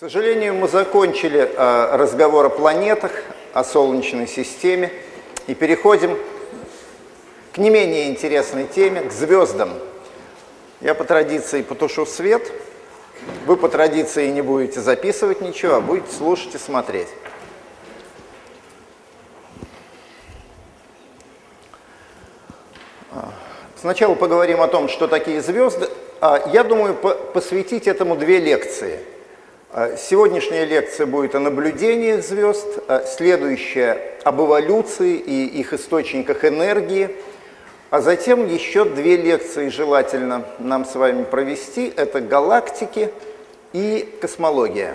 К 0.00 0.04
сожалению, 0.04 0.54
мы 0.54 0.66
закончили 0.66 1.40
э, 1.40 1.88
разговор 1.94 2.46
о 2.46 2.48
планетах, 2.48 3.12
о 3.52 3.62
Солнечной 3.62 4.26
системе 4.26 4.90
и 5.46 5.54
переходим 5.54 6.16
к 7.52 7.58
не 7.58 7.68
менее 7.68 8.08
интересной 8.08 8.66
теме, 8.66 9.02
к 9.02 9.12
звездам. 9.12 9.68
Я 10.80 10.94
по 10.94 11.04
традиции 11.04 11.60
потушу 11.60 12.06
свет, 12.06 12.50
вы 13.44 13.58
по 13.58 13.68
традиции 13.68 14.28
не 14.28 14.40
будете 14.40 14.80
записывать 14.80 15.42
ничего, 15.42 15.74
а 15.74 15.80
будете 15.82 16.10
слушать 16.14 16.54
и 16.54 16.58
смотреть. 16.58 17.08
Сначала 23.78 24.14
поговорим 24.14 24.62
о 24.62 24.68
том, 24.68 24.88
что 24.88 25.08
такие 25.08 25.42
звезды. 25.42 25.90
А, 26.22 26.42
я 26.54 26.64
думаю 26.64 26.94
посвятить 26.94 27.86
этому 27.86 28.16
две 28.16 28.38
лекции– 28.38 28.98
а, 29.10 29.19
сегодняшняя 29.96 30.64
лекция 30.64 31.06
будет 31.06 31.34
о 31.34 31.40
наблюдениях 31.40 32.24
звезд, 32.24 32.66
а 32.88 33.04
следующая 33.06 34.16
об 34.24 34.40
эволюции 34.40 35.16
и 35.16 35.46
их 35.46 35.72
источниках 35.72 36.44
энергии, 36.44 37.10
а 37.90 38.00
затем 38.00 38.46
еще 38.46 38.84
две 38.84 39.16
лекции 39.16 39.68
желательно 39.68 40.44
нам 40.58 40.84
с 40.84 40.94
вами 40.94 41.24
провести. 41.24 41.92
Это 41.96 42.20
галактики 42.20 43.10
и 43.72 44.08
космология. 44.20 44.94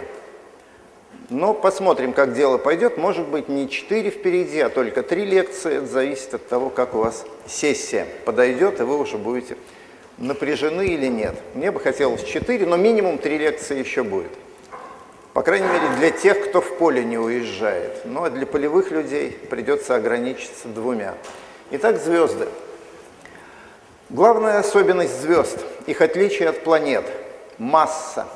Но 1.30 1.53
посмотрим, 1.53 2.13
как 2.13 2.33
дело 2.33 2.57
пойдет. 2.57 2.97
Может 2.97 3.27
быть, 3.27 3.49
не 3.49 3.69
четыре 3.69 4.11
впереди, 4.11 4.59
а 4.59 4.69
только 4.69 5.03
три 5.03 5.25
лекции. 5.25 5.77
Это 5.77 5.88
зависит 5.88 6.33
от 6.35 6.47
того, 6.47 6.69
как 6.69 6.94
у 6.94 6.99
вас 6.99 7.25
сессия 7.47 8.05
подойдет, 8.25 8.80
и 8.80 8.83
вы 8.83 8.99
уже 8.99 9.17
будете 9.17 9.57
напряжены 10.17 10.85
или 10.85 11.07
нет. 11.07 11.35
Мне 11.53 11.71
бы 11.71 11.80
хотелось 11.80 12.23
четыре, 12.23 12.66
но 12.66 12.78
минимум 12.78 13.17
три 13.17 13.38
лекции 13.38 13.80
еще 13.80 14.03
будет. 14.03 14.31
По 15.36 15.44
крайней 15.44 15.67
мере, 15.67 15.89
для 15.97 16.11
тех, 16.11 16.47
кто 16.47 16.61
в 16.61 16.78
поле 16.78 17.03
не 17.03 17.17
уезжает. 17.17 18.05
Ну 18.05 18.23
а 18.23 18.30
для 18.30 18.45
полевых 18.45 18.91
людей 18.91 19.38
придется 19.50 19.97
ограничиться 19.97 20.69
двумя. 20.69 21.14
Итак, 21.72 21.97
звезды. 21.97 22.47
Главная 24.09 24.59
особенность 24.59 25.19
звезд, 25.19 25.59
их 25.88 26.00
отличие 26.00 26.47
от 26.47 26.63
планет– 26.63 27.03
масса. 27.58 28.28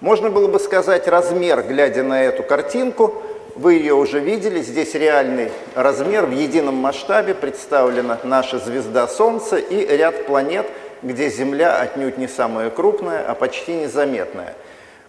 Можно 0.00 0.30
было 0.30 0.48
бы 0.48 0.58
сказать 0.58 1.06
размер, 1.06 1.62
глядя 1.62 2.02
на 2.02 2.24
эту 2.24 2.42
картинку. 2.42 3.22
Вы 3.54 3.74
ее 3.74 3.94
уже 3.94 4.18
видели, 4.18 4.62
здесь 4.62 4.94
реальный 4.94 5.52
размер, 5.76 6.26
в 6.26 6.32
едином 6.32 6.74
масштабе 6.74 7.36
представлена 7.36 8.18
наша 8.24 8.58
звезда 8.58 9.06
Солнце 9.06 9.58
и 9.58 9.86
ряд 9.96 10.26
планет, 10.26 10.66
где 11.02 11.30
Земля 11.30 11.80
отнюдь 11.80 12.18
не 12.18 12.26
самая 12.26 12.68
крупная, 12.68 13.24
а 13.24 13.36
почти 13.36 13.74
незаметная– 13.74 14.56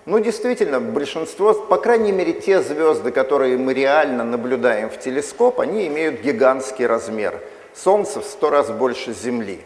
ну, 0.06 0.20
действительно, 0.20 0.80
большинство, 0.80 1.54
по 1.54 1.78
крайней 1.78 2.12
мере, 2.12 2.34
те 2.34 2.62
звезды, 2.62 3.12
которые 3.12 3.58
мы 3.58 3.74
реально 3.74 4.24
наблюдаем 4.24 4.90
в 4.90 4.98
телескоп, 5.00 5.60
они 5.60 5.88
имеют 5.88 6.22
гигантский 6.22 6.88
размер. 6.88 7.40
Солнце 7.76 8.20
в 8.20 8.26
сто 8.26 8.50
раз 8.50 8.72
больше 8.72 9.14
Земли. 9.14 9.62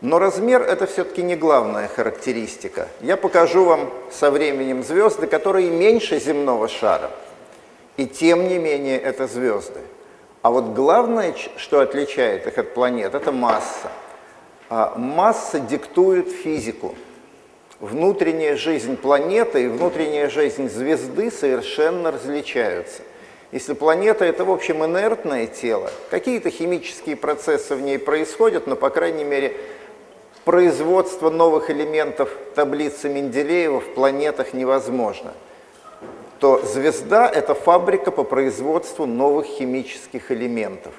Но 0.00 0.18
размер– 0.18 0.62
это 0.68 0.88
все-таки 0.88 1.22
не 1.22 1.36
главная 1.36 1.86
характеристика. 1.86 2.88
Я 3.00 3.16
покажу 3.16 3.64
вам 3.64 3.92
со 4.10 4.32
временем 4.32 4.82
звезды, 4.82 5.28
которые 5.28 5.70
меньше 5.70 6.18
земного 6.18 6.66
шара. 6.66 7.10
И 7.96 8.06
тем 8.06 8.48
не 8.48 8.58
менее 8.58 8.98
это 8.98 9.28
звезды. 9.28 9.78
А 10.42 10.50
вот 10.50 10.74
главное, 10.74 11.36
что 11.56 11.78
отличает 11.78 12.48
их 12.48 12.58
от 12.58 12.74
планет, 12.74 13.14
это 13.14 13.30
масса. 13.30 13.92
А 14.68 14.94
масса 14.96 15.60
диктует 15.60 16.32
физику 16.32 16.96
внутренняя 17.82 18.56
жизнь 18.56 18.96
планеты 18.96 19.64
и 19.64 19.66
внутренняя 19.66 20.30
жизнь 20.30 20.70
звезды 20.70 21.30
совершенно 21.30 22.12
различаются. 22.12 23.02
Если 23.50 23.74
планета– 23.74 24.24
это, 24.26 24.46
в 24.46 24.50
общем, 24.50 24.84
инертное 24.84 25.46
тело, 25.46 25.90
какие-то 26.08 26.48
химические 26.48 27.16
процессы 27.16 27.74
в 27.74 27.82
ней 27.82 27.98
происходят, 27.98 28.66
но, 28.66 28.76
по 28.76 28.88
крайней 28.88 29.24
мере, 29.24 29.56
производство 30.44 31.28
новых 31.28 31.70
элементов 31.70 32.30
таблицы 32.54 33.08
Менделеева 33.08 33.80
в 33.80 33.94
планетах 33.94 34.54
невозможно, 34.54 35.34
то 36.38 36.62
звезда– 36.64 37.28
это 37.34 37.54
фабрика 37.54 38.12
по 38.12 38.22
производству 38.22 39.06
новых 39.06 39.46
химических 39.46 40.30
элементов. 40.30 40.94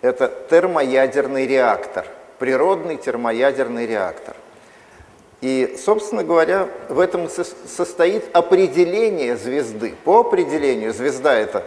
Это 0.00 0.32
термоядерный 0.48 1.46
реактор, 1.46 2.06
природный 2.38 2.96
термоядерный 2.96 3.86
реактор. 3.86 4.34
И, 5.42 5.76
собственно 5.76 6.22
говоря, 6.22 6.68
в 6.88 7.00
этом 7.00 7.28
состоит 7.28 8.24
определение 8.32 9.36
звезды. 9.36 9.92
По 10.04 10.20
определению 10.20 10.94
звезда– 10.94 11.34
это 11.34 11.64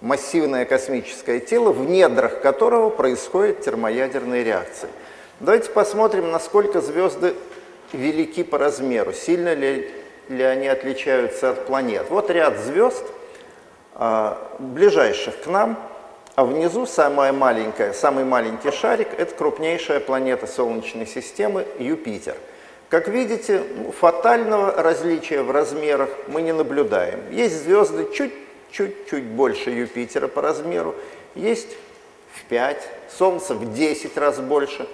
массивное 0.00 0.64
космическое 0.64 1.38
тело, 1.38 1.70
в 1.70 1.88
недрах 1.88 2.40
которого 2.40 2.90
происходят 2.90 3.60
термоядерные 3.60 4.42
реакции. 4.42 4.88
Давайте 5.38 5.70
посмотрим, 5.70 6.32
насколько 6.32 6.80
звезды 6.80 7.34
велики 7.92 8.42
по 8.42 8.58
размеру, 8.58 9.12
сильно 9.12 9.54
ли, 9.54 9.88
ли 10.28 10.42
они 10.42 10.66
отличаются 10.66 11.50
от 11.50 11.64
планет. 11.64 12.06
Вот 12.10 12.28
ряд 12.28 12.58
звезд, 12.58 13.04
а, 13.94 14.36
ближайших 14.58 15.42
к 15.42 15.46
нам, 15.46 15.78
а 16.34 16.44
внизу 16.44 16.86
самая 16.86 17.32
маленькая, 17.32 17.92
самый 17.92 18.24
маленький 18.24 18.72
шарик– 18.72 19.08
это 19.16 19.32
крупнейшая 19.32 20.00
планета 20.00 20.48
Солнечной 20.48 21.06
системы– 21.06 21.64
Юпитер– 21.78 22.34
как 22.96 23.08
видите, 23.08 23.62
фатального 24.00 24.72
различия 24.72 25.42
в 25.42 25.50
размерах 25.50 26.08
мы 26.28 26.40
не 26.40 26.52
наблюдаем. 26.52 27.30
Есть 27.30 27.64
звезды 27.64 28.08
чуть-чуть 28.70 29.22
больше 29.22 29.68
Юпитера 29.68 30.28
по 30.28 30.40
размеру, 30.40 30.94
есть 31.34 31.76
в 32.32 32.44
5, 32.44 32.88
Солнце 33.10 33.52
в 33.52 33.74
10 33.74 34.16
раз 34.16 34.40
больше 34.40 34.88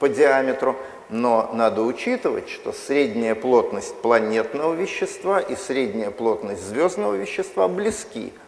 по 0.00 0.08
диаметру, 0.08 0.74
но 1.10 1.52
надо 1.54 1.82
учитывать, 1.82 2.48
что 2.48 2.72
средняя 2.72 3.36
плотность 3.36 3.94
планетного 4.02 4.74
вещества 4.74 5.38
и 5.38 5.54
средняя 5.54 6.10
плотность 6.10 6.62
звездного 6.62 7.14
вещества 7.14 7.68
близки– 7.68 8.32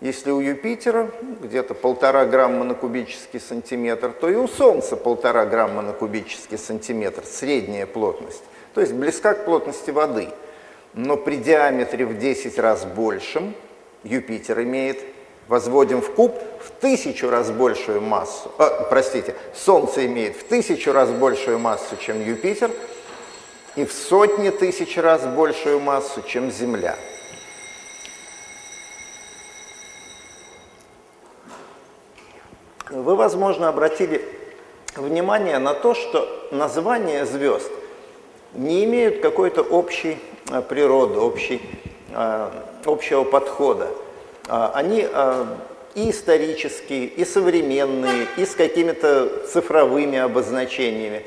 если 0.00 0.30
у 0.30 0.40
Юпитера 0.40 1.10
где-то 1.40 1.72
полтора 1.74 2.26
грамма 2.26 2.64
на 2.64 2.74
кубический 2.74 3.40
сантиметр, 3.40 4.12
то 4.12 4.28
и 4.28 4.34
у 4.34 4.46
Солнца 4.46 4.94
полтора 4.94 5.46
грамма 5.46 5.80
на 5.80 5.92
кубический 5.92 6.58
сантиметр, 6.58 7.24
средняя 7.24 7.86
плотность. 7.86 8.42
То 8.74 8.82
есть 8.82 8.92
близка 8.92 9.32
к 9.32 9.46
плотности 9.46 9.90
воды. 9.90 10.28
Но 10.92 11.16
при 11.16 11.36
диаметре 11.36 12.04
в 12.04 12.18
10 12.18 12.58
раз 12.58 12.84
большем 12.84 13.54
Юпитер 14.04 14.62
имеет, 14.62 14.98
возводим 15.48 16.02
в 16.02 16.12
куб, 16.12 16.34
в 16.60 16.70
тысячу 16.80 17.30
раз 17.30 17.50
большую 17.50 18.02
массу. 18.02 18.50
Э, 18.58 18.86
простите, 18.90 19.34
Солнце 19.54 20.06
имеет 20.06 20.36
в 20.36 20.44
тысячу 20.44 20.92
раз 20.92 21.10
большую 21.10 21.58
массу, 21.58 21.96
чем 21.96 22.22
Юпитер, 22.22 22.70
и 23.76 23.84
в 23.84 23.92
сотни 23.92 24.50
тысяч 24.50 24.96
раз 24.96 25.24
большую 25.24 25.80
массу, 25.80 26.22
чем 26.22 26.50
Земля. 26.50 26.96
Вы, 32.90 33.16
возможно, 33.16 33.68
обратили 33.68 34.24
внимание 34.94 35.58
на 35.58 35.74
то, 35.74 35.94
что 35.94 36.28
названия 36.52 37.26
звезд 37.26 37.70
не 38.54 38.84
имеют 38.84 39.20
какой-то 39.20 39.62
общей 39.62 40.18
э, 40.50 40.62
природы, 40.62 41.18
общей, 41.18 41.60
э, 42.14 42.48
общего 42.84 43.24
подхода. 43.24 43.88
А, 44.48 44.70
они 44.72 45.04
э, 45.04 45.44
и 45.96 46.10
исторические, 46.10 47.06
и 47.06 47.24
современные, 47.24 48.28
и 48.36 48.46
с 48.46 48.54
какими-то 48.54 49.46
цифровыми 49.52 50.18
обозначениями, 50.18 51.24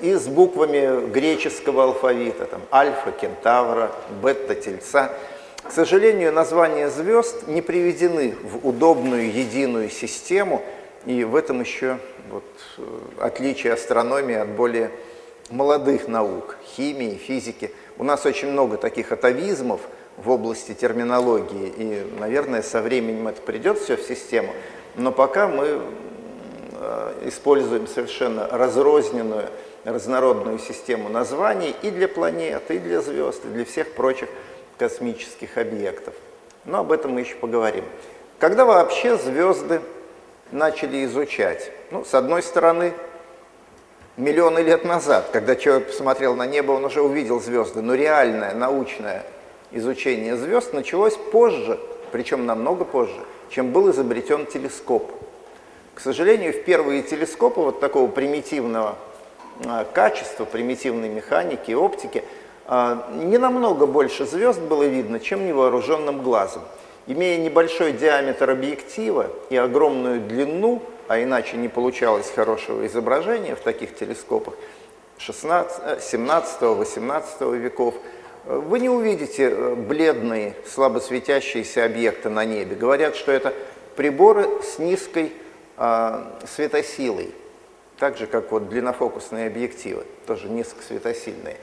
и 0.00 0.14
с 0.14 0.28
буквами 0.28 1.10
греческого 1.10 1.82
алфавита, 1.84 2.44
там, 2.44 2.60
альфа, 2.72 3.10
кентавра, 3.10 3.90
бета, 4.22 4.54
тельца– 4.54 5.10
к 5.68 5.72
сожалению, 5.72 6.32
названия 6.32 6.88
звезд 6.88 7.46
не 7.46 7.60
приведены 7.60 8.34
в 8.42 8.66
удобную 8.66 9.30
единую 9.30 9.90
систему, 9.90 10.62
и 11.04 11.24
в 11.24 11.36
этом 11.36 11.60
еще 11.60 11.98
вот, 12.30 12.44
э, 12.78 12.82
отличие 13.18 13.74
астрономии 13.74 14.34
от 14.34 14.48
более 14.48 14.90
молодых 15.50 16.08
наук, 16.08 16.56
химии, 16.74 17.16
физики. 17.16 17.70
У 17.98 18.04
нас 18.04 18.24
очень 18.24 18.50
много 18.50 18.78
таких 18.78 19.12
атовизмов 19.12 19.82
в 20.16 20.30
области 20.30 20.72
терминологии, 20.72 21.72
и, 21.76 22.06
наверное, 22.18 22.62
со 22.62 22.80
временем 22.80 23.28
это 23.28 23.42
придет 23.42 23.78
все 23.78 23.96
в 23.96 24.02
систему, 24.02 24.54
но 24.96 25.12
пока 25.12 25.48
мы 25.48 25.82
э, 26.72 27.12
используем 27.26 27.86
совершенно 27.86 28.48
разрозненную, 28.48 29.48
разнородную 29.84 30.58
систему 30.58 31.10
названий 31.10 31.76
и 31.82 31.90
для 31.90 32.08
планет, 32.08 32.70
и 32.70 32.78
для 32.78 33.02
звезд, 33.02 33.44
и 33.44 33.48
для 33.48 33.66
всех 33.66 33.92
прочих 33.92 34.28
космических 34.78 35.58
объектов. 35.58 36.14
Но 36.64 36.80
об 36.80 36.92
этом 36.92 37.12
мы 37.12 37.20
еще 37.20 37.36
поговорим. 37.36 37.84
Когда 38.38 38.64
вообще 38.64 39.16
звезды 39.16 39.80
начали 40.52 41.04
изучать? 41.04 41.70
Ну, 41.90 42.04
с 42.04 42.14
одной 42.14 42.42
стороны, 42.42 42.92
миллионы 44.16 44.60
лет 44.60 44.84
назад, 44.84 45.30
когда 45.32 45.56
человек 45.56 45.88
посмотрел 45.88 46.34
на 46.34 46.46
небо, 46.46 46.72
он 46.72 46.84
уже 46.84 47.02
увидел 47.02 47.40
звезды, 47.40 47.82
но 47.82 47.94
реальное 47.94 48.54
научное 48.54 49.24
изучение 49.70 50.36
звезд 50.36 50.72
началось 50.72 51.16
позже, 51.16 51.78
причем 52.12 52.46
намного 52.46 52.84
позже, 52.84 53.20
чем 53.50 53.72
был 53.72 53.90
изобретен 53.90 54.46
телескоп. 54.46 55.12
К 55.94 56.00
сожалению, 56.00 56.52
в 56.52 56.62
первые 56.64 57.02
телескопы 57.02 57.60
вот 57.60 57.80
такого 57.80 58.08
примитивного 58.08 58.96
а, 59.66 59.84
качества, 59.84 60.44
примитивной 60.44 61.08
механики 61.08 61.72
и 61.72 61.74
оптики 61.74 62.22
не 62.68 63.38
намного 63.38 63.86
больше 63.86 64.26
звезд 64.26 64.60
было 64.60 64.82
видно, 64.82 65.20
чем 65.20 65.46
невооруженным 65.46 66.22
глазом. 66.22 66.62
Имея 67.06 67.38
небольшой 67.38 67.92
диаметр 67.92 68.50
объектива 68.50 69.30
и 69.48 69.56
огромную 69.56 70.20
длину, 70.20 70.82
а 71.08 71.22
иначе 71.22 71.56
не 71.56 71.68
получалось 71.68 72.30
хорошего 72.34 72.86
изображения 72.86 73.54
в 73.54 73.60
таких 73.60 73.96
телескопах 73.96 74.54
16, 75.16 76.02
17, 76.02 76.60
18 76.60 77.40
веков, 77.54 77.94
вы 78.44 78.78
не 78.80 78.88
увидите 78.88 79.50
э, 79.50 79.74
бледные, 79.74 80.54
слабо 80.66 81.00
светящиеся 81.00 81.84
объекты 81.84 82.28
на 82.30 82.44
небе. 82.44 82.76
Говорят, 82.76 83.16
что 83.16 83.32
это 83.32 83.52
приборы 83.96 84.62
с 84.62 84.78
низкой 84.78 85.32
э, 85.76 86.24
светосилой, 86.46 87.34
так 87.98 88.16
же, 88.16 88.26
как 88.26 88.52
вот 88.52 88.68
длиннофокусные 88.68 89.48
объективы, 89.48 90.04
тоже 90.26 90.48
низкосветосильные. 90.48 91.56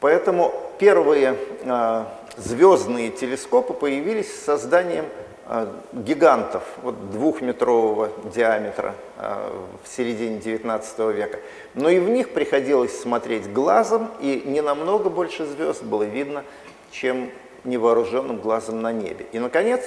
Поэтому 0.00 0.54
первые 0.78 1.36
э, 1.62 2.04
звездные 2.36 3.10
телескопы 3.10 3.74
появились 3.74 4.32
с 4.32 4.44
созданием 4.44 5.06
э, 5.46 5.66
гигантов 5.92 6.62
вот, 6.82 7.10
двухметрового 7.10 8.10
диаметра 8.32 8.94
э, 9.16 9.50
в 9.82 9.88
середине 9.88 10.38
19 10.38 10.98
века. 11.16 11.40
Но 11.74 11.88
и 11.88 11.98
в 11.98 12.08
них 12.08 12.30
приходилось 12.32 13.00
смотреть 13.00 13.52
глазом, 13.52 14.10
и 14.20 14.42
не 14.46 14.60
намного 14.60 15.10
больше 15.10 15.44
звезд 15.46 15.82
было 15.82 16.04
видно, 16.04 16.44
чем 16.92 17.30
невооруженным 17.64 18.38
глазом 18.38 18.80
на 18.80 18.92
небе. 18.92 19.26
И, 19.32 19.40
наконец, 19.40 19.82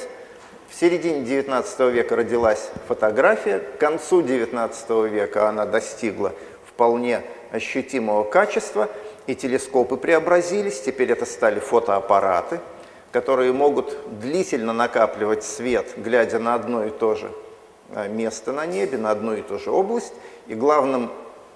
в 0.70 0.78
середине 0.78 1.22
19 1.22 1.80
века 1.92 2.18
родилась 2.18 2.70
фотография, 2.90 3.60
к 3.60 3.78
концу 3.78 4.22
19 4.22 4.90
века 5.10 5.48
она 5.48 5.66
достигла 5.66 6.34
вполне 6.66 7.22
ощутимого 7.54 8.26
качества– 8.26 8.90
и 9.28 9.36
телескопы 9.36 9.98
преобразились, 9.98 10.82
теперь 10.82 11.12
это 11.12 11.26
стали 11.26 11.60
фотоаппараты, 11.60 12.60
которые 13.12 13.54
могут 13.54 13.98
длительно 14.20 14.74
накапливать 14.74 15.44
свет, 15.44 15.94
глядя 15.98 16.40
на 16.40 16.56
одно 16.56 16.86
и 16.86 16.90
то 16.90 17.16
же 17.16 17.32
а, 17.94 18.08
место 18.08 18.52
на 18.52 18.66
небе, 18.66 18.98
на 18.98 19.12
одну 19.12 19.36
и 19.36 19.42
ту 19.42 19.60
же 19.60 19.72
область. 19.72 20.14
И 20.48 20.56
главным 20.56 21.12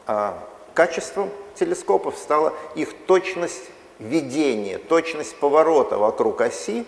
а, 0.06 0.38
качеством 0.74 1.30
телескопов 1.56 2.18
стала 2.18 2.54
их 2.76 2.94
точность 3.06 3.70
видения, 4.00 4.78
точность 4.78 5.36
поворота 5.38 5.98
вокруг 5.98 6.42
оси, 6.42 6.86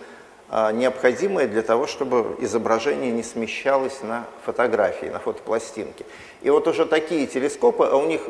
а, 0.50 0.72
необходимая 0.72 1.46
для 1.46 1.62
того, 1.62 1.86
чтобы 1.86 2.36
изображение 2.40 3.10
не 3.10 3.22
смещалось 3.22 4.02
на 4.02 4.26
фотографии, 4.44 5.06
на 5.06 5.18
фотопластинке. 5.18 6.04
И 6.42 6.50
вот 6.50 6.68
уже 6.68 6.86
такие 6.86 7.26
телескопы, 7.26 7.84
а 7.84 7.96
у 7.96 8.06
них 8.06 8.22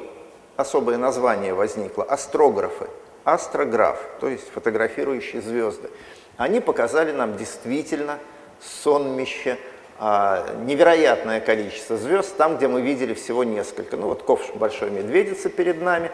особое 0.58 0.99
название 0.99 1.55
возникло– 1.55 2.02
астрографы, 2.08 2.88
астрограф, 3.22 3.96
то 4.20 4.28
есть 4.28 4.50
фотографирующие 4.50 5.40
звезды. 5.40 5.88
Они 6.37 6.60
показали 6.60 7.12
нам 7.12 7.37
действительно 7.37 8.19
сонмище, 8.60 9.56
а, 10.00 10.56
невероятное 10.64 11.40
количество 11.40 11.96
звезд, 11.96 12.37
там, 12.37 12.56
где 12.56 12.66
мы 12.66 12.81
видели 12.81 13.14
всего 13.14 13.44
несколько. 13.44 13.96
Ну 13.96 14.08
вот 14.08 14.25
ковш 14.25 14.50
Большой 14.55 14.90
Медведицы 14.90 15.49
перед 15.49 15.81
нами, 15.81 16.10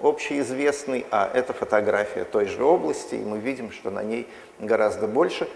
общеизвестный, 0.00 1.04
а 1.10 1.30
это 1.32 1.52
фотография 1.52 2.24
той 2.24 2.46
же 2.46 2.64
области, 2.64 3.16
и 3.16 3.24
мы 3.24 3.38
видим, 3.38 3.70
что 3.70 3.90
на 3.90 4.02
ней 4.02 4.26
гораздо 4.58 5.06
больше 5.06 5.46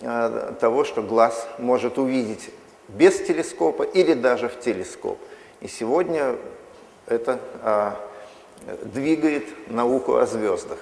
а, 0.00 0.54
того, 0.58 0.84
что 0.84 1.02
глаз 1.02 1.46
может 1.58 1.98
увидеть 1.98 2.48
без 2.88 3.20
телескопа 3.20 3.82
или 3.82 4.14
даже 4.14 4.48
в 4.48 4.58
телескоп. 4.60 5.18
И 5.60 5.68
сегодня 5.68 6.36
это 7.12 7.38
а, 7.62 7.96
двигает 8.82 9.44
науку 9.68 10.16
о 10.16 10.26
звездах. 10.26 10.78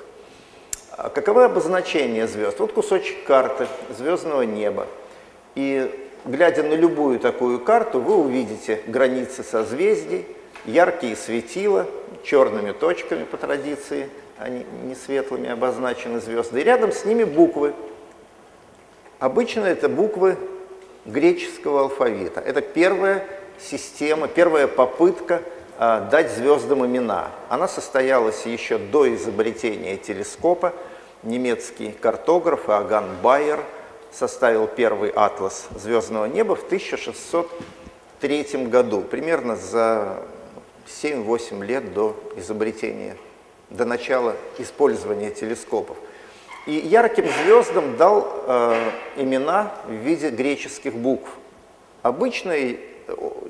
А 0.93 1.09
каковы 1.09 1.45
обозначения 1.45 2.27
звезд? 2.27 2.59
Вот 2.59 2.73
кусочек 2.73 3.25
карты 3.25 3.67
звездного 3.97 4.43
неба. 4.43 4.87
И 5.55 5.91
глядя 6.25 6.63
на 6.63 6.75
любую 6.75 7.19
такую 7.19 7.61
карту, 7.61 8.01
вы 8.01 8.17
увидите 8.17 8.83
границы 8.87 9.43
созвездий, 9.43 10.27
яркие 10.65 11.17
светила, 11.17 11.87
черными 12.23 12.73
точками 12.73 13.25
по 13.25 13.37
традиции, 13.37 14.09
они 14.39 14.65
не 14.85 14.95
светлыми 14.95 15.49
обозначены 15.51 16.21
звезды, 16.21 16.61
и 16.61 16.65
рядом 16.65 16.93
с 16.93 17.05
ними 17.05 17.25
буквы. 17.25 17.75
Обычно 19.19 19.65
это 19.65 19.89
буквы 19.89 20.37
греческого 21.05 21.83
алфавита. 21.83 22.41
Это 22.41 22.61
первая 22.61 23.27
система, 23.59 24.29
первая 24.29 24.67
попытка 24.67 25.43
дать 25.81 26.31
звездам 26.31 26.85
имена. 26.85 27.31
Она 27.49 27.67
состоялась 27.67 28.45
еще 28.45 28.77
до 28.77 29.13
изобретения 29.15 29.97
телескопа. 29.97 30.75
Немецкий 31.23 31.93
картограф 31.93 32.69
Иоганн 32.69 33.07
Байер 33.23 33.65
составил 34.13 34.67
первый 34.67 35.09
атлас 35.09 35.69
звездного 35.75 36.27
неба 36.27 36.55
в 36.55 36.65
1603 36.65 38.67
году, 38.67 39.01
примерно 39.01 39.57
за 39.57 40.19
7-8 41.03 41.65
лет 41.65 41.95
до 41.95 42.15
изобретения, 42.37 43.17
до 43.71 43.87
начала 43.87 44.37
использования 44.59 45.31
телескопов. 45.31 45.97
И 46.67 46.73
ярким 46.73 47.25
звездам 47.43 47.97
дал 47.97 48.31
э, 48.47 48.91
имена 49.17 49.73
в 49.87 49.93
виде 49.93 50.29
греческих 50.29 50.95
букв. 50.95 51.31
Обычный 52.03 52.90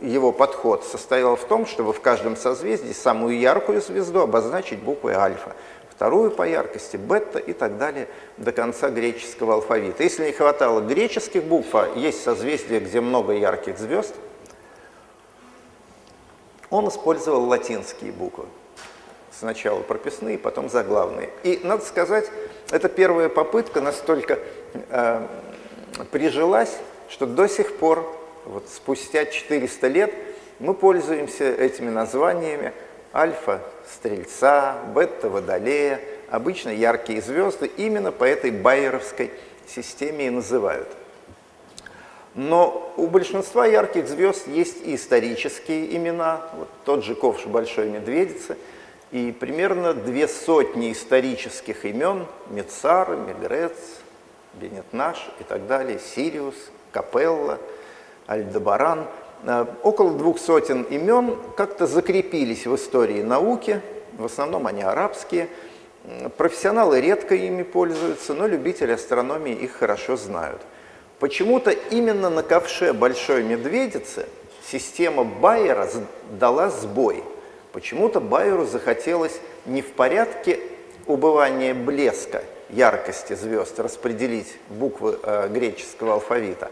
его 0.02 0.32
подход 0.32 0.84
состоял 0.84 1.36
в 1.36 1.44
том, 1.44 1.66
чтобы 1.66 1.92
в 1.92 2.00
каждом 2.00 2.36
созвездии 2.36 2.92
самую 2.92 3.38
яркую 3.38 3.80
звезду 3.80 4.20
обозначить 4.20 4.80
буквой 4.80 5.14
альфа, 5.14 5.54
вторую 5.90 6.30
по 6.30 6.48
яркости 6.48 6.96
бета 6.96 7.38
и 7.38 7.52
так 7.52 7.78
далее 7.78 8.08
до 8.36 8.52
конца 8.52 8.88
греческого 8.88 9.54
алфавита. 9.54 10.02
Если 10.02 10.26
не 10.26 10.32
хватало 10.32 10.80
греческих 10.80 11.44
букв, 11.44 11.74
а 11.74 11.88
есть 11.94 12.22
созвездия, 12.22 12.80
где 12.80 13.00
много 13.00 13.32
ярких 13.34 13.78
звезд, 13.78 14.14
он 16.70 16.88
использовал 16.88 17.44
латинские 17.44 18.12
буквы. 18.12 18.46
Сначала 19.32 19.80
прописные, 19.80 20.38
потом 20.38 20.68
заглавные. 20.68 21.30
И, 21.42 21.60
надо 21.64 21.84
сказать, 21.84 22.30
эта 22.70 22.88
первая 22.88 23.28
попытка 23.28 23.80
настолько 23.80 24.38
э, 24.90 25.26
прижилась, 26.10 26.76
что 27.08 27.26
до 27.26 27.48
сих 27.48 27.76
пор 27.76 28.19
вот 28.44 28.68
спустя 28.68 29.26
400 29.26 29.88
лет 29.88 30.14
мы 30.58 30.74
пользуемся 30.74 31.44
этими 31.44 31.90
названиями. 31.90 32.72
Альфа– 33.12 33.60
стрельца, 33.92 34.78
бета– 34.94 35.28
водолея, 35.30 36.00
обычно 36.30 36.70
яркие 36.70 37.20
звезды 37.20 37.66
именно 37.76 38.12
по 38.12 38.24
этой 38.24 38.50
байеровской 38.50 39.32
системе 39.66 40.28
и 40.28 40.30
называют. 40.30 40.88
Но 42.34 42.92
у 42.96 43.08
большинства 43.08 43.66
ярких 43.66 44.06
звезд 44.06 44.46
есть 44.46 44.86
и 44.86 44.94
исторические 44.94 45.96
имена, 45.96 46.42
вот 46.54 46.68
тот 46.84 47.04
же 47.04 47.16
ковш 47.16 47.46
Большой 47.46 47.88
Медведицы, 47.88 48.56
и 49.10 49.32
примерно 49.32 49.92
две 49.92 50.28
сотни 50.28 50.92
исторических 50.92 51.84
имен– 51.84 52.26
Мецар, 52.50 53.16
Мегрец, 53.16 53.72
Бенетнаш 54.54 55.30
и 55.40 55.42
так 55.42 55.66
далее, 55.66 55.98
Сириус, 55.98 56.54
Капелла– 56.92 57.58
Альдебаран. 58.30 59.06
Э, 59.44 59.66
около 59.82 60.12
двух 60.12 60.38
сотен 60.38 60.82
имен 60.82 61.36
как-то 61.56 61.86
закрепились 61.86 62.66
в 62.66 62.74
истории 62.76 63.22
науки, 63.22 63.80
в 64.16 64.24
основном 64.24 64.66
они 64.66 64.82
арабские. 64.82 65.48
Профессионалы 66.36 67.00
редко 67.00 67.34
ими 67.34 67.62
пользуются, 67.62 68.32
но 68.32 68.46
любители 68.46 68.92
астрономии 68.92 69.52
их 69.52 69.72
хорошо 69.72 70.16
знают. 70.16 70.62
Почему-то 71.18 71.70
именно 71.70 72.30
на 72.30 72.42
ковше 72.42 72.94
Большой 72.94 73.42
Медведицы 73.42 74.26
система 74.62 75.24
Байера 75.24 75.88
дала 76.30 76.70
сбой. 76.70 77.22
Почему-то 77.72 78.20
Байеру 78.20 78.64
захотелось 78.64 79.38
не 79.66 79.82
в 79.82 79.92
порядке 79.92 80.60
убывания 81.06 81.74
блеска, 81.74 82.42
яркости 82.70 83.34
звезд 83.34 83.78
распределить 83.80 84.56
буквы 84.68 85.18
э, 85.22 85.48
греческого 85.48 86.14
алфавита, 86.14 86.70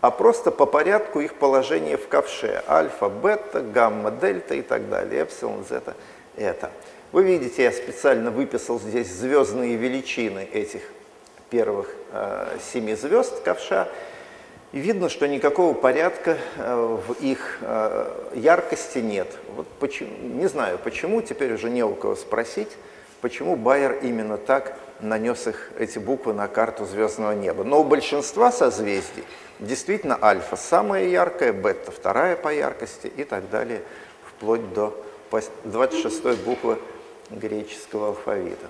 а 0.00 0.10
просто 0.10 0.50
по 0.50 0.66
порядку 0.66 1.20
их 1.20 1.34
положения 1.34 1.96
в 1.96 2.08
ковше. 2.08 2.62
Альфа, 2.68 3.08
бета, 3.08 3.60
гамма, 3.60 4.10
дельта 4.10 4.54
и 4.54 4.62
так 4.62 4.88
далее. 4.88 5.22
Эпсилон, 5.22 5.64
зета, 5.68 5.94
это. 6.36 6.70
Вы 7.12 7.24
видите, 7.24 7.64
я 7.64 7.72
специально 7.72 8.30
выписал 8.30 8.78
здесь 8.80 9.08
звездные 9.12 9.76
величины 9.76 10.48
этих 10.52 10.82
первых 11.50 11.88
э, 12.12 12.56
семи 12.72 12.94
звезд 12.94 13.42
ковша. 13.42 13.88
И 14.72 14.78
видно, 14.78 15.08
что 15.08 15.26
никакого 15.26 15.74
порядка 15.74 16.38
э, 16.56 16.98
в 17.08 17.14
их 17.14 17.58
э, 17.60 18.30
яркости 18.34 18.98
нет. 18.98 19.26
Вот 19.56 19.66
почему, 19.80 20.10
не 20.22 20.46
знаю 20.46 20.78
почему, 20.78 21.20
теперь 21.20 21.52
уже 21.52 21.68
не 21.68 21.82
у 21.82 21.94
кого 21.94 22.14
спросить. 22.14 22.70
Почему 23.20 23.56
Байер 23.56 23.98
именно 24.02 24.36
так 24.36 24.76
нанес 25.00 25.46
их, 25.46 25.70
эти 25.78 25.98
буквы 25.98 26.32
на 26.34 26.48
карту 26.48 26.84
звездного 26.84 27.32
неба. 27.32 27.64
Но 27.64 27.80
у 27.80 27.84
большинства 27.84 28.52
созвездий 28.52 29.24
действительно 29.58 30.18
альфа 30.20 30.56
самая 30.56 31.06
яркая, 31.06 31.52
бета 31.52 31.90
вторая 31.90 32.36
по 32.36 32.52
яркости 32.52 33.06
и 33.06 33.24
так 33.24 33.48
далее, 33.50 33.82
вплоть 34.26 34.72
до 34.72 34.96
26 35.64 36.44
буквы 36.44 36.78
греческого 37.30 38.08
алфавита. 38.08 38.66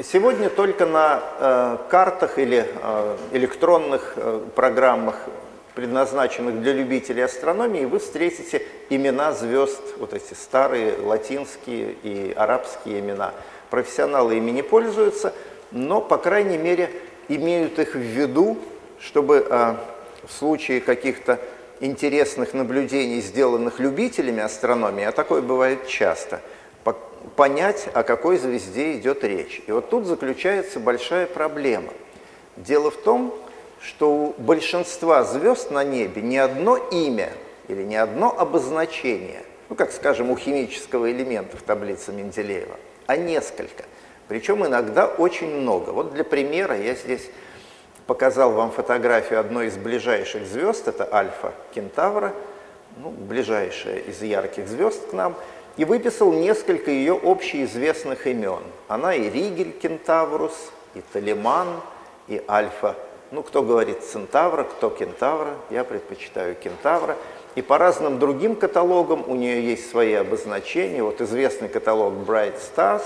Сегодня 0.00 0.48
только 0.48 0.86
на 0.86 1.22
э, 1.38 1.76
картах 1.88 2.38
или 2.38 2.66
э, 2.66 3.16
электронных 3.32 4.14
э, 4.16 4.40
программах, 4.54 5.16
предназначенных 5.74 6.60
для 6.60 6.72
любителей 6.72 7.24
астрономии, 7.24 7.84
вы 7.84 7.98
встретите 7.98 8.62
имена 8.90 9.32
звезд, 9.32 9.80
вот 9.98 10.12
эти 10.12 10.34
старые 10.34 10.96
латинские 10.98 11.92
и 12.02 12.32
арабские 12.36 13.00
имена. 13.00 13.32
Профессионалы 13.70 14.36
ими 14.36 14.50
не 14.50 14.62
пользуются, 14.62 15.32
но, 15.70 16.00
по 16.00 16.18
крайней 16.18 16.58
мере, 16.58 16.90
имеют 17.28 17.78
их 17.78 17.94
в 17.94 18.00
виду, 18.00 18.58
чтобы 19.00 19.46
э, 19.48 19.74
в 20.26 20.32
случае 20.32 20.80
каких-то 20.80 21.38
интересных 21.80 22.54
наблюдений, 22.54 23.20
сделанных 23.20 23.80
любителями 23.80 24.42
астрономии, 24.42 25.04
а 25.04 25.12
такое 25.12 25.42
бывает 25.42 25.86
часто– 25.86 26.40
понять, 27.36 27.88
о 27.94 28.02
какой 28.02 28.36
звезде 28.38 28.96
идет 28.96 29.24
речь. 29.24 29.62
И 29.66 29.72
вот 29.72 29.90
тут 29.90 30.06
заключается 30.06 30.80
большая 30.80 31.26
проблема. 31.26 31.92
Дело 32.56 32.90
в 32.90 32.96
том, 32.96 33.34
что 33.82 34.10
у 34.12 34.34
большинства 34.38 35.24
звезд 35.24 35.70
на 35.70 35.84
небе 35.84 36.22
не 36.22 36.38
одно 36.38 36.76
имя 36.76 37.30
или 37.68 37.82
не 37.82 37.96
одно 37.96 38.38
обозначение, 38.38 39.42
ну, 39.68 39.76
как, 39.76 39.92
скажем, 39.92 40.30
у 40.30 40.36
химического 40.36 41.10
элемента 41.10 41.56
в 41.56 41.62
таблице 41.62 42.12
Менделеева, 42.12 42.76
а 43.06 43.16
несколько. 43.16 43.84
Причем 44.28 44.64
иногда 44.66 45.06
очень 45.06 45.48
много. 45.48 45.90
Вот 45.90 46.12
для 46.12 46.24
примера 46.24 46.76
я 46.76 46.94
здесь 46.94 47.28
показал 48.06 48.52
вам 48.52 48.70
фотографию 48.70 49.40
одной 49.40 49.66
из 49.66 49.76
ближайших 49.76 50.46
звезд, 50.46 50.88
это 50.88 51.08
Альфа 51.12 51.52
Кентавра, 51.74 52.32
ну, 52.96 53.10
ближайшая 53.10 53.98
из 53.98 54.22
ярких 54.22 54.68
звезд 54.68 55.10
к 55.10 55.12
нам– 55.12 55.34
и 55.76 55.84
выписал 55.84 56.32
несколько 56.32 56.90
ее 56.90 57.18
общеизвестных 57.22 58.26
имен. 58.26 58.62
Она 58.88 59.14
и 59.14 59.30
Ригель 59.30 59.72
Кентаврус, 59.72 60.70
и 60.94 61.02
Талиман, 61.12 61.80
и 62.28 62.42
Альфа. 62.48 62.96
Ну, 63.32 63.42
кто 63.42 63.62
говорит 63.62 64.04
Центавра, 64.04 64.64
кто 64.64 64.90
Кентавра, 64.90 65.54
я 65.70 65.84
предпочитаю 65.84 66.54
Кентавра. 66.54 67.16
И 67.54 67.62
по 67.62 67.78
разным 67.78 68.18
другим 68.18 68.54
каталогам 68.54 69.24
у 69.26 69.34
нее 69.34 69.66
есть 69.66 69.88
свои 69.88 70.12
обозначения. 70.12 71.02
Вот 71.02 71.22
известный 71.22 71.70
каталог 71.70 72.12
Bright 72.12 72.60
Stars, 72.60 73.04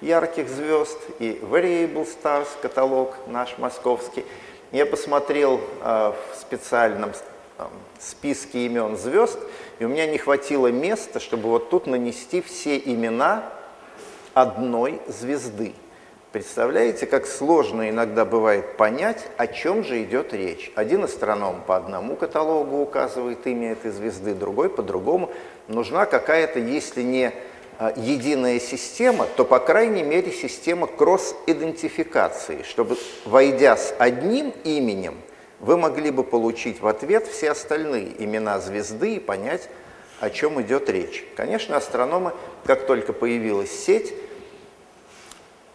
ярких 0.00 0.48
звезд, 0.48 0.98
и 1.18 1.38
Variable 1.42 2.08
Stars, 2.08 2.48
каталог 2.62 3.16
наш 3.26 3.58
московский. 3.58 4.24
Я 4.72 4.86
посмотрел 4.86 5.60
э, 5.82 6.12
в 6.32 6.40
специальном 6.40 7.12
э, 7.58 7.64
списке 7.98 8.64
имен 8.64 8.96
звезд, 8.96 9.38
и 9.78 9.84
у 9.84 9.88
меня 9.88 10.06
не 10.06 10.16
хватило 10.16 10.68
места, 10.68 11.20
чтобы 11.20 11.50
вот 11.50 11.68
тут 11.68 11.86
нанести 11.86 12.40
все 12.40 12.78
имена 12.78 13.52
одной 14.32 15.02
звезды. 15.06 15.74
Представляете, 16.36 17.06
как 17.06 17.26
сложно 17.26 17.88
иногда 17.88 18.26
бывает 18.26 18.76
понять, 18.76 19.24
о 19.38 19.46
чем 19.46 19.82
же 19.82 20.02
идет 20.02 20.34
речь. 20.34 20.70
Один 20.74 21.02
астроном 21.02 21.62
по 21.66 21.76
одному 21.76 22.14
каталогу 22.14 22.76
указывает 22.76 23.46
имя 23.46 23.72
этой 23.72 23.90
звезды, 23.90 24.34
другой 24.34 24.68
по 24.68 24.82
другому. 24.82 25.30
Нужна 25.66 26.04
какая-то, 26.04 26.58
если 26.58 27.00
не 27.00 27.32
а, 27.78 27.94
единая 27.96 28.60
система, 28.60 29.24
то, 29.24 29.46
по 29.46 29.58
крайней 29.58 30.02
мере, 30.02 30.30
система 30.30 30.86
кросс-идентификации, 30.86 32.64
чтобы, 32.64 32.98
войдя 33.24 33.74
с 33.78 33.94
одним 33.98 34.52
именем, 34.62 35.14
вы 35.60 35.78
могли 35.78 36.10
бы 36.10 36.22
получить 36.22 36.82
в 36.82 36.86
ответ 36.86 37.26
все 37.26 37.52
остальные 37.52 38.12
имена 38.22 38.60
звезды 38.60 39.14
и 39.14 39.20
понять, 39.20 39.70
о 40.20 40.28
чем 40.28 40.60
идет 40.60 40.90
речь. 40.90 41.24
Конечно, 41.34 41.78
астрономы, 41.78 42.32
как 42.66 42.86
только 42.86 43.14
появилась 43.14 43.70
сеть, 43.70 44.12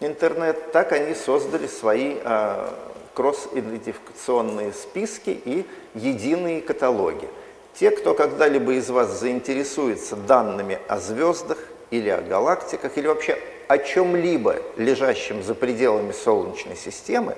интернет, 0.01 0.72
так 0.72 0.91
они 0.91 1.15
создали 1.15 1.67
свои 1.67 2.17
э, 2.22 2.70
кросс-идентификационные 3.13 4.74
списки 4.74 5.29
и 5.29 5.65
единые 5.93 6.62
каталоги. 6.62 7.29
Те, 7.74 7.91
кто 7.91 8.13
когда-либо 8.13 8.74
из 8.74 8.89
вас 8.89 9.20
заинтересуется 9.20 10.15
данными 10.15 10.79
о 10.88 11.00
звездах 11.00 11.58
или 11.89 12.10
о 12.10 12.22
галактиках, 12.22 12.98
или 12.98 13.08
вообще 13.08 13.38
о 13.67 13.77
чем-либо, 13.77 14.58
лежащем 14.75 15.41
за 15.43 15.55
пределами 15.55 16.12
Солнечной 16.12 16.75
системы, 16.75 17.38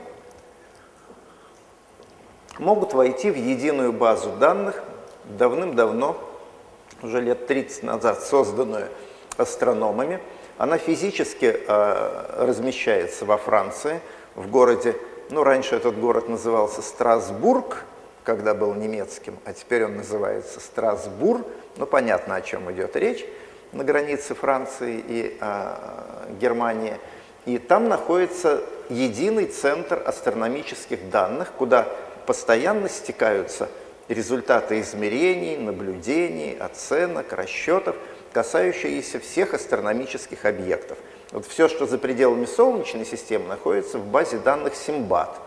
могут 2.57 2.93
войти 2.93 3.29
в 3.29 3.35
единую 3.35 3.93
базу 3.93 4.31
данных, 4.31 4.81
давным-давно, 5.25 6.17
уже 7.01 7.21
лет 7.21 7.47
30 7.47 7.83
назад 7.83 8.23
созданную 8.23 8.87
астрономами. 9.37 10.19
Она 10.57 10.77
физически 10.77 11.55
э, 11.67 12.25
размещается 12.37 13.25
во 13.25 13.37
Франции, 13.37 14.01
в 14.35 14.49
городе, 14.49 14.95
ну, 15.29 15.43
раньше 15.43 15.75
этот 15.75 15.99
город 15.99 16.29
назывался 16.29 16.81
Страсбург, 16.81 17.83
когда 18.23 18.53
был 18.53 18.73
немецким, 18.73 19.37
а 19.45 19.53
теперь 19.53 19.85
он 19.85 19.97
называется 19.97 20.59
Страсбур. 20.59 21.45
Ну, 21.77 21.85
понятно, 21.85 22.35
о 22.35 22.41
чем 22.41 22.71
идет 22.71 22.95
речь, 22.95 23.25
на 23.71 23.83
границе 23.83 24.35
Франции 24.35 25.03
и 25.07 25.37
э, 25.39 25.75
Германии. 26.39 26.97
И 27.45 27.57
там 27.57 27.89
находится 27.89 28.61
единый 28.89 29.47
центр 29.47 30.01
астрономических 30.05 31.09
данных, 31.09 31.51
куда 31.57 31.87
постоянно 32.25 32.87
стекаются 32.87 33.69
результаты 34.07 34.79
измерений, 34.79 35.57
наблюдений, 35.57 36.55
оценок, 36.57 37.33
расчетов, 37.33 37.95
касающиеся 38.33 39.19
всех 39.19 39.53
астрономических 39.53 40.45
объектов. 40.45 40.97
Вот 41.31 41.45
все, 41.45 41.69
что 41.69 41.85
за 41.85 41.97
пределами 41.97 42.45
Солнечной 42.45 43.05
системы, 43.05 43.47
находится 43.47 43.97
в 43.97 44.05
базе 44.05 44.37
данных 44.37 44.75
Симбат. 44.75 45.39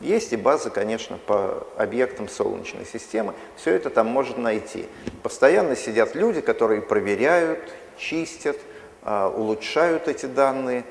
Есть 0.00 0.32
и 0.32 0.36
базы, 0.36 0.70
конечно, 0.70 1.18
по 1.26 1.66
объектам 1.76 2.28
Солнечной 2.28 2.84
системы. 2.84 3.34
Все 3.56 3.72
это 3.72 3.88
там 3.90 4.06
можно 4.06 4.38
найти. 4.38 4.86
Постоянно 5.22 5.74
сидят 5.74 6.14
люди, 6.14 6.42
которые 6.42 6.82
проверяют, 6.82 7.60
чистят, 7.96 8.58
а, 9.02 9.28
улучшают 9.28 10.06
эти 10.06 10.26
данные, 10.26 10.84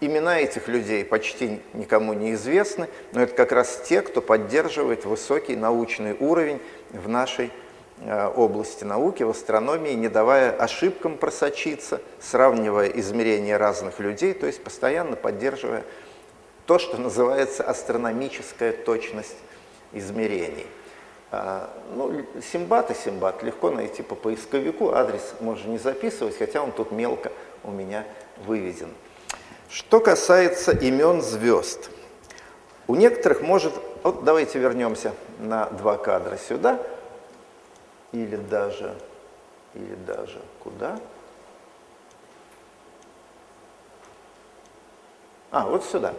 Имена 0.00 0.38
этих 0.38 0.68
людей 0.68 1.04
почти 1.04 1.60
никому 1.74 2.12
не 2.12 2.34
известны, 2.34 2.88
но 3.12 3.22
это 3.22 3.34
как 3.34 3.50
раз 3.50 3.82
те, 3.84 4.00
кто 4.00 4.22
поддерживает 4.22 5.04
высокий 5.04 5.56
научный 5.56 6.12
уровень 6.12 6.60
в 6.90 7.08
нашей 7.08 7.50
области 8.36 8.84
науки, 8.84 9.22
в 9.22 9.30
астрономии, 9.30 9.92
не 9.92 10.08
давая 10.08 10.52
ошибкам 10.52 11.18
просочиться, 11.18 12.00
сравнивая 12.20 12.88
измерения 12.88 13.58
разных 13.58 13.98
людей, 13.98 14.34
то 14.34 14.46
есть 14.46 14.62
постоянно 14.62 15.16
поддерживая 15.16 15.84
то, 16.66 16.78
что 16.78 16.96
называется 16.98 17.64
астрономическая 17.64 18.72
точность 18.72 19.36
измерений. 19.92 20.66
А, 21.30 21.70
ну, 21.94 22.24
Симбат 22.52 22.90
и 22.90 22.94
Симбат 22.94 23.42
легко 23.42 23.70
найти 23.70 24.02
по 24.02 24.14
поисковику, 24.14 24.92
адрес 24.92 25.34
можно 25.40 25.70
не 25.70 25.78
записывать, 25.78 26.38
хотя 26.38 26.62
он 26.62 26.72
тут 26.72 26.92
мелко 26.92 27.32
у 27.64 27.70
меня 27.70 28.04
выведен. 28.46 28.90
Что 29.68 30.00
касается 30.00 30.72
имен 30.72 31.20
звезд, 31.20 31.90
у 32.86 32.94
некоторых 32.94 33.42
может... 33.42 33.74
Вот 34.02 34.24
давайте 34.24 34.58
вернемся 34.58 35.12
на 35.38 35.66
два 35.66 35.98
кадра 35.98 36.38
сюда, 36.38 36.80
или 38.12 38.36
даже, 38.36 38.94
или 39.74 39.94
даже 40.06 40.40
куда? 40.60 40.98
А, 45.50 45.66
вот 45.66 45.84
сюда. 45.84 46.14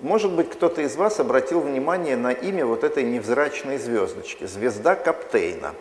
Может 0.00 0.32
быть, 0.32 0.50
кто-то 0.50 0.82
из 0.82 0.96
вас 0.96 1.20
обратил 1.20 1.60
внимание 1.60 2.16
на 2.16 2.32
имя 2.32 2.66
вот 2.66 2.84
этой 2.84 3.04
невзрачной 3.04 3.78
звездочки, 3.78 4.44
звезда 4.44 4.94
Каптейна. 4.96 5.74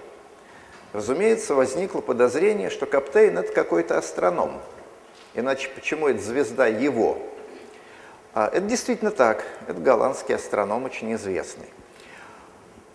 Разумеется, 0.93 1.55
возникло 1.55 2.01
подозрение, 2.01 2.69
что 2.69 2.85
Каптейн– 2.85 3.37
это 3.39 3.51
какой-то 3.51 3.97
астроном– 3.97 4.61
Иначе 5.33 5.69
почему 5.73 6.07
это 6.07 6.21
звезда 6.21 6.67
его? 6.67 7.17
А, 8.33 8.47
это 8.47 8.61
действительно 8.61 9.11
так. 9.11 9.45
Это 9.67 9.79
голландский 9.79 10.35
астроном, 10.35 10.85
очень 10.85 11.13
известный. 11.13 11.67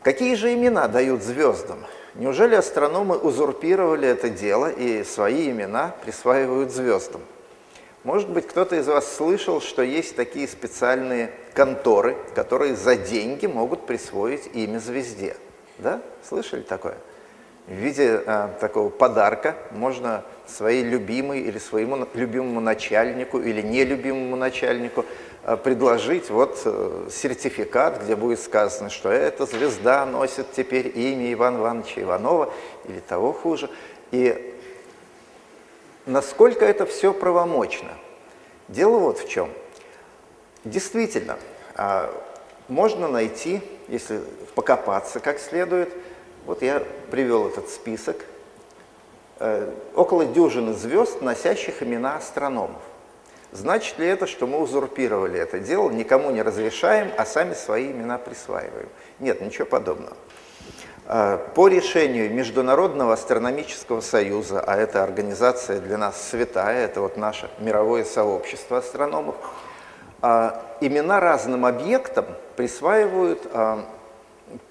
Какие 0.02 0.35
же 0.35 0.52
имена 0.52 0.87
дают 0.88 1.23
звездам? 1.23 1.78
Неужели 2.18 2.54
астрономы 2.54 3.16
узурпировали 3.18 4.08
это 4.08 4.30
дело 4.30 4.70
и 4.70 5.04
свои 5.04 5.50
имена 5.50 5.94
присваивают 6.02 6.73
звездам? 6.73 7.20
Может 8.04 8.30
быть, 8.30 8.46
кто-то 8.46 8.76
из 8.76 8.87
вас 8.87 9.12
слышал, 9.12 9.61
что 9.61 9.82
есть 9.82 10.16
такие 10.16 10.49
специальные 10.49 11.30
конторы, 11.52 12.16
которые 12.35 12.75
за 12.75 12.96
деньги 12.96 13.46
могут 13.46 13.87
присвоить 13.87 14.49
имя 14.54 14.78
звезде. 14.78 15.37
Да? 15.78 16.00
Слышали 16.26 16.62
такое? 16.62 16.96
в 17.66 17.73
виде 17.73 18.23
э, 18.25 18.49
такого 18.61 18.90
подарка 18.90 19.56
можно 19.73 20.23
своей 20.46 20.85
любимой 20.85 21.40
или 21.40 21.58
своему 21.58 22.06
любимому 22.14 22.61
начальнику 22.61 23.40
или 23.40 23.61
нелюбимому 23.61 24.37
начальнику 24.37 25.04
предложить 25.55 26.29
вот 26.29 26.61
э, 26.65 27.09
сертификат, 27.09 28.03
где 28.03 28.17
будет 28.17 28.41
сказано, 28.41 28.91
что 28.91 29.11
эта 29.11 29.47
звезда 29.47 30.05
носит 30.05 30.50
теперь 30.50 30.91
имя 30.99 31.33
Ивана 31.33 31.59
Ивановича 31.59 32.03
Иванова 32.03 32.53
или 32.88 32.99
того 32.99 33.33
хуже. 33.33 33.71
И 34.11 34.59
насколько 36.05 36.65
это 36.65 36.85
все 36.85 37.12
правомочно? 37.12 37.91
Дело 38.67 38.99
вот 38.99 39.21
в 39.21 39.29
чем. 39.29 39.50
Действительно, 40.65 41.38
а, 41.76 42.12
можно 42.67 43.07
найти, 43.07 43.62
если 43.87 44.23
покопаться 44.57 45.21
как 45.21 45.38
следует, 45.38 45.93
вот 46.45 46.62
я 46.62 46.83
привел 47.12 47.47
этот 47.47 47.69
список, 47.69 48.17
э, 49.38 49.73
около 49.95 50.25
дюжины 50.25 50.73
звезд, 50.73 51.23
носящих 51.23 51.85
имена 51.85 52.17
астрономов. 52.17 52.83
Значит 53.53 53.99
ли 53.99 54.07
это, 54.07 54.26
что 54.26 54.47
мы 54.47 54.59
узурпировали 54.59 55.38
это 55.38 55.59
дело, 55.59 55.91
никому 55.91 56.31
не 56.31 56.43
разрешаем, 56.43 57.11
а 57.17 57.25
сами 57.25 57.55
свои 57.55 57.91
имена 57.91 58.19
присваиваем? 58.19 58.88
Нет, 59.19 59.41
ничего 59.41 59.67
подобного. 59.67 60.17
Э, 61.09 61.38
по 61.55 61.69
решению 61.69 62.35
Международного 62.35 63.12
астрономического 63.12 64.00
союза, 64.00 64.61
а 64.61 64.76
это 64.76 65.05
организация 65.05 65.81
для 65.81 65.99
нас 65.99 66.21
святая, 66.21 66.85
это 66.85 67.00
вот 67.00 67.17
наше 67.17 67.49
мировое 67.61 68.05
сообщество 68.05 68.79
астрономов, 68.79 69.37
э, 70.23 70.50
имена 70.81 71.21
разным 71.21 71.65
объектам 71.65 72.26
присваивают 72.57 73.47
э, 73.53 73.83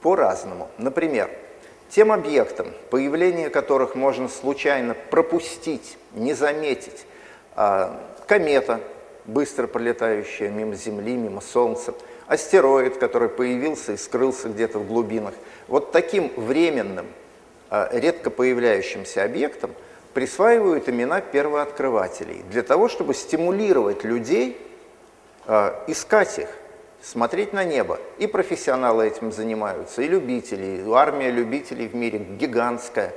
по-разному. 0.02 0.68
Например, 0.78 1.30
тем 1.90 2.12
объектам, 2.12 2.68
появление 2.90 3.50
которых 3.50 3.96
можно 3.96 4.28
случайно 4.28 4.94
пропустить, 4.94 5.98
не 6.14 6.34
заметить, 6.34 7.06
комета, 8.28 8.80
быстро 9.26 9.68
пролетающая 9.68 10.50
мимо 10.50 10.76
Земли, 10.76 11.16
мимо 11.16 11.42
Солнца– 11.42 11.94
астероид, 12.28 12.98
который 12.98 13.30
появился 13.30 13.94
и 13.94 13.98
скрылся 13.98 14.50
где-то 14.50 14.80
в 14.80 14.88
глубинах. 14.88 15.34
Вот 15.68 15.92
таким 15.92 16.32
временным, 16.36 17.06
а, 17.70 17.90
редко 17.92 18.30
появляющимся 18.30 19.24
объектам 19.24 19.72
присваивают 20.14 20.88
имена 20.90 21.22
первооткрывателей 21.22 22.44
для 22.50 22.64
того, 22.64 22.88
чтобы 22.88 23.14
стимулировать 23.14 24.04
людей 24.04 24.58
а, 25.46 25.84
искать 25.88 26.40
их, 26.40 26.50
смотреть 27.02 27.54
на 27.54 27.64
небо. 27.64 28.00
И 28.18 28.28
профессионалы 28.28 29.08
этим 29.08 29.32
занимаются, 29.32 30.02
и 30.02 30.08
любители, 30.08 30.84
армия 30.92 31.32
любителей 31.32 31.88
в 31.88 31.96
мире 31.96 32.20
гигантская, 32.20 33.14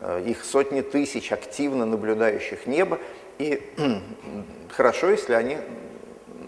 а, 0.00 0.20
их 0.20 0.44
сотни 0.44 0.82
тысяч 0.82 1.32
активно 1.32 1.86
наблюдающих 1.86 2.66
небо. 2.66 2.98
И 3.40 3.62
хорошо, 4.68 5.08
если 5.08 5.32
они 5.32 5.56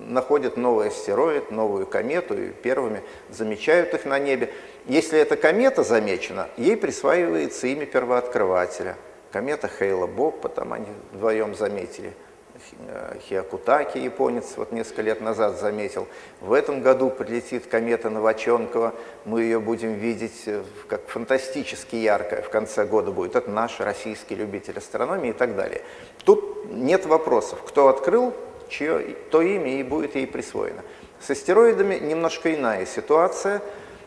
находят 0.08 0.58
новый 0.58 0.88
астероид, 0.88 1.50
новую 1.50 1.86
комету 1.86 2.36
и 2.36 2.50
первыми 2.50 3.02
замечают 3.30 3.94
их 3.94 4.04
на 4.04 4.18
небе. 4.18 4.52
Если 4.84 5.18
эта 5.18 5.38
комета 5.38 5.84
замечена, 5.84 6.48
ей 6.58 6.76
присваивается 6.76 7.66
имя 7.68 7.86
первооткрывателя. 7.86 8.98
Комета 9.30 9.68
Хейла 9.68 10.06
Боппа, 10.06 10.50
там 10.50 10.74
они 10.74 10.88
вдвоем 11.12 11.54
заметили. 11.54 12.12
Хиакутаки, 13.28 13.98
японец, 13.98 14.54
вот 14.56 14.72
несколько 14.72 15.02
лет 15.02 15.20
назад 15.20 15.58
заметил. 15.58 16.06
В 16.40 16.52
этом 16.52 16.82
году 16.82 17.10
прилетит 17.10 17.66
комета 17.66 18.10
Новоченкова, 18.10 18.94
мы 19.24 19.42
ее 19.42 19.60
будем 19.60 19.94
видеть 19.94 20.42
э, 20.46 20.62
как 20.88 21.06
фантастически 21.08 21.96
яркая, 21.96 22.42
в 22.42 22.50
конце 22.50 22.84
года 22.84 23.10
будет. 23.10 23.36
Это 23.36 23.50
наш 23.50 23.80
российский 23.80 24.34
любитель 24.34 24.78
астрономии 24.78 25.30
и 25.30 25.32
так 25.32 25.56
далее. 25.56 25.82
Тут 26.24 26.70
нет 26.70 27.06
вопросов, 27.06 27.62
кто 27.66 27.88
открыл, 27.88 28.34
чье, 28.68 29.16
то 29.30 29.42
имя 29.42 29.80
и 29.80 29.82
будет 29.82 30.16
ей 30.16 30.26
присвоено. 30.26 30.82
С 31.20 31.30
астероидами 31.30 31.96
немножко 31.96 32.52
иная 32.54 32.86
ситуация. 32.86 33.62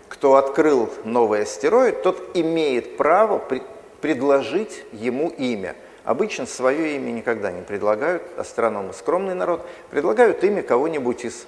Кто 0.10 0.36
открыл 0.36 0.90
новый 1.04 1.44
астероид, 1.44 2.04
тот 2.04 2.36
имеет 2.36 2.98
право 2.98 3.40
при, 3.40 3.64
предложить 4.02 4.84
ему 4.92 5.30
имя. 5.30 5.76
Обычно 6.06 6.46
свое 6.46 6.96
имя 6.96 7.12
никогда 7.12 7.52
не 7.52 7.64
предлагают, 7.64 8.22
астрономы 8.38 8.94
скромный 8.94 9.34
народ, 9.34 9.66
предлагают 9.90 10.44
имя 10.44 10.62
кого-нибудь 10.62 11.26
из 11.26 11.48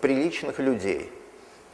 приличных 0.00 0.60
людей. 0.60 1.10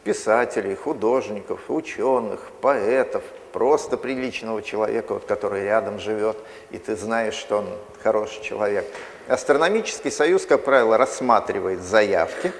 Писателей, 0.02 0.74
художников, 0.74 1.60
ученых, 1.68 2.40
поэтов, 2.60 3.22
просто 3.52 3.96
приличного 3.96 4.62
человека, 4.62 5.12
вот, 5.14 5.26
который 5.26 5.64
рядом 5.64 6.00
живет, 6.00 6.38
и 6.70 6.78
ты 6.78 6.96
знаешь, 6.96 7.34
что 7.34 7.58
он 7.58 7.66
хороший 8.02 8.42
человек. 8.42 8.86
Астрономический 9.28 10.10
союз, 10.10 10.46
как 10.46 10.64
правило, 10.64 10.96
рассматривает 10.96 11.82
заявки 11.82 12.52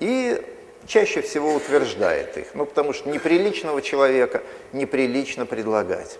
и 0.00 0.42
чаще 0.86 1.22
всего 1.22 1.54
утверждает 1.54 2.36
их, 2.36 2.48
ну, 2.54 2.66
потому 2.66 2.92
что 2.92 3.08
неприличного 3.08 3.80
человека 3.80 4.42
неприлично 4.72 5.46
предлагать. 5.46 6.18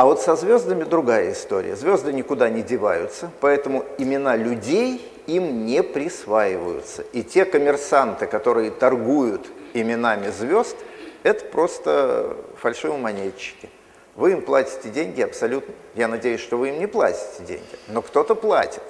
А 0.00 0.06
вот 0.06 0.22
со 0.22 0.34
звездами 0.34 0.84
другая 0.84 1.32
история. 1.32 1.76
Звезды 1.76 2.10
никуда 2.14 2.48
не 2.48 2.62
деваются, 2.62 3.30
поэтому 3.38 3.84
имена 3.98 4.34
людей 4.34 5.06
им 5.26 5.66
не 5.66 5.82
присваиваются. 5.82 7.02
И 7.12 7.22
те 7.22 7.44
коммерсанты, 7.44 8.26
которые 8.26 8.70
торгуют 8.70 9.46
именами 9.74 10.30
звезд, 10.30 10.74
это 11.22 11.44
просто 11.44 12.34
фальшивомонетчики. 12.56 13.68
Вы 14.16 14.32
им 14.32 14.40
платите 14.40 14.88
деньги 14.88 15.20
абсолютно, 15.20 15.74
я 15.94 16.08
надеюсь, 16.08 16.40
что 16.40 16.56
вы 16.56 16.70
им 16.70 16.78
не 16.78 16.86
платите 16.86 17.44
деньги, 17.46 17.76
но 17.88 18.00
кто-то 18.00 18.34
платит. 18.34 18.82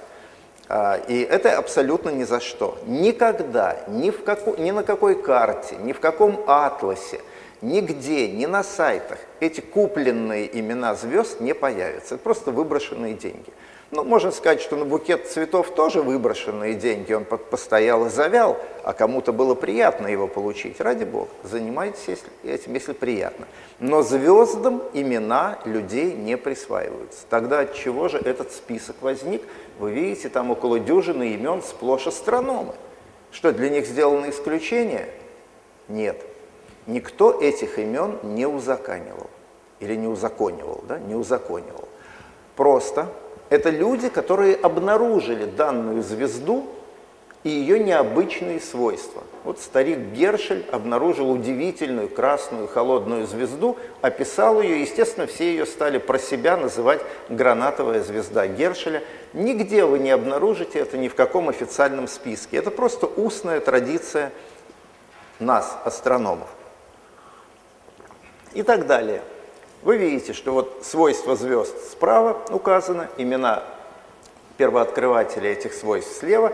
А, 0.68 1.00
и 1.08 1.22
это 1.22 1.58
абсолютно 1.58 2.10
ни 2.10 2.22
за 2.22 2.38
что. 2.38 2.78
Никогда, 2.86 3.78
ни, 3.88 4.10
в 4.10 4.22
какой, 4.22 4.58
ни 4.58 4.70
на 4.70 4.84
какой 4.84 5.20
карте, 5.20 5.74
ни 5.74 5.92
в 5.92 5.98
каком 5.98 6.44
атласе, 6.46 7.20
нигде, 7.62 8.28
ни 8.28 8.46
на 8.46 8.62
сайтах 8.62 9.18
эти 9.40 9.60
купленные 9.60 10.58
имена 10.58 10.94
звезд 10.94 11.40
не 11.40 11.54
появятся. 11.54 12.14
Это 12.14 12.24
просто 12.24 12.50
выброшенные 12.50 13.14
деньги. 13.14 13.50
Ну, 13.92 14.04
можно 14.04 14.30
сказать, 14.30 14.60
что 14.60 14.76
на 14.76 14.84
букет 14.84 15.26
цветов 15.28 15.74
тоже 15.74 16.00
выброшенные 16.00 16.74
деньги, 16.74 17.12
он 17.12 17.24
постоял 17.24 18.06
и 18.06 18.08
завял, 18.08 18.56
а 18.84 18.92
кому-то 18.92 19.32
было 19.32 19.56
приятно 19.56 20.06
его 20.06 20.28
получить. 20.28 20.80
Ради 20.80 21.02
бога, 21.02 21.30
занимайтесь 21.42 22.20
этим, 22.44 22.74
если 22.74 22.92
приятно. 22.92 23.48
Но 23.80 24.02
звездам 24.02 24.80
имена 24.92 25.58
людей 25.64 26.12
не 26.12 26.36
присваиваются. 26.36 27.24
Тогда 27.28 27.60
от 27.60 27.74
чего 27.74 28.08
же 28.08 28.18
этот 28.18 28.52
список 28.52 28.94
возник? 29.00 29.42
Вы 29.80 29.90
видите, 29.90 30.28
там 30.28 30.52
около 30.52 30.78
дюжины 30.78 31.32
имен 31.32 31.60
сплошь 31.60 32.06
астрономы. 32.06 32.74
Что, 33.32 33.50
для 33.50 33.70
них 33.70 33.86
сделано 33.86 34.30
исключение? 34.30 35.08
Нет. 35.88 36.29
Никто 36.86 37.32
этих 37.40 37.78
имен 37.78 38.18
не 38.22 38.46
узаканивал. 38.46 39.30
Или 39.80 39.94
не 39.94 40.06
узаконивал, 40.06 40.84
да? 40.88 40.98
Не 40.98 41.14
узаконивал. 41.14 41.88
Просто 42.56 43.08
это 43.48 43.70
люди, 43.70 44.08
которые 44.08 44.54
обнаружили 44.54 45.44
данную 45.44 46.02
звезду 46.02 46.66
и 47.42 47.48
ее 47.48 47.78
необычные 47.78 48.60
свойства. 48.60 49.22
Вот 49.44 49.58
старик 49.58 49.98
Гершель 50.12 50.66
обнаружил 50.70 51.30
удивительную 51.30 52.08
красную 52.08 52.68
холодную 52.68 53.26
звезду, 53.26 53.78
описал 54.02 54.60
ее, 54.60 54.82
естественно, 54.82 55.26
все 55.26 55.50
ее 55.50 55.64
стали 55.64 55.96
про 55.96 56.18
себя 56.18 56.58
называть 56.58 57.00
гранатовая 57.30 58.02
звезда 58.02 58.46
Гершеля. 58.46 59.02
Нигде 59.32 59.86
вы 59.86 59.98
не 59.98 60.10
обнаружите 60.10 60.80
это 60.80 60.98
ни 60.98 61.08
в 61.08 61.14
каком 61.14 61.48
официальном 61.48 62.08
списке. 62.08 62.58
Это 62.58 62.70
просто 62.70 63.06
устная 63.06 63.60
традиция 63.60 64.32
нас, 65.38 65.78
астрономов. 65.84 66.48
И 68.54 68.62
так 68.62 68.86
далее. 68.86 69.22
Вы 69.82 69.96
видите, 69.96 70.32
что 70.32 70.52
вот 70.52 70.80
свойства 70.82 71.36
звезд 71.36 71.74
справа 71.90 72.36
указаны, 72.50 73.08
имена 73.16 73.62
первооткрывателя 74.58 75.50
этих 75.50 75.72
свойств 75.72 76.18
слева, 76.18 76.52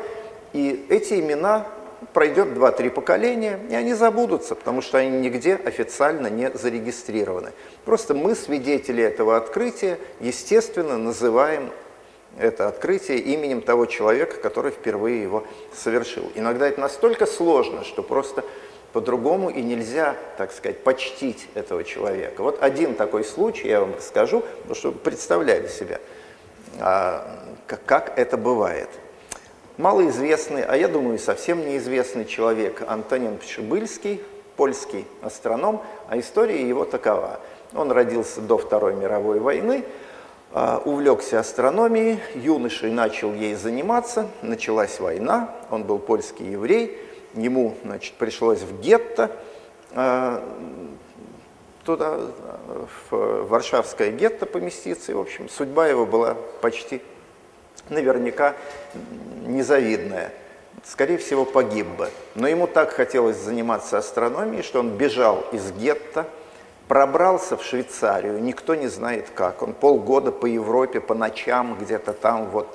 и 0.53 0.87
эти 0.89 1.15
имена 1.15 1.67
пройдет 2.13 2.49
2-3 2.49 2.91
поколения, 2.91 3.59
и 3.69 3.75
они 3.75 3.95
забудутся, 3.95 4.55
потому 4.55 4.81
что 4.81 4.99
они 4.99 5.19
нигде 5.19 5.55
официально 5.55 6.29
не 6.29 6.51
зарегистрированы. 6.53 7.53
Просто 7.85 8.15
мы, 8.15 8.35
свидетели 8.35 9.03
этого 9.03 9.37
открытия, 9.37 9.99
естественно, 10.21 10.99
называем 10.99 11.71
это 12.39 12.69
открытие 12.69 13.19
именем 13.19 13.63
того 13.63 13.87
человека, 13.87 14.37
который 14.37 14.71
впервые 14.71 15.23
его 15.23 15.45
совершил. 15.75 16.31
Иногда 16.35 16.69
это 16.69 16.81
настолько 16.81 17.27
сложно, 17.27 17.83
что 17.83 18.03
просто 18.03 18.45
по-другому 18.97 19.51
и 19.51 19.61
нельзя, 19.61 20.17
так 20.39 20.51
сказать, 20.53 20.83
почтить 20.83 21.49
этого 21.53 21.85
человека. 21.85 22.43
Вот 22.43 22.63
один 22.63 22.95
такой 22.95 23.25
случай 23.25 23.69
я 23.69 23.81
вам 23.81 23.95
расскажу, 23.95 24.43
чтобы 24.73 24.99
представляли 24.99 25.69
себе, 25.69 26.01
а, 26.81 27.45
как 27.67 28.19
это 28.19 28.39
бывает. 28.39 28.89
Малоизвестный, 29.77 30.65
а 30.65 30.79
я 30.79 30.89
думаю, 30.89 31.19
совсем 31.19 31.61
неизвестный 31.61 32.25
человек 32.25 32.85
Антонин 32.89 33.37
Пшибыльский, 33.37 34.23
польский 34.57 35.05
астроном, 35.21 35.83
а 36.09 36.19
история 36.19 36.67
его 36.67 36.87
такова. 36.87 37.41
Он 37.75 37.93
родился 37.93 38.41
до 38.41 38.57
Второй 38.57 38.95
мировой 38.95 39.41
войны, 39.41 39.85
а, 40.55 40.81
увлекся 40.83 41.39
астрономией, 41.39 42.19
юношей 42.35 42.91
начал 42.91 43.35
ей 43.35 43.57
заниматься, 43.57 44.27
началась 44.41 45.01
война, 45.01 45.55
он 45.71 45.83
был 45.83 45.99
польский 45.99 46.53
еврей, 46.53 47.06
ему 47.37 47.77
значит, 47.85 48.15
пришлось 48.15 48.61
в 48.61 48.81
гетто, 48.81 49.31
а, 49.93 50.43
туда, 51.85 52.19
в 53.11 53.45
Варшавское 53.45 54.11
гетто 54.11 54.45
поместиться, 54.45 55.13
и, 55.13 55.15
в 55.15 55.21
общем, 55.21 55.49
судьба 55.49 55.87
его 55.87 56.05
была 56.05 56.37
почти 56.61 57.01
наверняка 57.89 58.55
незавидная. 59.47 60.33
Скорее 60.85 61.19
всего, 61.19 61.45
погиб 61.45 61.87
бы. 61.87 62.11
Но 62.35 62.49
ему 62.49 62.67
так 62.67 62.91
хотелось 62.91 63.37
заниматься 63.37 63.99
астрономией, 63.99 64.63
что 64.63 64.81
он 64.81 64.91
бежал 64.91 65.45
из 65.53 65.73
гетто, 65.73 66.27
пробрался 66.89 67.57
в 67.57 67.65
Швейцарию, 67.65 68.43
никто 68.43 68.75
не 68.75 68.89
знает 68.89 69.31
как. 69.35 69.63
Он 69.63 69.73
полгода 69.73 70.33
по 70.33 70.47
Европе, 70.47 71.01
по 71.01 71.15
ночам 71.15 71.77
где-то 71.81 72.13
там 72.13 72.51
вот 72.51 72.69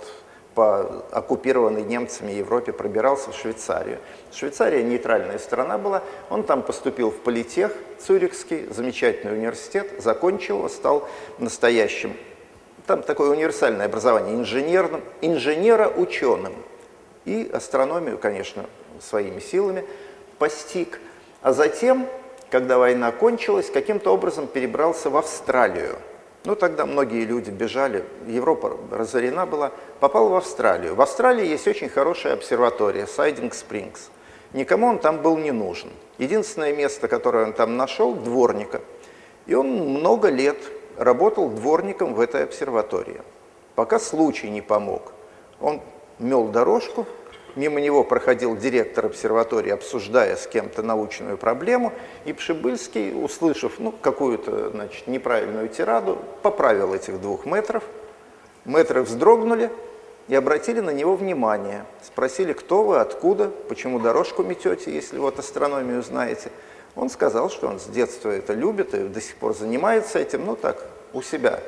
по 0.56 1.06
оккупированной 1.12 1.84
немцами 1.84 2.32
Европе 2.32 2.74
пробирался 2.74 3.32
в 3.32 3.36
Швейцарию. 3.36 4.00
Швейцария 4.34 4.84
нейтральная 4.84 5.40
страна 5.40 5.78
была. 5.78 6.04
Он 6.30 6.44
там 6.44 6.62
поступил 6.62 7.12
в 7.12 7.20
политех 7.20 7.74
Цюрихский, 8.00 8.68
замечательный 8.68 9.34
университет, 9.34 9.90
закончил 10.00 10.68
стал 10.70 11.08
настоящим. 11.38 12.16
Там 12.86 13.04
такое 13.04 13.30
универсальное 13.30 13.86
образование, 13.86 14.36
инженерным, 14.36 15.02
инженера-ученым. 15.22 16.54
И 17.26 17.50
астрономию, 17.54 18.18
конечно, 18.18 18.66
своими 19.00 19.40
силами 19.40 19.86
постиг. 20.40 21.00
А 21.42 21.54
затем 21.54 22.08
когда 22.52 22.78
война 22.78 23.12
кончилась, 23.12 23.72
каким-то 23.72 24.14
образом 24.14 24.46
перебрался 24.46 25.10
в 25.10 25.16
Австралию. 25.16 25.98
Ну, 26.44 26.56
тогда 26.56 26.88
многие 26.88 27.24
люди 27.26 27.52
бежали, 27.52 28.04
Европа 28.26 28.76
разорена 28.92 29.46
была, 29.46 29.72
попал 30.00 30.30
в 30.30 30.36
Австралию. 30.36 30.96
В 30.96 31.02
Австралии 31.02 31.46
есть 31.46 31.68
очень 31.68 31.88
хорошая 31.88 32.34
обсерватория, 32.34 33.06
Сайдинг 33.06 33.54
Спрингс. 33.54 34.10
Никому 34.54 34.88
он 34.88 34.98
там 34.98 35.22
был 35.22 35.38
не 35.38 35.52
нужен. 35.52 35.90
Единственное 36.18 36.74
место, 36.76 37.08
которое 37.08 37.46
он 37.46 37.54
там 37.54 37.78
нашел, 37.78 38.16
дворника. 38.16 38.82
И 39.46 39.54
он 39.54 39.68
много 39.68 40.30
лет 40.30 40.58
работал 40.98 41.48
дворником 41.50 42.16
в 42.16 42.20
этой 42.20 42.44
обсерватории, 42.44 43.22
пока 43.76 44.00
случай 44.00 44.50
не 44.50 44.62
помог. 44.62 45.14
Он 45.60 45.80
мел 46.18 46.48
дорожку, 46.48 47.06
Мимо 47.56 47.82
него 47.82 48.04
проходил 48.06 48.56
директор 48.56 49.08
обсерватории, 49.08 49.72
обсуждая 49.72 50.38
с 50.38 50.48
кем-то 50.48 50.84
научную 50.84 51.38
проблему, 51.38 51.92
и 52.24 52.32
Пшибыльский, 52.32 53.14
услышав 53.14 53.74
ну, 53.80 53.92
какую-то 53.92 54.70
значит, 54.70 55.08
неправильную 55.08 55.68
тираду, 55.68 56.18
поправил 56.44 56.94
этих 56.94 57.20
двух 57.20 57.46
метров. 57.46 57.84
Метры 58.64 59.02
вздрогнули 59.02 59.70
и 60.30 60.36
обратили 60.36 60.80
на 60.80 60.92
него 60.92 61.18
внимание. 61.18 61.86
Спросили, 62.02 62.54
кто 62.54 62.84
вы, 62.84 63.00
откуда, 63.00 63.50
почему 63.68 64.00
дорожку 64.00 64.44
метете, 64.44 64.94
если 64.94 65.18
вот 65.18 65.38
астрономию 65.38 66.02
знаете. 66.04 66.52
Он 66.96 67.10
сказал, 67.10 67.50
что 67.50 67.68
он 67.68 67.80
с 67.80 67.86
детства 67.86 68.30
это 68.30 68.54
любит 68.54 68.94
и 68.94 69.08
до 69.08 69.20
сих 69.20 69.36
пор 69.36 69.56
занимается 69.56 70.20
этим, 70.20 70.46
ну 70.46 70.56
так, 70.56 70.86
у 71.12 71.22
себя 71.22 71.60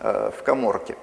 э, 0.00 0.30
в 0.36 0.42
коморке. 0.44 0.94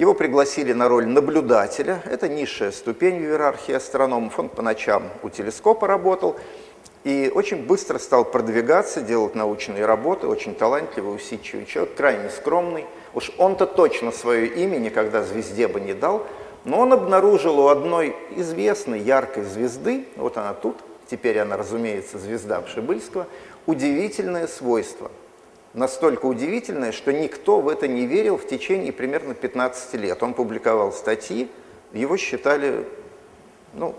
Его 0.00 0.14
пригласили 0.14 0.72
на 0.72 0.88
роль 0.88 1.06
наблюдателя. 1.06 2.02
Это 2.06 2.26
низшая 2.26 2.70
ступень 2.70 3.18
в 3.18 3.20
иерархии 3.20 3.74
астрономов. 3.74 4.38
Он 4.38 4.48
по 4.48 4.62
ночам 4.62 5.02
у 5.22 5.28
телескопа 5.28 5.86
работал 5.86 6.36
и 7.04 7.30
очень 7.34 7.66
быстро 7.66 7.98
стал 7.98 8.24
продвигаться, 8.24 9.02
делать 9.02 9.34
научные 9.34 9.84
работы. 9.84 10.26
Очень 10.26 10.54
талантливый, 10.54 11.14
усидчивый 11.14 11.66
человек, 11.66 11.96
крайне 11.96 12.30
скромный. 12.30 12.86
Уж 13.12 13.30
он-то 13.36 13.66
точно 13.66 14.10
свое 14.10 14.46
имя 14.46 14.78
никогда 14.78 15.22
звезде 15.22 15.68
бы 15.68 15.82
не 15.82 15.92
дал. 15.92 16.26
Но 16.64 16.78
он 16.78 16.94
обнаружил 16.94 17.60
у 17.60 17.68
одной 17.68 18.16
известной 18.36 19.00
яркой 19.00 19.42
звезды, 19.42 20.06
вот 20.16 20.38
она 20.38 20.54
тут, 20.54 20.78
теперь 21.10 21.38
она, 21.40 21.58
разумеется, 21.58 22.18
звезда 22.18 22.62
Пшибыльского, 22.62 23.26
удивительное 23.66 24.46
свойство– 24.46 25.10
настолько 25.74 26.26
удивительное, 26.26 26.92
что 26.92 27.12
никто 27.12 27.60
в 27.60 27.68
это 27.68 27.88
не 27.88 28.06
верил 28.06 28.36
в 28.36 28.46
течение 28.46 28.92
примерно 28.92 29.34
15 29.34 29.94
лет. 29.94 30.22
Он 30.22 30.34
публиковал 30.34 30.92
статьи, 30.92 31.48
его 31.92 32.16
считали, 32.16 32.86
ну, 33.74 33.94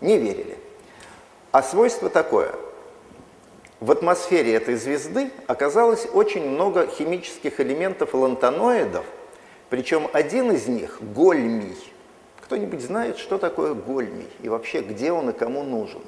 не 0.00 0.18
верили. 0.18 0.58
А 1.50 1.62
свойство 1.62 2.08
такое. 2.08 2.54
В 3.80 3.92
атмосфере 3.92 4.54
этой 4.54 4.74
звезды 4.74 5.30
оказалось 5.46 6.08
очень 6.12 6.48
много 6.48 6.88
химических 6.88 7.60
элементов 7.60 8.12
лантаноидов, 8.12 9.04
причем 9.70 10.08
один 10.12 10.50
из 10.50 10.66
них– 10.66 10.98
гольмий. 11.00 11.76
Кто-нибудь 12.40 12.80
знает, 12.80 13.18
что 13.18 13.38
такое 13.38 13.74
гольмий 13.74 14.26
и 14.42 14.48
вообще 14.48 14.80
где 14.80 15.12
он 15.12 15.30
и 15.30 15.32
кому 15.32 15.62
нужен? 15.62 16.02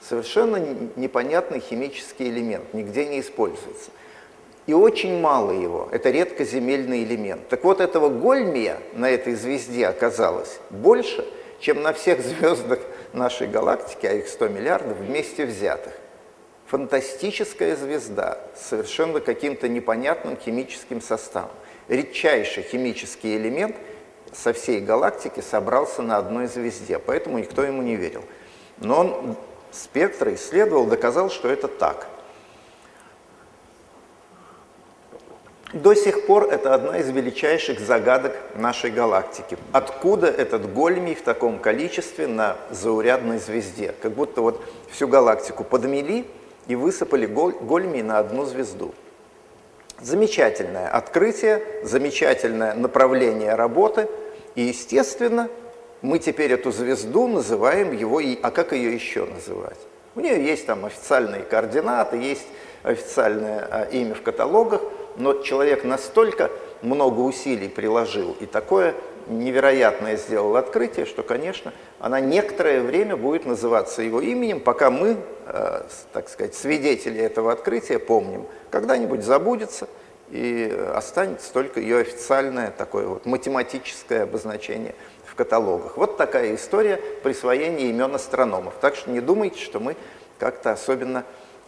Совершенно 0.00 0.56
непонятный 0.96 1.60
химический 1.60 2.28
элемент, 2.28 2.72
нигде 2.72 3.06
не 3.06 3.20
используется. 3.20 3.90
И 4.66 4.74
очень 4.74 5.18
мало 5.18 5.52
его, 5.52 5.88
это 5.92 6.10
редкоземельный 6.10 7.02
элемент. 7.02 7.48
Так 7.48 7.64
вот, 7.64 7.80
этого 7.80 8.10
гольмия 8.10 8.78
на 8.92 9.10
этой 9.10 9.34
звезде 9.34 9.86
оказалось 9.86 10.60
больше, 10.70 11.26
чем 11.58 11.82
на 11.82 11.92
всех 11.92 12.20
звездах 12.24 12.80
нашей 13.12 13.48
галактики, 13.48 14.06
а 14.06 14.12
их 14.12 14.28
100 14.28 14.48
миллиардов, 14.48 14.98
вместе 14.98 15.46
взятых. 15.46 15.94
Фантастическая 16.66 17.76
звезда 17.76 18.38
с 18.54 18.66
совершенно 18.66 19.20
каким-то 19.20 19.68
непонятным 19.68 20.36
химическим 20.36 21.00
составом. 21.00 21.50
Редчайший 21.88 22.62
химический 22.62 23.38
элемент 23.38 23.74
со 24.34 24.52
всей 24.52 24.80
галактики 24.80 25.40
собрался 25.40 26.02
на 26.02 26.18
одной 26.18 26.46
звезде, 26.46 26.98
поэтому 26.98 27.38
никто 27.38 27.62
ему 27.62 27.80
не 27.80 27.96
верил. 27.96 28.22
Но 28.76 29.00
он 29.00 29.36
спектра 29.72 30.34
исследовал, 30.34 30.86
доказал, 30.86 31.30
что 31.30 31.48
это 31.48 31.68
так. 31.68 32.06
До 35.74 35.94
сих 35.94 36.26
пор 36.26 36.44
это 36.44 36.74
одна 36.74 36.98
из 36.98 37.10
величайших 37.10 37.78
загадок 37.78 38.34
нашей 38.54 38.90
галактики. 38.90 39.58
Откуда 39.72 40.26
этот 40.26 40.72
гольмий 40.72 41.14
в 41.14 41.20
таком 41.20 41.58
количестве 41.58 42.26
на 42.26 42.56
заурядной 42.70 43.38
звезде? 43.38 43.94
Как 44.00 44.12
будто 44.12 44.40
вот 44.40 44.62
всю 44.90 45.08
галактику 45.08 45.64
подмели 45.64 46.24
и 46.68 46.74
высыпали 46.74 47.26
гольмий 47.26 48.00
на 48.00 48.18
одну 48.18 48.46
звезду. 48.46 48.94
Замечательное 50.00 50.88
открытие, 50.88 51.62
замечательное 51.82 52.72
направление 52.72 53.54
работы. 53.54 54.08
И, 54.54 54.62
естественно, 54.62 55.50
мы 56.02 56.18
теперь 56.18 56.52
эту 56.52 56.70
звезду 56.70 57.26
называем 57.26 57.92
его, 57.92 58.20
а 58.42 58.50
как 58.50 58.72
ее 58.72 58.94
еще 58.94 59.24
называть? 59.26 59.78
У 60.14 60.20
нее 60.20 60.44
есть 60.44 60.66
там 60.66 60.84
официальные 60.84 61.42
координаты, 61.42 62.16
есть 62.16 62.46
официальное 62.82 63.68
а, 63.70 63.84
имя 63.84 64.14
в 64.14 64.22
каталогах, 64.22 64.82
но 65.16 65.42
человек 65.42 65.84
настолько 65.84 66.50
много 66.82 67.20
усилий 67.20 67.68
приложил 67.68 68.36
и 68.40 68.46
такое 68.46 68.94
невероятное 69.26 70.16
сделал 70.16 70.56
открытие, 70.56 71.04
что, 71.04 71.22
конечно, 71.22 71.72
она 71.98 72.18
некоторое 72.20 72.80
время 72.80 73.16
будет 73.16 73.44
называться 73.44 74.00
его 74.00 74.20
именем, 74.20 74.60
пока 74.60 74.90
мы, 74.90 75.18
э, 75.46 75.82
так 76.12 76.28
сказать, 76.30 76.54
свидетели 76.54 77.20
этого 77.20 77.52
открытия 77.52 77.98
помним. 77.98 78.46
Когда-нибудь 78.70 79.22
забудется, 79.22 79.86
и 80.30 80.74
останется 80.94 81.52
только 81.52 81.80
ее 81.80 81.98
официальное 81.98 82.70
такое 82.70 83.06
вот 83.06 83.26
математическое 83.26 84.22
обозначение– 84.22 84.94
каталогах. 85.38 85.96
Вот 85.96 86.16
такая 86.16 86.54
история 86.56 86.96
присвоения 87.22 87.90
имен 87.90 88.14
астрономов. 88.14 88.74
Так 88.80 88.96
что 88.96 89.10
не 89.10 89.20
думайте, 89.20 89.60
что 89.60 89.78
мы 89.78 89.96
как-то 90.38 90.72
особенно 90.72 91.24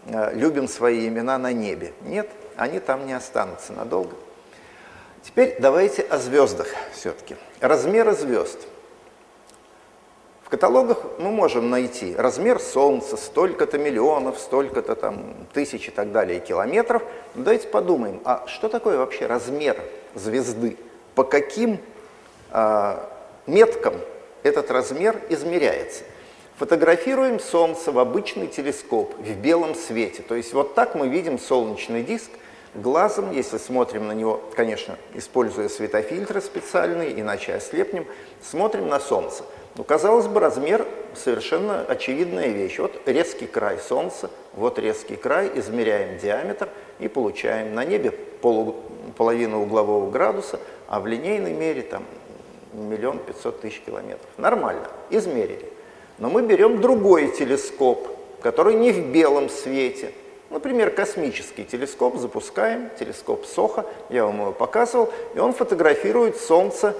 э, 0.06 0.34
любим 0.34 0.66
свои 0.66 1.06
имена 1.06 1.38
на 1.38 1.52
небе. 1.52 1.92
Нет, 2.02 2.28
они 2.56 2.80
там 2.80 3.06
не 3.06 3.12
останутся 3.12 3.72
надолго. 3.72 4.16
Теперь 5.22 5.56
давайте 5.60 6.02
о 6.02 6.18
звездах 6.18 6.66
все-таки. 6.92 7.36
Размеры 7.60 8.12
звезд. 8.12 8.58
В 10.42 10.50
каталогах 10.50 10.98
мы 11.20 11.30
можем 11.30 11.70
найти 11.70 12.16
размер 12.16 12.58
Солнца, 12.58 13.16
столько-то 13.16 13.78
миллионов, 13.78 14.40
столько-то 14.40 14.96
там 14.96 15.46
тысяч 15.52 15.86
и 15.86 15.90
так 15.92 16.10
далее 16.10 16.40
километров. 16.40 17.04
Но 17.36 17.44
давайте 17.44 17.68
подумаем, 17.68 18.20
а 18.24 18.44
что 18.48 18.68
такое 18.68 18.98
вообще 18.98 19.26
размер 19.26 19.80
звезды? 20.16 20.76
По 21.14 21.22
каким 21.22 21.78
а, 22.50 23.09
меткам 23.46 23.94
этот 24.42 24.70
размер 24.70 25.20
измеряется. 25.28 26.04
Фотографируем 26.58 27.40
Солнце 27.40 27.90
в 27.90 27.98
обычный 27.98 28.46
телескоп 28.46 29.14
в 29.18 29.36
белом 29.36 29.74
свете. 29.74 30.22
То 30.22 30.34
есть 30.34 30.52
вот 30.52 30.74
так 30.74 30.94
мы 30.94 31.08
видим 31.08 31.38
солнечный 31.38 32.02
диск 32.02 32.30
глазом, 32.74 33.32
если 33.32 33.58
смотрим 33.58 34.06
на 34.06 34.12
него, 34.12 34.40
конечно, 34.54 34.96
используя 35.14 35.68
светофильтры 35.68 36.40
специальные, 36.40 37.18
иначе 37.18 37.54
ослепнем, 37.54 38.06
смотрим 38.42 38.88
на 38.88 39.00
Солнце. 39.00 39.44
Ну, 39.76 39.84
казалось 39.84 40.26
бы, 40.26 40.40
размер 40.40 40.86
совершенно 41.14 41.80
очевидная 41.80 42.48
вещь. 42.48 42.78
Вот 42.78 43.00
резкий 43.06 43.46
край 43.46 43.78
Солнца, 43.78 44.30
вот 44.52 44.78
резкий 44.78 45.16
край, 45.16 45.50
измеряем 45.54 46.18
диаметр 46.18 46.68
и 46.98 47.08
получаем 47.08 47.74
на 47.74 47.84
небе 47.84 48.10
полу, 48.10 48.76
половину 49.16 49.62
углового 49.62 50.10
градуса, 50.10 50.58
а 50.88 51.00
в 51.00 51.06
линейной 51.06 51.52
мере 51.52 51.82
там 51.82 52.04
миллион 52.72 53.18
пятьсот 53.18 53.60
тысяч 53.60 53.80
километров. 53.84 54.28
Нормально, 54.36 54.88
измерили. 55.10 55.70
Но 56.18 56.28
мы 56.28 56.42
берем 56.42 56.80
другой 56.80 57.28
телескоп, 57.28 58.08
который 58.42 58.74
не 58.74 58.92
в 58.92 59.06
белом 59.12 59.48
свете. 59.48 60.12
Например, 60.50 60.90
космический 60.90 61.64
телескоп 61.64 62.16
запускаем, 62.16 62.90
телескоп 62.98 63.46
Соха, 63.46 63.86
я 64.08 64.24
вам 64.24 64.40
его 64.40 64.52
показывал, 64.52 65.10
и 65.34 65.38
он 65.38 65.52
фотографирует 65.52 66.36
Солнце 66.36 66.96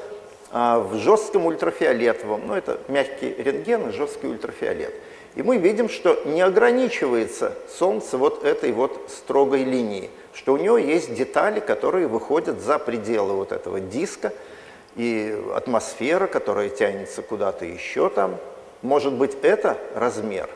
а, 0.52 0.78
в 0.78 0.94
жестком 0.94 1.46
ультрафиолетовом, 1.46 2.46
ну 2.46 2.54
это 2.54 2.78
мягкий 2.88 3.34
рентген 3.36 3.88
и 3.88 3.92
жесткий 3.92 4.28
ультрафиолет. 4.28 4.94
И 5.34 5.42
мы 5.42 5.58
видим, 5.58 5.88
что 5.88 6.22
не 6.24 6.42
ограничивается 6.42 7.52
Солнце 7.76 8.18
вот 8.18 8.44
этой 8.44 8.72
вот 8.72 9.08
строгой 9.08 9.64
линией, 9.64 10.10
что 10.32 10.52
у 10.52 10.56
него 10.56 10.78
есть 10.78 11.14
детали, 11.14 11.60
которые 11.60 12.06
выходят 12.06 12.60
за 12.60 12.78
пределы 12.78 13.34
вот 13.34 13.52
этого 13.52 13.80
диска, 13.80 14.32
и 14.96 15.36
атмосфера, 15.54 16.26
которая 16.26 16.68
тянется 16.68 17.22
куда-то 17.22 17.64
еще 17.64 18.08
там. 18.08 18.36
Может 18.82 19.12
быть, 19.12 19.36
это 19.42 19.76
размер. 19.94 20.48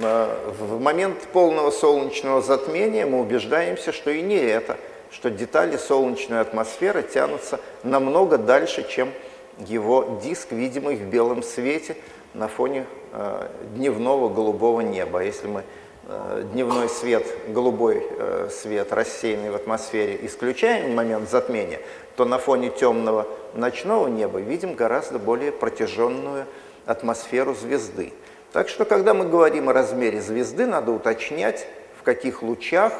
А, 0.00 0.52
в 0.58 0.80
момент 0.80 1.18
полного 1.32 1.70
солнечного 1.70 2.42
затмения 2.42 3.06
мы 3.06 3.20
убеждаемся, 3.20 3.92
что 3.92 4.10
и 4.10 4.22
не 4.22 4.36
это– 4.36 4.76
что 5.12 5.30
детали 5.30 5.76
солнечной 5.76 6.40
атмосферы 6.40 7.02
тянутся 7.02 7.60
намного 7.84 8.38
дальше, 8.38 8.86
чем 8.88 9.10
его 9.58 10.18
диск, 10.22 10.52
видимый 10.52 10.96
в 10.96 11.02
белом 11.02 11.42
свете 11.42 11.96
на 12.34 12.48
фоне 12.48 12.86
э, 13.12 13.48
дневного 13.74 14.30
голубого 14.30 14.80
неба. 14.80 15.22
Если 15.22 15.46
мы 15.46 15.64
э, 16.08 16.44
дневной 16.52 16.88
свет, 16.88 17.26
голубой 17.48 18.06
э, 18.08 18.48
свет, 18.50 18.92
рассеянный 18.92 19.50
в 19.50 19.54
атмосфере, 19.54 20.18
исключаем 20.22 20.94
момент 20.94 21.28
затмения, 21.28 21.80
то 22.16 22.24
на 22.24 22.38
фоне 22.38 22.70
темного 22.70 23.26
ночного 23.54 24.08
неба 24.08 24.40
видим 24.40 24.74
гораздо 24.74 25.18
более 25.18 25.52
протяженную 25.52 26.46
атмосферу 26.86 27.54
звезды. 27.54 28.12
Так 28.52 28.68
что, 28.68 28.84
когда 28.84 29.14
мы 29.14 29.26
говорим 29.26 29.68
о 29.68 29.72
размере 29.72 30.20
звезды, 30.20 30.66
надо 30.66 30.92
уточнять, 30.92 31.66
в 31.98 32.02
каких 32.02 32.42
лучах 32.42 32.92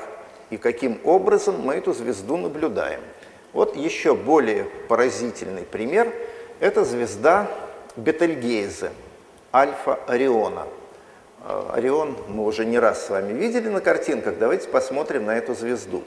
и 0.51 0.57
каким 0.57 1.01
образом 1.05 1.61
мы 1.61 1.75
эту 1.75 1.92
звезду 1.92 2.37
наблюдаем. 2.37 3.01
Вот 3.53 3.77
еще 3.77 4.14
более 4.14 4.64
поразительный 4.88 5.62
пример– 5.62 6.12
это 6.61 6.85
звезда 6.85 7.51
Бетельгейзе, 7.96 8.92
Альфа 9.53 9.98
Ориона. 10.07 10.66
Э, 11.44 11.70
Орион 11.75 12.16
мы 12.29 12.44
уже 12.44 12.64
не 12.64 12.79
раз 12.79 13.07
с 13.07 13.11
вами 13.11 13.33
видели 13.33 13.68
на 13.68 13.81
картинках, 13.81 14.38
давайте 14.38 14.68
посмотрим 14.68 15.27
на 15.27 15.37
эту 15.37 15.55
звезду. 15.55 16.03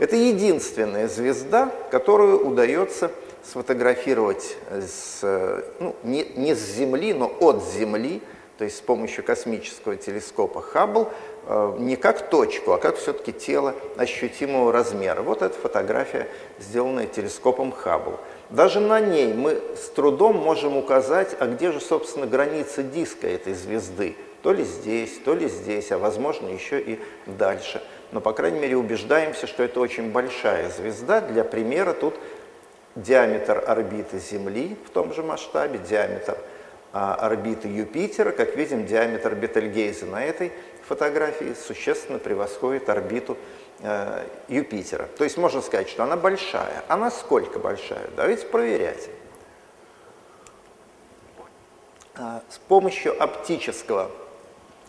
Это 0.00 0.16
единственная 0.16 1.06
звезда, 1.06 1.72
которую 1.92 2.44
удается 2.44 3.12
сфотографировать 3.44 4.56
с, 4.68 5.62
ну, 5.78 5.94
не, 6.02 6.24
не 6.34 6.56
с 6.56 6.74
Земли, 6.74 7.14
но 7.14 7.32
от 7.40 7.62
Земли, 7.62 8.20
то 8.58 8.64
есть 8.64 8.78
с 8.78 8.80
помощью 8.80 9.22
космического 9.22 9.94
телескопа 9.94 10.60
Хаббл, 10.60 11.08
Э, 11.52 11.74
не 11.78 11.96
как 11.96 12.30
точку, 12.30 12.72
а 12.72 12.78
как 12.78 12.96
все-таки 12.96 13.32
тело 13.32 13.74
ощутимого 13.96 14.72
размера. 14.72 15.22
Вот 15.22 15.42
эта 15.42 15.58
фотография, 15.58 16.28
сделанная 16.60 17.06
телескопом 17.06 17.72
Хаббл. 17.72 18.20
Даже 18.50 18.78
на 18.78 19.00
ней 19.00 19.32
мы 19.32 19.60
с 19.76 19.88
трудом 19.88 20.36
можем 20.36 20.76
указать, 20.76 21.34
а 21.40 21.46
где 21.46 21.72
же, 21.72 21.80
собственно, 21.80 22.26
граница 22.26 22.84
диска 22.84 23.26
этой 23.26 23.54
звезды. 23.54 24.16
То 24.42 24.52
ли 24.52 24.62
здесь, 24.62 25.18
то 25.24 25.34
ли 25.34 25.48
здесь, 25.48 25.90
а 25.90 25.98
возможно 25.98 26.48
еще 26.48 26.80
и 26.80 27.00
дальше. 27.26 27.82
Но, 28.12 28.20
по 28.20 28.32
крайней 28.32 28.60
мере, 28.60 28.76
убеждаемся, 28.76 29.46
что 29.46 29.62
это 29.62 29.80
очень 29.80 30.10
большая 30.10 30.68
звезда. 30.70 31.20
Для 31.20 31.44
примера 31.44 31.92
тут 31.92 32.14
диаметр 32.96 33.62
орбиты 33.66 34.18
Земли 34.18 34.76
в 34.86 34.90
том 34.90 35.12
же 35.14 35.22
масштабе, 35.22 35.78
диаметр 35.78 36.36
а, 36.92 37.14
орбиты 37.14 37.68
Юпитера, 37.68 38.32
как 38.32 38.56
видим, 38.56 38.84
диаметр 38.84 39.34
Бетельгейза 39.34 40.06
на 40.06 40.24
этой 40.24 40.52
фотографии 40.86 41.54
существенно 41.54 42.18
превосходит 42.18 42.88
орбиту 42.88 43.36
э, 43.78 44.26
Юпитера. 44.48 45.06
То 45.16 45.22
есть 45.22 45.36
можно 45.36 45.62
сказать, 45.62 45.88
что 45.88 46.02
она 46.02 46.16
большая. 46.16 46.82
А 46.88 46.96
насколько 46.96 47.60
большая? 47.60 48.08
Давайте 48.16 48.44
проверять. 48.46 49.08
А, 52.16 52.42
с 52.48 52.58
помощью 52.58 53.22
оптического 53.22 54.10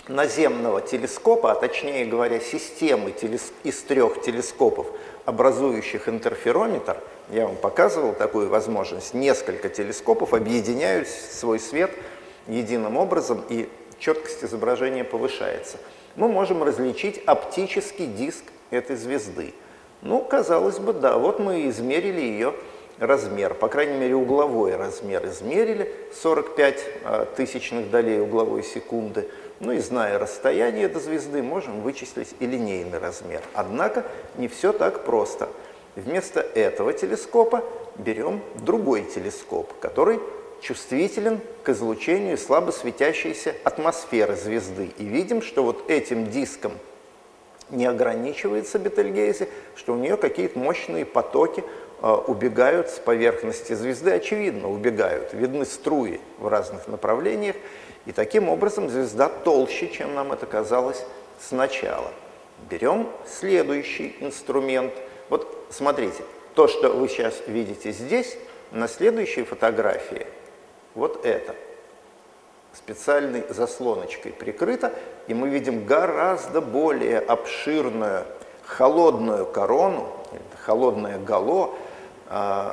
наземного 0.07 0.81
телескопа, 0.81 1.51
а 1.51 1.55
точнее 1.55 2.05
говоря, 2.05 2.39
системы 2.39 3.11
телес... 3.11 3.51
из 3.63 3.81
трех 3.81 4.21
телескопов, 4.21 4.87
образующих 5.25 6.09
интерферометр, 6.09 6.97
я 7.29 7.47
вам 7.47 7.55
показывал 7.55 8.13
такую 8.13 8.49
возможность, 8.49 9.13
несколько 9.13 9.69
телескопов 9.69 10.33
объединяют 10.33 11.07
свой 11.07 11.59
свет 11.59 11.91
единым 12.47 12.97
образом, 12.97 13.43
и 13.49 13.69
четкость 13.99 14.43
изображения 14.43 15.03
повышается. 15.03 15.77
Мы 16.15 16.27
можем 16.27 16.63
различить 16.63 17.21
оптический 17.25 18.07
диск 18.07 18.43
этой 18.69 18.95
звезды. 18.95 19.53
Ну, 20.01 20.19
казалось 20.23 20.79
бы, 20.79 20.93
да, 20.93 21.17
вот 21.17 21.39
мы 21.39 21.69
измерили 21.69 22.19
ее 22.19 22.53
размер, 22.97 23.53
по 23.53 23.67
крайней 23.67 23.97
мере, 23.97 24.15
угловой 24.15 24.75
размер 24.75 25.25
измерили, 25.27 25.93
45 26.21 26.85
а, 27.03 27.25
тысячных 27.25 27.89
долей 27.89 28.19
угловой 28.19 28.63
секунды. 28.63 29.29
Ну 29.61 29.73
и 29.73 29.77
зная 29.77 30.17
расстояние 30.17 30.87
до 30.87 30.99
звезды, 30.99 31.43
можем 31.43 31.81
вычислить 31.81 32.33
и 32.39 32.47
линейный 32.47 32.97
размер. 32.97 33.41
Однако 33.53 34.03
не 34.35 34.47
все 34.47 34.73
так 34.73 35.05
просто. 35.05 35.49
Вместо 35.95 36.39
этого 36.39 36.93
телескопа 36.93 37.63
берем 37.95 38.41
другой 38.55 39.03
телескоп, 39.03 39.71
который 39.79 40.19
чувствителен 40.61 41.39
к 41.61 41.69
излучению 41.69 42.39
слабо 42.39 42.71
светящейся 42.71 43.53
атмосферы 43.63 44.35
звезды. 44.35 44.89
И 44.97 45.05
видим, 45.05 45.43
что 45.43 45.63
вот 45.63 45.91
этим 45.91 46.31
диском 46.31 46.71
не 47.69 47.85
ограничивается 47.85 48.79
Бетельгейзе, 48.79 49.47
что 49.75 49.93
у 49.93 49.97
нее 49.97 50.17
какие-то 50.17 50.57
мощные 50.57 51.05
потоки 51.05 51.63
э, 52.01 52.11
убегают 52.27 52.89
с 52.89 52.97
поверхности 52.97 53.73
звезды, 53.73 54.09
очевидно, 54.09 54.71
убегают, 54.71 55.33
видны 55.33 55.65
струи 55.65 56.19
в 56.39 56.47
разных 56.47 56.87
направлениях, 56.87 57.55
и 58.05 58.11
таким 58.11 58.49
образом 58.49 58.89
звезда 58.89 59.29
толще, 59.29 59.89
чем 59.89 60.15
нам 60.15 60.31
это 60.31 60.45
казалось 60.45 61.05
сначала. 61.39 62.11
Берем 62.69 63.09
следующий 63.25 64.15
инструмент. 64.19 64.93
Вот 65.29 65.65
смотрите, 65.69 66.23
то, 66.55 66.67
что 66.67 66.89
вы 66.89 67.07
сейчас 67.07 67.41
видите 67.47 67.91
здесь, 67.91 68.37
на 68.71 68.87
следующей 68.87 69.43
фотографии– 69.43 70.27
вот 70.95 71.25
это 71.25 71.55
специальной 72.73 73.43
заслоночкой 73.49 74.31
прикрыто, 74.31 74.93
и 75.27 75.33
мы 75.33 75.49
видим 75.49 75.85
гораздо 75.85 76.61
более 76.61 77.19
обширную 77.19 78.25
холодную 78.65 79.45
корону, 79.45 80.07
холодное 80.63 81.17
гало 81.19 81.75
э, 82.29 82.71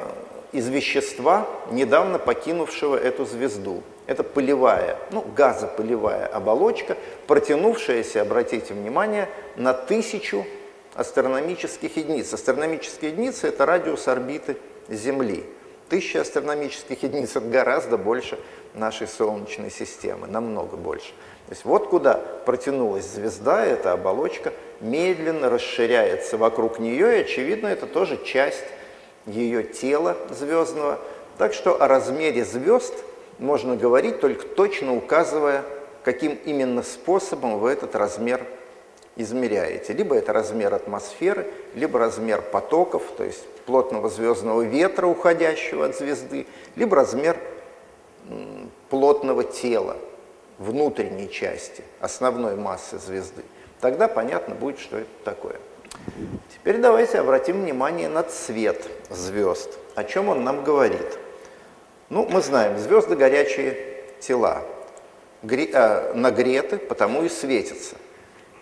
из 0.53 0.69
вещества, 0.69 1.47
недавно 1.71 2.19
покинувшего 2.19 2.97
эту 2.97 3.25
звезду. 3.25 3.83
Это 4.07 4.23
пылевая, 4.23 4.97
ну, 5.11 5.23
газопылевая 5.37 6.27
оболочка, 6.27 6.97
протянувшаяся, 7.27 8.23
обратите 8.23 8.73
внимание, 8.73 9.29
на 9.57 9.75
тысячу 9.75 10.47
астрономических 10.95 11.97
единиц. 11.97 12.33
Астрономические 12.33 13.11
единицы– 13.11 13.47
это 13.49 13.67
радиус 13.67 14.09
орбиты 14.09 14.57
Земли. 14.89 15.45
Тысяча 15.91 16.23
астрономических 16.23 17.03
единиц– 17.03 17.31
это 17.37 17.47
гораздо 17.47 17.99
больше 17.99 18.39
нашей 18.73 19.07
Солнечной 19.07 19.71
системы, 19.71 20.27
намного 20.27 20.77
больше. 20.77 21.09
То 21.47 21.53
есть 21.53 21.65
вот 21.65 21.89
куда 21.89 22.15
протянулась 22.15 23.07
звезда, 23.07 23.65
эта 23.65 23.93
оболочка 23.93 24.53
медленно 24.81 25.51
расширяется 25.51 26.37
вокруг 26.37 26.79
нее, 26.79 27.19
и, 27.19 27.21
очевидно, 27.23 27.69
это 27.69 27.87
тоже 27.87 28.23
часть 28.25 28.65
ее 29.29 29.62
тела 29.62 30.17
звездного. 30.31 30.99
Так 31.37 31.53
что 31.55 31.81
о 31.81 31.87
размере 31.88 32.45
звезд 32.45 32.95
можно 33.38 33.77
говорить, 33.77 34.21
только 34.21 34.47
точно 34.47 34.97
указывая, 34.97 35.64
каким 36.03 36.38
именно 36.45 36.83
способом 36.83 37.59
вы 37.59 37.71
этот 37.71 37.95
размер 37.95 38.45
измеряете. 39.17 39.93
Либо 39.93 40.17
это 40.17 40.33
размер 40.33 40.75
атмосферы, 40.75 41.47
либо 41.75 41.99
размер 41.99 42.43
потоков, 42.43 43.03
то 43.17 43.25
есть 43.25 43.45
плотного 43.67 44.09
звездного 44.09 44.62
ветра, 44.62 45.07
уходящего 45.07 45.87
от 45.87 45.97
звезды, 45.97 46.47
либо 46.77 46.97
размер 46.97 47.38
плотного 48.91 49.45
тела, 49.45 49.97
внутренней 50.59 51.31
части, 51.31 51.83
основной 52.01 52.57
массы 52.57 52.99
звезды. 52.99 53.43
Тогда 53.81 54.09
понятно 54.09 54.55
будет, 54.55 54.79
что 54.79 54.99
это 54.99 55.09
такое. 55.25 55.57
Теперь 56.53 56.79
давайте 56.79 57.19
обратим 57.19 57.63
внимание 57.63 58.09
на 58.09 58.23
цвет 58.23 58.87
звезд. 59.11 59.79
О 59.95 60.05
чем 60.05 60.29
он 60.29 60.45
нам 60.45 60.65
говорит? 60.65 61.19
Ну, 62.11 62.27
мы 62.31 62.41
знаем, 62.41 62.79
звезды 62.79 63.17
горячие 63.17 63.77
тела, 64.21 64.63
гре, 65.43 65.69
э, 65.73 66.15
нагреты, 66.15 66.79
потому 66.79 67.23
и 67.23 67.29
светятся. 67.29 67.97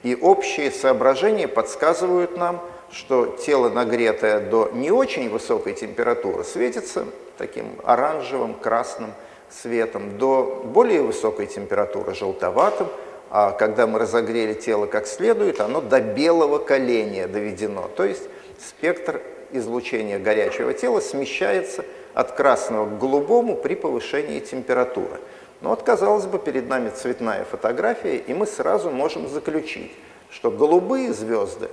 И 0.03 0.15
общие 0.15 0.71
соображения 0.71 1.49
подсказывают 1.49 2.37
нам, 2.37 2.61
что 2.91 3.27
тело, 3.27 3.69
нагретое 3.69 4.41
до 4.41 4.71
не 4.73 4.91
очень 4.91 5.29
высокой 5.29 5.75
температуры, 5.75 6.45
светится 6.45 7.07
таким 7.39 7.67
оранжевым, 7.85 8.55
красным 8.55 9.13
светом, 9.51 10.19
до 10.19 10.63
более 10.65 11.03
высокой 11.03 11.47
температуры 11.47 12.15
желтоватым, 12.15 12.89
а 13.31 13.53
когда 13.53 13.87
мы 13.87 13.99
разогрели 13.99 14.55
тело 14.55 14.87
как 14.87 15.07
следует, 15.07 15.61
оно 15.61 15.81
до 15.81 16.01
белого 16.01 16.59
коления 16.59 17.27
доведено. 17.27 17.91
То 17.97 18.05
есть 18.05 18.29
спектр 18.59 19.21
излучения 19.53 20.19
горячего 20.19 20.73
тела 20.73 21.01
смещается 21.01 21.85
от 22.15 22.33
красного 22.33 22.87
к 22.87 22.99
голубому 22.99 23.57
при 23.57 23.75
повышении 23.75 24.41
температуры. 24.41 25.21
Но 25.61 25.71
вот, 25.71 25.83
казалось 25.83 26.27
бы, 26.27 26.39
перед 26.39 26.69
нами 26.69 26.91
цветная 26.91 27.45
фотография, 27.45 28.17
и 28.17 28.35
мы 28.35 28.47
сразу 28.47 28.91
можем 28.91 29.29
заключить, 29.29 29.93
что 30.31 30.51
голубые 30.51 31.13
звезды 31.13 31.69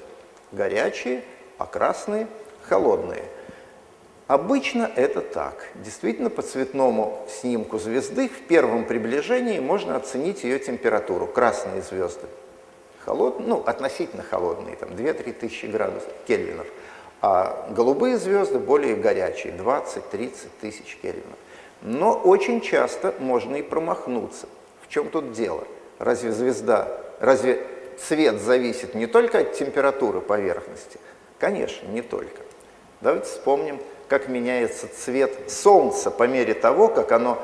горячие, 0.53 1.23
а 1.57 1.65
красные 1.65 2.27
холодные. 2.63 3.23
Обычно 4.27 4.89
это 4.95 5.21
так. 5.21 5.67
Действительно, 5.75 6.29
по 6.29 6.41
цветному 6.41 7.25
снимку 7.29 7.77
звезды 7.77 8.29
в 8.29 8.47
первом 8.47 8.85
приближении 8.85 9.59
можно 9.59 9.95
оценить 9.95 10.43
ее 10.43 10.59
температуру. 10.59 11.27
Красные 11.27 11.81
звезды 11.81 12.27
холодные, 13.05 13.47
ну, 13.47 13.63
относительно 13.65 14.23
холодные, 14.23 14.75
там 14.75 14.89
2-3 14.89 15.33
тысячи 15.33 15.65
градусов 15.65 16.11
кельвинов. 16.27 16.67
А 17.21 17.69
голубые 17.71 18.17
звезды 18.17 18.59
более 18.59 18.95
горячие, 18.95 19.53
20-30 19.53 20.33
тысяч 20.59 20.97
кельвинов. 21.01 21.37
Но 21.81 22.13
очень 22.13 22.61
часто 22.61 23.13
можно 23.19 23.55
и 23.55 23.61
промахнуться. 23.61 24.47
В 24.81 24.89
чем 24.89 25.09
тут 25.09 25.31
дело? 25.31 25.63
Разве 25.99 26.31
звезда, 26.31 26.87
разве 27.19 27.65
цвет 27.97 28.41
зависит 28.41 28.95
не 28.95 29.07
только 29.07 29.39
от 29.39 29.53
температуры 29.53 30.21
поверхности? 30.21 30.99
Конечно, 31.39 31.87
не 31.87 32.01
только. 32.01 32.41
Давайте 33.01 33.27
вспомним, 33.27 33.79
как 34.13 34.27
меняется 34.27 34.87
цвет 34.95 35.49
Солнца 35.49 36.11
по 36.11 36.27
мере 36.27 36.53
того, 36.53 36.87
как 36.87 37.11
оно 37.11 37.39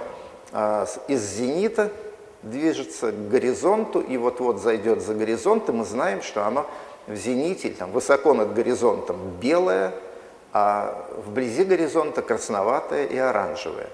э, 0.52 0.86
из 1.08 1.20
зенита 1.24 1.92
движется 2.44 3.12
к 3.12 3.28
горизонту 3.28 4.00
и 4.02 4.18
вот-вот 4.18 4.62
зайдет 4.62 5.02
за 5.02 5.16
горизонт, 5.16 5.68
и 5.68 5.72
мы 5.72 5.84
знаем, 5.84 6.22
что 6.22 6.46
оно 6.46 6.70
в 7.08 7.16
зените, 7.16 7.72
там, 7.72 7.92
высоко 7.92 8.36
над 8.36 8.54
горизонтом 8.54 9.18
белое, 9.42 9.96
а 10.54 11.08
вблизи 11.26 11.64
горизонта 11.64 12.22
красноватое 12.22 13.08
и 13.08 13.18
оранжевое. 13.18 13.90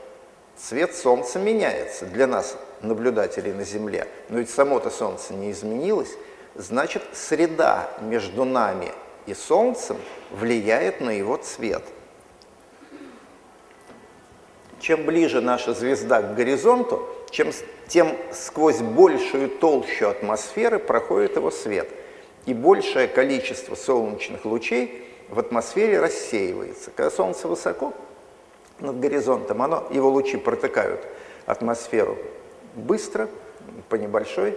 Цвет 0.58 0.94
Солнца 0.94 1.40
меняется 1.40 2.06
для 2.06 2.28
нас, 2.28 2.58
наблюдателей 2.82 3.54
на 3.54 3.64
Земле, 3.64 4.06
но 4.28 4.40
ведь 4.40 4.50
само-то 4.50 4.90
Солнце 4.90 5.34
не 5.34 5.52
изменилось, 5.52 6.12
значит, 6.56 7.04
среда 7.14 7.88
между 8.02 8.44
нами 8.44 8.92
и 9.28 9.34
Солнцем 9.34 9.96
влияет 10.30 11.00
на 11.00 11.12
его 11.12 11.38
цвет. 11.38 11.82
Чем 14.86 15.04
ближе 15.04 15.42
наша 15.42 15.74
звезда 15.74 16.22
к 16.22 16.36
горизонту, 16.36 17.10
чем, 17.32 17.50
тем 17.88 18.16
сквозь 18.32 18.82
большую 18.82 19.50
толщу 19.50 20.10
атмосферы 20.10 20.78
проходит 20.78 21.38
его 21.38 21.50
свет. 21.50 21.90
И 22.46 22.54
большее 22.54 23.08
количество 23.08 23.74
солнечных 23.74 24.46
лучей 24.46 25.04
в 25.28 25.40
атмосфере 25.40 26.00
рассеивается. 26.00 26.92
Когда 26.96 27.10
Солнце 27.10 27.48
высоко 27.48 27.96
над 28.80 29.00
горизонтом, 29.00 29.64
оно, 29.64 29.88
его 29.90 30.08
лучи 30.08 30.38
протыкают 30.38 31.02
атмосферу 31.48 32.20
быстро, 32.76 33.28
по 33.90 33.96
небольшой 33.96 34.56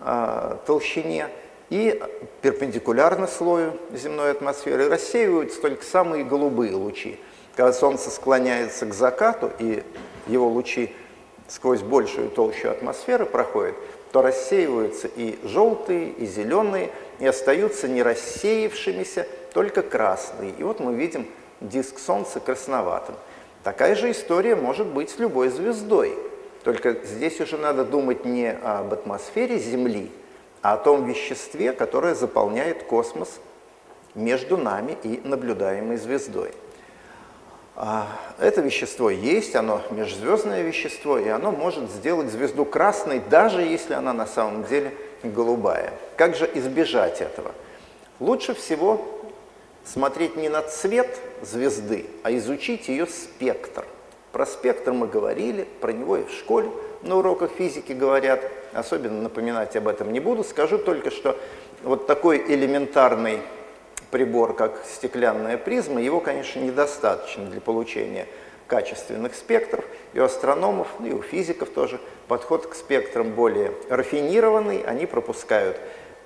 э, 0.00 0.56
толщине, 0.66 1.28
и 1.70 2.02
перпендикулярно 2.42 3.28
слою 3.28 3.74
земной 3.92 4.32
атмосферы 4.32 4.88
рассеиваются 4.88 5.60
только 5.60 5.84
самые 5.84 6.24
голубые 6.24 6.74
лучи. 6.74 7.20
Когда 7.58 7.72
Солнце 7.72 8.10
склоняется 8.10 8.86
к 8.86 8.94
закату, 8.94 9.50
и 9.58 9.82
его 10.28 10.46
лучи 10.46 10.94
сквозь 11.48 11.80
большую 11.82 12.30
толщу 12.30 12.70
атмосферы 12.70 13.26
проходят, 13.26 13.74
то 14.12 14.22
рассеиваются 14.22 15.08
и 15.08 15.40
желтые, 15.42 16.10
и 16.10 16.24
зеленые, 16.24 16.92
и 17.18 17.26
остаются 17.26 17.88
не 17.88 18.04
рассеявшимися, 18.04 19.26
только 19.52 19.82
красные. 19.82 20.52
И 20.56 20.62
вот 20.62 20.78
мы 20.78 20.94
видим 20.94 21.26
диск 21.60 21.98
Солнца 21.98 22.38
красноватым. 22.38 23.16
Такая 23.64 23.96
же 23.96 24.12
история 24.12 24.54
может 24.54 24.86
быть 24.86 25.10
с 25.10 25.18
любой 25.18 25.48
звездой. 25.48 26.16
Только 26.62 26.92
здесь 27.04 27.40
уже 27.40 27.58
надо 27.58 27.84
думать 27.84 28.24
не 28.24 28.52
об 28.52 28.92
атмосфере 28.92 29.58
Земли, 29.58 30.12
а 30.62 30.74
о 30.74 30.76
том 30.76 31.06
веществе, 31.06 31.72
которое 31.72 32.14
заполняет 32.14 32.84
космос 32.84 33.40
между 34.14 34.56
нами 34.56 34.96
и 35.02 35.20
наблюдаемой 35.24 35.96
звездой. 35.96 36.52
А, 37.80 38.08
это 38.40 38.60
вещество 38.60 39.08
есть, 39.08 39.54
оно 39.54 39.80
межзвездное 39.90 40.62
вещество, 40.62 41.16
и 41.16 41.28
оно 41.28 41.52
может 41.52 41.88
сделать 41.92 42.28
звезду 42.28 42.64
красной, 42.64 43.20
даже 43.20 43.60
если 43.62 43.94
она 43.94 44.12
на 44.12 44.26
самом 44.26 44.64
деле 44.64 44.92
голубая. 45.22 45.92
Как 46.16 46.34
же 46.34 46.50
избежать 46.54 47.20
этого? 47.20 47.52
Лучше 48.18 48.52
всего 48.54 49.06
смотреть 49.84 50.34
не 50.34 50.48
на 50.48 50.62
цвет 50.62 51.20
звезды, 51.42 52.06
а 52.24 52.32
изучить 52.32 52.88
ее 52.88 53.06
спектр. 53.06 53.84
Про 54.32 54.44
спектр 54.44 54.90
мы 54.90 55.06
говорили, 55.06 55.64
про 55.80 55.92
него 55.92 56.16
и 56.16 56.24
в 56.24 56.32
школе 56.32 56.70
на 57.02 57.14
уроках 57.14 57.52
физики 57.52 57.92
говорят, 57.92 58.40
особенно 58.72 59.22
напоминать 59.22 59.76
об 59.76 59.86
этом 59.86 60.12
не 60.12 60.18
буду, 60.18 60.42
скажу 60.42 60.78
только, 60.78 61.12
что 61.12 61.38
вот 61.84 62.08
такой 62.08 62.38
элементарный 62.38 63.38
прибор, 64.10 64.54
как 64.54 64.82
стеклянная 64.86 65.58
призма, 65.58 66.00
его, 66.00 66.20
конечно, 66.20 66.60
недостаточно 66.60 67.46
для 67.46 67.60
получения 67.60 68.26
качественных 68.66 69.34
спектров. 69.34 69.84
И 70.12 70.20
у 70.20 70.24
астрономов, 70.24 70.88
ну 70.98 71.06
и 71.06 71.12
у 71.12 71.22
физиков 71.22 71.70
тоже 71.70 72.00
подход 72.28 72.66
к 72.66 72.74
спектрам 72.74 73.32
более 73.32 73.72
рафинированный. 73.88 74.82
Они 74.82 75.06
пропускают 75.06 75.78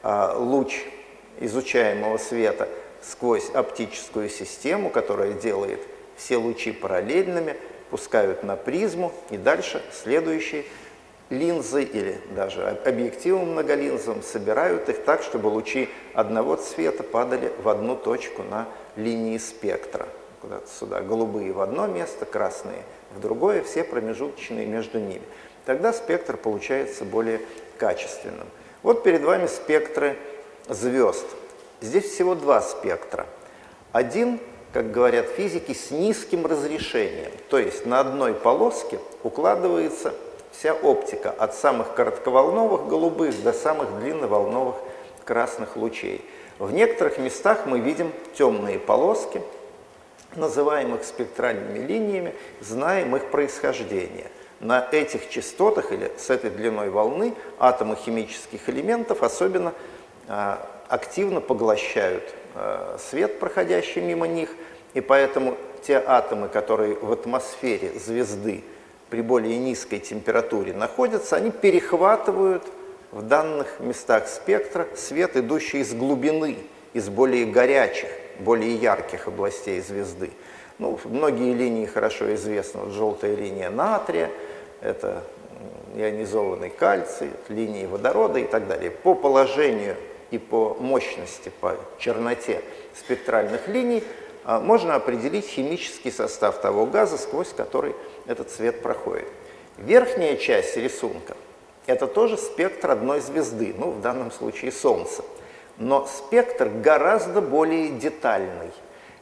а, 0.03 0.37
луч 0.37 0.85
изучаемого 1.41 2.19
света 2.19 2.69
сквозь 3.01 3.51
оптическую 3.51 4.29
систему, 4.29 4.91
которая 4.91 5.33
делает 5.33 5.81
все 6.17 6.37
лучи 6.37 6.73
параллельными, 6.73 7.57
пускают 7.91 8.43
на 8.43 8.57
призму 8.57 9.13
и 9.31 9.37
дальше 9.37 9.83
следующий 9.93 10.67
линзы 11.33 11.83
или 11.83 12.21
даже 12.37 12.63
объективом 12.85 13.53
многолинзовым 13.53 14.23
собирают 14.23 14.89
их 14.89 15.03
так, 15.05 15.23
чтобы 15.23 15.47
лучи 15.49 15.89
одного 16.15 16.57
цвета 16.57 17.03
падали 17.03 17.51
в 17.63 17.69
одну 17.69 17.97
точку 17.97 18.43
на 18.43 18.69
линии 18.97 19.39
спектра. 19.39 20.07
Куда-то 20.43 20.69
сюда 20.69 21.01
голубые 21.01 21.53
в 21.53 21.61
одно 21.61 21.87
место, 21.87 22.27
красные 22.27 22.83
в 23.15 23.21
другое, 23.21 23.63
все 23.63 23.83
промежуточные 23.83 24.67
между 24.67 24.99
ними. 24.99 25.23
Тогда 25.65 25.93
спектр 25.93 26.37
получается 26.37 27.05
более 27.05 27.41
качественным. 27.79 28.49
Вот 28.83 29.03
перед 29.03 29.23
вами 29.23 29.47
спектры 29.47 30.17
звезд. 30.69 31.27
Здесь 31.81 32.05
всего 32.05 32.35
два 32.35 32.61
спектра. 32.61 33.27
Один, 33.93 34.39
как 34.73 34.91
говорят 34.91 35.27
физики, 35.29 35.73
с 35.73 35.91
низким 35.91 36.45
разрешением. 36.45 37.31
То 37.49 37.59
есть 37.59 37.87
на 37.87 38.01
одной 38.01 38.35
полоске 38.35 38.99
укладывается 39.23 40.13
вся 40.53 40.75
оптика 40.75 41.31
от 41.31 41.55
самых 41.55 41.95
коротковолновых 41.95 42.87
голубых 42.87 43.43
до 43.43 43.53
самых 43.53 43.99
длинноволновых 43.99 44.77
красных 45.25 45.77
лучей. 45.77 46.25
В 46.59 46.73
некоторых 46.73 47.19
местах 47.19 47.67
мы 47.67 47.81
видим 47.81 48.13
темные 48.35 48.79
полоски, 48.79 49.43
называемых 50.37 51.05
спектральными 51.05 51.85
линиями, 51.85 52.35
знаем 52.61 53.17
их 53.17 53.31
происхождение. 53.31 54.31
На 54.61 54.87
этих 54.93 55.29
частотах 55.29 55.91
или 55.93 56.13
с 56.17 56.31
этой 56.31 56.51
длиной 56.51 56.91
волны 56.91 57.35
атомы 57.59 57.97
химических 57.97 58.69
элементов 58.69 59.23
особенно 59.23 59.73
э, 60.29 60.57
активно 60.89 61.41
поглощают 61.41 62.23
э, 62.55 62.97
свет, 63.01 63.41
проходящий 63.41 64.01
мимо 64.01 64.29
них, 64.29 64.51
и 64.95 65.01
поэтому 65.01 65.57
те 65.83 66.03
атомы, 66.07 66.49
которые 66.49 66.95
в 66.95 67.11
атмосфере 67.11 67.99
звезды 67.99 68.63
при 69.13 69.21
более 69.21 69.59
низкой 69.59 69.99
температуре 69.99 70.73
находятся, 70.73 71.37
они 71.37 71.51
перехватывают 71.51 72.63
в 73.11 73.21
данных 73.21 73.79
местах 73.79 74.27
спектра 74.27 74.89
свет, 74.97 75.37
идущий 75.37 75.81
из 75.81 75.93
глубины, 75.93 76.57
из 76.95 77.11
более 77.11 77.45
горячих, 77.45 78.09
более 78.41 78.75
ярких 78.75 79.29
областей 79.29 79.83
звезды. 79.83 80.31
Ну, 80.79 80.99
многие 81.05 81.53
линии 81.53 81.85
хорошо 81.85 82.35
известны. 82.35 82.85
Вот 82.85 82.95
желтая 82.95 83.37
линия 83.37 83.69
натрия, 83.69 84.31
это 84.81 85.23
ионизованный 85.95 86.71
кальций, 86.71 87.29
линии 87.51 87.85
водорода 87.85 88.39
и 88.39 88.47
так 88.47 88.67
далее. 88.67 88.91
По 88.91 89.15
положению 89.15 89.95
и 90.31 90.39
по 90.39 90.75
мощности, 90.81 91.53
по 91.61 91.77
черноте 91.99 92.63
спектральных 92.95 93.69
линий 93.69 94.03
а, 94.45 94.59
можно 94.59 94.95
определить 94.95 95.45
химический 95.45 96.11
состав 96.11 96.63
того 96.63 96.87
газа, 96.87 97.19
сквозь 97.19 97.53
который 97.53 97.95
этот 98.27 98.51
свет 98.51 98.83
проходит. 98.83 99.27
Верхняя 99.79 100.37
часть 100.37 100.77
рисунка– 100.77 101.37
это 101.87 102.07
тоже 102.07 102.37
спектр 102.37 102.91
одной 102.91 103.21
звезды, 103.21 103.75
ну, 103.77 103.91
в 103.91 104.01
данном 104.01 104.31
случае 104.31 104.71
Солнца. 104.71 105.25
Но 105.79 106.07
спектр 106.07 106.69
гораздо 106.69 107.41
более 107.41 107.89
детальный. 107.89 108.71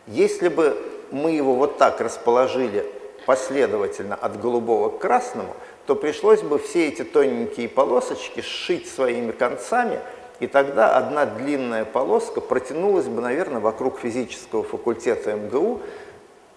Если 0.06 0.48
бы 0.48 0.76
мы 1.10 1.30
его 1.30 1.54
вот 1.54 1.78
так 1.78 2.00
расположили 2.00 2.84
последовательно 3.26 4.14
от 4.14 4.40
голубого 4.40 4.90
к 4.90 4.98
красному, 4.98 5.54
то 5.86 5.94
пришлось 5.94 6.42
бы 6.42 6.58
все 6.58 6.88
эти 6.88 7.02
тоненькие 7.02 7.68
полосочки 7.68 8.40
сшить 8.40 8.88
своими 8.88 9.32
концами, 9.32 10.00
и 10.40 10.46
тогда 10.46 10.96
одна 10.96 11.26
длинная 11.26 11.84
полоска 11.84 12.40
протянулась 12.40 13.06
бы, 13.06 13.20
наверное, 13.20 13.60
вокруг 13.60 13.98
физического 13.98 14.62
факультета 14.62 15.34
МГУ, 15.34 15.80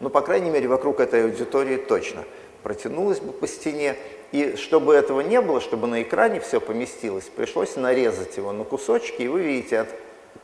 ну, 0.04 0.10
по 0.10 0.22
крайней 0.22 0.50
мере, 0.50 0.68
вокруг 0.68 1.00
этой 1.00 1.24
аудитории 1.24 1.78
точно, 1.78 2.26
протянулась 2.62 3.20
бы 3.20 3.32
по 3.32 3.48
стене. 3.48 3.96
И 4.34 4.56
чтобы 4.58 4.94
этого 4.96 5.22
не 5.22 5.40
было, 5.42 5.62
чтобы 5.62 5.88
на 5.88 6.02
экране 6.02 6.40
все 6.40 6.60
поместилось, 6.60 7.26
пришлось 7.26 7.76
нарезать 7.76 8.36
его 8.38 8.52
на 8.52 8.66
кусочки, 8.66 9.22
и 9.22 9.28
вы 9.28 9.42
видите, 9.42 9.80
от 9.80 9.90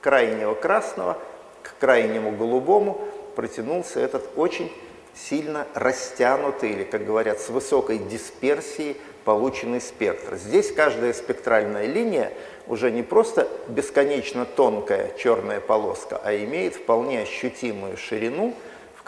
крайнего 0.01 0.53
красного 0.53 1.17
к 1.61 1.75
крайнему 1.79 2.31
голубому 2.31 3.01
протянулся 3.35 3.99
этот 3.99 4.29
очень 4.37 4.71
сильно 5.13 5.67
растянутый, 5.73 6.71
или, 6.71 6.83
как 6.83 7.05
говорят, 7.05 7.39
с 7.41 7.49
высокой 7.49 7.97
дисперсией 7.97 8.95
полученный 9.25 9.81
спектр. 9.81 10.37
Здесь 10.37 10.71
каждая 10.71 11.13
спектральная 11.13 11.85
линия 11.85 12.31
уже 12.67 12.91
не 12.91 13.03
просто 13.03 13.47
бесконечно 13.67 14.45
тонкая 14.45 15.11
черная 15.17 15.59
полоска, 15.59 16.21
а 16.23 16.33
имеет 16.33 16.75
вполне 16.75 17.23
ощутимую 17.23 17.97
ширину, 17.97 18.53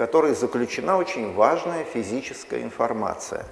которой 0.02 0.34
заключена 0.34 0.98
очень 0.98 1.32
важная 1.32 1.84
физическая 1.84 2.64
информация. 2.64 3.46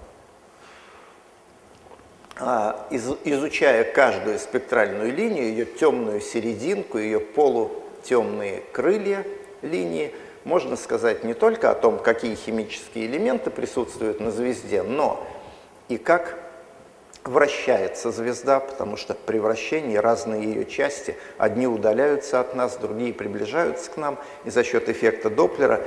А, 2.39 2.87
изучая 2.89 3.83
каждую 3.83 4.39
спектральную 4.39 5.13
линию, 5.13 5.43
ее 5.43 5.65
темную 5.65 6.21
серединку, 6.21 6.97
ее 6.97 7.19
полутемные 7.19 8.63
крылья 8.71 9.27
линии, 9.61 10.11
можно 10.43 10.75
сказать 10.75 11.23
не 11.23 11.35
только 11.35 11.69
о 11.69 11.75
том, 11.75 11.99
какие 11.99 12.33
химические 12.33 13.05
элементы 13.05 13.51
присутствуют 13.51 14.19
на 14.19 14.31
звезде, 14.31 14.81
но 14.81 15.23
и 15.87 15.99
как 15.99 16.35
вращается 17.25 18.09
звезда, 18.09 18.59
потому 18.59 18.97
что 18.97 19.13
при 19.13 19.37
вращении 19.37 19.97
разные 19.97 20.45
ее 20.45 20.65
части, 20.65 21.15
одни 21.37 21.67
удаляются 21.67 22.39
от 22.39 22.55
нас, 22.55 22.75
другие 22.77 23.13
приближаются 23.13 23.91
к 23.91 23.97
нам, 23.97 24.17
и 24.45 24.49
за 24.49 24.63
счет 24.63 24.89
эффекта 24.89 25.29
Доплера 25.29 25.85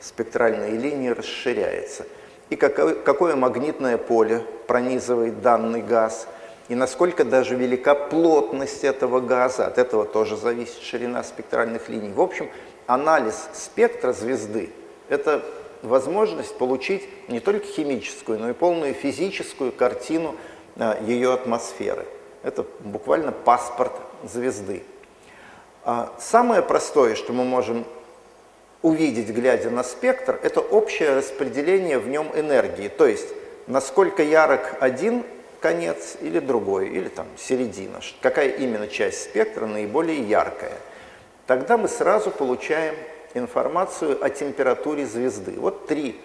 спектральная 0.00 0.70
линия 0.70 1.14
расширяется. 1.14 2.06
И 2.48 2.56
какое, 2.56 2.94
какое 2.94 3.36
магнитное 3.36 3.96
поле 3.96 4.44
пронизывает 4.66 5.40
данный 5.40 5.82
газ, 5.82 6.26
и 6.68 6.74
насколько 6.74 7.24
даже 7.24 7.56
велика 7.56 7.94
плотность 7.94 8.84
этого 8.84 9.20
газа, 9.20 9.66
от 9.66 9.78
этого 9.78 10.04
тоже 10.04 10.36
зависит 10.36 10.82
ширина 10.82 11.22
спектральных 11.24 11.88
линий. 11.88 12.12
В 12.12 12.20
общем, 12.20 12.48
анализ 12.86 13.48
спектра 13.52 14.12
звезды– 14.12 14.70
это 15.08 15.44
возможность 15.82 16.56
получить 16.58 17.08
не 17.28 17.40
только 17.40 17.66
химическую, 17.66 18.38
но 18.38 18.50
и 18.50 18.52
полную 18.52 18.94
физическую 18.94 19.72
картину 19.72 20.36
а, 20.76 20.98
ее 21.04 21.32
атмосферы. 21.32 22.06
Это 22.42 22.64
буквально 22.80 23.32
паспорт 23.32 23.92
звезды. 24.24 24.82
А, 25.84 26.12
самое 26.18 26.62
простое, 26.62 27.14
что 27.14 27.32
мы 27.32 27.44
можем 27.44 27.84
увидеть, 28.82 29.28
глядя 29.28 29.70
на 29.70 29.82
спектр, 29.82 30.38
это 30.42 30.60
общее 30.60 31.14
распределение 31.14 31.98
в 31.98 32.08
нем 32.08 32.30
энергии. 32.34 32.88
То 32.88 33.06
есть, 33.06 33.28
насколько 33.66 34.22
ярок 34.22 34.76
один 34.80 35.24
конец 35.60 36.16
или 36.20 36.38
другой, 36.38 36.88
или 36.88 37.08
там 37.08 37.26
середина, 37.36 38.00
какая 38.22 38.48
именно 38.48 38.88
часть 38.88 39.22
спектра 39.24 39.66
наиболее 39.66 40.20
яркая– 40.20 40.76
тогда 41.50 41.76
мы 41.76 41.88
сразу 41.88 42.30
получаем 42.30 42.94
информацию 43.34 44.24
о 44.24 44.30
температуре 44.30 45.04
звезды. 45.04 45.58
Вот 45.58 45.88
три 45.88 46.20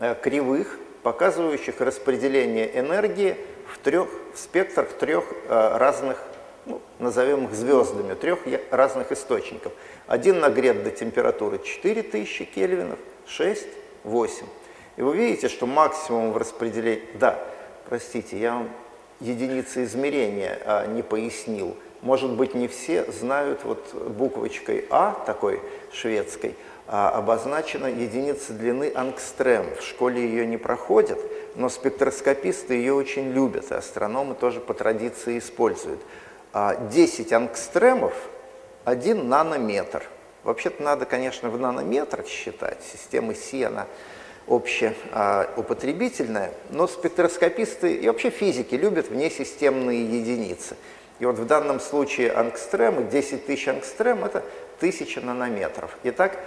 э, 0.00 0.16
кривых, 0.20 0.80
показывающих 1.04 1.80
распределение 1.80 2.76
энергии 2.76 3.36
в, 3.72 3.78
трех, 3.78 4.08
в 4.34 4.36
спектрах 4.40 4.88
трех 4.88 5.24
э, 5.48 5.76
разных, 5.78 6.20
ну, 6.66 6.80
назовем 6.98 7.46
их 7.46 7.54
звездами, 7.54 8.14
трех 8.14 8.40
разных 8.70 9.12
источников. 9.12 9.72
Один 10.06 10.40
нагрет 10.40 10.82
до 10.82 10.90
температуры 10.90 11.58
4000 11.58 12.44
кельвинов, 12.44 12.98
6, 13.26 13.66
8. 14.04 14.46
И 14.96 15.02
вы 15.02 15.16
видите, 15.16 15.48
что 15.48 15.66
максимум 15.66 16.32
в 16.32 16.36
распределении... 16.36 17.02
Да, 17.14 17.38
простите, 17.88 18.38
я 18.38 18.54
вам 18.54 18.70
единицы 19.20 19.84
измерения 19.84 20.58
а, 20.64 20.86
не 20.86 21.02
пояснил. 21.02 21.76
Может 22.02 22.32
быть, 22.32 22.54
не 22.54 22.68
все 22.68 23.10
знают 23.10 23.64
вот 23.64 23.94
буквочкой 23.94 24.86
А, 24.90 25.12
такой 25.26 25.60
шведской, 25.92 26.54
а 26.86 27.10
обозначена 27.10 27.86
единица 27.86 28.52
длины 28.52 28.92
ангстрем. 28.94 29.66
В 29.78 29.82
школе 29.82 30.22
ее 30.22 30.46
не 30.46 30.56
проходят, 30.56 31.18
но 31.56 31.68
спектроскописты 31.68 32.74
ее 32.74 32.94
очень 32.94 33.32
любят, 33.32 33.70
и 33.70 33.74
астрономы 33.74 34.34
тоже 34.34 34.60
по 34.60 34.74
традиции 34.74 35.38
используют. 35.38 36.00
10 36.52 37.32
а 37.32 37.36
ангстремов– 37.36 38.14
1 38.84 39.28
нанометр. 39.28 40.04
Вообще-то 40.44 40.82
надо, 40.82 41.06
конечно, 41.06 41.50
в 41.50 41.58
нанометрах 41.58 42.28
считать. 42.28 42.78
Система 42.92 43.34
Си, 43.34 43.64
она 43.64 43.86
общеупотребительная, 44.46 46.52
но 46.70 46.86
спектроскописты 46.86 47.94
и 47.94 48.06
вообще 48.06 48.30
физики 48.30 48.74
любят 48.74 49.08
внесистемные 49.08 50.04
единицы– 50.04 50.76
и 51.18 51.24
вот 51.24 51.38
в 51.38 51.46
данном 51.46 51.80
случае 51.80 52.32
ангстремы, 52.32 53.04
10 53.04 53.46
тысяч 53.46 53.68
ангстрем– 53.68 54.24
это 54.24 54.44
1000 54.78 55.22
нанометров. 55.22 55.96
Итак, 56.04 56.38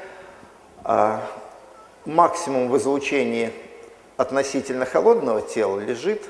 а, 0.83 1.25
максимум 2.05 2.69
в 2.69 2.77
излучении 2.77 3.51
относительно 4.17 4.85
холодного 4.85 5.41
тела 5.41 5.79
лежит 5.79 6.23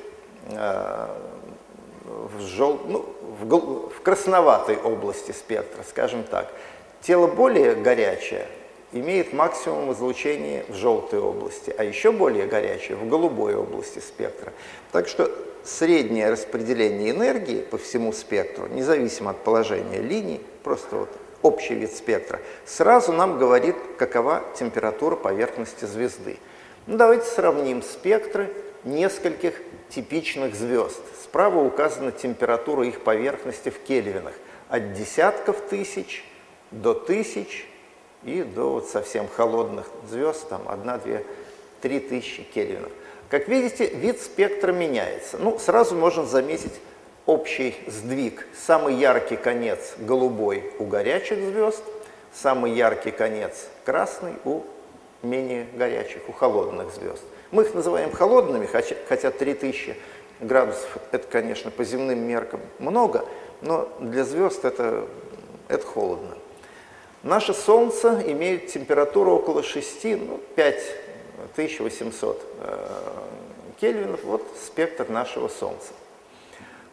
а, 0.54 1.20
в, 2.06 2.40
жел... 2.40 2.80
ну, 2.88 3.06
в, 3.40 3.90
в 3.90 4.02
красноватой 4.02 4.78
области 4.78 5.32
спектра, 5.32 5.84
скажем 5.88 6.24
так. 6.24 6.52
Тело 7.02 7.28
более 7.28 7.76
горячее 7.76 8.48
имеет 8.92 9.34
максимум 9.34 9.94
излучения 9.94 10.66
в 10.68 10.74
желтой 10.74 11.20
области, 11.20 11.74
а 11.78 11.84
еще 11.84 12.12
более 12.12 12.48
горячее 12.48 12.98
в 12.98 13.08
голубой 13.08 13.56
области 13.56 14.00
спектра. 14.00 14.52
Так 14.92 15.08
что 15.08 15.32
среднее 15.64 16.30
распределение 16.30 17.12
энергии 17.12 17.62
по 17.62 17.78
всему 17.78 18.12
спектру, 18.12 18.68
независимо 18.68 19.32
от 19.32 19.44
положения 19.44 20.00
линий, 20.00 20.42
просто 20.64 20.96
вот 20.96 21.10
общий 21.42 21.76
вид 21.76 21.96
спектра, 21.96 22.40
сразу 22.66 23.14
нам 23.14 23.38
говорит, 23.38 23.76
какова 23.98 24.44
температура 24.58 25.16
поверхности 25.16 25.86
звезды. 25.86 26.38
Ну, 26.88 26.98
давайте 26.98 27.26
сравним 27.26 27.84
спектры 27.84 28.52
нескольких 28.84 29.62
типичных 29.90 30.56
звезд. 30.56 31.02
Справа 31.24 31.60
указана 31.60 32.12
температура 32.12 32.86
их 32.86 33.02
поверхности 33.02 33.70
в 33.70 33.80
кельвинах. 33.80 34.34
От 34.70 34.94
десятков 34.94 35.62
тысяч 35.70 36.24
до 36.72 36.94
тысяч 36.94 37.68
и 38.24 38.44
до 38.44 38.74
вот 38.74 38.88
совсем 38.88 39.28
холодных 39.28 39.90
звезд, 40.10 40.48
там 40.50 40.62
1, 40.68 40.84
2, 40.84 41.20
3 41.82 42.00
тысячи 42.00 42.44
кельвинов. 42.44 42.92
Как 43.30 43.48
видите, 43.48 43.88
вид 43.88 44.20
спектра 44.22 44.72
меняется. 44.72 45.38
Ну, 45.38 45.58
сразу 45.60 45.96
можно 45.96 46.26
заметить 46.26 46.74
общий 47.26 47.76
сдвиг. 47.88 48.48
Самый 48.56 48.96
яркий 48.96 49.36
конец 49.36 49.94
голубой 50.00 50.74
у 50.80 50.86
горячих 50.86 51.38
звезд, 51.38 51.84
самый 52.34 52.74
яркий 52.74 53.12
конец 53.12 53.68
красный 53.86 54.34
у 54.46 54.64
менее 55.22 55.68
горячих, 55.76 56.28
у 56.28 56.32
холодных 56.32 56.92
звезд. 56.94 57.24
Мы 57.52 57.64
их 57.64 57.74
называем 57.74 58.12
холодными, 58.12 58.66
хотя, 58.66 58.96
хотя 59.08 59.32
3000 59.32 59.96
градусов 60.40 60.98
это, 61.12 61.28
конечно, 61.28 61.72
по 61.72 61.84
земным 61.84 62.20
меркам 62.20 62.62
много, 62.78 63.26
но 63.62 63.90
для 64.00 64.24
звезд 64.24 64.66
это, 64.66 65.06
это 65.68 65.86
холодно. 65.86 66.38
Наше 67.24 67.54
Солнце 67.54 68.24
имеет 68.28 68.68
температуру 68.68 69.32
около 69.32 69.64
6, 69.64 70.04
ну, 70.04 70.40
5 70.56 70.76
1800 71.54 72.42
э, 72.62 72.88
кельвинов, 73.80 74.24
вот 74.24 74.46
спектр 74.64 75.10
нашего 75.10 75.48
Солнца. 75.48 75.92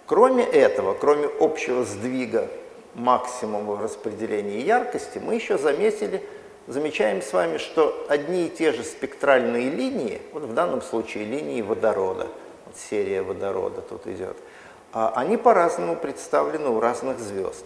Кроме 0.06 0.44
этого, 0.44 0.94
кроме 0.94 1.28
общего 1.40 1.84
сдвига 1.84 2.48
максимума 2.94 3.74
в 3.74 3.82
распределении 3.82 4.62
яркости, 4.62 5.18
мы 5.18 5.34
еще 5.34 5.58
заметили, 5.58 6.22
замечаем 6.66 7.22
с 7.22 7.32
вами, 7.32 7.58
что 7.58 8.06
одни 8.08 8.46
и 8.46 8.50
те 8.50 8.72
же 8.72 8.82
спектральные 8.82 9.70
линии, 9.70 10.20
вот 10.32 10.44
в 10.44 10.54
данном 10.54 10.82
случае 10.82 11.24
линии 11.24 11.62
водорода, 11.62 12.28
вот 12.66 12.76
серия 12.76 13.22
водорода 13.22 13.80
тут 13.80 14.06
идет, 14.06 14.36
а 14.92 15.12
они 15.16 15.36
по-разному 15.36 15.96
представлены 15.96 16.68
у 16.68 16.80
разных 16.80 17.18
звезд. 17.18 17.64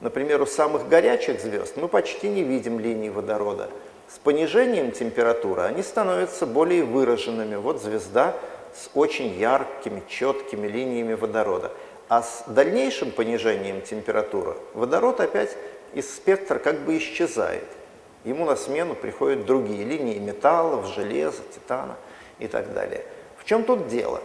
Например, 0.00 0.42
у 0.42 0.46
самых 0.46 0.88
горячих 0.88 1.40
звезд 1.40 1.76
мы 1.76 1.88
почти 1.88 2.28
не 2.28 2.42
видим 2.42 2.78
линии 2.78 3.08
водорода– 3.08 3.70
С 4.08 4.18
понижением 4.18 4.92
температуры 4.92 5.62
они 5.62 5.82
становятся 5.82 6.46
более 6.46 6.84
выраженными. 6.84 7.56
Вот 7.56 7.82
звезда 7.82 8.36
с 8.74 8.88
очень 8.94 9.36
яркими, 9.36 10.02
четкими 10.08 10.68
линиями 10.68 11.14
водорода. 11.14 11.72
А 12.08 12.22
с 12.22 12.44
дальнейшим 12.46 13.10
понижением 13.10 13.82
температуры 13.82 14.56
водород 14.74 15.20
опять 15.20 15.56
из 15.92 16.14
спектра 16.14 16.60
как 16.60 16.80
бы 16.80 16.98
исчезает. 16.98 17.64
Ему 18.26 18.44
на 18.44 18.56
смену 18.56 18.96
приходят 18.96 19.46
другие 19.46 19.84
линии 19.84 20.18
металлов, 20.18 20.92
железа, 20.92 21.42
титана 21.54 21.94
и 22.40 22.48
так 22.48 22.74
далее. 22.74 23.04
В 23.38 23.44
чем 23.44 23.62
тут 23.62 23.86
дело? 23.86 24.20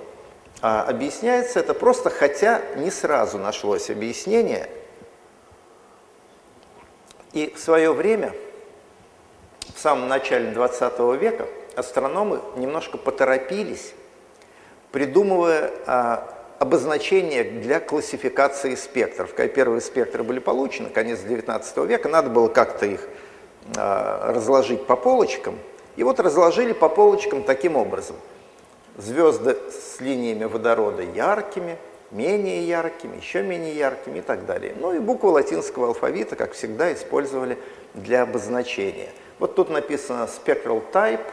А 0.64 0.82
объясняется 0.82 1.60
это 1.60 1.76
просто, 1.76 2.10
хотя 2.10 2.64
не 2.78 2.90
сразу 2.90 3.38
нашлось 3.38 3.92
объяснение. 3.92 4.68
И 7.34 7.54
в 7.56 7.60
свое 7.60 7.94
время, 7.94 8.34
в 9.76 9.80
самом 9.80 10.08
начале 10.08 10.50
20 10.50 11.00
века, 11.22 11.46
астрономы 11.76 12.42
немножко 12.56 12.98
поторопились, 12.98 13.94
придумывая 14.92 15.72
а, 15.86 16.34
обозначения 16.58 17.44
для 17.44 17.80
классификации 17.80 18.74
спектров. 18.74 19.36
Когда 19.36 19.54
первые 19.54 19.82
спектры 19.82 20.24
были 20.24 20.40
получены, 20.40 20.90
конец 20.90 21.20
19 21.20 21.78
века, 21.86 22.10
надо 22.10 22.32
было 22.32 22.48
как-то 22.48 22.88
их 22.88 23.08
разложить 23.76 24.86
по 24.86 24.96
полочкам. 24.96 25.58
И 25.96 26.04
вот 26.04 26.20
разложили 26.20 26.74
по 26.74 26.90
полочкам 26.90 27.44
таким 27.44 27.76
образом– 27.76 28.16
звезды 28.98 29.58
с 29.70 30.00
линиями 30.00 30.46
водорода 30.46 31.02
яркими, 31.02 31.78
менее 32.12 32.68
яркими, 32.68 33.18
еще 33.18 33.42
менее 33.42 33.76
яркими 33.76 34.20
и 34.20 34.22
так 34.22 34.46
далее. 34.46 34.76
Ну 34.80 34.94
и 34.94 35.00
буквы 35.00 35.32
латинского 35.32 35.88
алфавита, 35.88 36.36
как 36.36 36.54
всегда, 36.54 36.94
использовали 36.94 37.58
для 37.94 38.24
обозначения. 38.24 39.10
Вот 39.40 39.56
тут 39.56 39.70
написано 39.70 40.28
spectral 40.28 40.84
type, 40.92 41.26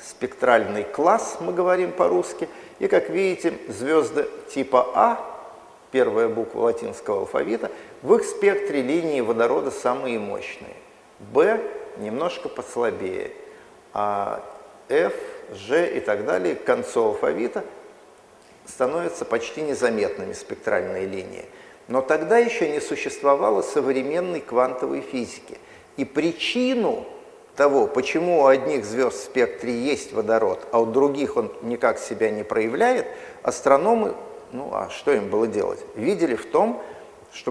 спектральный 0.00 0.84
класс, 0.84 1.38
мы 1.40 1.52
говорим 1.52 1.92
по-русски. 1.92 2.48
И, 2.78 2.88
как 2.88 3.08
видите, 3.08 3.54
звезды 3.68 4.28
типа 4.50 4.86
А, 4.94 5.40
первая 5.90 6.28
буква 6.28 6.64
латинского 6.64 7.20
алфавита, 7.20 7.70
в 8.02 8.14
их 8.14 8.24
спектре 8.24 8.82
линии 8.82 9.22
водорода 9.22 9.70
самые 9.70 10.18
мощные. 10.18 10.74
Б 11.18 11.58
немножко 11.98 12.48
послабее, 12.48 13.32
а 13.92 14.44
F 14.88 15.14
Ж 15.54 15.96
и 15.96 16.00
так 16.00 16.24
далее 16.24 16.54
к 16.54 16.64
концу 16.64 17.04
алфавита 17.04 17.64
становятся 18.66 19.24
почти 19.24 19.62
незаметными 19.62 20.32
спектральные 20.32 21.06
линии. 21.06 21.44
Но 21.88 22.02
тогда 22.02 22.38
еще 22.38 22.68
не 22.68 22.80
существовало 22.80 23.62
современной 23.62 24.40
квантовой 24.40 25.02
физики. 25.02 25.58
И 25.96 26.04
причину 26.04 27.06
того, 27.54 27.86
почему 27.86 28.42
у 28.42 28.46
одних 28.46 28.84
звезд 28.84 29.16
в 29.16 29.24
спектре 29.24 29.72
есть 29.72 30.12
водород, 30.12 30.66
а 30.72 30.80
у 30.80 30.86
других 30.86 31.36
он 31.36 31.52
никак 31.62 31.98
себя 31.98 32.30
не 32.30 32.42
проявляет, 32.42 33.06
астрономы, 33.42 34.14
ну 34.52 34.70
а 34.72 34.90
что 34.90 35.12
им 35.12 35.30
было 35.30 35.46
делать, 35.46 35.78
видели 35.94 36.34
в 36.34 36.50
том, 36.50 36.82
что 36.82 36.95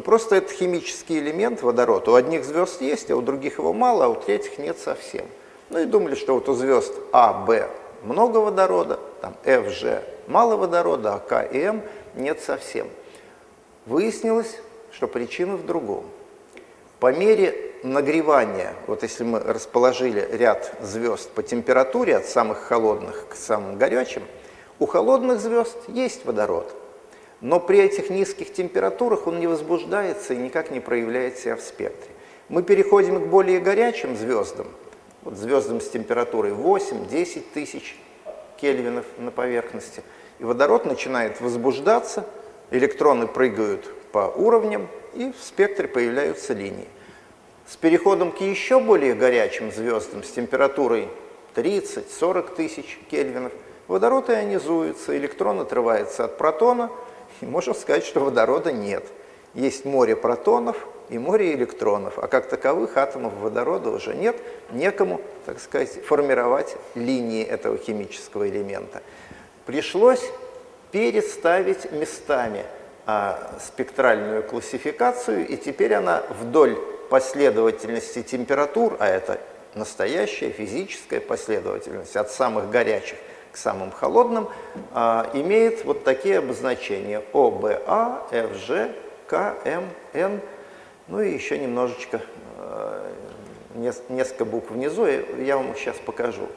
просто 0.02 0.36
этот 0.36 0.52
химический 0.52 1.20
элемент, 1.20 1.62
водород, 1.62 2.08
у 2.08 2.16
одних 2.16 2.44
звезд 2.46 2.82
есть, 2.82 3.12
а 3.12 3.16
у 3.16 3.22
других 3.22 3.60
его 3.60 3.74
мало, 3.74 4.06
а 4.06 4.08
у 4.10 4.16
третьих 4.16 4.58
нет 4.58 4.80
совсем. 4.80 5.26
Ну 5.70 5.80
и 5.80 5.86
думали, 5.86 6.16
что 6.16 6.36
вот 6.36 6.50
у 6.50 6.54
звезд 6.54 6.94
А, 7.12 7.34
Б, 7.34 7.70
много 8.04 8.38
водорода, 8.38 9.00
там 9.22 9.36
FG 9.44 10.04
мало 10.28 10.58
водорода, 10.58 11.16
а 11.16 11.20
К 11.20 11.44
и 11.44 11.60
М 11.60 11.82
нет 12.16 12.42
совсем. 12.42 12.88
Выяснилось, 13.86 14.60
что 14.92 15.08
причина 15.08 15.56
в 15.56 15.66
другом. 15.66 16.06
По 17.00 17.14
мере 17.14 17.74
нагревания, 17.84 18.74
вот 18.88 19.04
если 19.04 19.24
мы 19.24 19.40
расположили 19.40 20.28
ряд 20.32 20.74
звезд 20.82 21.30
по 21.32 21.44
температуре 21.44 22.18
от 22.18 22.26
самых 22.26 22.60
холодных 22.60 23.28
к 23.30 23.36
самым 23.36 23.78
горячим, 23.78 24.24
у 24.80 24.86
холодных 24.86 25.40
звезд 25.40 25.78
есть 25.88 26.26
водород, 26.26 26.74
но 27.42 27.60
при 27.60 27.80
этих 27.80 28.10
низких 28.10 28.54
температурах 28.54 29.28
он 29.28 29.40
не 29.40 29.48
возбуждается 29.48 30.34
и 30.34 30.38
никак 30.38 30.72
не 30.72 30.80
проявляет 30.80 31.38
себя 31.38 31.56
в 31.56 31.62
спектре. 31.62 32.12
Мы 32.50 32.64
переходим 32.64 33.20
к 33.20 33.28
более 33.28 33.60
горячим 33.60 34.16
звездам, 34.16 34.68
вот 35.24 35.36
звездам 35.36 35.82
с 35.82 35.90
температурой 35.90 36.52
8-10 36.52 37.44
тысяч 37.54 37.98
кельвинов 38.58 39.06
на 39.18 39.32
поверхности. 39.32 40.04
И 40.40 40.44
водород 40.44 40.86
начинает 40.86 41.42
возбуждаться, 41.42 42.26
электроны 42.72 43.28
прыгают 43.28 43.90
по 44.12 44.32
уровням, 44.36 44.88
и 45.14 45.32
в 45.32 45.44
спектре 45.44 45.88
появляются 45.88 46.54
линии. 46.54 46.88
С 47.68 47.76
переходом 47.78 48.32
к 48.32 48.42
еще 48.42 48.80
более 48.80 49.16
горячим 49.16 49.72
звездам 49.72 50.24
с 50.24 50.30
температурой 50.30 51.10
30-40 51.56 52.56
тысяч 52.56 53.00
кельвинов 53.10 53.54
водород 53.88 54.30
ионизуется, 54.30 55.18
электрон 55.18 55.60
отрывается 55.60 56.26
от 56.26 56.38
протона, 56.38 56.92
и 57.42 57.46
можно 57.46 57.74
сказать, 57.74 58.06
что 58.06 58.20
водорода 58.20 58.72
нет. 58.72 59.06
Есть 59.54 59.86
море 59.86 60.16
протонов, 60.16 60.78
и 61.10 61.20
море 61.20 61.54
электронов, 61.54 62.18
а 62.18 62.28
как 62.28 62.48
таковых 62.48 62.98
атомов 62.98 63.34
водорода 63.36 63.90
уже 63.90 64.16
нет, 64.16 64.36
некому, 64.72 65.22
так 65.46 65.60
сказать, 65.60 66.04
формировать 66.04 66.76
линии 66.96 67.44
этого 67.44 67.78
химического 67.78 68.50
элемента. 68.50 69.02
Пришлось 69.66 70.24
переставить 70.92 71.92
местами 71.92 72.66
а, 73.06 73.58
спектральную 73.64 74.44
классификацию, 74.44 75.48
и 75.48 75.58
теперь 75.58 75.94
она 75.94 76.24
вдоль 76.42 76.76
последовательности 77.10 78.24
температур, 78.24 78.98
а 79.00 79.08
это 79.08 79.40
настоящая 79.76 80.50
физическая 80.52 81.20
последовательность 81.20 82.16
от 82.16 82.32
самых 82.32 82.70
горячих 82.70 83.18
к 83.56 83.58
самым 83.58 83.90
холодным, 83.90 84.50
а, 84.92 85.30
имеет 85.34 85.86
вот 85.86 86.04
такие 86.04 86.40
обозначения 86.40 87.24
ОБА, 87.32 88.28
ФЖ, 88.30 88.92
К, 89.28 89.56
М, 89.64 89.86
Н, 90.14 90.42
ну 91.08 91.22
и 91.22 91.34
еще 91.34 91.58
немножечко, 91.58 92.20
э, 92.58 93.12
несколько 94.10 94.44
букв 94.44 94.72
внизу, 94.72 95.06
я 95.06 95.56
вам 95.56 95.74
сейчас 95.78 95.96
покажу. 96.06 96.50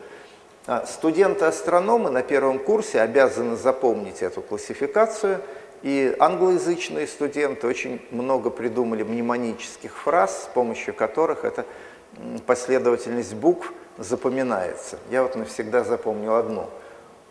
А, 0.66 0.86
студенты-астрономы 0.86 2.10
на 2.10 2.22
первом 2.22 2.58
курсе 2.58 3.00
обязаны 3.00 3.54
запомнить 3.54 4.20
эту 4.20 4.42
классификацию, 4.42 5.40
и 5.82 6.16
англоязычные 6.18 7.06
студенты 7.06 7.68
очень 7.68 8.04
много 8.10 8.50
придумали 8.50 9.04
мнемонических 9.04 9.96
фраз, 9.96 10.42
с 10.42 10.46
помощью 10.46 10.94
которых 10.94 11.44
эта 11.44 11.64
последовательность 12.44 13.34
букв 13.34 13.72
запоминается. 13.98 14.98
Я 15.10 15.22
вот 15.22 15.36
навсегда 15.36 15.84
запомнил 15.84 16.34
одну. 16.34 16.68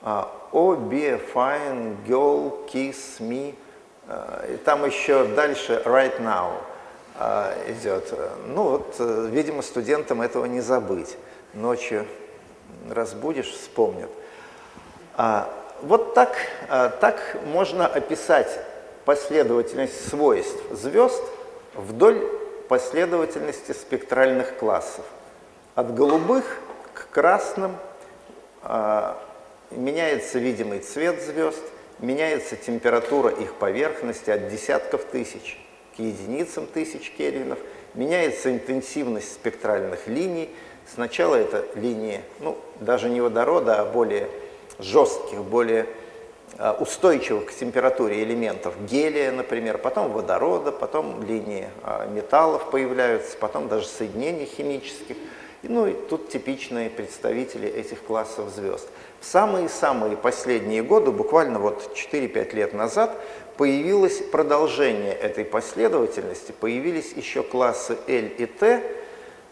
«О, 0.02 0.76
be 0.76 1.20
fine 1.34 1.98
girl, 2.08 2.68
kiss 2.72 3.20
me». 3.20 3.56
Э, 4.08 4.54
и 4.54 4.58
там 4.58 4.86
еще 4.86 5.26
дальше 5.26 5.82
«right 5.86 6.20
now». 6.20 6.54
А, 7.20 7.52
идет. 7.68 8.14
Ну 8.46 8.64
вот, 8.64 8.96
э, 9.00 9.28
видимо, 9.32 9.64
студентам 9.64 10.22
этого 10.22 10.46
не 10.46 10.62
забыть. 10.62 11.18
Ночью 11.54 12.06
разбудишь, 12.90 13.50
вспомнят. 13.50 14.10
А, 15.16 15.50
вот 15.82 16.14
так, 16.14 16.36
а, 16.70 16.90
так 16.90 17.38
можно 17.46 17.88
описать 17.88 18.60
последовательность 19.06 20.10
свойств 20.10 20.62
звезд 20.72 21.24
вдоль 21.74 22.24
последовательности 22.70 23.72
спектральных 23.72 24.58
классов. 24.58 25.06
От 25.74 25.96
голубых 25.96 26.60
к 26.94 27.10
красным 27.10 27.78
а, 28.62 29.18
меняется 29.72 30.40
видимый 30.40 30.80
цвет 30.80 31.22
звезд, 31.22 31.64
меняется 32.00 32.56
температура 32.56 33.30
их 33.30 33.56
поверхности 33.56 34.30
от 34.30 34.50
десятков 34.50 35.04
тысяч 35.06 35.58
к 35.96 36.00
единицам 36.00 36.68
тысяч 36.68 37.12
кельвинов, 37.18 37.58
меняется 37.96 38.52
интенсивность 38.52 39.34
спектральных 39.34 40.08
линий. 40.08 40.50
Сначала 40.94 41.36
это 41.36 41.66
линии, 41.76 42.22
ну, 42.40 42.58
даже 42.80 43.10
не 43.10 43.20
водорода, 43.20 43.82
а 43.82 43.86
более 43.86 44.30
жестких, 44.80 45.44
более 45.44 45.88
а, 46.60 46.74
устойчивых 46.80 47.48
к 47.48 47.54
температуре 47.54 48.24
элементов 48.24 48.76
гелия, 48.86 49.32
например, 49.32 49.80
потом 49.80 50.12
водорода, 50.12 50.72
потом 50.72 51.24
линии 51.24 51.68
а, 51.84 52.06
металлов 52.06 52.70
появляются, 52.70 53.36
потом 53.38 53.68
даже 53.68 53.88
соединений 53.88 54.46
химических. 54.46 55.18
Ну 55.64 55.88
и 55.88 55.94
тут 55.94 56.30
типичные 56.30 56.90
представители 56.90 57.68
этих 57.68 58.04
классов 58.04 58.50
звезд. 58.56 58.88
В 59.20 59.26
самые-самые 59.26 60.16
последние 60.16 60.84
годы, 60.84 61.12
буквально 61.12 61.60
вот 61.60 61.92
4-5 61.96 62.56
лет 62.56 62.74
назад, 62.74 63.16
появилось 63.58 64.22
продолжение 64.32 65.14
этой 65.14 65.44
последовательности, 65.44 66.54
появились 66.58 67.14
еще 67.14 67.44
классы 67.44 67.98
L 68.08 68.26
и 68.38 68.46
T 68.46 68.84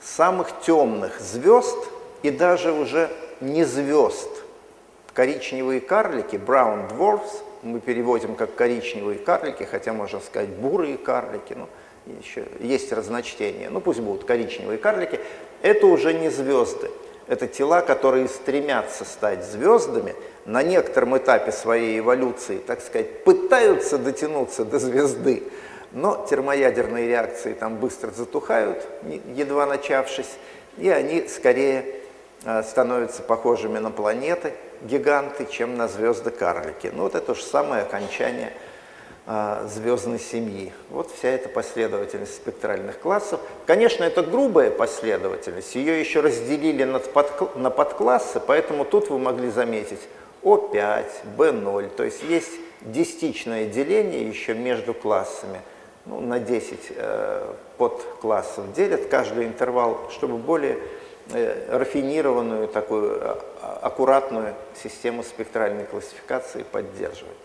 самых 0.02 0.62
темных 0.62 1.20
звезд 1.20 1.78
и 2.22 2.30
даже 2.30 2.72
уже 2.72 3.10
не 3.42 3.64
звезд. 3.64 4.30
Коричневые 5.14 5.82
карлики, 5.82 6.36
brown 6.36 6.90
dwarfs, 6.90 7.42
мы 7.64 7.80
переводим 7.80 8.36
как 8.36 8.54
коричневые 8.54 9.18
карлики, 9.18 9.64
хотя 9.64 9.94
можно 9.94 10.20
сказать 10.20 10.50
бурые 10.50 10.98
карлики, 10.98 11.54
ну, 11.54 11.68
еще 12.20 12.46
есть 12.60 12.92
разночтения, 12.92 13.70
ну 13.70 13.82
пусть 13.82 14.00
будут 14.00 14.26
коричневые 14.26 14.78
карлики, 14.78 15.20
это 15.62 15.88
уже 15.88 16.14
не 16.14 16.30
звезды, 16.30 16.92
Это 17.28 17.48
тела, 17.48 17.82
которые 17.82 18.28
стремятся 18.28 19.04
стать 19.04 19.44
звездами, 19.44 20.16
на 20.46 20.62
некотором 20.62 21.18
этапе 21.18 21.52
своей 21.52 22.00
эволюции, 22.00 22.58
так 22.58 22.82
сказать, 22.82 23.24
пытаются 23.24 23.98
дотянуться 23.98 24.64
до 24.64 24.78
звезды, 24.78 25.44
но 25.92 26.26
термоядерные 26.30 27.08
реакции 27.08 27.54
там 27.54 27.78
быстро 27.78 28.12
затухают, 28.12 28.86
едва 29.34 29.66
начавшись, 29.66 30.30
и 30.78 30.90
они 30.90 31.28
скорее 31.28 31.96
э, 32.44 32.62
становятся 32.64 33.24
похожими 33.24 33.80
на 33.80 33.90
планеты, 33.90 34.54
гиганты, 34.84 35.48
чем 35.50 35.78
на 35.78 35.88
звезды-карлики. 35.88 36.92
Ну 36.94 37.04
вот 37.04 37.16
это 37.16 37.34
же 37.34 37.42
самое 37.42 37.82
окончание 37.82 38.54
звездной 39.28 40.20
семьи. 40.20 40.72
Вот 40.92 41.10
вся 41.12 41.30
эта 41.30 41.50
последовательность 41.50 42.36
спектральных 42.36 43.00
классов. 43.00 43.40
Конечно, 43.66 44.04
это 44.04 44.22
грубая 44.22 44.70
последовательность, 44.70 45.74
ее 45.74 46.00
еще 46.00 46.20
разделили 46.20 46.84
на 46.84 47.70
подклассы, 47.72 48.40
поэтому 48.40 48.86
тут 48.86 49.10
вы 49.10 49.18
могли 49.18 49.50
заметить 49.50 50.02
О5, 50.44 51.06
B0, 51.38 51.90
то 51.90 52.04
есть 52.04 52.22
есть 52.24 52.52
десятичное 52.82 53.66
деление 53.66 54.28
еще 54.28 54.54
между 54.54 54.94
классами. 54.94 55.62
Ну, 56.06 56.22
на 56.22 56.40
10 56.40 56.80
э, 56.90 57.54
подклассов 57.78 58.72
делят 58.74 59.08
каждый 59.08 59.46
интервал, 59.46 60.12
чтобы 60.12 60.38
более 60.38 60.78
э, 61.34 61.76
рафинированную, 61.76 62.68
такую 62.68 63.20
а, 63.24 63.80
аккуратную 63.82 64.54
систему 64.84 65.24
спектральной 65.24 65.86
классификации 65.86 66.62
поддерживать. 66.62 67.45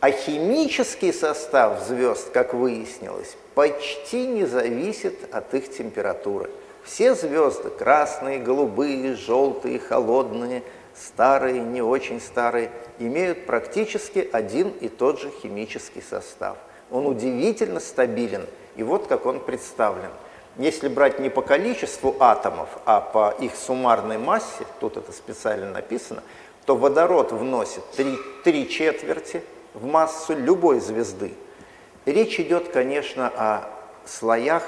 А 0.00 0.10
химический 0.10 1.12
состав 1.12 1.82
звезд, 1.86 2.30
как 2.30 2.52
выяснилось, 2.54 3.36
почти 3.54 4.26
не 4.26 4.44
зависит 4.44 5.34
от 5.34 5.54
их 5.54 5.70
температуры. 5.70 6.50
Все 6.84 7.14
звезды, 7.14 7.70
красные, 7.70 8.38
голубые, 8.38 9.14
желтые, 9.14 9.78
холодные, 9.78 10.62
старые, 10.94 11.60
не 11.60 11.80
очень 11.80 12.20
старые, 12.20 12.70
имеют 12.98 13.46
практически 13.46 14.28
один 14.30 14.68
и 14.68 14.88
тот 14.88 15.20
же 15.20 15.30
химический 15.42 16.02
состав. 16.02 16.58
Он 16.90 17.06
удивительно 17.06 17.80
стабилен, 17.80 18.46
и 18.76 18.82
вот 18.82 19.06
как 19.06 19.24
он 19.24 19.40
представлен. 19.40 20.10
Если 20.56 20.88
брать 20.88 21.18
не 21.18 21.30
по 21.30 21.42
количеству 21.42 22.14
атомов, 22.20 22.68
а 22.84 23.00
по 23.00 23.34
их 23.40 23.56
суммарной 23.56 24.18
массе, 24.18 24.64
тут 24.78 24.96
это 24.96 25.10
специально 25.10 25.70
написано, 25.70 26.22
то 26.64 26.76
водород 26.76 27.32
вносит 27.32 27.84
три, 27.96 28.16
три 28.44 28.68
четверти, 28.68 29.42
в 29.74 29.84
массу 29.84 30.36
любой 30.36 30.80
звезды. 30.80 31.34
Речь 32.06 32.38
идет, 32.40 32.68
конечно, 32.68 33.30
о 33.36 33.68
слоях, 34.06 34.62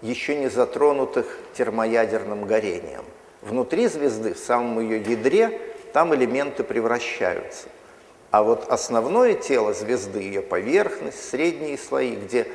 еще 0.00 0.36
не 0.36 0.48
затронутых 0.48 1.38
термоядерным 1.54 2.44
горением. 2.44 3.04
Внутри 3.42 3.88
звезды, 3.88 4.34
в 4.34 4.38
самом 4.38 4.80
ее 4.80 5.00
ядре, 5.00 5.60
там 5.92 6.14
элементы 6.14 6.64
превращаются. 6.64 7.68
А 8.30 8.42
вот 8.42 8.68
основное 8.68 9.34
тело 9.34 9.72
звезды, 9.72 10.20
ее 10.20 10.42
поверхность, 10.42 11.28
средние 11.28 11.78
слои, 11.78 12.14
где 12.14 12.46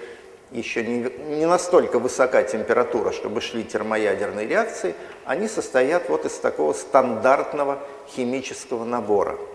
еще 0.52 0.84
не, 0.86 1.10
не 1.36 1.46
настолько 1.46 2.00
высока 2.00 2.44
температура, 2.44 3.12
чтобы 3.12 3.42
шли 3.42 3.64
термоядерные 3.64 4.48
реакции, 4.48 4.94
они 5.26 5.48
состоят 5.48 6.10
вот 6.10 6.26
из 6.26 6.34
такого 6.34 6.74
стандартного 6.74 7.80
химического 8.08 8.86
набора– 8.86 9.38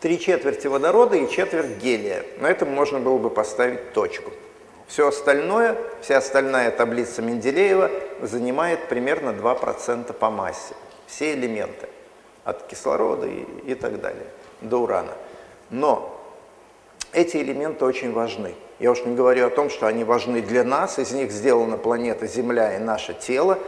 Три 0.00 0.18
четверти 0.18 0.66
водорода 0.66 1.14
и 1.14 1.28
четверть 1.28 1.76
гелия. 1.76 2.24
На 2.38 2.46
этом 2.46 2.70
можно 2.70 2.98
было 3.00 3.18
бы 3.18 3.28
поставить 3.28 3.92
точку. 3.92 4.30
Все 4.86 5.08
остальное, 5.08 5.76
вся 6.00 6.16
остальная 6.16 6.70
таблица 6.70 7.20
Менделеева 7.20 7.90
занимает 8.22 8.88
примерно 8.88 9.30
2% 9.30 10.12
по 10.14 10.30
массе. 10.30 10.74
Все 11.06 11.34
элементы. 11.34 11.86
От 12.44 12.66
кислорода 12.66 13.26
и, 13.26 13.44
и 13.66 13.74
так 13.74 14.00
далее, 14.00 14.24
до 14.62 14.78
урана. 14.78 15.12
Но 15.68 16.18
эти 17.12 17.36
элементы 17.36 17.84
очень 17.84 18.12
важны. 18.12 18.54
Я 18.78 18.92
уж 18.92 19.04
не 19.04 19.14
говорю 19.14 19.46
о 19.48 19.50
том, 19.50 19.68
что 19.68 19.86
они 19.86 20.04
важны 20.04 20.40
для 20.40 20.64
нас. 20.64 20.98
Из 20.98 21.12
них 21.12 21.30
сделана 21.30 21.76
планета 21.76 22.26
Земля 22.26 22.74
и 22.74 22.78
наше 22.78 23.12
тело, 23.12 23.58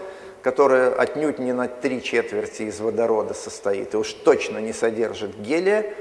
которое 0.41 0.95
отнюдь 0.95 1.39
не 1.39 1.53
на 1.53 1.69
три 1.69 2.03
четверти 2.03 2.63
из 2.63 2.81
водорода 2.81 3.35
состоит 3.35 3.93
и 3.93 3.99
уж 3.99 4.15
точно 4.15 4.57
не 4.59 4.73
содержит 4.73 5.37
гелия. 5.39 5.93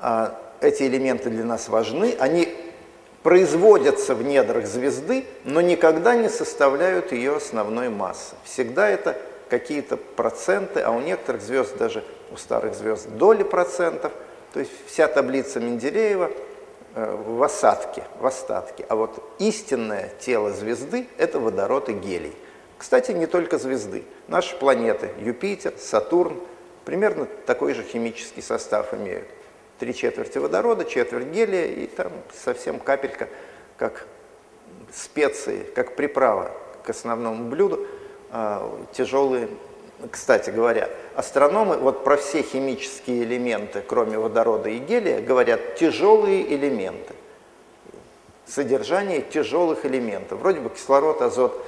А, 0.00 0.38
эти 0.60 0.84
элементы 0.84 1.30
для 1.30 1.44
нас 1.44 1.68
важны, 1.68 2.16
они 2.18 2.48
производятся 3.22 4.14
в 4.14 4.22
недрах 4.22 4.66
звезды, 4.66 5.26
но 5.44 5.60
никогда 5.60 6.14
не 6.14 6.28
составляют 6.28 7.12
ее 7.12 7.36
основной 7.36 7.90
массы. 7.90 8.34
Всегда 8.44 8.88
это 8.88 9.16
какие-то 9.48 9.96
проценты, 9.96 10.80
а 10.80 10.90
у 10.90 11.00
некоторых 11.00 11.42
звезд, 11.42 11.76
даже 11.76 12.02
у 12.32 12.36
старых 12.36 12.74
звезд, 12.74 13.08
доли 13.10 13.42
процентов. 13.42 14.12
То 14.54 14.60
есть 14.60 14.72
вся 14.86 15.06
таблица 15.06 15.60
Менделеева 15.60 16.30
э, 16.94 17.16
в 17.26 17.42
осадке, 17.42 18.04
в 18.20 18.26
остатке. 18.26 18.86
А 18.88 18.96
вот 18.96 19.22
истинное 19.38 20.12
тело 20.20 20.50
звезды– 20.50 21.06
это 21.18 21.38
водород 21.40 21.88
и 21.88 21.92
гелий. 21.92 22.34
Кстати, 22.78 23.12
не 23.12 23.26
только 23.26 23.58
звезды. 23.58 24.04
Наши 24.28 24.56
планеты– 24.56 25.10
Юпитер, 25.20 25.74
Сатурн– 25.78 26.40
примерно 26.86 27.26
такой 27.44 27.74
же 27.74 27.82
химический 27.82 28.42
состав 28.42 28.94
имеют 28.94 29.26
три 29.80 29.94
четверти 29.94 30.36
водорода, 30.36 30.84
четверть 30.84 31.28
гелия 31.28 31.64
и 31.64 31.86
там 31.86 32.12
совсем 32.44 32.78
капелька, 32.78 33.28
как 33.78 34.06
специи, 34.92 35.64
как 35.74 35.96
приправа 35.96 36.52
к 36.84 36.90
основному 36.90 37.48
блюду, 37.48 37.86
а, 38.30 38.78
тяжелые. 38.92 39.48
Кстати 40.10 40.50
говоря, 40.50 40.88
астрономы 41.14 41.78
вот 41.78 42.04
про 42.04 42.18
все 42.18 42.42
химические 42.42 43.24
элементы, 43.24 43.82
кроме 43.86 44.18
водорода 44.18 44.68
и 44.68 44.78
гелия, 44.78 45.22
говорят 45.22 45.76
тяжелые 45.76 46.54
элементы. 46.54 47.14
Содержание 48.46 49.22
тяжелых 49.22 49.86
элементов. 49.86 50.40
Вроде 50.40 50.60
бы 50.60 50.68
кислород, 50.70 51.22
азот, 51.22 51.64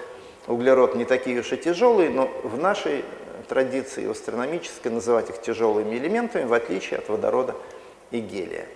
углерод 0.47 0.97
не 0.97 1.07
такие 1.07 1.41
уж 1.41 1.53
и 1.53 1.57
тяжелые, 1.57 2.11
но 2.11 2.31
в 2.43 2.59
нашей 2.59 3.05
традиции 3.49 4.11
астрономической 4.11 4.91
называть 4.91 5.31
их 5.31 5.41
тяжелыми 5.41 5.97
элементами, 5.97 6.45
в 6.45 6.53
отличие 6.53 6.99
от 6.99 7.09
водорода 7.09 7.55
и 8.13 8.21
гелия. 8.21 8.67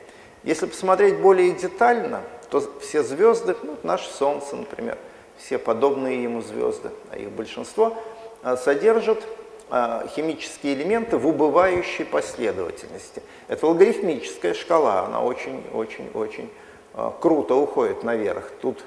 Если 0.42 0.66
посмотреть 0.66 1.18
более 1.18 1.52
детально, 1.52 2.22
то 2.50 2.62
все 2.80 3.02
звезды, 3.02 3.56
ну, 3.62 3.76
наше 3.82 4.08
Солнце, 4.10 4.56
например, 4.56 4.98
все 5.36 5.58
подобные 5.58 6.22
ему 6.22 6.40
звезды, 6.40 6.90
а 7.10 7.18
их 7.18 7.30
большинство, 7.30 7.96
а, 8.42 8.56
содержат 8.56 9.22
а, 9.68 10.06
химические 10.14 10.74
элементы 10.74 11.18
в 11.18 11.26
убывающей 11.26 12.04
последовательности. 12.04 13.22
Это 13.48 13.66
логарифмическая 13.66 14.54
шкала, 14.54 15.00
она 15.00 15.22
очень-очень-очень 15.22 16.50
а, 16.94 17.10
круто 17.20 17.54
уходит 17.54 18.04
наверх. 18.04 18.50
Тут 18.62 18.84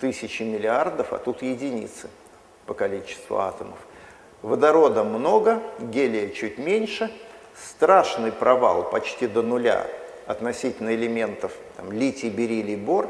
тысячи 0.00 0.42
миллиардов, 0.42 1.12
а 1.12 1.18
тут 1.18 1.42
единицы 1.42 2.08
по 2.66 2.74
количеству 2.74 3.38
атомов. 3.38 3.78
Водорода 4.42 5.04
много, 5.04 5.60
гелия 5.80 6.28
чуть 6.30 6.58
меньше– 6.58 7.10
страшный 7.56 8.32
провал 8.32 8.88
почти 8.90 9.26
до 9.26 9.42
нуля 9.42 9.86
относительно 10.26 10.94
элементов 10.94 11.52
там, 11.76 11.92
литий, 11.92 12.30
бериллий, 12.30 12.76
бор. 12.76 13.08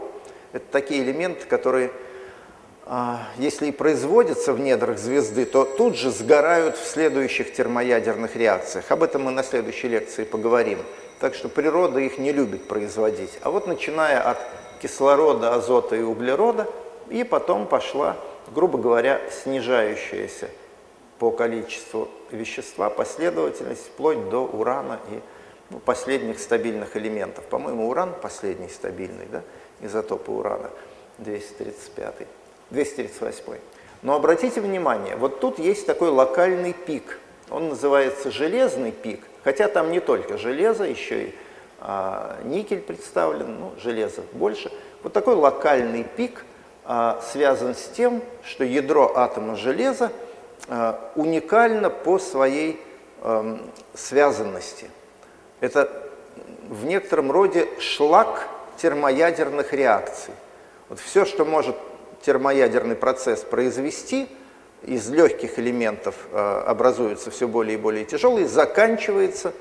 Это 0.52 0.64
такие 0.70 1.02
элементы, 1.02 1.46
которые, 1.46 1.90
а, 2.86 3.26
если 3.36 3.66
и 3.66 3.72
производятся 3.72 4.52
в 4.52 4.60
недрах 4.60 4.98
звезды, 4.98 5.44
то 5.44 5.64
тут 5.64 5.96
же 5.96 6.10
сгорают 6.10 6.76
в 6.76 6.86
следующих 6.86 7.52
термоядерных 7.52 8.36
реакциях. 8.36 8.90
Об 8.90 9.02
этом 9.02 9.22
мы 9.24 9.30
на 9.30 9.42
следующей 9.42 9.88
лекции 9.88 10.24
поговорим. 10.24 10.78
Так 11.20 11.34
что 11.34 11.48
природа 11.48 12.00
их 12.00 12.18
не 12.18 12.32
любит 12.32 12.68
производить. 12.68 13.38
А 13.42 13.50
вот 13.50 13.66
начиная 13.66 14.20
от 14.20 14.38
кислорода, 14.82 15.54
азота 15.54 15.96
и 15.96 16.02
углерода, 16.02 16.68
и 17.08 17.24
потом 17.24 17.66
пошла, 17.66 18.16
грубо 18.52 18.78
говоря, 18.78 19.20
снижающаяся 19.30 20.48
по 21.24 21.30
количеству 21.30 22.10
вещества 22.30 22.90
последовательность 22.90 23.86
вплоть 23.86 24.28
до 24.28 24.40
урана 24.40 25.00
и 25.10 25.20
ну, 25.70 25.78
последних 25.78 26.38
стабильных 26.38 26.98
элементов. 26.98 27.44
По-моему, 27.44 27.88
уран 27.88 28.12
последний 28.20 28.68
стабильный, 28.68 29.24
да, 29.32 29.40
изотопы 29.80 30.30
урана 30.30 30.68
235, 31.16 32.26
238. 32.68 33.58
Но 34.02 34.14
обратите 34.14 34.60
внимание, 34.60 35.16
вот 35.16 35.40
тут 35.40 35.58
есть 35.58 35.86
такой 35.86 36.10
локальный 36.10 36.74
пик. 36.74 37.18
Он 37.48 37.70
называется 37.70 38.30
железный 38.30 38.92
пик, 38.92 39.20
хотя 39.44 39.68
там 39.68 39.92
не 39.92 40.00
только 40.00 40.36
железо, 40.36 40.84
еще 40.84 41.28
и 41.28 41.34
а, 41.80 42.38
никель 42.44 42.82
представлен, 42.82 43.60
ну, 43.60 43.72
железо 43.78 44.20
больше. 44.34 44.70
Вот 45.02 45.14
такой 45.14 45.36
локальный 45.36 46.04
пик 46.04 46.44
а, 46.84 47.18
связан 47.32 47.74
с 47.74 47.88
тем, 47.88 48.22
что 48.42 48.62
ядро 48.62 49.10
атома 49.16 49.56
железа 49.56 50.12
уникально 51.14 51.90
по 51.90 52.18
своей 52.18 52.80
эм, 53.22 53.60
связанности. 53.94 54.90
Это 55.60 56.10
в 56.68 56.86
некотором 56.86 57.30
роде 57.30 57.68
шлак 57.78 58.48
термоядерных 58.78 59.72
реакций. 59.72 60.32
Вот 60.88 61.00
все, 61.00 61.24
что 61.24 61.44
может 61.44 61.76
термоядерный 62.22 62.96
процесс 62.96 63.40
произвести, 63.40 64.28
из 64.82 65.08
легких 65.08 65.58
элементов 65.58 66.14
образуются 66.32 67.30
все 67.30 67.48
более 67.48 67.74
и 67.74 67.80
более 67.80 68.04
тяжелые, 68.04 68.46
заканчивается 68.46 69.52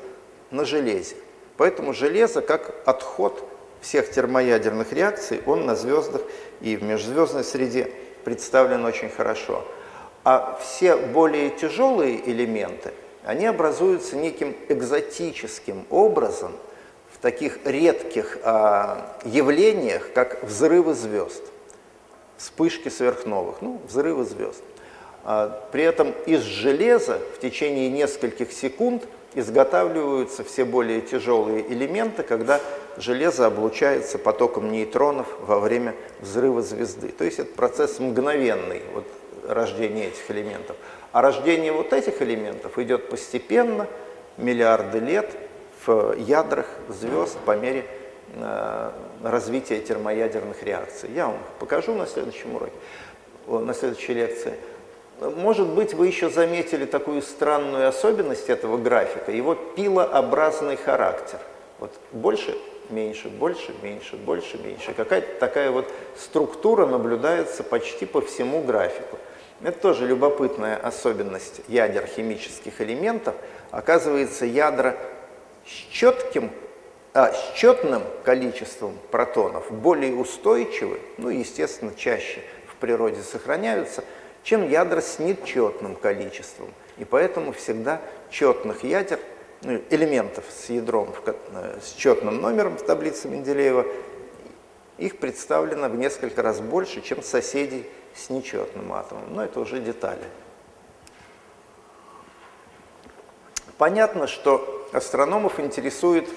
на 0.51 0.65
железе. 0.65 1.15
Поэтому 1.57 1.93
железо, 1.93 2.41
как 2.41 2.73
отход 2.85 3.43
всех 3.81 4.09
термоядерных 4.09 4.91
реакций, 4.93 5.41
он 5.45 5.65
на 5.65 5.75
звездах 5.75 6.21
и 6.61 6.75
в 6.75 6.83
межзвездной 6.83 7.43
среде 7.43 7.91
представлен 8.23 8.85
очень 8.85 9.09
хорошо. 9.09 9.63
А 10.23 10.57
все 10.61 10.95
более 10.95 11.49
тяжелые 11.49 12.29
элементы, 12.29 12.91
они 13.25 13.45
образуются 13.45 14.15
неким 14.15 14.55
экзотическим 14.69 15.85
образом 15.89 16.53
в 17.11 17.17
таких 17.17 17.59
редких 17.65 18.37
а, 18.43 19.17
явлениях, 19.25 20.11
как 20.13 20.43
взрывы 20.43 20.93
звезд, 20.93 21.43
вспышки 22.37 22.89
сверхновых, 22.89 23.61
ну, 23.61 23.81
взрывы 23.87 24.23
звезд. 24.23 24.63
А, 25.25 25.61
при 25.71 25.83
этом 25.83 26.13
из 26.25 26.41
железа 26.41 27.19
в 27.35 27.39
течение 27.39 27.89
нескольких 27.89 28.51
секунд 28.51 29.03
изготавливаются 29.35 30.43
все 30.43 30.63
более 30.63 31.01
тяжелые 31.01 31.67
элементы, 31.71 32.23
когда 32.23 32.61
железо 32.97 33.47
облучается 33.47 34.17
потоком 34.19 34.71
нейтронов 34.71 35.27
во 35.41 35.59
время 35.59 35.95
взрыва 36.21 36.61
звезды. 36.61 37.09
То 37.09 37.25
есть 37.25 37.39
это 37.39 37.53
процесс 37.53 37.99
мгновенный, 37.99 38.81
вот, 38.93 39.05
рождения 39.47 40.07
этих 40.07 40.29
элементов. 40.29 40.75
А 41.11 41.21
рождение 41.21 41.71
вот 41.71 41.93
этих 41.93 42.21
элементов 42.21 42.77
идет 42.79 43.09
постепенно, 43.09 43.87
миллиарды 44.37 44.99
лет, 44.99 45.31
в 45.85 46.15
ядрах 46.17 46.65
звезд 46.87 47.37
по 47.45 47.55
мере 47.55 47.85
э, 48.35 48.91
развития 49.23 49.79
термоядерных 49.79 50.63
реакций. 50.63 51.09
Я 51.13 51.27
вам 51.27 51.37
покажу 51.59 51.93
на 51.93 52.07
следующем 52.07 52.55
уроке, 52.55 52.73
на 53.47 53.73
следующей 53.73 54.13
лекции. 54.13 54.53
Может 55.19 55.67
быть, 55.67 55.93
вы 55.93 56.07
еще 56.07 56.29
заметили 56.29 56.85
такую 56.85 57.21
странную 57.21 57.87
особенность 57.87 58.49
этого 58.49 58.77
графика, 58.77 59.31
его 59.31 59.55
пилообразный 59.55 60.75
характер. 60.75 61.39
Вот 61.79 61.91
больше, 62.11 62.57
меньше, 62.89 63.29
больше, 63.29 63.73
меньше, 63.81 64.15
больше, 64.15 64.57
меньше. 64.57 64.93
Какая-то 64.93 65.39
такая 65.39 65.71
вот 65.71 65.91
структура 66.17 66.85
наблюдается 66.85 67.63
почти 67.63 68.05
по 68.05 68.21
всему 68.21 68.61
графику. 68.61 69.17
Это 69.63 69.79
тоже 69.79 70.05
любопытная 70.05 70.75
особенность 70.75 71.61
ядер 71.69 72.05
химических 72.05 72.81
элементов. 72.81 73.33
Оказывается, 73.71 74.45
ядра 74.45 74.97
с, 75.65 75.69
четким, 75.89 76.51
а, 77.13 77.31
с 77.31 77.53
четным 77.55 78.03
количеством 78.25 78.97
протонов 79.09 79.71
более 79.71 80.15
устойчивы, 80.15 80.99
ну, 81.17 81.29
естественно, 81.29 81.93
чаще 81.95 82.41
в 82.67 82.75
природе 82.75 83.21
сохраняются, 83.21 84.03
чем 84.43 84.69
ядра 84.69 84.99
с 84.99 85.19
нечетным 85.19 85.95
количеством. 85.95 86.69
И 86.97 87.05
поэтому 87.05 87.53
всегда 87.53 88.01
четных 88.29 88.83
ядер, 88.83 89.19
ну, 89.61 89.79
элементов 89.89 90.43
с 90.49 90.69
ядром, 90.69 91.15
э, 91.25 91.79
с 91.81 91.93
четным 91.93 92.41
номером 92.41 92.77
в 92.77 92.83
таблице 92.83 93.29
Менделеева, 93.29 93.85
их 94.97 95.17
представлено 95.17 95.89
в 95.89 95.95
несколько 95.95 96.41
раз 96.41 96.59
больше, 96.59 97.01
чем 97.01 97.21
соседей 97.23 97.85
с 98.15 98.29
нечетным 98.29 98.93
атомом. 98.93 99.33
Но 99.33 99.43
это 99.43 99.59
уже 99.59 99.79
детали. 99.79 100.23
Понятно, 103.77 104.27
что 104.27 104.87
астрономов 104.93 105.59
интересует 105.59 106.29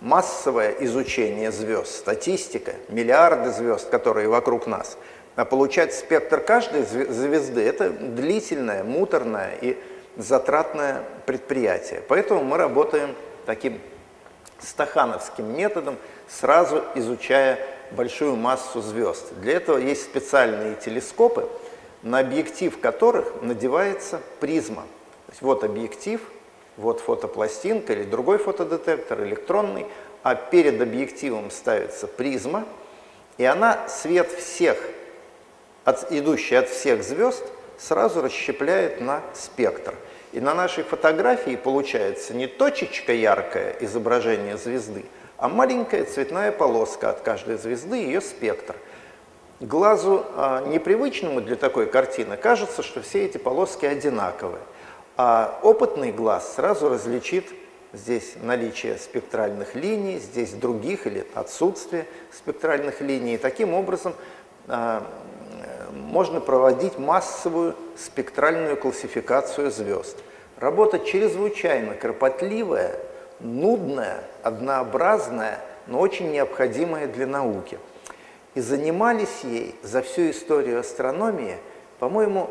массовое 0.00 0.70
изучение 0.80 1.50
звезд, 1.50 1.90
статистика, 1.90 2.74
миллиарды 2.88 3.50
звезд, 3.50 3.90
которые 3.90 4.28
вокруг 4.28 4.66
нас– 4.66 4.96
а 5.38 5.44
получать 5.44 5.94
спектр 5.94 6.40
каждой 6.40 6.82
звезды– 6.82 7.62
это 7.64 7.90
длительное, 7.90 8.82
муторное 8.82 9.52
и 9.60 9.78
затратное 10.16 11.04
предприятие. 11.26 12.02
Поэтому 12.08 12.42
мы 12.42 12.56
работаем 12.56 13.14
таким 13.46 13.80
стахановским 14.58 15.56
методом, 15.56 15.96
сразу 16.26 16.82
изучая 16.96 17.64
большую 17.92 18.36
массу 18.36 18.80
звезд. 18.80 19.32
Для 19.40 19.54
этого 19.54 19.78
есть 19.78 20.02
специальные 20.02 20.76
телескопы, 20.76 21.48
на 22.02 22.20
объектив 22.20 22.78
которых 22.80 23.42
надевается 23.42 24.20
призма. 24.40 24.82
То 25.26 25.32
есть 25.32 25.42
вот 25.42 25.64
объектив, 25.64 26.20
вот 26.76 27.00
фотопластинка 27.00 27.92
или 27.92 28.04
другой 28.04 28.38
фотодетектор, 28.38 29.22
электронный, 29.24 29.86
а 30.22 30.34
перед 30.34 30.80
объективом 30.80 31.50
ставится 31.50 32.06
призма, 32.06 32.64
и 33.36 33.44
она 33.44 33.88
свет 33.88 34.30
всех 34.30 34.78
от, 35.84 36.10
идущий 36.12 36.56
от 36.56 36.68
всех 36.68 37.02
звезд, 37.02 37.44
сразу 37.78 38.20
расщепляет 38.20 39.00
на 39.00 39.22
спектр. 39.34 39.94
И 40.32 40.40
на 40.40 40.54
нашей 40.54 40.84
фотографии 40.84 41.56
получается 41.56 42.34
не 42.34 42.46
точечка 42.46 43.12
яркое 43.12 43.76
изображение 43.80 44.58
звезды, 44.58 45.04
а 45.38 45.48
маленькая 45.48 46.04
цветная 46.04 46.52
полоска 46.52 47.10
от 47.10 47.20
каждой 47.20 47.56
звезды, 47.56 47.96
ее 47.96 48.20
спектр. 48.20 48.74
Глазу 49.60 50.24
а, 50.34 50.64
непривычному 50.66 51.40
для 51.40 51.56
такой 51.56 51.86
картины 51.86 52.36
кажется, 52.36 52.82
что 52.82 53.00
все 53.00 53.24
эти 53.24 53.38
полоски 53.38 53.86
одинаковые. 53.86 54.62
А 55.16 55.58
опытный 55.62 56.12
глаз 56.12 56.54
сразу 56.54 56.88
различит 56.88 57.46
здесь 57.92 58.34
наличие 58.42 58.98
спектральных 58.98 59.74
линий, 59.74 60.18
здесь 60.18 60.52
других 60.52 61.06
или 61.06 61.26
отсутствие 61.34 62.06
спектральных 62.32 63.00
линий. 63.00 63.34
И 63.34 63.38
таким 63.38 63.74
образом 63.74 64.14
а, 64.66 65.06
можно 65.92 66.40
проводить 66.40 66.98
массовую 66.98 67.74
спектральную 67.96 68.76
классификацию 68.76 69.70
звезд. 69.70 70.18
Работа 70.58 70.98
чрезвычайно 70.98 71.94
кропотливая, 71.94 72.98
нудная, 73.40 74.24
однообразная, 74.42 75.60
но 75.86 76.00
очень 76.00 76.30
необходимая 76.30 77.06
для 77.06 77.26
науки. 77.26 77.78
И 78.54 78.60
занимались 78.60 79.40
ей 79.42 79.74
за 79.82 80.02
всю 80.02 80.30
историю 80.30 80.80
астрономии, 80.80 81.58
по-моему, 81.98 82.50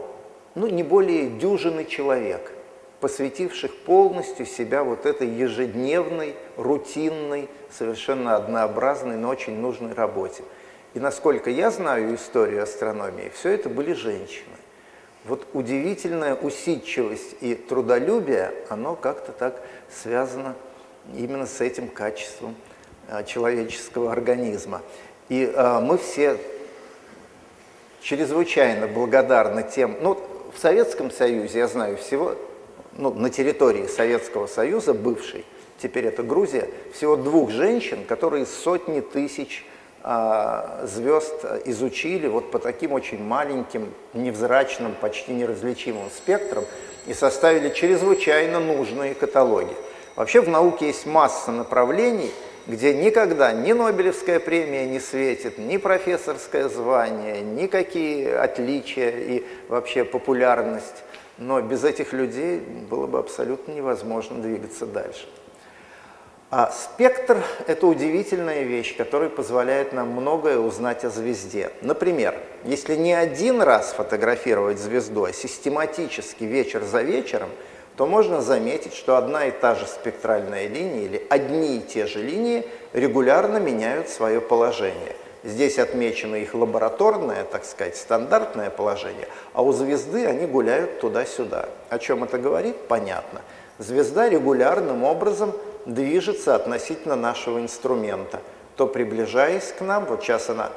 ну, 0.55 0.67
не 0.67 0.83
более 0.83 1.29
дюжины 1.29 1.85
человек, 1.85 2.51
посвятивших 2.99 3.75
полностью 3.83 4.45
себя 4.45 4.83
вот 4.83 5.05
этой 5.05 5.27
ежедневной, 5.27 6.35
рутинной, 6.55 7.49
совершенно 7.71 8.35
однообразной, 8.35 9.17
но 9.17 9.29
очень 9.29 9.59
нужной 9.59 9.93
работе. 9.93 10.43
И 10.93 10.99
насколько 10.99 11.49
я 11.49 11.69
знаю 11.69 12.15
историю 12.15 12.63
астрономии, 12.63 13.31
все 13.35 13.49
это 13.49 13.69
были 13.69 13.93
женщины. 13.93 14.55
Вот 15.25 15.45
удивительная 15.53 16.35
усидчивость 16.35 17.35
и 17.41 17.53
трудолюбие, 17.53 18.53
оно 18.69 18.95
как-то 18.95 19.33
так 19.33 19.61
связано 19.91 20.55
именно 21.16 21.45
с 21.45 21.62
этим 21.62 21.88
качеством 21.88 22.55
а, 23.10 23.24
человеческого 23.24 24.12
организма. 24.12 24.82
И 25.30 25.51
а, 25.55 25.80
мы 25.80 25.97
все 25.97 26.38
чрезвычайно 28.01 28.88
благодарны 28.88 29.64
тем, 29.64 29.97
ну, 30.01 30.18
в 30.53 30.60
Советском 30.60 31.12
Союзе, 31.12 31.60
я 31.60 31.68
знаю 31.68 31.97
всего, 31.97 32.36
ну, 32.93 33.14
на 33.14 33.30
территории 33.30 33.88
Советского 33.88 34.47
Союза, 34.47 34.93
бывшей, 34.93 35.45
теперь 35.78 36.05
это 36.05 36.24
Грузия, 36.24 36.70
всего 36.93 37.16
двух 37.16 37.51
женщин, 37.51 38.05
которые 38.05 38.45
сотни 38.45 39.01
тысяч 39.01 39.66
а, 40.03 40.86
звезд 40.86 41.45
изучили 41.66 42.28
вот 42.28 42.51
по 42.51 42.60
таким 42.60 42.93
очень 42.93 43.22
маленьким, 43.22 43.93
невзрачным, 44.14 44.95
почти 44.99 45.34
неразличимым 45.34 46.10
спектрам 46.10 46.66
и 47.08 47.14
составили 47.14 47.70
чрезвычайно 47.70 48.60
нужные 48.60 49.16
каталоги. 49.16 49.74
Вообще 50.18 50.41
в 50.41 50.49
науке 50.49 50.88
есть 50.88 51.05
масса 51.05 51.51
направлений, 51.51 52.32
где 52.65 52.91
никогда 52.95 53.53
ни 53.53 53.72
Нобелевская 53.72 54.39
премия 54.39 54.88
не 54.88 54.99
светит, 54.99 55.59
ни 55.59 55.78
профессорское 55.78 56.70
звание, 56.70 57.41
никакие 57.41 58.36
отличия 58.36 59.11
и 59.11 59.45
вообще 59.70 60.03
популярность. 60.03 61.03
Но 61.38 61.61
без 61.61 61.84
этих 61.84 62.13
людей 62.13 62.59
было 62.59 63.05
бы 63.05 63.20
абсолютно 63.20 63.74
невозможно 63.74 64.41
двигаться 64.41 64.88
дальше. 64.88 65.30
А 66.49 66.72
спектр– 66.72 67.38
это 67.68 67.86
удивительная 67.86 68.63
вещь, 68.63 68.97
которая 68.97 69.30
позволяет 69.30 69.93
нам 69.93 70.09
многое 70.09 70.57
узнать 70.57 71.05
о 71.05 71.11
звезде. 71.11 71.70
Например, 71.82 72.34
если 72.63 72.95
не 72.95 73.13
один 73.13 73.61
раз 73.61 73.93
фотографировать 73.93 74.80
звезду, 74.80 75.26
а 75.26 75.32
систематически 75.32 76.45
вечер 76.45 76.84
за 76.84 77.03
вечером, 77.03 77.49
то 77.98 78.06
можно 78.06 78.41
заметить, 78.41 78.93
что 78.93 79.18
одна 79.18 79.48
и 79.48 79.52
та 79.52 79.74
же 79.74 79.88
спектральная 79.88 80.68
линия 80.68 81.02
или 81.02 81.26
одни 81.30 81.78
и 81.78 81.82
те 81.82 82.06
же 82.06 82.22
линии 82.22 82.68
регулярно 82.93 83.58
меняют 83.58 84.08
свое 84.08 84.39
положение. 84.39 85.16
Здесь 85.43 85.80
отмечено 85.80 86.36
их 86.36 86.54
лабораторное, 86.54 87.43
так 87.43 87.66
сказать, 87.66 87.98
стандартное 87.98 88.70
положение, 88.70 89.28
а 89.54 89.64
у 89.64 89.72
звезды 89.72 90.28
они 90.28 90.45
гуляют 90.45 91.00
туда-сюда. 91.00 91.70
О 91.89 91.98
чем 91.98 92.24
это 92.24 92.38
говорит? 92.38 92.76
Понятно. 92.88 93.41
Звезда 93.80 94.30
регулярным 94.30 95.04
образом 95.04 95.54
движется 95.88 96.54
относительно 96.54 97.16
нашего 97.16 97.60
инструмента, 97.60 98.41
то 98.76 98.86
приближаясь 98.86 99.72
к 99.72 99.82
нам, 99.82 100.06
вот 100.06 100.22
сейчас 100.22 100.50
она, 100.50 100.70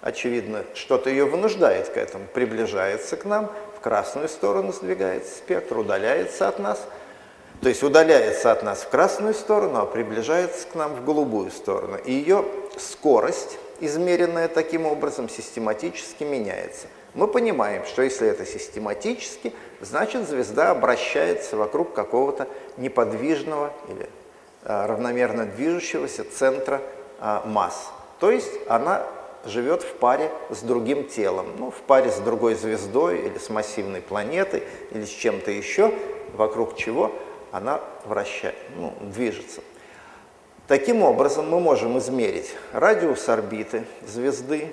очевидно, 0.00 0.64
что-то 0.72 1.10
ее 1.10 1.26
вынуждает 1.26 1.90
к 1.90 1.98
этому, 1.98 2.24
приближается 2.32 3.16
к 3.16 3.26
нам 3.26 3.50
красную 3.82 4.28
сторону 4.28 4.72
сдвигается 4.72 5.36
спектр, 5.36 5.78
удаляется 5.78 6.48
от 6.48 6.58
нас. 6.58 6.80
То 7.60 7.68
есть 7.68 7.82
удаляется 7.82 8.50
от 8.50 8.62
нас 8.62 8.80
в 8.80 8.88
красную 8.88 9.34
сторону, 9.34 9.80
а 9.80 9.86
приближается 9.86 10.66
к 10.66 10.74
нам 10.74 10.94
в 10.94 11.04
голубую 11.04 11.50
сторону. 11.50 11.96
И 11.96 12.12
ее 12.12 12.44
скорость, 12.78 13.58
измеренная 13.80 14.48
таким 14.48 14.86
образом, 14.86 15.28
систематически 15.28 16.24
меняется. 16.24 16.86
Мы 17.14 17.28
понимаем, 17.28 17.84
что 17.84 18.02
если 18.02 18.26
это 18.26 18.46
систематически, 18.46 19.52
значит 19.80 20.26
звезда 20.28 20.70
обращается 20.70 21.56
вокруг 21.56 21.92
какого-то 21.92 22.48
неподвижного 22.78 23.72
или 23.88 24.08
а, 24.64 24.86
равномерно 24.86 25.44
движущегося 25.46 26.24
центра 26.24 26.80
а, 27.20 27.44
масс. 27.44 27.90
То 28.18 28.30
есть 28.30 28.50
она 28.66 29.06
живет 29.44 29.82
в 29.82 29.94
паре 29.94 30.30
с 30.50 30.60
другим 30.62 31.08
телом, 31.08 31.46
ну, 31.58 31.70
в 31.70 31.80
паре 31.82 32.10
с 32.10 32.18
другой 32.18 32.54
звездой 32.54 33.20
или 33.20 33.38
с 33.38 33.50
массивной 33.50 34.00
планетой 34.00 34.62
или 34.90 35.04
с 35.04 35.10
чем-то 35.10 35.50
еще, 35.50 35.92
вокруг 36.34 36.76
чего 36.76 37.12
она 37.50 37.80
вращает, 38.04 38.56
ну, 38.76 38.94
движется. 39.00 39.60
Таким 40.68 41.02
образом, 41.02 41.50
мы 41.50 41.60
можем 41.60 41.98
измерить 41.98 42.54
радиус 42.72 43.28
орбиты 43.28 43.84
звезды, 44.06 44.72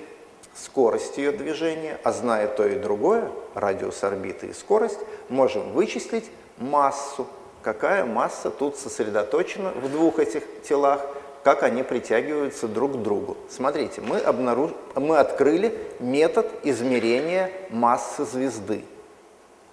скорость 0.54 1.18
ее 1.18 1.32
движения, 1.32 1.98
а 2.04 2.12
зная 2.12 2.46
то 2.48 2.66
и 2.66 2.78
другое, 2.78 3.30
радиус 3.54 4.02
орбиты 4.02 4.48
и 4.48 4.52
скорость, 4.52 4.98
можем 5.28 5.72
вычислить 5.72 6.30
массу, 6.58 7.26
какая 7.62 8.04
масса 8.04 8.50
тут 8.50 8.76
сосредоточена 8.76 9.70
в 9.70 9.90
двух 9.90 10.18
этих 10.18 10.44
телах, 10.62 11.06
как 11.42 11.62
они 11.62 11.82
притягиваются 11.82 12.68
друг 12.68 12.92
к 12.92 12.96
другу. 12.96 13.36
Смотрите, 13.48 14.00
мы, 14.00 14.18
обнаруж... 14.18 14.72
мы 14.94 15.18
открыли 15.18 15.76
метод 15.98 16.50
измерения 16.64 17.50
массы 17.70 18.24
звезды. 18.24 18.84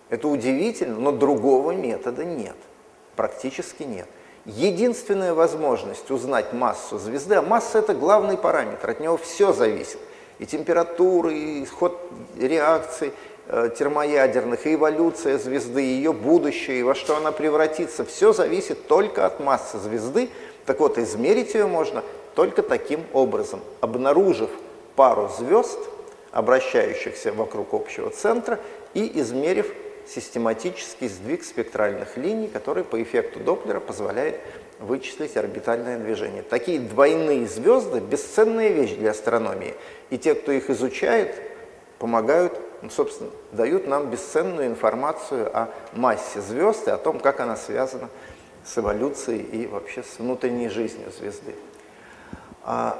Это 0.10 0.28
удивительно, 0.28 0.98
но 0.98 1.12
другого 1.12 1.72
метода 1.72 2.24
нет, 2.24 2.56
практически 3.16 3.84
нет. 3.84 4.08
Единственная 4.46 5.34
возможность 5.34 6.10
узнать 6.10 6.54
массу 6.54 6.98
звезды, 6.98 7.36
а 7.36 7.42
масса 7.42 7.80
это 7.80 7.94
главный 7.94 8.38
параметр, 8.38 8.90
от 8.90 9.02
него 9.02 9.18
все 9.18 9.52
зависит. 9.52 10.00
И 10.40 10.46
температура, 10.46 11.32
и 11.34 11.66
ход 11.66 12.00
реакций 12.40 13.12
э, 13.48 13.70
термоядерных, 13.78 14.66
и 14.66 14.76
эволюция 14.76 15.38
звезды, 15.38 15.84
и 15.84 15.96
ее 15.96 16.14
будущее, 16.14 16.80
и 16.80 16.84
во 16.84 16.96
что 16.96 17.18
она 17.18 17.34
превратится. 17.34 18.06
Все 18.06 18.32
зависит 18.32 18.88
только 18.88 19.26
от 19.26 19.42
массы 19.42 19.80
звезды, 19.80 20.30
так 20.68 20.82
вот, 20.82 20.98
измерить 20.98 21.54
ее 21.54 21.66
можно 21.66 22.04
только 22.36 22.62
таким 22.62 23.06
образом, 23.14 23.62
обнаружив 23.80 24.50
пару 24.98 25.30
звезд, 25.30 25.80
обращающихся 26.32 27.32
вокруг 27.32 27.74
общего 27.74 28.10
центра, 28.10 28.60
и 28.94 29.20
измерив 29.22 29.74
систематический 30.06 31.08
сдвиг 31.08 31.46
спектральных 31.46 32.18
линий, 32.18 32.50
который 32.50 32.84
по 32.84 33.02
эффекту 33.02 33.40
Доплера 33.40 33.80
позволяет 33.80 34.42
вычислить 34.80 35.38
орбитальное 35.38 35.98
движение. 35.98 36.44
Такие 36.44 36.80
двойные 36.80 37.48
звезды– 37.48 38.00
бесценная 38.02 38.68
вещь 38.68 38.96
для 38.96 39.12
астрономии. 39.12 39.74
И 40.10 40.18
те, 40.18 40.36
кто 40.36 40.52
их 40.52 40.70
изучает, 40.70 41.34
помогают, 41.98 42.60
ну, 42.82 42.90
собственно, 42.90 43.30
дают 43.54 43.88
нам 43.88 44.10
бесценную 44.10 44.68
информацию 44.68 45.50
о 45.58 45.70
массе 45.94 46.42
звезд 46.42 46.90
и 46.90 46.92
о 46.92 46.98
том, 46.98 47.20
как 47.20 47.40
она 47.40 47.56
связана 47.56 48.10
с 48.37 48.37
эволюцией 48.76 49.44
и 49.44 49.68
вообще 49.68 50.02
с 50.02 50.18
внутренней 50.18 50.70
жизнью 50.70 51.12
звезды. 51.16 51.54
А, 52.64 52.98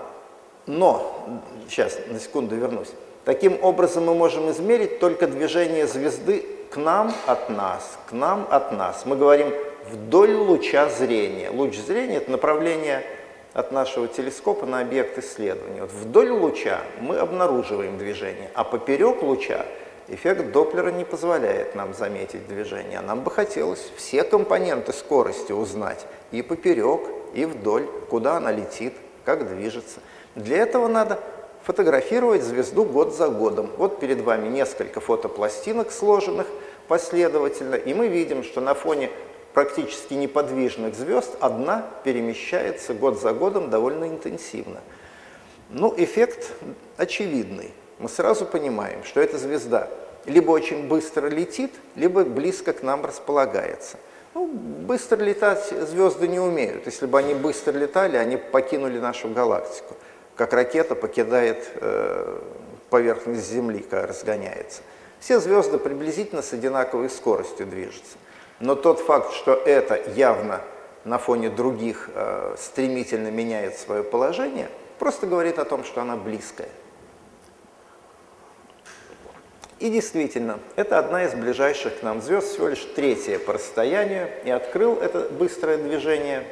но, 0.68 1.42
сейчас, 1.68 1.98
на 2.08 2.20
секунду 2.20 2.56
вернусь. 2.56 2.92
Таким 3.26 3.58
образом 3.64 4.06
мы 4.06 4.14
можем 4.14 4.52
измерить 4.52 5.00
только 5.00 5.28
движение 5.28 5.88
звезды 5.88 6.46
к 6.70 6.78
нам 6.78 7.12
от 7.26 7.50
нас, 7.50 7.98
к 8.08 8.12
нам 8.12 8.48
от 8.50 8.72
нас. 8.72 9.06
Мы 9.06 9.16
говорим 9.16 9.52
вдоль 9.90 10.34
луча 10.34 10.90
зрения. 10.90 11.50
Луч 11.50 11.76
зрения– 11.78 12.18
это 12.18 12.30
направление 12.30 13.04
от 13.54 13.72
нашего 13.72 14.08
телескопа 14.08 14.66
на 14.66 14.82
объект 14.82 15.18
исследования. 15.18 15.82
Вот 15.82 15.92
вдоль 15.92 16.30
луча 16.30 16.82
мы 17.02 17.18
обнаруживаем 17.18 17.98
движение, 17.98 18.52
а 18.54 18.64
поперек 18.64 19.24
луча– 19.24 19.66
Эффект 20.10 20.52
Доплера 20.54 20.90
не 20.90 21.04
позволяет 21.04 21.76
нам 21.76 21.94
заметить 21.94 22.48
движение. 22.48 23.02
Нам 23.02 23.24
бы 23.24 23.32
хотелось 23.32 23.92
все 23.98 24.24
компоненты 24.24 24.94
скорости 24.94 25.52
узнать 25.52 26.06
и 26.32 26.42
поперек, 26.42 27.02
и 27.34 27.44
вдоль, 27.46 27.88
куда 28.10 28.38
она 28.38 28.52
летит, 28.52 28.94
как 29.26 29.50
движется. 29.50 30.00
Для 30.36 30.58
этого 30.60 30.88
надо 30.88 31.20
фотографировать 31.64 32.42
звезду 32.42 32.86
год 32.86 33.14
за 33.14 33.28
годом. 33.28 33.70
Вот 33.78 34.00
перед 34.00 34.22
вами 34.22 34.48
несколько 34.48 35.02
фотопластинок 35.02 35.92
сложенных 35.92 36.48
последовательно, 36.88 37.76
и 37.76 37.94
мы 37.94 38.08
видим, 38.08 38.46
что 38.46 38.62
на 38.62 38.74
фоне 38.74 39.10
практически 39.54 40.14
неподвижных 40.14 40.96
звезд 40.96 41.36
одна 41.42 41.86
перемещается 42.06 42.94
год 42.94 43.20
за 43.20 43.34
годом 43.34 43.70
довольно 43.70 44.08
интенсивно. 44.08 44.80
Ну, 45.70 45.94
эффект 45.98 46.54
очевидный 46.96 47.74
мы 48.00 48.10
сразу 48.10 48.46
понимаем, 48.46 49.04
что 49.04 49.20
эта 49.22 49.38
звезда 49.38 49.88
либо 50.28 50.52
очень 50.52 50.88
быстро 50.88 51.28
летит, 51.28 51.72
либо 51.96 52.24
близко 52.24 52.74
к 52.74 52.84
нам 52.84 53.06
располагается. 53.06 53.98
Ну, 54.34 54.48
быстро 54.48 55.24
летать 55.24 55.74
звезды 55.90 56.28
не 56.28 56.40
умеют. 56.40 56.86
Если 56.86 57.08
бы 57.08 57.18
они 57.18 57.34
быстро 57.34 57.72
летали, 57.72 58.18
они 58.18 58.38
покинули 58.38 59.00
нашу 59.00 59.30
галактику, 59.30 59.96
как 60.36 60.54
ракета 60.54 60.96
покидает 60.96 61.70
э, 61.76 62.40
поверхность 62.90 63.50
Земли, 63.50 63.80
когда 63.80 64.06
разгоняется. 64.06 64.82
Все 65.20 65.40
звезды 65.40 65.80
приблизительно 65.80 66.42
с 66.42 66.54
одинаковой 66.54 67.10
скоростью 67.10 67.66
движутся. 67.66 68.18
Но 68.60 68.76
тот 68.76 69.00
факт, 69.00 69.34
что 69.34 69.54
это 69.54 70.00
явно 70.12 70.62
на 71.04 71.18
фоне 71.18 71.50
других 71.50 72.10
э, 72.14 72.56
стремительно 72.60 73.30
меняет 73.30 73.78
свое 73.78 74.04
положение, 74.04 74.70
просто 75.00 75.26
говорит 75.26 75.58
о 75.58 75.66
том, 75.66 75.84
что 75.84 76.02
она 76.02 76.18
близкая. 76.18 76.70
И 79.80 79.90
действительно, 79.92 80.60
это 80.76 80.98
одна 80.98 81.26
из 81.26 81.36
ближайших 81.36 82.00
к 82.00 82.04
нам 82.04 82.22
звезд, 82.22 82.48
всего 82.48 82.70
лишь 82.70 82.84
третья 82.96 83.38
по 83.38 83.54
расстоянию, 83.54 84.28
и 84.44 84.50
открыл 84.50 84.96
это 84.96 85.30
быстрое 85.30 85.78
движение 85.78 86.44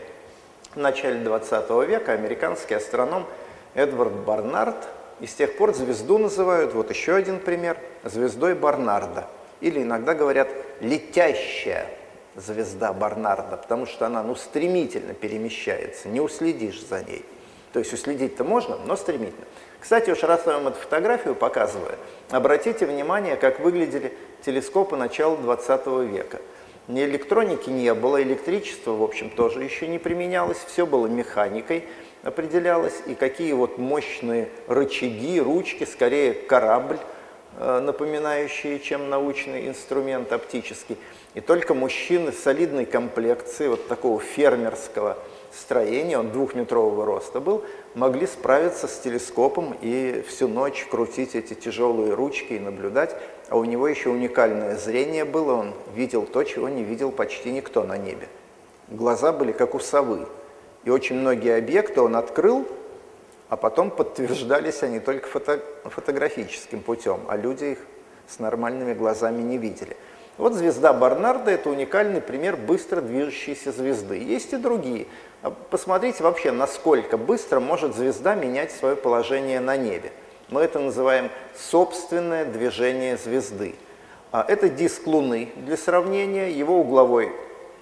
в 0.76 0.78
начале 0.78 1.20
20 1.22 1.70
века 1.88 2.12
американский 2.12 2.76
астроном 2.76 3.26
Эдвард 3.74 4.14
Барнард. 4.14 4.76
И 5.22 5.26
с 5.26 5.34
тех 5.34 5.58
пор 5.58 5.74
звезду 5.74 6.20
называют, 6.20 6.74
вот 6.74 6.92
еще 6.92 7.16
один 7.16 7.40
пример, 7.40 7.78
звездой 8.04 8.54
Барнарда. 8.54 9.28
Или 9.60 9.82
иногда 9.82 10.14
говорят 10.14 10.50
«летящая 10.82 11.88
звезда 12.36 12.94
Барнарда», 12.94 13.58
потому 13.58 13.88
что 13.88 14.06
она 14.06 14.22
ну, 14.22 14.36
стремительно 14.36 15.16
перемещается, 15.16 16.10
не 16.10 16.20
уследишь 16.20 16.86
за 16.86 17.02
ней. 17.02 17.26
То 17.74 17.80
есть 17.80 17.92
уследить-то 17.92 18.44
можно, 18.44 18.78
но 18.86 18.96
стремительно. 18.96 19.46
Кстати, 19.86 20.10
уж 20.10 20.24
раз 20.24 20.42
я 20.48 20.54
вам 20.54 20.70
эту 20.70 20.80
фотографию 20.80 21.36
показываю, 21.36 21.94
обратите 22.32 22.88
внимание, 22.88 23.36
как 23.36 23.60
выглядели 23.60 24.14
телескопы 24.44 24.96
начала 24.96 25.38
20 25.38 25.86
века. 26.12 26.42
Ни 26.88 27.06
электроники 27.06 27.70
не 27.70 27.94
было, 27.94 28.20
электричество, 28.24 28.94
в 28.94 29.04
общем, 29.04 29.30
тоже 29.30 29.64
еще 29.64 29.86
не 29.86 30.00
применялось, 30.00 30.58
все 30.58 30.88
было 30.88 31.06
механикой 31.06 31.86
определялось, 32.24 32.96
и 33.06 33.14
какие 33.14 33.54
вот 33.54 33.78
мощные 33.78 34.50
рычаги, 34.68 35.40
ручки, 35.40 35.84
скорее 35.84 36.34
корабль, 36.34 36.98
э, 37.60 37.80
напоминающие, 37.80 38.80
чем 38.80 39.12
научный 39.12 39.68
инструмент 39.68 40.34
оптический. 40.34 40.98
И 41.36 41.42
только 41.42 41.76
мужчины 41.76 42.32
солидной 42.32 42.88
комплекции, 42.88 43.68
вот 43.68 43.88
такого 43.88 44.20
фермерского 44.20 45.20
строения, 45.56 46.18
он 46.18 46.32
двухметрового 46.32 47.06
роста 47.06 47.39
был, 47.39 47.64
могли 47.93 48.28
справиться 48.28 48.88
с 48.88 48.99
телескопом 48.99 49.76
и 49.82 50.24
всю 50.28 50.47
ночь 50.47 50.86
крутить 50.89 51.36
эти 51.36 51.53
тяжелые 51.53 52.14
ручки 52.14 52.53
и 52.53 52.60
наблюдать. 52.60 53.16
А 53.49 53.58
у 53.58 53.64
него 53.64 53.88
еще 53.88 54.10
уникальное 54.10 54.76
зрение 54.76 55.26
было, 55.26 55.53
он 55.53 55.74
видел 55.95 56.26
то, 56.26 56.43
чего 56.43 56.70
не 56.70 56.84
видел 56.84 57.12
почти 57.12 57.51
никто 57.51 57.84
на 57.84 57.97
небе. 57.97 58.28
Глаза 58.88 59.32
были 59.32 59.51
как 59.51 59.76
у 59.76 59.80
совы. 59.80 60.28
И 60.84 60.89
очень 60.89 61.16
многие 61.16 61.58
объекты 61.58 62.01
он 62.01 62.16
открыл, 62.16 62.68
а 63.49 63.58
потом 63.58 63.89
подтверждались 63.91 64.84
они 64.84 64.99
только 64.99 65.28
фото 65.28 65.60
фотографическим 65.84 66.82
путем, 66.82 67.22
а 67.28 67.38
люди 67.38 67.66
их 67.66 67.80
с 68.28 68.39
нормальными 68.39 68.93
глазами 68.93 69.41
не 69.41 69.58
видели. 69.58 69.95
Вот 70.38 70.53
звезда 70.53 70.91
Барнарда– 70.91 71.51
это 71.51 71.70
уникальный 71.70 72.20
пример 72.20 72.58
быстро 72.58 72.99
движущейся 72.99 73.72
звезды. 73.72 74.18
Есть 74.18 74.51
и 74.51 74.58
другие. 74.58 75.08
А 75.42 75.52
посмотрите 75.52 76.24
вообще, 76.24 76.52
насколько 76.52 77.18
быстро 77.18 77.60
может 77.60 77.96
звезда 77.96 78.36
менять 78.36 78.72
свое 78.72 78.96
положение 78.96 79.60
на 79.60 79.78
небе. 79.78 80.12
Мы 80.50 80.62
это 80.62 80.80
называем 80.80 81.30
собственное 81.56 82.46
движение 82.46 83.18
звезды. 83.18 83.76
А 84.32 84.46
это 84.48 84.70
диск 84.70 85.08
Луны 85.08 85.50
для 85.56 85.78
сравнения, 85.78 86.52
его 86.52 86.80
угловой 86.80 87.32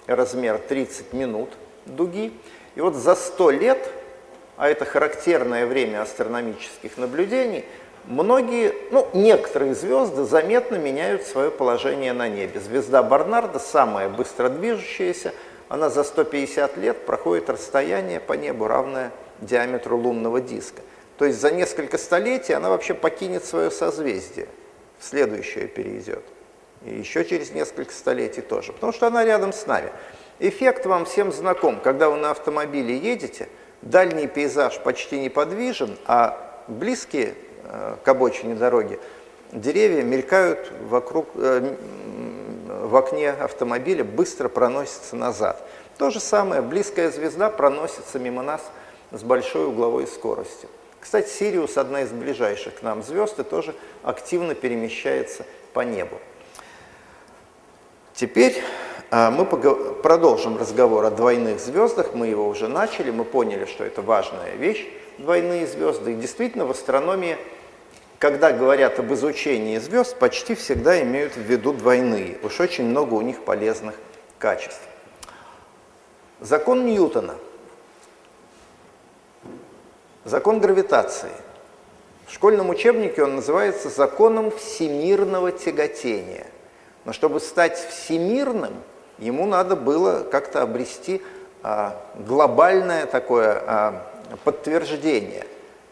размер 0.06 0.58
30 0.58 1.12
минут 1.12 1.50
дуги. 1.86 2.32
И 2.74 2.80
вот 2.80 2.94
за 2.94 3.14
100 3.14 3.50
лет, 3.50 3.90
а 4.56 4.68
это 4.68 4.84
характерное 4.84 5.66
время 5.66 6.02
астрономических 6.02 6.96
наблюдений, 6.96 7.64
многие, 8.04 8.74
ну, 8.90 9.08
некоторые 9.12 9.74
звезды 9.74 10.24
заметно 10.24 10.76
меняют 10.76 11.22
свое 11.22 11.50
положение 11.50 12.12
на 12.12 12.28
небе. 12.28 12.60
Звезда 12.60 13.02
Барнарда, 13.02 13.58
самая 13.58 14.08
быстро 14.08 14.48
движущаяся, 14.48 15.32
она 15.68 15.90
за 15.90 16.04
150 16.04 16.76
лет 16.76 17.06
проходит 17.06 17.50
расстояние 17.50 18.20
по 18.20 18.34
небу, 18.34 18.66
равное 18.66 19.12
диаметру 19.40 19.96
лунного 19.96 20.40
диска. 20.40 20.82
То 21.18 21.24
есть 21.24 21.40
за 21.40 21.50
несколько 21.50 21.98
столетий 21.98 22.52
она 22.52 22.68
вообще 22.68 22.94
покинет 22.94 23.44
свое 23.44 23.70
созвездие, 23.70 24.48
в 24.98 25.04
следующее 25.04 25.66
перейдет. 25.66 26.22
И 26.84 26.94
еще 26.94 27.24
через 27.24 27.52
несколько 27.52 27.92
столетий 27.92 28.42
тоже, 28.42 28.72
потому 28.72 28.92
что 28.92 29.06
она 29.06 29.24
рядом 29.24 29.52
с 29.52 29.66
нами. 29.66 29.90
Эффект 30.40 30.86
вам 30.86 31.04
всем 31.04 31.32
знаком. 31.32 31.80
Когда 31.80 32.10
вы 32.10 32.16
на 32.16 32.30
автомобиле 32.32 32.96
едете, 32.96 33.48
дальний 33.82 34.26
пейзаж 34.26 34.78
почти 34.80 35.20
неподвижен, 35.20 35.96
а 36.06 36.62
близкие 36.66 37.34
э, 37.64 37.96
к 38.02 38.08
обочине 38.08 38.54
дороги 38.54 38.98
деревья 39.54 40.02
мелькают 40.02 40.72
вокруг, 40.88 41.28
э, 41.36 41.76
в 42.84 42.96
окне 42.96 43.30
автомобиля, 43.30 44.04
быстро 44.04 44.48
проносятся 44.48 45.16
назад. 45.16 45.66
То 45.98 46.10
же 46.10 46.20
самое, 46.20 46.60
близкая 46.60 47.10
звезда 47.10 47.50
проносится 47.50 48.18
мимо 48.18 48.42
нас 48.42 48.60
с 49.10 49.22
большой 49.22 49.66
угловой 49.66 50.06
скоростью. 50.06 50.68
Кстати, 51.00 51.28
Сириус, 51.28 51.76
одна 51.76 52.02
из 52.02 52.10
ближайших 52.10 52.76
к 52.76 52.82
нам 52.82 53.02
звезд, 53.02 53.38
и 53.38 53.42
тоже 53.42 53.74
активно 54.02 54.54
перемещается 54.54 55.44
по 55.72 55.80
небу. 55.80 56.18
Теперь 58.14 58.62
а, 59.10 59.30
мы 59.30 59.44
продолжим 59.44 60.58
разговор 60.58 61.04
о 61.04 61.10
двойных 61.10 61.60
звездах. 61.60 62.14
Мы 62.14 62.28
его 62.28 62.48
уже 62.48 62.68
начали, 62.68 63.10
мы 63.10 63.24
поняли, 63.24 63.64
что 63.64 63.84
это 63.84 64.02
важная 64.02 64.54
вещь, 64.56 64.86
двойные 65.18 65.66
звезды. 65.66 66.12
И 66.12 66.16
действительно 66.16 66.64
в 66.64 66.70
астрономии, 66.70 67.36
когда 68.24 68.52
говорят 68.52 68.98
об 68.98 69.12
изучении 69.12 69.76
звезд, 69.76 70.18
почти 70.18 70.54
всегда 70.54 71.02
имеют 71.02 71.36
в 71.36 71.40
виду 71.40 71.74
двойные. 71.74 72.38
Уж 72.42 72.58
очень 72.58 72.84
много 72.86 73.12
у 73.12 73.20
них 73.20 73.44
полезных 73.44 73.96
качеств. 74.38 74.80
Закон 76.40 76.86
Ньютона. 76.86 77.34
Закон 80.24 80.58
гравитации. 80.58 81.32
В 82.26 82.32
школьном 82.32 82.70
учебнике 82.70 83.22
он 83.22 83.36
называется 83.36 83.90
законом 83.90 84.50
всемирного 84.52 85.52
тяготения. 85.52 86.46
Но 87.04 87.12
чтобы 87.12 87.40
стать 87.40 87.76
всемирным, 87.76 88.72
ему 89.18 89.44
надо 89.44 89.76
было 89.76 90.22
как-то 90.22 90.62
обрести 90.62 91.20
а, 91.62 92.00
глобальное 92.14 93.04
такое 93.04 93.62
а, 93.66 94.06
подтверждение. 94.44 95.44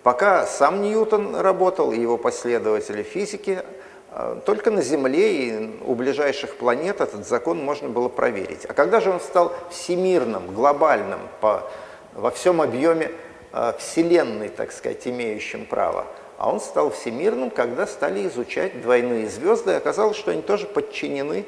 Пока 0.03 0.47
сам 0.47 0.83
Ньютон 0.83 1.37
работал 1.37 1.93
и 1.93 2.01
его 2.01 2.17
последователи 2.17 3.03
физики, 3.03 3.63
а, 4.11 4.41
только 4.45 4.71
на 4.71 4.83
Земле 4.83 5.33
и 5.33 5.81
у 5.85 5.95
ближайших 5.95 6.57
планет 6.57 7.01
этот 7.01 7.27
закон 7.27 7.59
можно 7.59 7.89
было 7.89 8.09
проверить. 8.09 8.65
А 8.67 8.75
когда 8.75 9.01
же 9.01 9.11
он 9.11 9.21
стал 9.21 9.53
всемирным, 9.71 10.55
глобальным, 10.55 11.21
по, 11.41 11.71
во 12.15 12.31
всем 12.31 12.61
объеме 12.61 13.11
а, 13.53 13.77
Вселенной, 13.79 14.49
так 14.49 14.73
сказать, 14.73 15.07
имеющим 15.07 15.67
право– 15.67 16.07
а 16.43 16.51
он 16.51 16.59
стал 16.59 16.91
всемирным, 16.91 17.51
когда 17.51 17.87
стали 17.87 18.27
изучать 18.27 18.83
двойные 18.83 19.29
звезды, 19.29 19.71
и 19.71 19.75
оказалось, 19.75 20.17
что 20.17 20.33
они 20.33 20.43
тоже 20.43 20.67
подчинены 20.67 21.45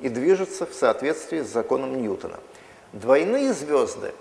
и 0.00 0.08
движутся 0.08 0.64
в 0.64 0.72
соответствии 0.72 1.42
с 1.42 1.48
законом 1.48 2.00
Ньютона. 2.00 2.40
Двойные 2.94 3.52
звезды 3.52 4.14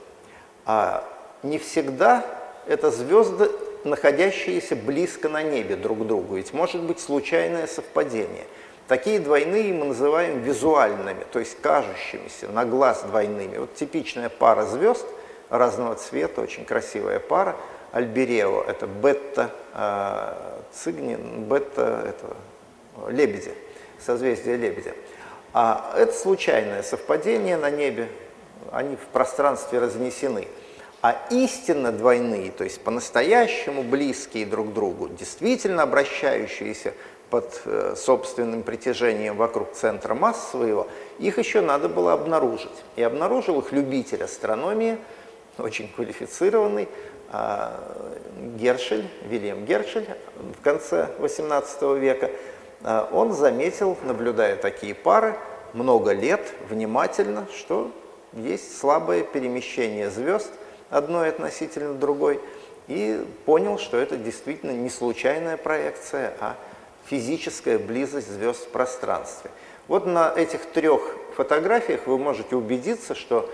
а 0.66 1.08
не 1.44 1.58
всегда 1.60 2.26
это 2.68 2.92
звезды, 2.92 3.50
находящиеся 3.88 4.76
близко 4.76 5.30
на 5.30 5.44
небе 5.44 5.76
друг 5.76 6.00
к 6.00 6.06
другу, 6.06 6.36
ведь 6.36 6.54
может 6.54 6.82
быть 6.82 7.00
случайное 7.00 7.68
совпадение. 7.68 8.46
Такие 8.88 9.20
двойные 9.20 9.74
мы 9.74 9.86
называем 9.86 10.42
визуальными, 10.42 11.26
то 11.32 11.40
есть 11.40 11.60
кажущимися, 11.62 12.48
на 12.48 12.66
глаз 12.66 13.04
двойными. 13.04 13.58
Вот 13.58 13.76
типичная 13.76 14.30
пара 14.30 14.66
звезд 14.66 15.06
разного 15.50 15.96
цвета, 15.96 16.42
очень 16.42 16.66
красивая 16.66 17.20
пара– 17.20 17.56
Альберео, 17.92 18.64
это 18.68 18.86
бета 18.86 19.52
э, 19.74 20.60
цигнин, 20.74 21.46
бета 21.46 22.04
этого, 22.08 22.36
лебедя, 23.10 23.52
созвездие 24.00 24.58
лебедя. 24.58 24.94
А 25.54 25.94
это 25.98 26.14
случайное 26.14 26.84
совпадение 26.84 27.58
на 27.58 27.70
небе, 27.70 28.10
они 28.72 28.96
в 28.98 29.08
пространстве 29.14 29.80
разнесены. 29.80 30.48
А 31.08 31.16
истинно 31.30 31.94
двойные, 31.94 32.52
то 32.52 32.66
есть 32.66 32.82
по-настоящему 32.82 33.82
близкие 33.82 34.46
друг 34.46 34.74
другу, 34.74 35.08
действительно 35.08 35.84
обращающиеся 35.84 36.94
под 37.30 37.62
э, 37.64 37.94
собственным 37.96 38.62
притяжением 38.62 39.38
вокруг 39.38 39.72
центра 39.72 40.16
масс 40.16 40.52
своего, 40.52 40.86
их 41.18 41.38
еще 41.38 41.62
надо 41.62 41.88
было 41.88 42.12
обнаружить. 42.12 42.84
И 42.98 43.04
обнаружил 43.04 43.58
их 43.62 43.72
любитель 43.72 44.22
астрономии, 44.22 44.98
очень 45.58 45.90
квалифицированный, 45.96 46.90
а, 47.32 47.80
Гершель, 48.58 49.08
Вильям 49.30 49.64
Гершель 49.64 50.10
в 50.60 50.62
конце 50.62 51.08
XVIII 51.20 51.98
века, 51.98 52.32
а, 52.84 53.08
он 53.14 53.32
заметил, 53.32 53.98
наблюдая 54.04 54.58
такие 54.58 54.94
пары, 54.94 55.38
много 55.72 56.12
лет 56.12 56.42
внимательно, 56.70 57.48
что 57.58 57.94
есть 58.34 58.78
слабое 58.78 59.24
перемещение 59.24 60.10
звезд 60.10 60.52
одной 60.90 61.30
относительно 61.30 61.94
другой, 61.94 62.40
и 62.88 63.26
понял, 63.46 63.78
что 63.78 63.98
это 63.98 64.18
действительно 64.18 64.72
не 64.72 64.90
случайная 64.90 65.58
проекция, 65.58 66.34
а 66.40 66.56
физическая 67.06 67.78
близость 67.78 68.32
звезд 68.32 68.66
в 68.66 68.70
пространстве. 68.70 69.52
Вот 69.88 70.06
на 70.06 70.34
этих 70.36 70.66
трех 70.66 71.02
фотографиях 71.36 72.08
вы 72.08 72.18
можете 72.18 72.56
убедиться, 72.56 73.16
что 73.16 73.50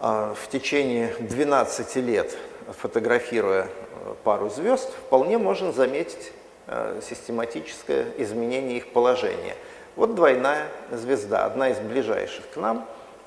э, 0.00 0.34
в 0.36 0.48
течение 0.48 1.14
12 1.20 1.96
лет 1.96 2.36
фотографируя 2.72 3.66
э, 3.66 4.14
пару 4.24 4.50
звезд, 4.50 4.90
вполне 5.06 5.38
можно 5.38 5.72
заметить 5.72 6.32
э, 6.66 7.00
систематическое 7.08 8.06
изменение 8.18 8.78
их 8.78 8.92
положения. 8.92 9.56
Вот 9.96 10.14
двойная 10.14 10.68
звезда, 10.92 11.44
одна 11.44 11.70
из 11.70 11.78
ближайших 11.78 12.48
к 12.50 12.56
нам, 12.56 12.86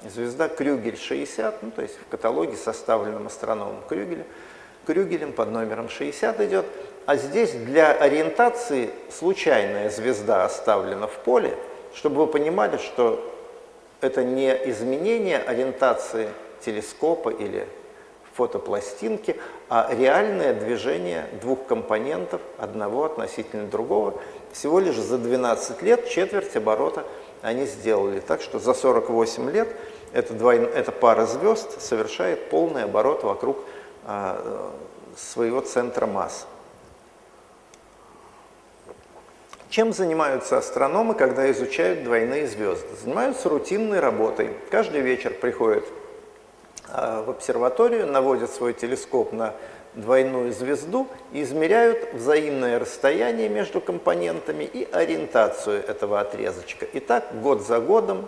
звезда 0.09 0.47
Крюгель-60, 0.47 1.55
ну, 1.61 1.71
то 1.71 1.81
есть 1.81 1.97
в 1.97 2.09
каталоге, 2.09 2.55
составленном 2.55 3.27
астрономом 3.27 3.77
Крюгеля, 3.87 4.25
Крюгелем 4.85 5.33
под 5.33 5.51
номером 5.51 5.89
60 5.89 6.41
идет. 6.41 6.65
А 7.05 7.17
здесь 7.17 7.51
для 7.51 7.91
ориентации 7.91 8.89
случайная 9.09 9.89
звезда 9.89 10.45
оставлена 10.45 11.07
в 11.07 11.17
поле, 11.19 11.55
чтобы 11.93 12.25
вы 12.25 12.27
понимали, 12.27 12.77
что 12.77 13.27
это 14.01 14.23
не 14.23 14.49
изменение 14.69 15.37
ориентации 15.37 16.29
телескопа 16.63 17.29
или 17.29 17.67
фотопластинки, 18.33 19.35
а 19.69 19.93
реальное 19.93 20.53
движение 20.53 21.27
двух 21.41 21.65
компонентов, 21.65 22.41
одного 22.57 23.05
относительно 23.05 23.67
другого. 23.67 24.15
Всего 24.51 24.79
лишь 24.79 24.95
за 24.95 25.17
12 25.17 25.81
лет 25.81 26.07
четверть 26.07 26.55
оборота 26.55 27.05
они 27.41 27.65
сделали. 27.65 28.19
Так 28.19 28.41
что 28.41 28.59
за 28.59 28.73
48 28.73 29.51
лет 29.51 29.67
эта, 30.13 30.33
двойн... 30.33 30.63
эта 30.63 30.91
пара 30.91 31.25
звезд 31.25 31.81
совершает 31.81 32.49
полный 32.49 32.83
оборот 32.83 33.23
вокруг 33.23 33.59
а, 34.05 34.73
своего 35.15 35.61
центра 35.61 36.05
масс. 36.05 36.47
Чем 39.69 39.93
занимаются 39.93 40.57
астрономы, 40.57 41.13
когда 41.13 41.49
изучают 41.51 42.03
двойные 42.03 42.45
звезды? 42.45 42.87
Занимаются 43.01 43.47
рутинной 43.47 44.01
работой. 44.01 44.49
Каждый 44.69 44.99
вечер 44.99 45.33
приходят 45.33 45.85
а, 46.89 47.23
в 47.23 47.29
обсерваторию, 47.29 48.05
наводят 48.05 48.51
свой 48.51 48.73
телескоп 48.73 49.31
на 49.31 49.53
двойную 49.93 50.51
звезду 50.53 51.07
и 51.31 51.43
измеряют 51.43 52.13
взаимное 52.13 52.79
расстояние 52.79 53.47
между 53.47 53.79
компонентами 53.79 54.65
и 54.65 54.89
ориентацию 54.91 55.85
этого 55.85 56.19
отрезочка. 56.19 56.85
И 56.85 56.99
так 56.99 57.41
год 57.41 57.65
за 57.65 57.79
годом, 57.79 58.27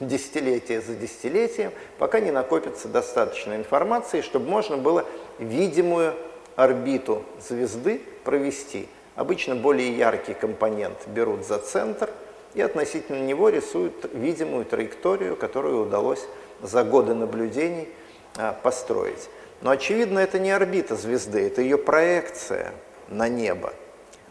десятилетие 0.00 0.80
за 0.80 0.94
десятилетием, 0.94 1.72
пока 1.98 2.20
не 2.20 2.30
накопится 2.30 2.88
достаточно 2.88 3.56
информации, 3.56 4.20
чтобы 4.20 4.48
можно 4.48 4.76
было 4.76 5.04
видимую 5.38 6.14
орбиту 6.56 7.24
звезды 7.40 8.02
провести. 8.24 8.88
Обычно 9.14 9.56
более 9.56 9.96
яркий 9.96 10.34
компонент 10.34 11.06
берут 11.06 11.46
за 11.46 11.58
центр 11.58 12.10
и 12.54 12.60
относительно 12.60 13.24
него 13.24 13.48
рисуют 13.48 14.10
видимую 14.12 14.64
траекторию, 14.64 15.36
которую 15.36 15.82
удалось 15.82 16.24
за 16.62 16.84
годы 16.84 17.14
наблюдений 17.14 17.88
а, 18.36 18.52
построить. 18.52 19.28
Но, 19.60 19.70
очевидно, 19.70 20.20
это 20.20 20.38
не 20.38 20.50
орбита 20.50 20.96
звезды, 20.96 21.46
это 21.46 21.62
ее 21.62 21.78
проекция 21.78 22.72
на 23.08 23.28
небо. 23.28 23.72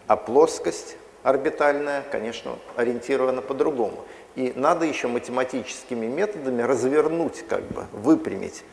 А 0.07 0.15
плоскость 0.15 0.95
орбитальная, 1.23 2.03
конечно, 2.09 2.57
ориентирована 2.75 3.41
по-другому. 3.41 4.05
И 4.37 4.53
надо 4.55 4.85
еще 4.85 5.07
математическими 5.07 6.05
методами 6.05 6.61
развернуть, 6.61 7.43
как 7.49 7.63
бы, 7.63 7.85
выпрямить 7.91 8.63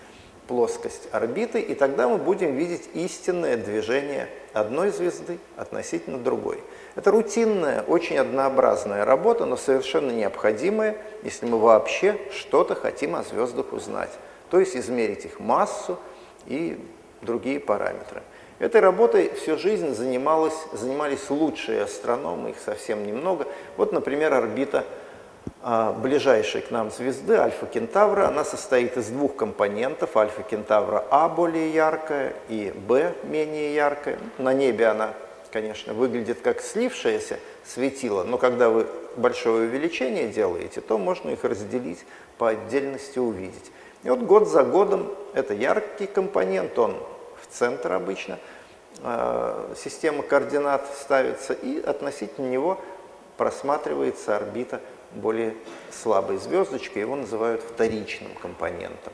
плоскость 0.46 1.08
орбиты, 1.10 1.58
и 1.58 1.74
тогда 1.74 2.06
мы 2.06 2.18
будем 2.18 2.54
видеть 2.54 2.90
истинное 2.92 3.56
движение 3.56 4.28
одной 4.52 4.90
звезды 4.90 5.38
относительно 5.56 6.18
другой. 6.18 6.60
Это 6.96 7.10
рутинная, 7.10 7.80
очень 7.80 8.18
однообразная 8.18 9.06
работа, 9.06 9.46
но 9.46 9.56
совершенно 9.56 10.10
необходимая, 10.10 10.98
если 11.22 11.46
мы 11.46 11.58
вообще 11.58 12.18
что-то 12.30 12.74
хотим 12.74 13.16
о 13.16 13.22
звездах 13.22 13.72
узнать. 13.72 14.10
То 14.50 14.60
есть 14.60 14.76
измерить 14.76 15.24
их 15.24 15.40
массу 15.40 15.98
и 16.44 16.78
другие 17.22 17.58
параметры. 17.58 18.22
Этой 18.58 18.82
работой 18.82 19.32
всю 19.34 19.56
жизнь 19.56 19.94
занималась, 19.94 20.54
занимались 20.74 21.30
лучшие 21.30 21.84
астрономы, 21.84 22.50
их 22.50 22.56
совсем 22.62 23.06
немного. 23.06 23.46
Вот, 23.78 23.92
например, 23.92 24.34
орбита 24.34 24.84
ближайшей 26.02 26.60
к 26.60 26.70
нам 26.70 26.90
звезды, 26.90 27.36
Альфа 27.36 27.64
Кентавра, 27.66 28.26
она 28.26 28.44
состоит 28.44 28.96
из 28.98 29.08
двух 29.08 29.36
компонентов. 29.36 30.16
Альфа 30.16 30.42
Кентавра 30.42 31.04
А 31.10 31.28
более 31.28 31.72
яркая 31.72 32.34
и 32.48 32.70
Б 32.86 33.14
менее 33.22 33.74
яркая. 33.74 34.18
На 34.36 34.52
небе 34.52 34.88
она, 34.88 35.14
конечно, 35.52 35.94
выглядит 35.94 36.42
как 36.42 36.60
слившееся 36.60 37.38
светило, 37.64 38.24
но 38.24 38.36
когда 38.36 38.68
вы 38.68 38.86
большое 39.16 39.68
увеличение 39.68 40.28
делаете, 40.28 40.80
то 40.82 40.98
можно 40.98 41.30
их 41.30 41.44
разделить 41.44 42.04
по 42.36 42.50
отдельности 42.50 43.18
увидеть. 43.18 43.72
И 44.02 44.10
вот 44.10 44.20
год 44.20 44.48
за 44.48 44.64
годом 44.64 45.10
это 45.32 45.54
яркий 45.54 46.06
компонент, 46.06 46.78
он 46.78 46.96
в 47.40 47.46
центр 47.46 47.92
обычно, 47.92 48.38
э, 49.02 49.74
система 49.76 50.22
координат 50.22 50.86
ставится, 51.00 51.54
и 51.54 51.80
относительно 51.80 52.48
него 52.48 52.78
просматривается 53.38 54.36
орбита 54.36 54.80
более 55.14 55.54
слабой 55.90 56.38
звездочкой, 56.38 57.02
его 57.02 57.16
называют 57.16 57.62
вторичным 57.62 58.32
компонентом. 58.40 59.12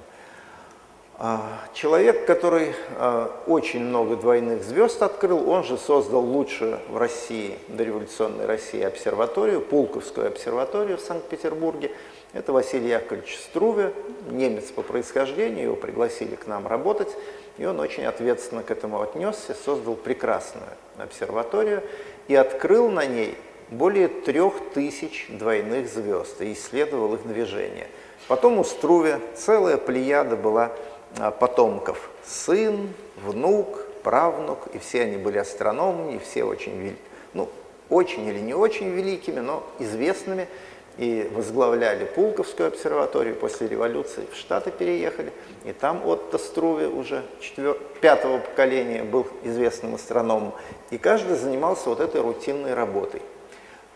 А, 1.22 1.42
человек, 1.74 2.24
который 2.24 2.74
а, 2.96 3.30
очень 3.46 3.80
много 3.80 4.16
двойных 4.16 4.62
звезд 4.62 5.02
открыл, 5.02 5.50
он 5.50 5.64
же 5.64 5.76
создал 5.76 6.22
лучшую 6.22 6.80
в 6.88 6.96
России, 6.96 7.58
дореволюционной 7.68 8.46
России 8.46 8.80
обсерваторию, 8.80 9.60
Пулковскую 9.60 10.28
обсерваторию 10.28 10.96
в 10.96 11.02
Санкт-Петербурге. 11.02 11.90
Это 12.32 12.54
Василий 12.54 12.88
Яковлевич 12.88 13.36
Струве, 13.36 13.92
немец 14.30 14.70
по 14.70 14.80
происхождению, 14.80 15.64
его 15.64 15.76
пригласили 15.76 16.36
к 16.36 16.46
нам 16.46 16.66
работать, 16.66 17.14
и 17.58 17.66
он 17.66 17.80
очень 17.80 18.06
ответственно 18.06 18.62
к 18.62 18.70
этому 18.70 19.02
отнесся, 19.02 19.54
создал 19.54 19.96
прекрасную 19.96 20.70
обсерваторию 20.96 21.82
и 22.28 22.34
открыл 22.34 22.88
на 22.88 23.04
ней 23.04 23.36
более 23.70 24.08
трех 24.08 24.54
тысяч 24.74 25.26
двойных 25.28 25.88
звезд 25.88 26.40
и 26.40 26.52
исследовал 26.52 27.14
их 27.14 27.26
движение. 27.26 27.86
Потом 28.28 28.58
у 28.58 28.64
Струве 28.64 29.20
целая 29.34 29.76
плеяда 29.76 30.36
была 30.36 30.72
а, 31.18 31.30
потомков. 31.30 32.10
Сын, 32.24 32.92
внук, 33.24 33.86
правнук, 34.02 34.68
и 34.72 34.78
все 34.78 35.02
они 35.02 35.16
были 35.16 35.38
астрономами, 35.38 36.16
и 36.16 36.18
все 36.18 36.44
очень, 36.44 36.96
ну, 37.34 37.48
очень 37.88 38.26
или 38.26 38.38
не 38.38 38.54
очень 38.54 38.90
великими, 38.90 39.40
но 39.40 39.64
известными, 39.78 40.48
и 40.96 41.30
возглавляли 41.32 42.04
Пулковскую 42.04 42.68
обсерваторию, 42.68 43.34
после 43.34 43.68
революции 43.68 44.24
в 44.30 44.36
Штаты 44.36 44.70
переехали, 44.70 45.32
и 45.64 45.72
там 45.72 46.06
Отто 46.06 46.36
Струве 46.36 46.88
уже 46.88 47.22
четвер... 47.40 47.78
пятого 48.00 48.38
поколения 48.38 49.02
был 49.02 49.26
известным 49.42 49.94
астрономом, 49.94 50.52
и 50.90 50.98
каждый 50.98 51.36
занимался 51.36 51.88
вот 51.88 52.00
этой 52.00 52.20
рутинной 52.20 52.74
работой. 52.74 53.22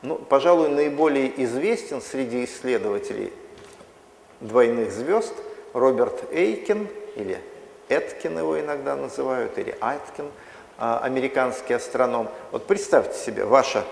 Ну, 0.05 0.17
пожалуй, 0.17 0.69
наиболее 0.69 1.33
известен 1.45 2.03
среди 2.03 2.45
исследователей 2.45 3.33
двойных 4.41 4.93
звезд 4.93 5.33
Роберт 5.73 6.31
Эйкин, 6.31 6.89
или 7.17 7.41
Эткин 7.89 8.37
его 8.37 8.61
иногда 8.61 8.97
называют, 8.97 9.57
или 9.57 9.75
Айткин, 9.81 10.31
а, 10.77 10.99
американский 10.99 11.73
астроном. 11.73 12.29
Вот 12.51 12.67
представьте 12.67 13.19
себе, 13.19 13.47
ваша 13.47 13.83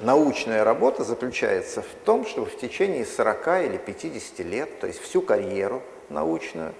научная 0.00 0.64
работа 0.64 1.04
заключается 1.04 1.82
в 1.82 2.04
том, 2.04 2.26
чтобы 2.26 2.50
в 2.50 2.58
течение 2.58 3.06
40 3.06 3.64
или 3.66 3.76
50 3.76 4.40
лет, 4.40 4.80
то 4.80 4.88
есть 4.88 5.00
всю 5.00 5.22
карьеру 5.22 5.82
научную, 6.08 6.74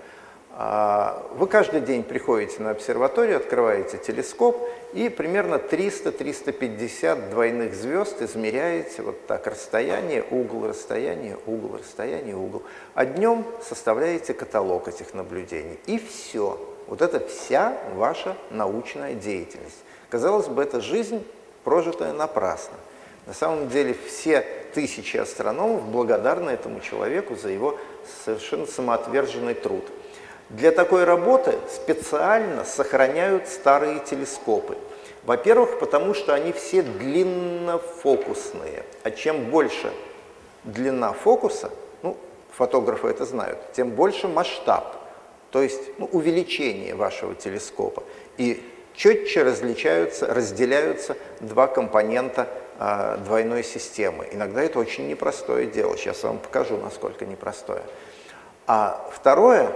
вы 0.56 1.48
каждый 1.48 1.80
день 1.80 2.04
приходите 2.04 2.62
на 2.62 2.70
обсерваторию, 2.70 3.38
открываете 3.38 3.98
телескоп 3.98 4.56
и 4.92 5.08
примерно 5.08 5.56
300-350 5.56 7.30
двойных 7.30 7.74
звезд 7.74 8.22
измеряете 8.22 9.02
вот 9.02 9.26
так 9.26 9.48
расстояние, 9.48 10.24
угол, 10.30 10.68
расстояние, 10.68 11.36
угол, 11.46 11.78
расстояние, 11.78 12.36
угол. 12.36 12.62
А 12.94 13.04
днем 13.04 13.44
составляете 13.68 14.32
каталог 14.32 14.86
этих 14.86 15.12
наблюдений. 15.12 15.80
И 15.86 15.98
все. 15.98 16.60
Вот 16.86 17.02
это 17.02 17.26
вся 17.26 17.76
ваша 17.96 18.36
научная 18.50 19.14
деятельность. 19.14 19.82
Казалось 20.08 20.46
бы, 20.46 20.62
это 20.62 20.80
жизнь, 20.80 21.26
прожитая 21.64 22.12
напрасно. 22.12 22.76
На 23.26 23.34
самом 23.34 23.68
деле 23.70 23.96
все 24.06 24.46
тысячи 24.72 25.16
астрономов 25.16 25.82
благодарны 25.88 26.50
этому 26.50 26.78
человеку 26.78 27.34
за 27.34 27.48
его 27.48 27.76
совершенно 28.24 28.66
самоотверженный 28.66 29.54
труд. 29.54 29.82
Для 30.50 30.72
такой 30.72 31.04
работы 31.04 31.54
специально 31.68 32.64
сохраняют 32.64 33.48
старые 33.48 34.00
телескопы. 34.00 34.76
Во-первых, 35.24 35.78
потому 35.78 36.12
что 36.12 36.34
они 36.34 36.52
все 36.52 36.82
длиннофокусные, 36.82 38.84
а 39.02 39.10
чем 39.10 39.46
больше 39.46 39.90
длина 40.64 41.12
фокуса, 41.12 41.70
ну, 42.02 42.16
фотографы 42.52 43.08
это 43.08 43.24
знают, 43.24 43.58
тем 43.72 43.90
больше 43.90 44.28
масштаб, 44.28 44.96
то 45.50 45.62
есть 45.62 45.98
ну, 45.98 46.08
увеличение 46.12 46.94
вашего 46.94 47.34
телескопа. 47.34 48.02
И 48.36 48.62
четче 48.94 49.44
различаются, 49.44 50.26
разделяются 50.26 51.16
два 51.40 51.68
компонента 51.68 52.48
а, 52.78 53.16
двойной 53.18 53.62
системы. 53.62 54.28
Иногда 54.32 54.62
это 54.62 54.78
очень 54.78 55.08
непростое 55.08 55.66
дело, 55.66 55.96
сейчас 55.96 56.22
я 56.22 56.30
вам 56.30 56.38
покажу, 56.38 56.76
насколько 56.76 57.24
непростое. 57.24 57.82
А 58.66 59.08
второе, 59.12 59.70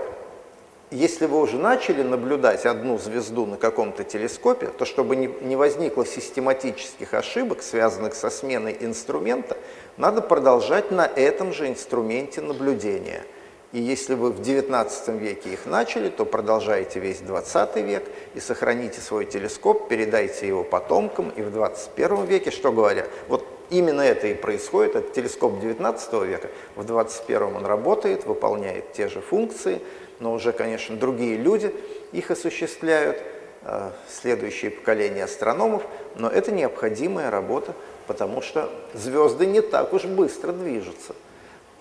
если 0.91 1.27
вы 1.27 1.41
уже 1.41 1.59
начали 1.59 2.03
наблюдать 2.03 2.65
одну 2.65 2.99
звезду 2.99 3.45
на 3.45 3.57
каком-то 3.57 4.05
телескопе, 4.05 4.69
то 4.69 4.85
чтобы 4.85 5.17
не, 5.17 5.27
не 5.43 5.55
возникло 5.55 6.07
систематических 6.07 7.13
ошибок, 7.13 7.63
связанных 7.63 8.15
со 8.15 8.31
сменой 8.31 8.77
инструмента, 8.81 9.59
надо 9.99 10.23
продолжать 10.23 10.91
на 10.91 11.05
этом 11.05 11.53
же 11.53 11.69
инструменте 11.69 12.41
наблюдения. 12.41 13.25
И 13.73 13.81
если 13.81 14.15
вы 14.15 14.33
в 14.33 14.41
XIX 14.41 15.19
веке 15.19 15.51
их 15.51 15.67
начали, 15.67 16.09
то 16.09 16.25
продолжайте 16.25 17.01
весь 17.01 17.21
XX 17.21 17.83
век 17.83 18.05
и 18.35 18.41
сохраните 18.41 19.03
свой 19.03 19.27
телескоп, 19.27 19.89
передайте 19.89 20.49
его 20.49 20.65
потомкам, 20.65 21.29
и 21.29 21.43
в 21.43 21.55
XXI 21.55 22.27
веке, 22.27 22.51
что 22.51 22.73
говоря, 22.73 23.07
вот 23.29 23.47
именно 23.69 24.01
это 24.01 24.29
и 24.29 24.35
происходит, 24.35 24.97
это 24.97 25.13
телескоп 25.13 25.63
XIX 25.63 26.27
века, 26.27 26.49
в 26.77 26.81
XXI 26.81 27.57
он 27.57 27.67
работает, 27.67 28.25
выполняет 28.25 28.93
те 28.93 29.09
же 29.09 29.21
функции, 29.21 29.83
но 30.21 30.33
уже, 30.33 30.53
конечно, 30.53 30.97
другие 30.97 31.37
люди 31.37 31.75
их 32.13 32.31
осуществляют, 32.31 33.23
э, 33.63 33.91
следующее 34.09 34.71
поколение 34.71 35.25
астрономов, 35.25 35.83
но 36.17 36.29
это 36.29 36.53
необходимая 36.53 37.31
работа, 37.31 37.75
потому 38.07 38.43
что 38.43 38.71
звезды 38.95 39.47
не 39.47 39.61
так 39.61 39.93
уж 39.93 40.05
быстро 40.05 40.53
движутся. 40.53 41.15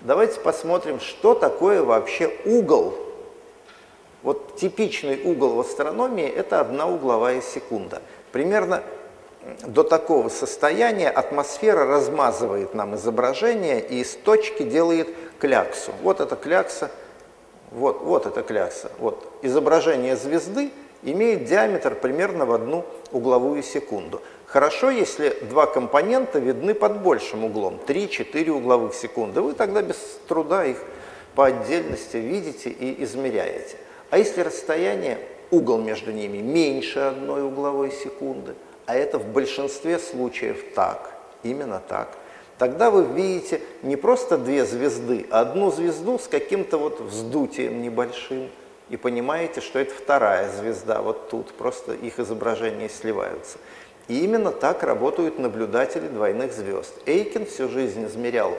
Давайте 0.02 0.40
посмотрим, 0.40 1.00
что 1.00 1.34
такое 1.34 1.82
вообще 1.82 2.32
угол. 2.46 2.98
Вот 4.22 4.58
типичный 4.58 5.22
угол 5.24 5.56
в 5.56 5.60
астрономии– 5.62 6.28
это 6.36 6.60
одна 6.60 6.88
угловая 6.88 7.42
секунда. 7.42 8.02
Примерно 8.32 8.84
до 9.66 9.84
такого 9.84 10.30
состояния 10.30 11.10
атмосфера 11.10 11.86
размазывает 11.86 12.74
нам 12.74 12.96
изображение 12.96 13.80
и 13.80 14.02
из 14.02 14.14
точки 14.16 14.64
делает 14.64 15.08
кляксу. 15.40 15.92
Вот 16.04 16.20
эта 16.20 16.36
клякса– 16.36 16.92
вот, 17.72 18.02
вот 18.02 18.26
эта 18.26 18.44
клякса. 18.44 18.92
Вот. 19.00 19.32
Изображение 19.42 20.16
звезды 20.16 20.72
имеет 21.04 21.46
диаметр 21.46 21.96
примерно 21.96 22.46
в 22.46 22.52
одну 22.52 22.86
угловую 23.12 23.64
секунду. 23.64 24.22
Хорошо, 24.46 24.90
если 24.90 25.30
два 25.50 25.66
компонента 25.66 26.40
видны 26.40 26.74
под 26.74 27.02
большим 27.02 27.44
углом, 27.44 27.80
3-4 27.86 28.50
угловых 28.50 28.94
секунды. 28.94 29.42
Вы 29.42 29.54
тогда 29.54 29.82
без 29.82 29.98
труда 30.28 30.66
их 30.66 30.78
по 31.36 31.46
отдельности 31.46 32.18
видите 32.18 32.70
и 32.70 33.04
измеряете. 33.04 33.78
А 34.10 34.18
если 34.18 34.42
расстояние, 34.42 35.20
угол 35.52 35.80
между 35.80 36.12
ними 36.12 36.38
меньше 36.38 37.00
одной 37.00 37.44
угловой 37.44 37.92
секунды, 37.92 38.56
а 38.86 38.96
это 38.96 39.20
в 39.20 39.28
большинстве 39.28 40.00
случаев 40.00 40.74
так, 40.74 41.12
именно 41.44 41.82
так– 41.88 42.10
тогда 42.58 42.90
вы 42.90 43.06
видите 43.06 43.62
не 43.84 43.96
просто 43.96 44.38
две 44.38 44.66
звезды, 44.66 45.26
а 45.30 45.42
одну 45.42 45.72
звезду 45.72 46.20
с 46.20 46.28
каким-то 46.28 46.78
вот 46.78 47.00
вздутием 47.00 47.82
небольшим, 47.82 48.50
и 48.90 48.98
понимаете, 48.98 49.62
что 49.62 49.80
это 49.80 49.94
вторая 49.94 50.50
звезда, 50.50 51.02
вот 51.02 51.30
тут, 51.30 51.54
просто 51.54 51.94
их 51.94 52.20
изображения 52.20 52.90
сливаются. 52.90 53.58
И 54.08 54.24
именно 54.24 54.52
так 54.52 54.84
работают 54.84 55.38
наблюдатели 55.38 56.08
двойных 56.08 56.54
звезд. 56.54 56.94
Эйкин 57.06 57.46
всю 57.46 57.68
жизнь 57.68 58.06
измерял 58.06 58.54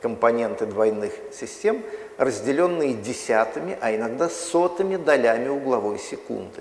компоненты 0.00 0.66
двойных 0.66 1.12
систем, 1.32 1.82
разделенные 2.18 2.94
десятыми, 2.94 3.76
а 3.80 3.94
иногда 3.94 4.28
сотыми 4.28 4.96
долями 4.96 5.48
угловой 5.48 5.98
секунды. 5.98 6.60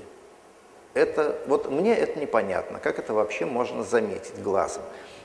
Это, 0.94 1.36
вот 1.48 1.70
мне 1.70 1.96
это 1.96 2.20
непонятно, 2.20 2.80
как 2.80 3.00
это 3.00 3.14
вообще 3.14 3.46
можно 3.46 3.84
заметить 3.84 4.42
глазом. 4.42 4.84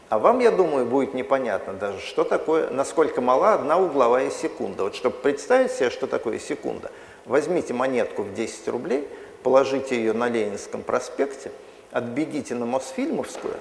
А 0.09 0.19
вам, 0.19 0.39
я 0.39 0.51
думаю, 0.51 0.87
будет 0.87 1.13
непонятно 1.13 1.75
даже, 1.75 2.01
что 2.01 2.25
такое, 2.25 2.71
насколько 2.71 3.21
мала 3.21 3.55
одна 3.55 3.79
угловая 3.79 4.31
секунда. 4.31 4.85
Вот 4.85 4.95
чтобы 4.95 5.17
представить 5.17 5.71
себе, 5.71 5.91
что 5.91 6.07
такое 6.07 6.39
секунда, 6.39 6.91
возьмите 7.27 7.75
монетку 7.75 8.23
в 8.23 8.33
10 8.33 8.69
рублей, 8.69 9.07
положите 9.43 9.97
ее 9.97 10.15
на 10.15 10.29
Ленинском 10.29 10.83
проспекте, 10.83 11.53
отбегите 11.93 12.55
на 12.55 12.65
Мосфильмовскую, 12.65 13.55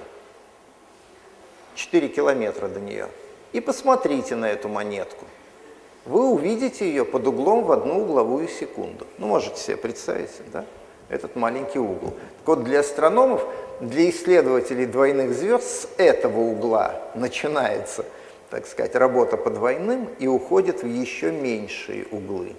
4 1.74 2.08
километра 2.08 2.68
до 2.68 2.80
нее, 2.80 3.08
и 3.52 3.60
посмотрите 3.60 4.34
на 4.34 4.50
эту 4.50 4.68
монетку. 4.68 5.26
Вы 6.06 6.30
увидите 6.30 6.88
ее 6.88 7.04
под 7.04 7.26
углом 7.26 7.64
в 7.64 7.72
одну 7.72 8.02
угловую 8.02 8.48
секунду. 8.48 9.06
Ну, 9.18 9.26
можете 9.26 9.60
себе 9.60 9.76
представить, 9.76 10.30
да? 10.50 10.64
Этот 11.10 11.36
маленький 11.36 11.78
угол. 11.78 12.14
Так 12.38 12.46
вот, 12.46 12.64
для 12.64 12.80
астрономов 12.80 13.44
для 13.80 14.10
исследователей 14.10 14.86
двойных 14.86 15.34
звезд 15.34 15.64
с 15.64 15.88
этого 15.98 16.40
угла 16.40 17.00
начинается, 17.14 18.04
так 18.50 18.66
сказать, 18.66 18.94
работа 18.94 19.36
по 19.36 19.50
двойным 19.50 20.08
и 20.18 20.26
уходит 20.26 20.82
в 20.82 20.86
еще 20.86 21.30
меньшие 21.30 22.06
углы. 22.10 22.56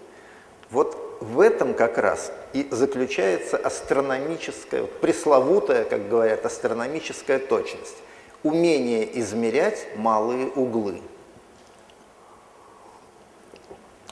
Вот 0.72 1.18
в 1.20 1.40
этом 1.40 1.74
как 1.74 1.98
раз 1.98 2.32
и 2.54 2.68
заключается 2.72 3.58
астрономическая, 3.58 4.84
пресловутая, 4.84 5.84
как 5.84 6.08
говорят, 6.08 6.46
астрономическая 6.46 7.40
точность. 7.40 7.98
Умение 8.44 9.20
измерять 9.20 9.88
малые 9.98 10.48
углы. 10.48 11.02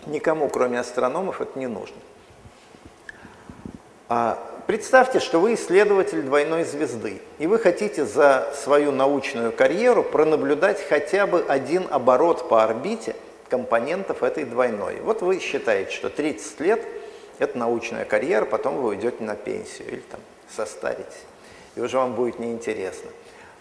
Никому, 0.06 0.50
кроме 0.50 0.80
астрономов, 0.80 1.40
это 1.40 1.58
не 1.58 1.68
нужно. 1.68 1.96
А 4.10 4.57
Представьте, 4.68 5.22
что 5.22 5.39
вы 5.39 5.53
исследователь 5.53 6.23
двойной 6.23 6.65
звезды, 6.65 7.22
и 7.39 7.48
вы 7.48 7.57
хотите 7.57 8.06
за 8.06 8.52
свою 8.53 8.91
научную 8.91 9.53
карьеру 9.53 10.03
пронаблюдать 10.03 10.85
хотя 10.89 11.26
бы 11.26 11.45
один 11.48 11.88
оборот 11.89 12.49
по 12.49 12.65
орбите 12.65 13.15
компонентов 13.48 14.23
этой 14.23 14.44
двойной. 14.44 14.98
Вот 14.99 15.22
вы 15.22 15.39
считаете, 15.39 15.91
что 15.91 16.10
30 16.10 16.60
лет– 16.60 16.81
это 17.39 17.57
научная 17.57 18.03
карьера, 18.03 18.44
потом 18.44 18.76
вы 18.81 18.89
уйдете 18.89 19.23
на 19.23 19.35
пенсию 19.35 19.88
или 19.88 20.02
там 20.11 20.19
состаритесь, 20.53 21.23
и 21.77 21.80
уже 21.80 21.95
вам 21.95 22.15
будет 22.15 22.38
неинтересно. 22.38 23.10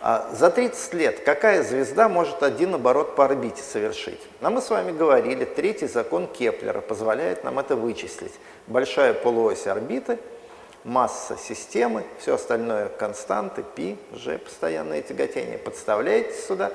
А 0.01 0.29
за 0.33 0.51
30 0.51 0.95
лет 0.95 1.21
какая 1.21 1.63
звезда 1.63 2.09
может 2.09 2.43
один 2.43 2.75
оборот 2.75 3.15
по 3.15 3.25
орбите 3.25 3.63
совершить? 3.63 4.21
А 4.41 4.51
мы 4.51 4.61
с 4.61 4.71
вами 4.71 4.91
говорили, 4.91 5.45
третий 5.45 5.87
закон 5.87 6.27
Кеплера 6.27 6.81
позволяет 6.81 7.45
нам 7.45 7.61
это 7.61 7.77
вычислить. 7.77 8.35
Большая 8.67 9.15
полуось 9.15 9.69
орбиты– 9.69 10.19
масса 10.87 11.37
системы, 11.37 12.05
все 12.19 12.37
остальное 12.37 12.89
константы, 12.89 13.63
π, 13.63 13.97
g, 14.13 14.39
постоянное 14.39 15.03
тяготение. 15.03 15.59
Подставляете 15.59 16.33
сюда 16.41 16.73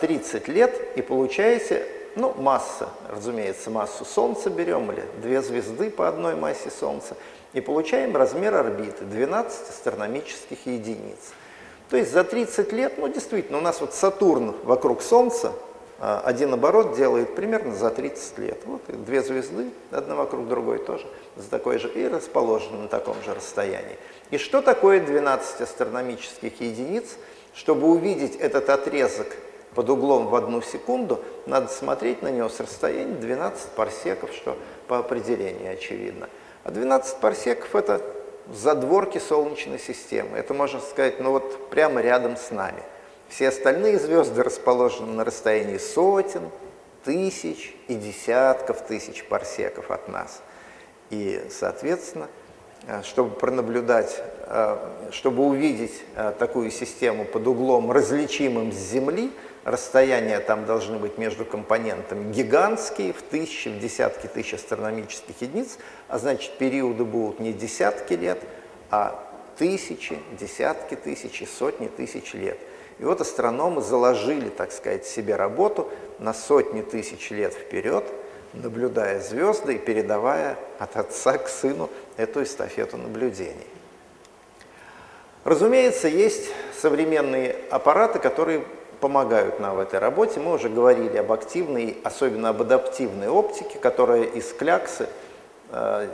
30 0.00 0.48
а, 0.48 0.52
лет 0.52 0.96
и 0.96 1.02
получаете, 1.02 1.86
ну, 2.16 2.34
масса, 2.34 2.88
разумеется, 3.08 3.70
массу 3.70 4.04
Солнца 4.04 4.50
берем, 4.50 4.90
или 4.90 5.04
две 5.22 5.40
звезды 5.42 5.90
по 5.90 6.08
одной 6.08 6.34
массе 6.34 6.70
Солнца, 6.70 7.16
и 7.52 7.60
получаем 7.60 8.16
размер 8.16 8.54
орбиты 8.54 9.04
12 9.04 9.68
астрономических 9.70 10.66
единиц. 10.66 11.32
То 11.88 11.96
есть 11.96 12.12
за 12.12 12.24
30 12.24 12.72
лет, 12.72 12.98
ну, 12.98 13.06
действительно, 13.06 13.58
у 13.58 13.62
нас 13.62 13.80
вот 13.80 13.94
Сатурн 13.94 14.56
вокруг 14.64 15.02
Солнца, 15.02 15.52
один 16.00 16.54
оборот 16.54 16.96
делает 16.96 17.34
примерно 17.34 17.74
за 17.74 17.90
30 17.90 18.38
лет. 18.38 18.58
Вот 18.64 18.80
две 19.04 19.22
звезды, 19.22 19.70
одна 19.90 20.14
вокруг 20.14 20.48
другой 20.48 20.78
тоже, 20.78 21.06
за 21.36 21.50
такой 21.50 21.78
же, 21.78 21.88
и 21.88 22.08
расположены 22.08 22.78
на 22.78 22.88
таком 22.88 23.16
же 23.22 23.34
расстоянии. 23.34 23.98
И 24.30 24.38
что 24.38 24.62
такое 24.62 25.00
12 25.00 25.60
астрономических 25.60 26.58
единиц? 26.60 27.16
Чтобы 27.52 27.88
увидеть 27.88 28.36
этот 28.36 28.70
отрезок 28.70 29.26
под 29.74 29.90
углом 29.90 30.28
в 30.28 30.34
одну 30.34 30.62
секунду, 30.62 31.20
надо 31.44 31.68
смотреть 31.68 32.22
на 32.22 32.28
него 32.28 32.48
с 32.48 32.60
расстояния 32.60 33.14
12 33.16 33.70
парсеков, 33.72 34.32
что 34.32 34.56
по 34.88 34.98
определению 34.98 35.72
очевидно. 35.74 36.30
А 36.64 36.70
12 36.70 37.18
парсеков– 37.18 37.74
это 37.74 38.00
задворки 38.50 39.18
Солнечной 39.18 39.78
системы. 39.78 40.38
Это, 40.38 40.54
можно 40.54 40.80
сказать, 40.80 41.20
ну 41.20 41.32
вот 41.32 41.68
прямо 41.68 42.00
рядом 42.00 42.38
с 42.38 42.50
нами– 42.50 42.82
все 43.30 43.48
остальные 43.48 43.98
звезды 43.98 44.42
расположены 44.42 45.12
на 45.12 45.24
расстоянии 45.24 45.78
сотен, 45.78 46.50
тысяч 47.04 47.74
и 47.88 47.94
десятков 47.94 48.82
тысяч 48.82 49.24
парсеков 49.24 49.90
от 49.90 50.08
нас. 50.08 50.42
И, 51.10 51.42
соответственно, 51.50 52.28
э, 52.86 53.02
чтобы 53.02 53.34
пронаблюдать, 53.34 54.20
э, 54.46 54.76
чтобы 55.12 55.46
увидеть 55.46 56.02
э, 56.16 56.32
такую 56.38 56.70
систему 56.70 57.24
под 57.24 57.46
углом, 57.46 57.90
различимым 57.90 58.72
с 58.72 58.76
Земли, 58.76 59.30
расстояния 59.64 60.40
там 60.40 60.66
должны 60.66 60.98
быть 60.98 61.16
между 61.16 61.44
компонентами 61.44 62.32
гигантские, 62.32 63.12
в 63.12 63.22
тысячи, 63.22 63.68
в 63.68 63.78
десятки 63.78 64.26
тысяч 64.26 64.54
астрономических 64.54 65.40
единиц, 65.40 65.78
а 66.08 66.18
значит 66.18 66.58
периоды 66.58 67.04
будут 67.04 67.40
не 67.40 67.52
десятки 67.52 68.14
лет, 68.14 68.40
а 68.90 69.24
тысячи, 69.56 70.18
десятки 70.38 70.96
тысяч 70.96 71.42
и 71.42 71.46
сотни 71.46 71.88
тысяч 71.88 72.34
лет. 72.34 72.58
И 73.00 73.04
вот 73.04 73.22
астрономы 73.22 73.80
заложили, 73.80 74.50
так 74.50 74.72
сказать, 74.72 75.06
себе 75.06 75.34
работу 75.34 75.88
на 76.18 76.34
сотни 76.34 76.82
тысяч 76.82 77.30
лет 77.30 77.54
вперед, 77.54 78.04
наблюдая 78.52 79.20
звезды 79.20 79.76
и 79.76 79.78
передавая 79.78 80.58
от 80.78 80.98
отца 80.98 81.38
к 81.38 81.48
сыну 81.48 81.88
эту 82.18 82.42
эстафету 82.42 82.98
наблюдений. 82.98 83.66
Разумеется, 85.44 86.08
есть 86.08 86.50
современные 86.78 87.56
аппараты, 87.70 88.18
которые 88.18 88.64
помогают 89.00 89.60
нам 89.60 89.76
в 89.76 89.80
этой 89.80 89.98
работе. 89.98 90.38
Мы 90.38 90.52
уже 90.52 90.68
говорили 90.68 91.16
об 91.16 91.32
активной, 91.32 91.96
особенно 92.04 92.50
об 92.50 92.60
адаптивной 92.60 93.28
оптике, 93.28 93.78
которая 93.78 94.24
из 94.24 94.52
кляксы, 94.52 95.08
э, 95.70 96.06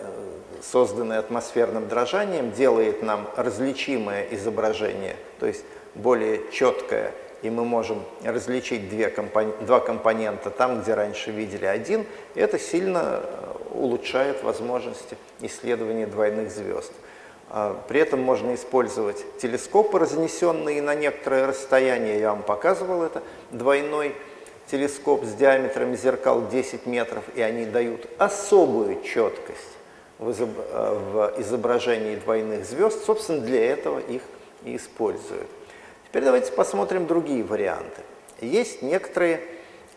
созданной 0.62 1.18
атмосферным 1.18 1.88
дрожанием, 1.88 2.52
делает 2.52 3.02
нам 3.02 3.28
различимое 3.34 4.28
изображение, 4.30 5.16
то 5.40 5.46
есть 5.46 5.64
более 5.97 6.40
четкое, 6.52 7.12
и 7.43 7.51
мы 7.51 7.64
можем 7.64 8.02
различить 8.24 8.89
две 8.89 9.09
компон... 9.09 9.52
два 9.60 9.81
компонента 9.81 10.51
там, 10.51 10.81
где 10.81 10.94
раньше 10.94 11.31
видели 11.31 11.66
один, 11.66 12.06
это 12.35 12.59
сильно 12.59 13.20
э, 13.23 13.55
улучшает 13.74 14.43
возможности 14.43 15.16
исследования 15.40 16.06
двойных 16.06 16.51
звезд. 16.51 16.93
А, 17.48 17.81
при 17.89 18.01
этом 18.01 18.20
можно 18.20 18.55
использовать 18.55 19.24
телескопы, 19.39 19.98
разнесенные 19.98 20.82
на 20.82 20.94
некоторое 20.94 21.47
расстояние, 21.47 22.20
я 22.20 22.31
вам 22.31 22.43
показывал 22.43 23.02
это, 23.02 23.23
двойной 23.51 24.14
телескоп 24.70 25.24
с 25.24 25.35
диаметром 25.35 25.94
зеркал 25.97 26.48
10 26.48 26.86
метров, 26.86 27.23
и 27.35 27.40
они 27.40 27.66
дают 27.66 28.09
особую 28.18 29.02
четкость. 29.02 29.77
Э, 30.18 30.98
в 31.12 31.35
изображении 31.39 32.16
двойных 32.16 32.64
звезд, 32.64 33.05
собственно, 33.05 33.40
для 33.40 33.73
этого 33.73 33.98
их 33.98 34.23
и 34.64 34.77
используют. 34.77 35.48
Теперь 36.16 36.24
давайте 36.24 36.51
посмотрим 36.52 37.06
другие 37.06 37.44
варианты. 37.44 38.01
Есть 38.40 38.80
некоторые 38.80 39.43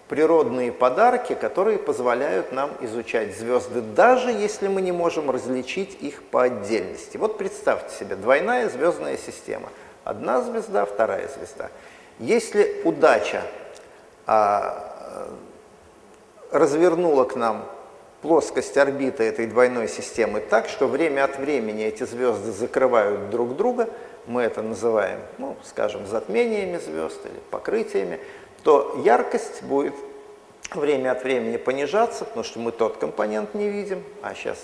природные 0.09 0.73
подарки, 0.73 1.33
которые 1.33 1.79
позволяют 1.79 2.51
нам 2.51 2.71
изучать 2.81 3.37
звезды, 3.37 3.79
даже 3.79 4.29
если 4.29 4.67
мы 4.67 4.81
не 4.81 4.91
можем 4.91 5.31
различить 5.31 5.97
их 6.01 6.21
по 6.23 6.43
отдельности. 6.43 7.15
Вот 7.15 7.37
представьте 7.37 7.95
себе, 7.95 8.17
двойная 8.17 8.67
звездная 8.67 9.15
система. 9.15 9.69
Одна 10.03 10.41
звезда, 10.41 10.83
вторая 10.83 11.29
звезда. 11.29 11.69
Если 12.19 12.81
удача 12.83 13.41
а, 14.27 15.29
развернула 16.51 17.23
к 17.23 17.37
нам 17.37 17.63
плоскость 18.21 18.75
орбиты 18.75 19.23
этой 19.23 19.47
двойной 19.47 19.87
системы 19.87 20.41
так, 20.41 20.67
что 20.67 20.87
время 20.87 21.23
от 21.23 21.37
времени 21.37 21.85
эти 21.85 22.03
звезды 22.03 22.51
закрывают 22.51 23.29
друг 23.29 23.55
друга– 23.55 23.87
мы 24.27 24.43
это 24.43 24.61
называем, 24.61 25.19
ну, 25.37 25.55
скажем, 25.63 26.05
затмениями 26.05 26.77
звезд 26.77 27.25
или 27.25 27.39
покрытиями, 27.51 28.19
то 28.63 28.99
яркость 29.03 29.63
будет 29.63 29.93
время 30.73 31.11
от 31.11 31.23
времени 31.23 31.57
понижаться, 31.57 32.25
потому 32.25 32.43
что 32.43 32.59
мы 32.59 32.71
тот 32.71 32.97
компонент 32.97 33.53
не 33.53 33.69
видим, 33.69 34.03
а 34.21 34.33
сейчас 34.33 34.57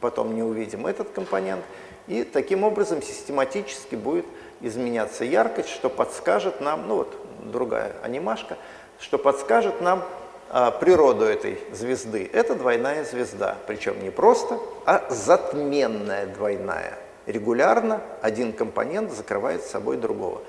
потом 0.00 0.34
не 0.34 0.42
увидим 0.42 0.86
этот 0.86 1.10
компонент. 1.10 1.64
И 2.08 2.24
таким 2.24 2.64
образом 2.64 3.00
систематически 3.00 3.94
будет 3.94 4.26
изменяться 4.60 5.24
яркость, 5.24 5.68
что 5.68 5.88
подскажет 5.88 6.60
нам, 6.60 6.88
ну 6.88 6.96
вот 6.96 7.16
другая 7.44 7.92
анимашка, 8.02 8.56
что 8.98 9.18
подскажет 9.18 9.80
нам 9.80 10.04
а, 10.50 10.70
природу 10.70 11.24
этой 11.24 11.58
звезды. 11.72 12.28
Это 12.32 12.54
двойная 12.54 13.04
звезда, 13.04 13.56
причем 13.66 14.02
не 14.02 14.10
просто, 14.10 14.58
а 14.84 15.06
затменная 15.10 16.26
двойная 16.26 16.98
регулярно 17.26 18.00
один 18.20 18.52
компонент 18.52 19.12
закрывает 19.12 19.62
собой 19.62 19.96
другого. 19.96 20.42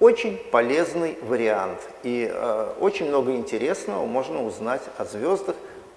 Очень 0.00 0.36
полезный 0.50 1.16
вариант. 1.22 1.78
И 2.02 2.28
э, 2.32 2.72
очень 2.80 3.08
много 3.08 3.32
интересного 3.32 4.04
можно 4.06 4.44
узнать 4.44 4.82
о 4.98 5.04
звездах, 5.04 5.54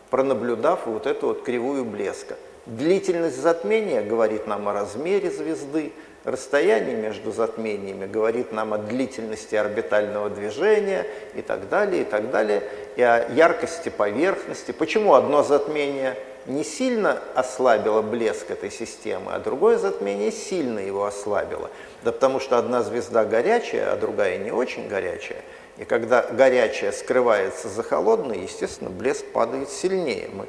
пронаблюдав 0.10 0.86
вот 0.86 1.08
эту 1.08 1.28
вот 1.28 1.44
кривую 1.44 1.86
блеска. 1.86 2.36
Длительность 2.66 3.42
затмения 3.42 4.02
говорит 4.04 4.48
нам 4.48 4.68
о 4.68 4.74
размере 4.74 5.30
звезды, 5.32 5.92
расстояние 6.24 6.96
между 6.96 7.32
затмениями 7.32 8.08
говорит 8.08 8.52
нам 8.52 8.74
о 8.74 8.80
длительности 8.80 9.56
орбитального 9.56 10.30
движения 10.30 11.06
и 11.36 11.42
так 11.42 11.70
далее, 11.70 12.02
и 12.02 12.06
так 12.06 12.32
далее, 12.32 12.64
и 12.96 13.02
о 13.02 13.28
яркости 13.30 13.90
поверхности. 13.90 14.72
Почему 14.72 15.14
одно 15.14 15.44
затмение 15.44 16.16
не 16.46 16.64
сильно 16.64 17.20
ослабило 17.34 18.02
блеск 18.02 18.52
этой 18.52 18.72
системы, 18.72 19.34
а 19.34 19.40
другое 19.40 19.78
затмение 19.78 20.32
сильно 20.32 20.80
его 20.80 21.06
ослабило? 21.06 21.70
Да 22.04 22.12
потому 22.12 22.40
что 22.40 22.58
одна 22.58 22.84
звезда 22.84 23.26
горячая, 23.26 23.92
а 23.92 23.98
другая 23.98 24.38
не 24.38 24.52
очень 24.52 24.88
горячая. 24.88 25.42
И 25.78 25.86
когда 25.86 26.22
горячая 26.24 26.92
скрывается 26.92 27.68
за 27.68 27.84
холодной, 27.84 28.40
естественно, 28.40 28.90
блеск 28.90 29.26
падает 29.26 29.70
сильнее. 29.70 30.30
Мы 30.34 30.48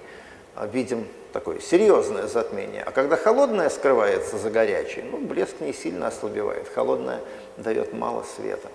видим 0.69 1.07
такое 1.33 1.61
серьезное 1.61 2.29
затмение. 2.29 2.83
А 2.83 2.93
когда 2.93 3.17
холодное 3.17 3.69
скрывается 3.69 4.39
за 4.39 4.51
горячей, 4.51 5.03
ну, 5.03 5.19
блеск 5.19 5.61
не 5.61 5.73
сильно 5.73 6.07
ослабевает. 6.07 6.69
Холодное 6.75 7.21
дает 7.57 7.93
мало 7.93 8.25
света. 8.37 8.69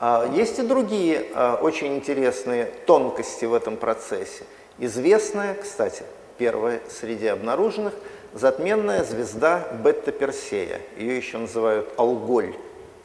А 0.00 0.28
есть 0.34 0.58
и 0.58 0.62
другие 0.62 1.26
а, 1.34 1.58
очень 1.60 1.94
интересные 1.96 2.64
тонкости 2.86 3.44
в 3.44 3.54
этом 3.54 3.76
процессе. 3.76 4.44
Известная, 4.78 5.54
кстати, 5.54 6.04
первая 6.40 6.80
среди 6.88 7.26
обнаруженных, 7.26 7.92
затменная 8.32 9.04
звезда 9.04 9.68
Бетта-Персея. 9.84 10.80
Ее 10.96 11.18
еще 11.18 11.36
называют 11.36 11.92
Алголь. 11.98 12.56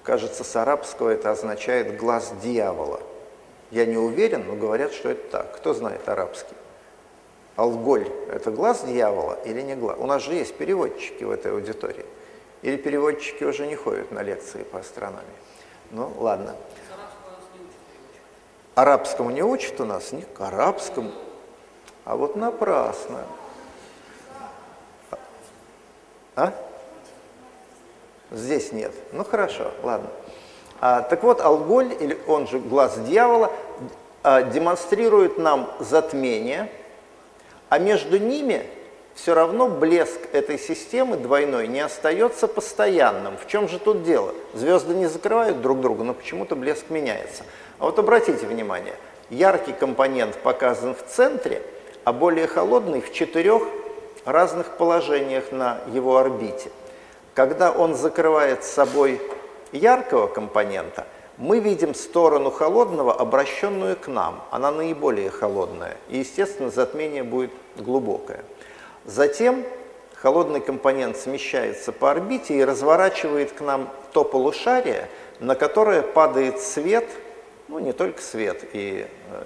Кажется, 0.04 0.46
с 0.46 0.56
арабского 0.56 1.10
это 1.10 1.32
означает 1.32 1.98
«глаз 1.98 2.34
дьявола». 2.42 3.02
Я 3.72 3.86
не 3.86 3.98
уверен, 3.98 4.46
но 4.48 4.56
говорят, 4.56 4.94
что 4.94 5.10
это 5.10 5.30
так. 5.32 5.56
Кто 5.58 5.74
знает 5.74 6.08
арабский? 6.08 6.56
Алголь– 7.58 8.08
это 8.32 8.52
глаз 8.52 8.86
дьявола 8.86 9.38
или 9.44 9.62
не 9.62 9.76
глаз? 9.76 9.98
У 10.00 10.06
нас 10.06 10.24
же 10.24 10.34
есть 10.34 10.56
переводчики 10.56 11.26
в 11.26 11.32
этой 11.32 11.52
аудитории. 11.52 12.06
Или 12.62 12.78
переводчики 12.78 13.44
уже 13.44 13.68
не 13.68 13.76
ходят 13.76 14.12
на 14.12 14.24
лекции 14.24 14.64
по 14.64 14.80
астрономии? 14.80 15.26
Ну, 15.92 16.10
ладно. 16.20 16.56
Арабскому 18.76 19.32
не 19.32 19.44
учат 19.44 19.82
у 19.82 19.86
нас? 19.86 20.14
Нет, 20.14 20.28
к 20.34 20.40
арабскому. 20.40 21.12
А 22.06 22.16
вот 22.16 22.36
напрасно. 22.36 23.24
А? 26.36 26.54
Здесь 28.32 28.72
нет. 28.72 28.94
Ну, 29.12 29.24
хорошо, 29.24 29.72
ладно. 29.84 30.10
А, 30.80 31.02
так 31.02 31.24
вот, 31.24 31.42
алголь, 31.42 31.94
или 32.00 32.18
он 32.28 32.48
же 32.48 32.60
глаз 32.60 32.98
дьявола, 33.00 33.52
а, 34.24 34.44
демонстрирует 34.44 35.38
нам 35.38 35.70
затмение– 35.80 36.72
а 37.70 37.80
между 37.80 38.18
ними 38.18 38.66
все 39.16 39.34
равно 39.34 39.68
блеск 39.68 40.20
этой 40.34 40.60
системы 40.60 41.18
двойной 41.18 41.68
не 41.68 41.80
остается 41.80 42.48
постоянным. 42.48 43.38
В 43.38 43.48
чем 43.48 43.68
же 43.68 43.80
тут 43.80 44.04
дело? 44.04 44.34
Звезды 44.54 44.94
не 44.94 45.08
закрывают 45.08 45.62
друг 45.62 45.82
друга, 45.82 46.04
но 46.04 46.14
почему-то 46.14 46.56
блеск 46.56 46.90
меняется. 46.90 47.44
А 47.80 47.86
вот 47.86 47.98
обратите 47.98 48.46
внимание, 48.46 48.94
яркий 49.30 49.74
компонент 49.74 50.38
показан 50.38 50.94
в 50.94 51.04
центре, 51.06 51.62
а 52.06 52.14
более 52.14 52.48
холодный 52.48 53.02
в 53.02 53.12
четырех 53.12 53.64
разных 54.24 54.78
положениях 54.78 55.52
на 55.52 55.80
его 55.92 56.18
орбите. 56.18 56.72
Когда 57.34 57.72
он 57.72 57.96
закрывает 57.96 58.64
с 58.64 58.70
собой 58.70 59.20
яркого 59.72 60.28
компонента, 60.28 61.06
мы 61.38 61.60
видим 61.60 61.94
сторону 61.94 62.50
холодного, 62.52 63.14
обращенную 63.14 63.98
к 63.98 64.08
нам. 64.08 64.42
Она 64.52 64.72
наиболее 64.72 65.30
холодная. 65.30 65.98
И, 66.08 66.20
естественно, 66.20 66.70
затмение 66.70 67.24
будет 67.24 67.52
глубокое. 67.76 68.46
Затем 69.04 69.66
холодный 70.14 70.62
компонент 70.62 71.18
смещается 71.18 71.92
по 71.92 72.12
орбите 72.12 72.56
и 72.56 72.64
разворачивает 72.64 73.52
к 73.52 73.62
нам 73.62 73.90
то 74.14 74.24
полушарие, 74.24 75.10
на 75.40 75.56
которое 75.56 76.04
падает 76.04 76.62
свет, 76.62 77.06
ну 77.68 77.80
не 77.80 77.92
только 77.92 78.22
свет, 78.22 78.64
и 78.72 79.06
э, 79.30 79.44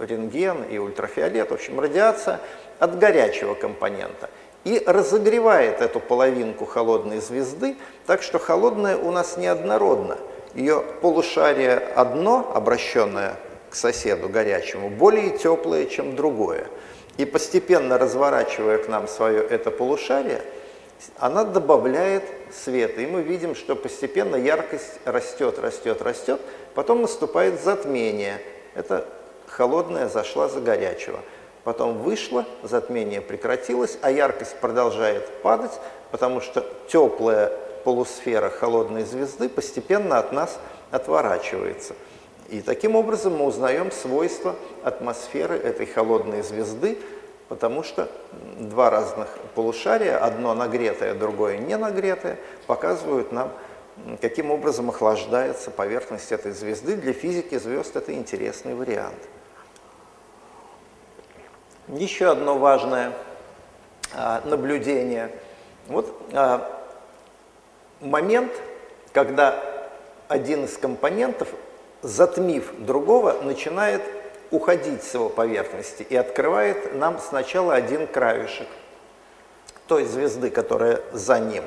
рентген, 0.00 0.64
и 0.64 0.78
ультрафиолет, 0.78 1.50
в 1.50 1.54
общем, 1.54 1.80
радиация 1.80 2.40
от 2.78 2.98
горячего 2.98 3.54
компонента. 3.54 4.30
И 4.64 4.82
разогревает 4.84 5.80
эту 5.80 6.00
половинку 6.00 6.64
холодной 6.64 7.20
звезды, 7.20 7.76
так 8.06 8.22
что 8.22 8.38
холодная 8.38 8.96
у 8.96 9.10
нас 9.12 9.36
неоднородна 9.36 10.18
ее 10.56 10.82
полушарие 11.02 11.76
одно, 11.76 12.50
обращенное 12.54 13.36
к 13.70 13.74
соседу 13.74 14.28
горячему, 14.28 14.88
более 14.88 15.36
теплое, 15.36 15.84
чем 15.84 16.16
другое. 16.16 16.66
И 17.18 17.24
постепенно 17.24 17.98
разворачивая 17.98 18.78
к 18.78 18.88
нам 18.88 19.06
свое 19.06 19.42
это 19.42 19.70
полушарие, 19.70 20.42
она 21.18 21.44
добавляет 21.44 22.24
света. 22.52 23.02
И 23.02 23.06
мы 23.06 23.22
видим, 23.22 23.54
что 23.54 23.76
постепенно 23.76 24.36
яркость 24.36 24.98
растет, 25.04 25.58
растет, 25.58 26.00
растет. 26.00 26.40
Потом 26.74 27.02
наступает 27.02 27.62
затмение. 27.62 28.40
Это 28.74 29.06
холодное 29.56 30.08
зашла 30.08 30.48
за 30.48 30.60
горячего. 30.60 31.20
Потом 31.64 31.98
вышло, 31.98 32.44
затмение 32.62 33.20
прекратилось, 33.20 33.98
а 34.02 34.10
яркость 34.10 34.56
продолжает 34.60 35.26
падать, 35.42 35.72
потому 36.10 36.40
что 36.40 36.64
теплая 36.88 37.50
полусфера 37.82 38.50
холодной 38.50 39.04
звезды 39.04 39.48
постепенно 39.48 40.18
от 40.18 40.32
нас 40.32 40.58
отворачивается. 40.90 41.94
И 42.50 42.60
таким 42.60 42.94
образом 42.94 43.36
мы 43.36 43.46
узнаем 43.46 43.90
свойства 43.90 44.54
атмосферы 44.84 45.56
этой 45.56 45.86
холодной 45.86 46.42
звезды, 46.42 46.98
потому 47.48 47.82
что 47.82 48.08
два 48.58 48.90
разных 48.90 49.28
полушария, 49.54 50.18
одно 50.18 50.54
нагретое, 50.54 51.14
другое 51.14 51.58
не 51.58 51.76
нагретое, 51.76 52.38
показывают 52.66 53.32
нам, 53.32 53.50
каким 54.20 54.50
образом 54.50 54.90
охлаждается 54.90 55.70
поверхность 55.70 56.30
этой 56.30 56.52
звезды. 56.52 56.96
Для 56.96 57.14
физики 57.14 57.58
звезд 57.58 57.96
это 57.96 58.12
интересный 58.12 58.74
вариант. 58.74 59.16
Еще 61.88 62.30
одно 62.30 62.58
важное 62.58 63.12
а, 64.12 64.42
наблюдение. 64.44 65.30
Вот 65.86 66.12
а, 66.32 66.68
момент, 68.00 68.52
когда 69.12 69.62
один 70.26 70.64
из 70.64 70.76
компонентов, 70.76 71.48
затмив 72.02 72.72
другого, 72.78 73.40
начинает 73.42 74.02
уходить 74.50 75.04
с 75.04 75.14
его 75.14 75.28
поверхности 75.28 76.02
и 76.08 76.16
открывает 76.16 76.94
нам 76.94 77.20
сначала 77.20 77.74
один 77.74 78.08
краешек 78.08 78.66
той 79.86 80.04
звезды, 80.04 80.50
которая 80.50 81.00
за 81.12 81.38
ним. 81.38 81.62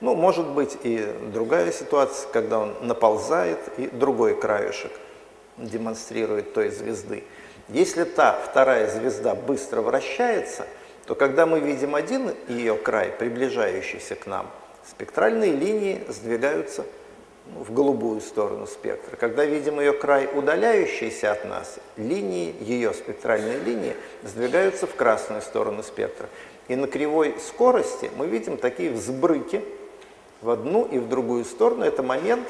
Ну, 0.00 0.14
может 0.14 0.46
быть 0.46 0.78
и 0.82 1.06
другая 1.34 1.70
ситуация, 1.72 2.30
когда 2.32 2.60
он 2.60 2.74
наползает, 2.80 3.58
и 3.76 3.88
другой 3.88 4.40
краешек 4.40 4.92
демонстрирует 5.58 6.54
той 6.54 6.70
звезды. 6.70 7.24
Если 7.72 8.04
та 8.04 8.32
вторая 8.32 8.88
звезда 8.88 9.34
быстро 9.34 9.80
вращается, 9.80 10.66
то 11.06 11.14
когда 11.14 11.46
мы 11.46 11.60
видим 11.60 11.94
один 11.94 12.34
ее 12.48 12.76
край, 12.76 13.10
приближающийся 13.10 14.16
к 14.16 14.26
нам, 14.26 14.50
спектральные 14.88 15.52
линии 15.52 16.02
сдвигаются 16.08 16.84
в 17.46 17.72
голубую 17.72 18.20
сторону 18.20 18.66
спектра. 18.66 19.16
Когда 19.16 19.44
видим 19.44 19.78
ее 19.80 19.92
край, 19.92 20.28
удаляющийся 20.32 21.32
от 21.32 21.44
нас, 21.44 21.78
линии, 21.96 22.54
ее 22.60 22.92
спектральные 22.92 23.58
линии, 23.58 23.94
сдвигаются 24.22 24.86
в 24.86 24.94
красную 24.94 25.42
сторону 25.42 25.82
спектра. 25.82 26.28
И 26.68 26.76
на 26.76 26.86
кривой 26.86 27.36
скорости 27.44 28.10
мы 28.16 28.26
видим 28.26 28.56
такие 28.56 28.90
взбрыки 28.90 29.64
в 30.42 30.50
одну 30.50 30.84
и 30.84 30.98
в 30.98 31.08
другую 31.08 31.44
сторону. 31.44 31.84
Это 31.84 32.02
момент, 32.02 32.46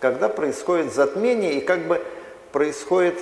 когда 0.00 0.28
происходит 0.28 0.92
затмение 0.92 1.54
и 1.54 1.60
как 1.60 1.86
бы 1.86 2.02
происходит 2.52 3.16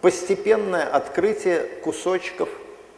постепенное 0.00 0.86
открытие 0.86 1.60
кусочков 1.82 2.48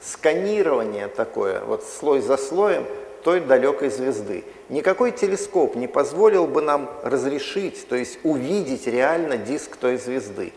сканирования 0.01 1.09
такое, 1.09 1.61
вот 1.61 1.85
слой 1.85 2.21
за 2.21 2.37
слоем– 2.37 2.87
той 3.23 3.41
далекой 3.41 3.91
звезды. 3.91 4.45
Никакой 4.69 5.13
телескоп 5.13 5.77
не 5.77 5.87
позволил 5.87 6.47
бы 6.47 6.63
нам 6.63 6.91
разрешить, 7.03 7.89
то 7.89 7.97
есть 7.97 8.19
увидеть 8.23 8.87
реально 8.87 9.37
диск 9.37 9.77
той 9.77 9.97
звезды. 9.97 10.53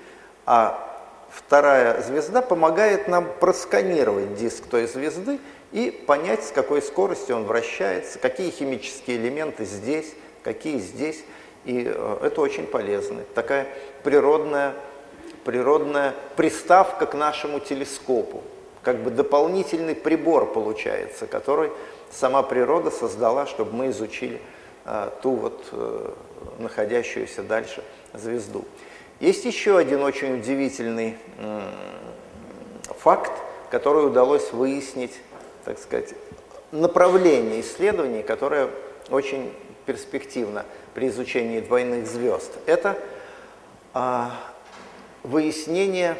А 0.46 0.80
вторая 1.30 2.02
звезда 2.02 2.42
помогает 2.42 3.08
нам 3.08 3.28
просканировать 3.40 4.36
диск 4.36 4.66
той 4.68 4.88
звезды 4.88 5.40
и 5.72 5.92
понять, 5.92 6.44
с 6.44 6.52
какой 6.52 6.82
скоростью 6.82 7.36
он 7.36 7.46
вращается, 7.46 8.20
какие 8.20 8.52
химические 8.52 9.18
элементы 9.18 9.66
здесь, 9.66 10.14
какие 10.44 10.80
здесь. 10.80 11.24
И 11.66 11.86
э, 11.86 12.18
это 12.22 12.42
очень 12.42 12.68
полезно. 12.68 13.22
Такая 13.34 13.68
природная, 14.04 14.74
природная 15.44 16.14
приставка 16.36 17.06
к 17.06 17.14
нашему 17.14 17.60
телескопу. 17.60 18.44
Как 18.82 18.98
бы 18.98 19.12
дополнительный 19.12 19.96
прибор 19.96 20.52
получается, 20.52 21.26
который 21.28 21.72
сама 22.12 22.44
природа 22.44 22.92
создала, 22.92 23.46
чтобы 23.46 23.74
мы 23.74 23.90
изучили 23.90 24.42
ту 25.22 25.32
вот 25.32 25.74
находящуюся 26.60 27.44
дальше 27.44 27.82
звезду. 28.14 28.66
Есть 29.22 29.46
еще 29.46 29.78
один 29.78 30.04
очень 30.04 30.38
удивительный 30.38 31.18
факт, 33.00 33.32
который 33.72 34.06
удалось 34.06 34.52
выяснить, 34.52 35.18
так 35.64 35.80
сказать, 35.80 36.14
направление 36.72 37.62
исследований, 37.62 38.24
которое 38.24 38.70
очень 39.10 39.54
перспективно 39.86 40.66
при 40.94 41.08
изучении 41.08 41.60
двойных 41.60 42.08
звезд. 42.08 42.52
Это 42.66 42.98
а, 43.94 44.32
выяснение 45.24 46.18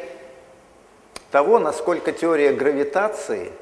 того, 1.30 1.58
насколько 1.58 2.12
теория 2.12 2.52
гравитации, 2.52 3.52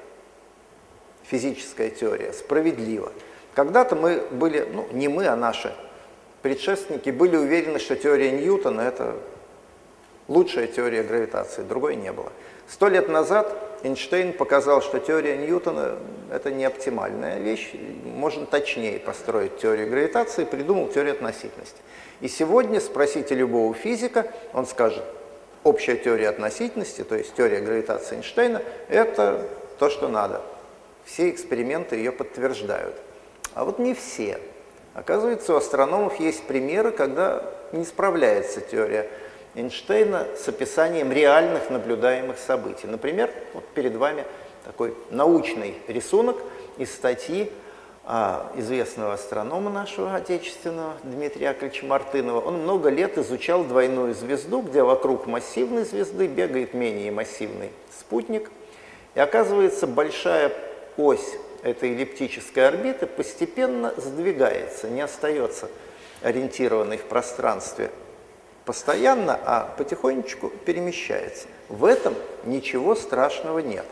физическая 1.24 1.90
теория, 1.90 2.32
справедлива. 2.32 3.12
Когда-то 3.54 3.96
мы 3.96 4.22
были, 4.30 4.66
ну 4.72 4.86
не 4.92 5.08
мы, 5.08 5.26
а 5.26 5.36
наши 5.36 5.74
предшественники 6.42 7.10
были 7.10 7.36
уверены, 7.36 7.78
что 7.78 7.96
теория 7.96 8.30
Ньютона– 8.30 8.80
это 8.82 9.16
лучшая 10.28 10.66
теория 10.66 11.02
гравитации, 11.02 11.62
другой 11.62 11.96
не 11.96 12.12
было. 12.12 12.32
Сто 12.68 12.88
лет 12.88 13.08
назад 13.08 13.54
Эйнштейн 13.82 14.32
показал, 14.32 14.80
что 14.80 14.98
теория 14.98 15.36
Ньютона– 15.36 15.96
это 16.32 16.50
не 16.50 16.64
оптимальная 16.64 17.38
вещь, 17.38 17.72
можно 18.04 18.46
точнее 18.46 18.98
построить 18.98 19.58
теорию 19.58 19.90
гравитации, 19.90 20.44
придумал 20.44 20.88
теорию 20.88 21.14
относительности. 21.14 21.78
И 22.20 22.28
сегодня 22.28 22.80
спросите 22.80 23.34
любого 23.34 23.74
физика, 23.74 24.26
он 24.52 24.66
скажет, 24.66 25.02
общая 25.64 25.96
теория 25.96 26.28
относительности, 26.28 27.04
то 27.04 27.14
есть 27.14 27.34
теория 27.34 27.60
гравитации 27.60 28.16
Эйнштейна– 28.16 28.62
это 28.88 29.46
то, 29.78 29.90
что 29.90 30.08
надо. 30.08 30.42
Все 31.04 31.30
эксперименты 31.30 31.96
ее 31.96 32.12
подтверждают. 32.12 32.94
А 33.54 33.64
вот 33.64 33.78
не 33.78 33.94
все. 33.94 34.38
Оказывается, 34.94 35.54
у 35.54 35.56
астрономов 35.56 36.20
есть 36.20 36.44
примеры, 36.44 36.90
когда 36.90 37.44
не 37.72 37.84
справляется 37.84 38.60
теория 38.60 39.08
Эйнштейна 39.54 40.28
с 40.36 40.48
описанием 40.48 41.12
реальных 41.12 41.70
наблюдаемых 41.70 42.38
событий. 42.38 42.86
Например, 42.86 43.30
вот 43.54 43.64
перед 43.74 43.96
вами 43.96 44.24
такой 44.64 44.94
научный 45.10 45.76
рисунок 45.88 46.36
из 46.78 46.92
статьи 46.92 47.50
известного 48.56 49.14
астронома 49.14 49.70
нашего 49.70 50.14
отечественного 50.14 50.94
Дмитрия 51.04 51.48
Яковлевича 51.48 51.86
Мартынова. 51.86 52.40
Он 52.40 52.62
много 52.62 52.88
лет 52.88 53.16
изучал 53.16 53.64
двойную 53.64 54.14
звезду, 54.14 54.60
где 54.60 54.82
вокруг 54.82 55.26
массивной 55.26 55.84
звезды 55.84 56.26
бегает 56.26 56.74
менее 56.74 57.12
массивный 57.12 57.70
спутник. 57.96 58.50
И 59.14 59.20
оказывается, 59.20 59.86
большая 59.86 60.52
ось 60.96 61.36
этой 61.62 61.92
эллиптической 61.92 62.66
орбиты 62.66 63.06
постепенно 63.06 63.94
сдвигается, 63.96 64.88
не 64.88 65.00
остается 65.00 65.68
ориентированной 66.22 66.98
в 66.98 67.04
пространстве 67.04 67.90
постоянно, 68.64 69.38
а 69.44 69.74
потихонечку 69.76 70.48
перемещается. 70.64 71.46
В 71.68 71.84
этом 71.84 72.14
ничего 72.44 72.94
страшного 72.94 73.58
нет. 73.60 73.86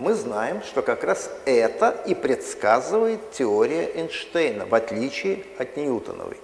Мы 0.00 0.14
знаем, 0.14 0.62
что 0.62 0.82
как 0.82 1.04
раз 1.04 1.30
это 1.44 1.94
и 2.06 2.14
предсказывает 2.14 3.30
теория 3.30 3.88
Эйнштейна, 3.94 4.66
в 4.66 4.74
отличие 4.74 5.44
от 5.58 5.76
Ньютоновой. 5.76 6.38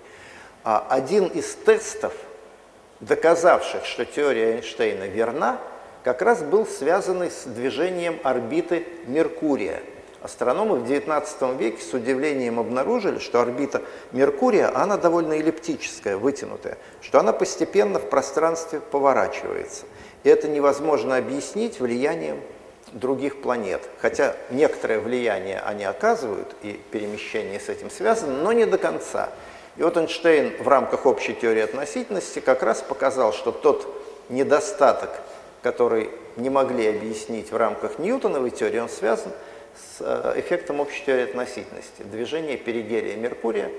А 0.62 0.87
один 0.89 1.27
из 1.27 1.55
тестов, 1.55 2.12
доказавших, 3.01 3.85
что 3.85 4.05
теория 4.05 4.57
Эйнштейна 4.57 5.09
верна, 5.09 5.59
как 6.05 6.23
раз 6.23 6.43
был 6.43 6.66
связан 6.66 7.23
с 7.23 7.45
движением 7.47 8.20
орбиты 8.23 8.87
Меркурия– 9.07 9.83
Астрономы 10.27 10.81
в 10.81 10.91
XIX 10.91 11.57
веке 11.57 11.81
с 11.81 11.95
удивлением 11.95 12.59
обнаружили, 12.59 13.20
что 13.20 13.41
орбита 13.41 13.83
Меркурия, 14.11 14.77
она 14.77 14.97
довольно 14.97 15.35
эллиптическая, 15.35 16.16
вытянутая, 16.16 16.78
что 17.01 17.20
она 17.20 17.33
постепенно 17.33 18.01
в 18.01 18.11
пространстве 18.11 18.81
поворачивается. 18.81 19.85
И 20.24 20.28
это 20.28 20.49
невозможно 20.49 21.16
объяснить 21.16 21.78
влиянием 21.78 22.41
других 22.97 23.43
планет. 23.43 23.82
Хотя 24.01 24.35
некоторое 24.51 24.98
влияние 24.98 25.60
они 25.60 25.85
оказывают, 25.85 26.55
и 26.62 26.81
перемещение 26.90 27.60
с 27.60 27.68
этим 27.68 27.90
связано, 27.90 28.43
но 28.43 28.52
не 28.52 28.64
до 28.64 28.78
конца. 28.78 29.28
И 29.77 29.82
вот 29.82 29.97
Эйнштейн 29.97 30.62
в 30.62 30.68
рамках 30.68 31.05
общей 31.06 31.35
теории 31.35 31.62
относительности 31.62 32.40
как 32.40 32.62
раз 32.62 32.81
показал, 32.81 33.32
что 33.32 33.52
тот 33.52 33.86
недостаток, 34.31 35.10
который 35.62 36.10
не 36.36 36.51
могли 36.51 36.89
объяснить 36.89 37.52
в 37.52 37.56
рамках 37.56 37.98
Ньютоновой 37.98 38.51
теории, 38.51 38.78
он 38.78 38.89
связан 38.89 39.32
с 39.74 40.01
э, 40.01 40.40
эффектом 40.40 40.81
общей 40.81 41.05
теории 41.05 41.24
относительности. 41.24 42.02
Движение 42.02 42.56
перигелия 42.56 43.16
Меркурия 43.16 43.70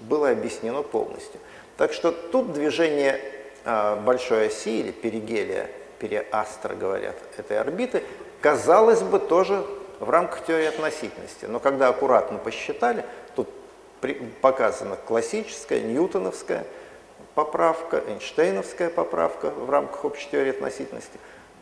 было 0.00 0.30
объяснено 0.30 0.82
полностью. 0.82 1.40
Так 1.78 1.94
что 1.94 2.12
тут 2.12 2.52
движение 2.52 3.18
э, 3.64 3.96
большой 3.96 4.48
оси 4.48 4.80
или 4.80 4.90
перигелия, 4.90 5.70
периастра 5.98 6.74
говорят, 6.74 7.16
этой 7.38 7.58
орбиты, 7.58 8.02
казалось 8.40 9.02
бы 9.02 9.18
тоже 9.18 9.64
в 10.00 10.10
рамках 10.10 10.44
теории 10.44 10.66
относительности. 10.66 11.46
Но 11.46 11.60
когда 11.60 11.88
аккуратно 11.88 12.38
посчитали, 12.38 13.04
тут 13.34 13.48
показана 14.40 14.96
классическая, 14.96 15.80
ньютоновская 15.80 16.64
поправка, 17.34 18.02
Эйнштейновская 18.06 18.90
поправка 18.90 19.50
в 19.50 19.70
рамках 19.70 20.04
общей 20.04 20.28
теории 20.30 20.50
относительности, 20.50 21.18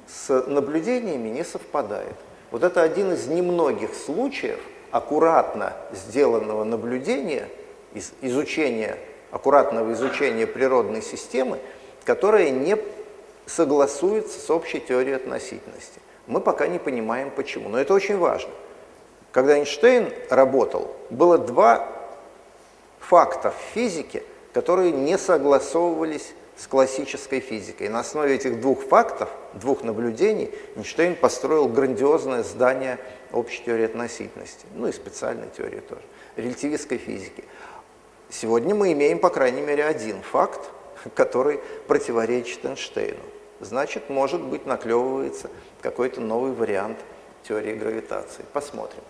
с 0.06 0.44
наблюдениями 0.46 1.28
не 1.28 1.44
совпадает. 1.44 2.14
Вот 2.51 2.62
это 2.62 2.82
один 2.82 3.12
из 3.12 3.26
немногих 3.26 3.94
случаев 3.94 4.60
аккуратно 4.90 5.72
сделанного 5.92 6.64
наблюдения, 6.64 7.48
изучения, 8.20 8.98
аккуратного 9.30 9.92
изучения 9.92 10.46
природной 10.46 11.02
системы, 11.02 11.59
которая 12.05 12.51
не 12.51 12.76
согласуется 13.46 14.38
с 14.38 14.51
общей 14.51 14.80
теорией 14.80 15.16
относительности. 15.16 16.01
Мы 16.26 16.40
пока 16.40 16.66
не 16.66 16.78
понимаем 16.78 17.30
почему, 17.30 17.68
но 17.68 17.78
это 17.78 17.94
очень 17.94 18.16
важно. 18.16 18.51
Когда 19.32 19.59
Эйнштейн 19.59 20.12
работал, 20.30 20.94
было 21.10 21.38
два 21.38 21.88
факта 23.01 23.51
в 23.51 23.74
физике, 23.74 24.22
которые 24.52 24.92
не 24.92 25.18
согласовывались 25.18 26.34
с 26.56 26.66
классической 26.66 27.40
физикой. 27.40 27.88
на 27.88 28.01
основе 28.01 28.36
этих 28.36 28.60
двух 28.60 28.84
фактов, 28.84 29.28
двух 29.55 29.82
наблюдений, 29.82 30.51
Эйнштейн 30.76 31.16
построил 31.16 31.68
грандиозное 31.68 32.42
здание 32.44 32.98
общей 33.32 33.64
теории 33.64 33.86
относительности, 33.86 34.66
ну 34.74 34.86
и 34.86 34.92
специальной 34.92 35.48
теории 35.56 35.80
тоже, 35.80 36.02
релятивистской 36.36 36.98
физики. 36.98 37.44
Сегодня 38.30 38.74
мы 38.74 38.92
имеем, 38.92 39.18
по 39.18 39.30
крайней 39.30 39.62
мере, 39.62 39.84
один 39.84 40.22
факт, 40.22 40.60
который 41.14 41.60
противоречит 41.86 42.64
Эйнштейну. 42.64 43.20
Значит, 43.60 44.10
может 44.10 44.40
быть, 44.40 44.66
наклевывается 44.66 45.51
какой-то 45.81 46.20
новый 46.20 46.52
вариант 46.52 46.98
теории 47.47 47.74
гравитации. 47.74 48.44
Посмотрим. 48.52 49.02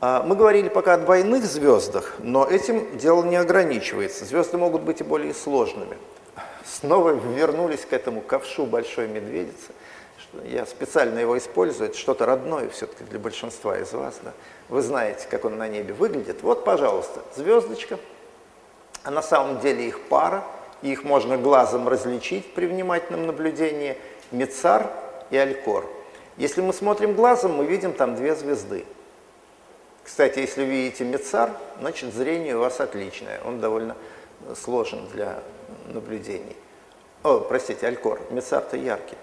А, 0.00 0.22
мы 0.22 0.36
говорили 0.36 0.68
пока 0.68 0.94
о 0.94 0.98
двойных 0.98 1.44
звездах, 1.44 2.14
но 2.18 2.46
этим 2.46 2.98
дело 2.98 3.22
не 3.24 3.36
ограничивается. 3.36 4.24
Звезды 4.24 4.58
могут 4.58 4.82
быть 4.82 5.00
и 5.00 5.04
более 5.04 5.32
сложными. 5.32 5.96
Снова 6.64 7.10
вернулись 7.10 7.84
к 7.84 7.92
этому 7.92 8.20
ковшу 8.20 8.66
большой 8.66 9.08
медведицы. 9.08 9.72
Я 10.44 10.66
специально 10.66 11.18
его 11.20 11.38
использую, 11.38 11.90
это 11.90 11.98
что-то 11.98 12.26
родное 12.26 12.68
все-таки 12.70 13.04
для 13.04 13.18
большинства 13.18 13.78
из 13.78 13.92
вас. 13.92 14.18
Да? 14.22 14.32
Вы 14.68 14.82
знаете, 14.82 15.26
как 15.30 15.44
он 15.44 15.56
на 15.56 15.68
небе 15.68 15.94
выглядит. 15.94 16.42
Вот, 16.42 16.64
пожалуйста, 16.64 17.20
звездочка. 17.36 17.98
А 19.04 19.10
на 19.10 19.22
самом 19.22 19.60
деле 19.60 19.86
их 19.86 20.00
пара, 20.08 20.44
и 20.84 20.92
их 20.92 21.02
можно 21.02 21.38
глазом 21.38 21.88
различить 21.88 22.52
при 22.52 22.66
внимательном 22.66 23.26
наблюдении. 23.26 23.96
Мицар 24.30 24.90
и 25.30 25.36
Алькор. 25.36 25.86
Если 26.36 26.60
мы 26.60 26.74
смотрим 26.74 27.14
глазом, 27.14 27.54
мы 27.54 27.64
видим 27.64 27.94
там 27.94 28.14
две 28.14 28.34
звезды. 28.34 28.84
Кстати, 30.04 30.40
если 30.40 30.62
видите 30.62 31.04
Мецар, 31.04 31.50
значит 31.80 32.12
зрение 32.12 32.56
у 32.56 32.60
вас 32.60 32.80
отличное. 32.80 33.40
Он 33.46 33.60
довольно 33.60 33.96
сложен 34.54 35.08
для 35.08 35.38
наблюдений. 35.88 36.56
О, 37.22 37.40
простите, 37.40 37.86
Алькор. 37.86 38.20
Мецар-то 38.30 38.76
яркий. 38.76 39.16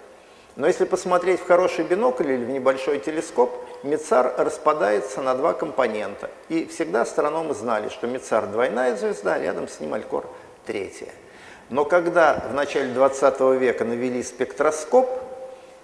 Но 0.55 0.65
если 0.65 0.85
посмотреть 0.85 1.41
в 1.41 1.45
хороший 1.45 1.85
бинокль 1.85 2.31
или 2.31 2.43
в 2.43 2.49
небольшой 2.49 2.97
телескоп, 2.97 3.51
Мецар 3.83 4.33
распадается 4.39 5.21
на 5.21 5.35
два 5.35 5.53
компонента. 5.53 6.31
И 6.49 6.65
всегда 6.65 7.01
астрономы 7.01 7.53
знали, 7.53 7.89
что 7.89 8.07
Мецар 8.07 8.47
двойная 8.47 8.95
звезда, 8.95 9.37
рядом 9.37 9.67
с 9.67 9.79
ним 9.79 9.93
Алькор 9.93 10.25
третья. 10.65 11.09
Но 11.71 11.85
когда 11.85 12.43
в 12.51 12.53
начале 12.53 12.93
20 12.93 13.39
века 13.59 13.85
навели 13.85 14.21
спектроскоп, 14.21 15.09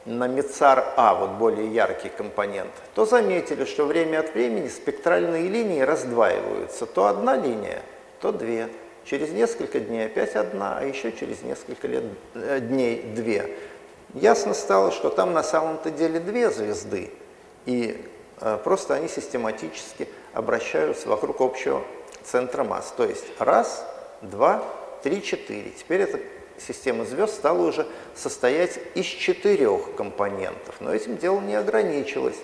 на 0.06 0.28
МИЦАР-А, 0.28 1.16
вот 1.16 1.32
более 1.32 1.68
яркий 1.68 2.10
компонент, 2.10 2.72
то 2.96 3.06
заметили, 3.06 3.66
что 3.66 3.86
время 3.86 4.22
от 4.22 4.34
времени 4.34 4.70
спектральные 4.70 5.50
линии 5.50 5.82
раздваиваются. 5.82 6.86
То 6.86 7.08
одна 7.08 7.36
линия, 7.36 7.82
то 8.22 8.32
две. 8.32 8.70
Через 9.04 9.32
несколько 9.32 9.80
дней 9.80 10.06
опять 10.06 10.36
одна, 10.36 10.78
а 10.78 10.86
еще 10.86 11.12
через 11.12 11.42
несколько 11.42 11.88
лет, 11.88 12.04
э, 12.36 12.60
дней 12.62 13.04
две. 13.16 13.58
Ясно 14.14 14.54
стало, 14.54 14.92
что 14.92 15.10
там 15.10 15.34
на 15.34 15.44
самом-то 15.44 15.92
деле 15.92 16.20
две 16.20 16.52
звезды, 16.52 17.12
и 17.66 18.06
э, 18.40 18.58
просто 18.64 18.94
они 18.94 19.10
систематически 19.10 20.08
обращаются 20.34 21.10
вокруг 21.10 21.42
общего 21.42 21.82
центра 22.24 22.64
масс. 22.64 22.94
То 22.96 23.04
есть 23.04 23.26
раз, 23.40 23.86
два, 24.22 24.64
три, 25.08 25.24
четыре. 25.24 25.70
Теперь 25.70 26.02
эта 26.02 26.20
система 26.60 27.06
звезд 27.06 27.36
стала 27.36 27.62
уже 27.66 27.88
состоять 28.14 28.78
из 28.94 29.06
четырех 29.06 29.96
компонентов. 29.96 30.76
Но 30.82 30.94
этим 30.94 31.16
дело 31.16 31.40
не 31.40 31.56
ограничилось. 31.56 32.36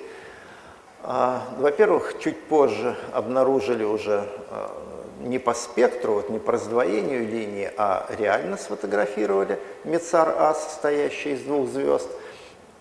А, 1.02 1.46
во-первых, 1.58 2.20
чуть 2.20 2.42
позже 2.44 2.96
обнаружили 3.12 3.84
уже 3.84 4.30
а, 4.50 4.72
не 5.20 5.40
по 5.40 5.54
спектру, 5.54 6.14
вот 6.14 6.30
не 6.30 6.40
по 6.40 6.54
раздвоению 6.54 7.28
линии, 7.28 7.70
а 7.76 8.08
реально 8.18 8.56
сфотографировали 8.56 9.60
Мецар-А, 9.84 10.54
состоящий 10.54 11.34
из 11.34 11.42
двух 11.42 11.68
звезд. 11.68 12.08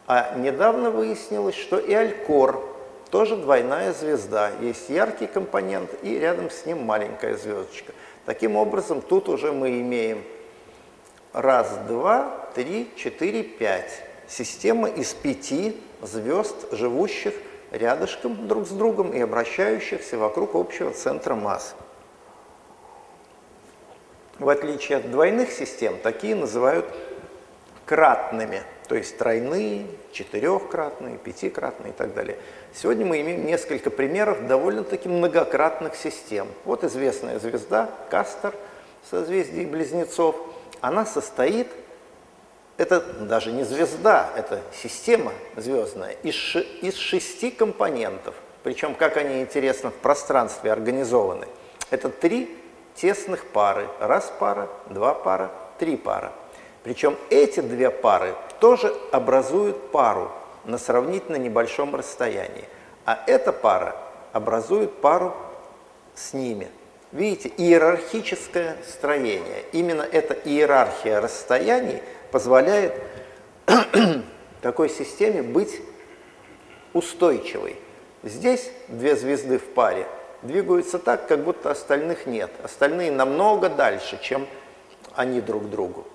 А 0.06 0.36
недавно 0.36 0.92
выяснилось, 0.92 1.56
что 1.56 1.80
и 1.80 1.92
Алькор 1.92 2.62
тоже 3.10 3.36
двойная 3.36 3.92
звезда. 3.92 4.52
Есть 4.60 4.88
яркий 4.90 5.26
компонент 5.26 5.90
и 6.02 6.20
рядом 6.20 6.50
с 6.50 6.66
ним 6.66 6.84
маленькая 6.84 7.36
звездочка. 7.36 7.92
Таким 8.24 8.56
образом, 8.56 9.02
тут 9.02 9.28
уже 9.28 9.52
мы 9.52 9.80
имеем 9.80 10.22
раз, 11.32 11.78
два, 11.88 12.48
три, 12.54 12.90
четыре, 12.96 13.42
пять. 13.42 14.02
Система 14.28 14.88
из 14.88 15.12
пяти 15.12 15.76
звезд, 16.00 16.72
живущих 16.72 17.34
рядышком 17.70 18.46
друг 18.46 18.66
с 18.66 18.70
другом 18.70 19.12
и 19.12 19.20
обращающихся 19.20 20.18
вокруг 20.18 20.54
общего 20.54 20.92
центра 20.92 21.34
масс. 21.34 21.74
В 24.38 24.48
отличие 24.48 24.98
от 24.98 25.10
двойных 25.10 25.50
систем, 25.50 25.98
такие 26.02 26.34
называют 26.34 26.86
кратными, 27.86 28.62
то 28.88 28.94
есть 28.94 29.16
тройные, 29.18 29.86
четырехкратные, 30.12 31.18
пятикратные 31.18 31.92
и 31.92 31.94
так 31.94 32.14
далее. 32.14 32.36
Сегодня 32.74 33.06
мы 33.06 33.20
имеем 33.20 33.46
несколько 33.46 33.90
примеров 33.90 34.46
довольно-таки 34.46 35.08
многократных 35.08 35.94
систем. 35.94 36.48
Вот 36.64 36.84
известная 36.84 37.38
звезда 37.38 37.90
Кастер, 38.10 38.54
созвездие 39.10 39.66
Близнецов. 39.66 40.36
Она 40.80 41.06
состоит, 41.06 41.68
это 42.76 43.00
даже 43.00 43.52
не 43.52 43.64
звезда, 43.64 44.30
это 44.36 44.60
система 44.74 45.32
звездная, 45.56 46.16
из, 46.22 46.34
ши, 46.34 46.60
из 46.80 46.96
шести 46.96 47.50
компонентов. 47.50 48.34
Причем, 48.62 48.94
как 48.94 49.16
они, 49.16 49.40
интересно, 49.40 49.90
в 49.90 49.94
пространстве 49.94 50.72
организованы. 50.72 51.46
Это 51.90 52.08
три 52.08 52.56
тесных 52.94 53.44
пары. 53.46 53.88
Раз 54.00 54.32
пара, 54.38 54.68
два 54.88 55.14
пара, 55.14 55.50
три 55.78 55.96
пара. 55.96 56.32
Причем 56.82 57.16
эти 57.30 57.60
две 57.60 57.90
пары 57.90 58.34
тоже 58.62 58.94
образуют 59.10 59.90
пару 59.90 60.30
на 60.64 60.78
сравнительно 60.78 61.34
небольшом 61.34 61.96
расстоянии. 61.96 62.64
А 63.04 63.18
эта 63.26 63.52
пара 63.52 63.96
образует 64.32 64.92
пару 65.00 65.34
с 66.14 66.32
ними. 66.32 66.68
Видите, 67.10 67.50
иерархическое 67.56 68.76
строение. 68.88 69.64
Именно 69.72 70.02
эта 70.02 70.34
иерархия 70.34 71.20
расстояний 71.20 72.00
позволяет 72.30 72.94
такой 74.62 74.88
системе 74.88 75.42
быть 75.42 75.80
устойчивой. 76.92 77.76
Здесь 78.22 78.70
две 78.86 79.16
звезды 79.16 79.58
в 79.58 79.64
паре– 79.74 80.06
двигаются 80.42 81.00
так, 81.00 81.26
как 81.26 81.42
будто 81.42 81.72
остальных 81.72 82.26
нет. 82.26 82.52
Остальные 82.62 83.10
намного 83.10 83.68
дальше, 83.68 84.20
чем 84.22 84.46
они 85.16 85.40
друг 85.40 85.68
другу. 85.68 86.06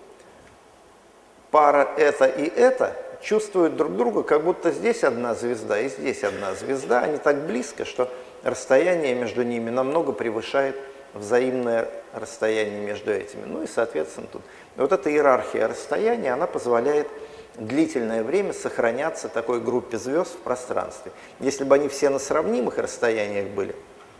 Пара 1.51 1.89
это 1.97 2.25
и 2.25 2.47
это 2.47 2.95
чувствуют 3.21 3.75
друг 3.75 3.95
друга, 3.95 4.23
как 4.23 4.43
будто 4.43 4.71
здесь 4.71 5.03
одна 5.03 5.33
звезда 5.33 5.79
и 5.79 5.89
здесь 5.89 6.23
одна 6.23 6.53
звезда. 6.55 7.01
Они 7.01 7.17
так 7.17 7.45
близко, 7.45 7.85
что 7.85 8.11
расстояние 8.43 9.15
между 9.15 9.43
ними 9.43 9.69
намного 9.69 10.11
превышает 10.11 10.75
взаимное 11.13 11.89
расстояние 12.13 12.81
между 12.81 13.11
этими. 13.11 13.45
Ну 13.45 13.63
и, 13.63 13.67
соответственно, 13.67 14.27
тут. 14.31 14.41
Вот 14.75 14.91
эта 14.91 15.09
иерархия 15.09 15.67
расстояния, 15.67 16.33
она 16.33 16.47
позволяет 16.47 17.07
длительное 17.55 18.23
время 18.23 18.53
сохраняться 18.53 19.29
такой 19.29 19.59
группе 19.59 19.97
звезд 19.97 20.35
в 20.35 20.39
пространстве. 20.39 21.11
Если 21.39 21.63
бы 21.63 21.75
они 21.75 21.87
все 21.87 22.09
на 22.09 22.19
сравнимых 22.19 22.77
расстояниях 22.77 23.47
были, 23.47 23.75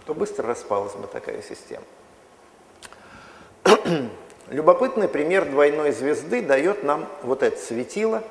то 0.06 0.14
быстро 0.14 0.48
распалась 0.48 0.94
бы 0.94 1.08
такая 1.08 1.42
система. 1.42 1.84
Любопытный 4.50 5.10
пример 5.10 5.44
двойной 5.44 5.92
звезды 5.92 6.42
дает 6.42 6.82
нам 6.82 7.10
вот 7.22 7.44
это 7.44 7.60
светило, 7.60 8.24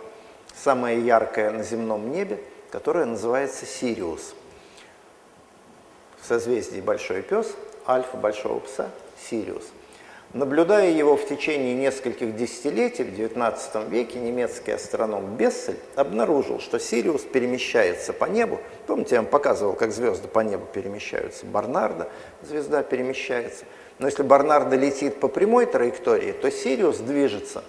самое 0.54 0.98
яркое 0.98 1.50
на 1.50 1.62
земном 1.62 2.10
небе, 2.10 2.38
которое 2.70 3.04
называется 3.04 3.66
Сириус. 3.66 4.34
В 6.18 6.26
созвездии 6.26 6.80
Большой 6.80 7.20
Пес, 7.20 7.54
альфа 7.86 8.16
Большого 8.16 8.60
Пса, 8.60 8.88
Сириус. 9.28 9.64
Наблюдая 10.32 10.90
его 10.90 11.18
в 11.18 11.28
течение 11.28 11.74
нескольких 11.74 12.34
десятилетий, 12.34 13.04
в 13.04 13.08
XIX 13.08 13.88
веке 13.90 14.18
немецкий 14.18 14.72
астроном 14.72 15.36
Бессель 15.36 15.78
обнаружил, 15.96 16.60
что 16.60 16.78
Сириус 16.78 17.22
перемещается 17.22 18.14
по 18.14 18.24
небу. 18.24 18.58
Помните, 18.86 19.16
я 19.16 19.20
вам 19.20 19.30
показывал, 19.30 19.74
как 19.74 19.92
звезды 19.92 20.28
по 20.28 20.40
небу 20.40 20.66
перемещаются. 20.72 21.44
Барнарда 21.44 22.08
звезда 22.42 22.82
перемещается. 22.82 23.66
Но 23.98 24.06
если 24.06 24.22
Барнарда 24.22 24.76
летит 24.76 25.20
по 25.20 25.28
прямой 25.28 25.66
траектории, 25.66 26.32
то 26.32 26.50
Сириус 26.50 26.98
движется 26.98 27.64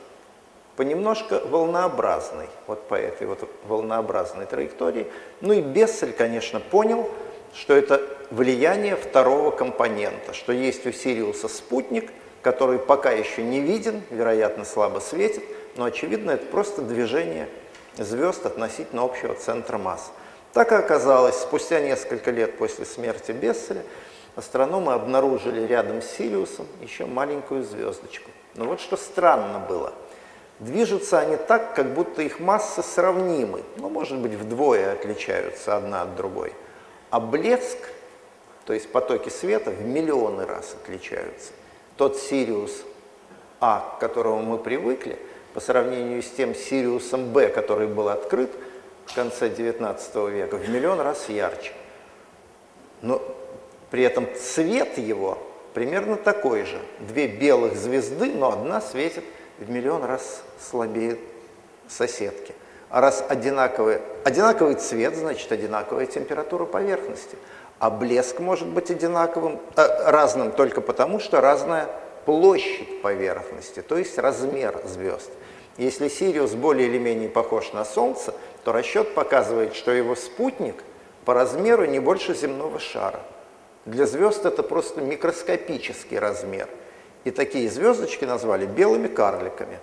по 0.75 0.81
немножко 0.81 1.41
волнообразной, 1.49 2.47
вот 2.67 2.87
по 2.87 2.95
этой 2.95 3.27
вот 3.27 3.49
волнообразной 3.65 4.45
траектории. 4.45 5.07
Ну 5.41 5.53
и 5.53 5.61
Бессель, 5.61 6.13
конечно, 6.13 6.59
понял, 6.59 7.09
что 7.53 7.73
это 7.73 8.01
влияние 8.29 8.95
второго 8.95 9.51
компонента, 9.51 10.33
что 10.33 10.51
есть 10.51 10.85
у 10.85 10.91
Сириуса 10.91 11.47
спутник– 11.47 12.11
который 12.47 12.79
пока 12.79 13.11
еще 13.11 13.43
не 13.43 13.59
виден, 13.59 14.01
вероятно, 14.09 14.63
слабо 14.63 14.99
светит, 14.99 15.43
но, 15.75 15.83
очевидно, 15.83 16.31
это 16.31 16.45
просто 16.45 16.81
движение 16.81 17.49
звезд 17.97 18.45
относительно 18.45 19.03
общего 19.03 19.33
центра 19.33 19.77
масс. 19.77 20.13
Так 20.53 20.71
и 20.71 20.75
оказалось, 20.75 21.35
спустя 21.35 21.81
несколько 21.81 22.31
лет 22.31 22.57
после 22.57 22.85
смерти 22.85 23.33
Бесселя 23.33 23.83
астрономы 24.37 24.93
обнаружили 24.93 25.65
рядом 25.65 26.01
с 26.01 26.05
Сириусом 26.11 26.67
еще 26.81 27.05
маленькую 27.05 27.63
звездочку. 27.63 28.29
Но 28.55 28.65
вот 28.65 28.79
что 28.79 28.95
странно 28.95 29.59
было. 29.59 29.91
Движутся 30.59 31.19
они 31.19 31.37
так, 31.37 31.75
как 31.75 31.93
будто 31.93 32.21
их 32.21 32.39
массы 32.39 32.81
сравнимы, 32.81 33.63
ну, 33.77 33.89
может 33.89 34.17
быть, 34.17 34.33
вдвое 34.33 34.93
отличаются 34.93 35.75
одна 35.75 36.03
от 36.03 36.15
другой. 36.15 36.53
А 37.09 37.19
блеск, 37.19 37.77
то 38.65 38.73
есть 38.73 38.91
потоки 38.91 39.29
света, 39.29 39.71
в 39.71 39.81
миллионы 39.81 40.45
раз 40.45 40.75
отличаются 40.81 41.51
тот 41.97 42.17
Сириус 42.17 42.83
А, 43.59 43.95
к 43.95 43.99
которому 43.99 44.43
мы 44.43 44.57
привыкли, 44.59 45.17
по 45.53 45.59
сравнению 45.59 46.21
с 46.21 46.29
тем 46.29 46.53
Сириусом 46.53 47.33
Б, 47.33 47.49
который 47.49 47.87
был 47.87 48.09
открыт 48.09 48.51
в 49.07 49.15
конце 49.15 49.49
XIX 49.49 50.29
века, 50.29 50.57
в 50.57 50.69
миллион 50.69 50.99
раз 50.99 51.27
ярче. 51.29 51.73
Но 53.01 53.21
при 53.89 54.03
этом 54.03 54.27
цвет 54.35 54.97
его 54.97 55.37
примерно 55.73 56.15
такой 56.15 56.65
же. 56.65 56.79
Две 56.99 57.27
белых 57.27 57.75
звезды, 57.75 58.31
но 58.33 58.51
одна 58.51 58.81
светит 58.81 59.23
в 59.59 59.69
миллион 59.69 60.03
раз 60.03 60.41
слабее 60.59 61.17
соседки. 61.87 62.53
А 62.89 63.01
раз 63.01 63.23
одинаковый, 63.27 63.99
одинаковый 64.23 64.75
цвет, 64.75 65.15
значит 65.15 65.51
одинаковая 65.51 66.05
температура 66.05 66.65
поверхности– 66.65 67.37
а 67.79 67.89
блеск 67.89 68.39
может 68.39 68.67
быть 68.67 68.89
одинаковым, 68.89 69.59
э, 69.75 70.09
разным 70.09 70.51
только 70.51 70.81
потому, 70.81 71.19
что 71.19 71.41
разная 71.41 71.87
площадь 72.25 73.01
поверхности, 73.01 73.81
то 73.81 73.97
есть 73.97 74.17
размер 74.17 74.81
звезд. 74.85 75.29
Если 75.77 76.07
Сириус 76.07 76.53
более 76.53 76.87
или 76.87 76.97
менее 76.97 77.29
похож 77.29 77.71
на 77.73 77.85
Солнце, 77.85 78.33
то 78.63 78.71
расчет 78.71 79.13
показывает, 79.13 79.75
что 79.75 79.91
его 79.91 80.15
спутник 80.15 80.83
по 81.23 81.33
размеру 81.33 81.85
не 81.85 81.99
больше 81.99 82.33
земного 82.33 82.79
шара. 82.79 83.19
Для 83.87 84.05
звезд 84.05 84.45
это 84.45 84.61
просто 84.61 85.01
микроскопический 85.01 86.19
размер. 86.19 86.69
И 87.23 87.31
такие 87.31 87.67
звездочки 87.69 88.25
назвали 88.25 88.67
белыми 88.67 89.07
карликами. 89.07 89.79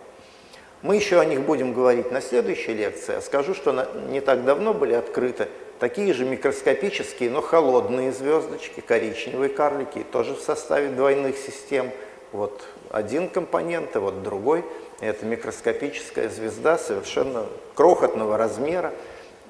Мы 0.83 0.97
еще 0.97 1.19
о 1.19 1.25
них 1.25 1.41
будем 1.41 1.73
говорить 1.73 2.13
на 2.13 2.21
следующей 2.21 2.75
лекции. 2.75 3.19
скажу, 3.21 3.55
что 3.55 3.89
не 4.09 4.21
так 4.21 4.45
давно 4.45 4.73
были 4.73 4.95
открыты 4.95 5.49
Такие 5.81 6.15
же 6.15 6.25
микроскопические, 6.25 7.31
но 7.31 7.43
холодные 7.43 8.13
звездочки, 8.13 8.81
коричневые 8.81 9.49
карлики, 9.49 10.05
тоже 10.05 10.35
в 10.35 10.41
составе 10.41 10.89
двойных 10.89 11.37
систем. 11.37 11.91
Вот 12.31 12.63
один 12.91 13.29
компонент, 13.29 13.97
и 13.97 13.99
вот 13.99 14.23
другой. 14.23 14.65
Это 15.01 15.27
микроскопическая 15.27 16.29
звезда 16.29 16.79
совершенно 16.79 17.47
крохотного 17.75 18.39
размера, 18.39 18.93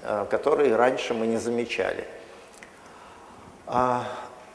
э, 0.02 0.24
который 0.30 0.74
раньше 0.74 1.12
мы 1.12 1.26
не 1.26 1.36
замечали. 1.36 2.04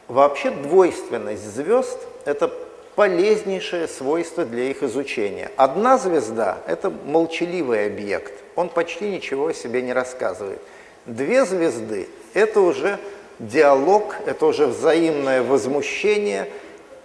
Вообще 0.09 0.49
двойственность 0.51 1.55
звезд– 1.55 1.97
это 2.25 2.51
полезнейшее 2.95 3.87
свойство 3.87 4.43
для 4.43 4.63
их 4.63 4.83
изучения. 4.83 5.49
Одна 5.55 5.97
звезда– 5.97 6.57
это 6.67 6.89
молчаливый 6.89 7.85
объект, 7.85 8.33
он 8.57 8.67
почти 8.67 9.09
ничего 9.09 9.47
о 9.47 9.53
себе 9.53 9.81
не 9.81 9.93
рассказывает– 9.93 10.59
Две 11.09 11.43
звезды– 11.45 12.07
это 12.33 12.61
уже 12.61 12.99
диалог, 13.39 14.15
это 14.25 14.45
уже 14.45 14.67
взаимное 14.67 15.41
возмущение, 15.41 16.47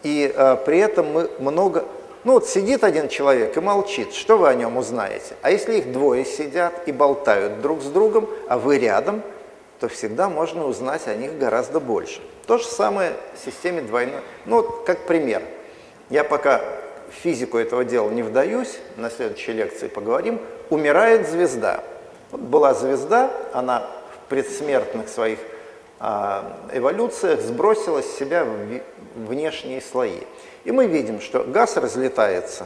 И 0.02 0.30
э, 0.34 0.56
при 0.66 0.78
этом 0.78 1.10
мы 1.12 1.30
много... 1.38 1.86
Ну 2.24 2.34
вот 2.34 2.46
сидит 2.46 2.84
один 2.84 3.08
человек 3.08 3.56
и 3.56 3.60
молчит, 3.60 4.12
что 4.12 4.36
вы 4.36 4.48
о 4.48 4.54
нем 4.54 4.76
узнаете? 4.76 5.36
А 5.40 5.50
если 5.50 5.78
их 5.78 5.92
двое 5.92 6.26
сидят 6.26 6.86
и 6.86 6.92
болтают 6.92 7.62
друг 7.62 7.80
с 7.80 7.86
другом, 7.86 8.28
а 8.48 8.58
вы 8.58 8.78
рядом, 8.78 9.22
то 9.84 9.88
всегда 9.88 10.30
можно 10.30 10.64
узнать 10.64 11.06
о 11.08 11.14
них 11.14 11.36
гораздо 11.36 11.78
больше. 11.78 12.22
То 12.46 12.56
же 12.56 12.64
самое 12.64 13.12
в 13.34 13.44
системе 13.44 13.82
двойной... 13.82 14.22
Ну 14.46 14.62
вот 14.62 14.86
как 14.86 15.06
пример. 15.06 15.42
Я 16.08 16.24
пока 16.24 16.62
в 17.10 17.12
физику 17.12 17.58
этого 17.58 17.84
дела 17.84 18.08
не 18.08 18.22
вдаюсь, 18.22 18.78
на 18.96 19.10
следующей 19.10 19.52
лекции 19.52 19.88
поговорим. 19.88 20.40
Умирает 20.70 21.28
звезда. 21.28 21.84
Вот 22.30 22.40
была 22.40 22.72
звезда, 22.72 23.30
она 23.52 23.86
в 24.14 24.30
предсмертных 24.30 25.10
своих 25.10 25.38
а, 26.00 26.56
эволюциях 26.72 27.42
сбросила 27.42 28.00
с 28.00 28.10
себя 28.16 28.46
внешние 29.16 29.82
слои. 29.82 30.20
И 30.64 30.72
мы 30.72 30.86
видим, 30.86 31.20
что 31.20 31.44
газ 31.44 31.76
разлетается. 31.76 32.64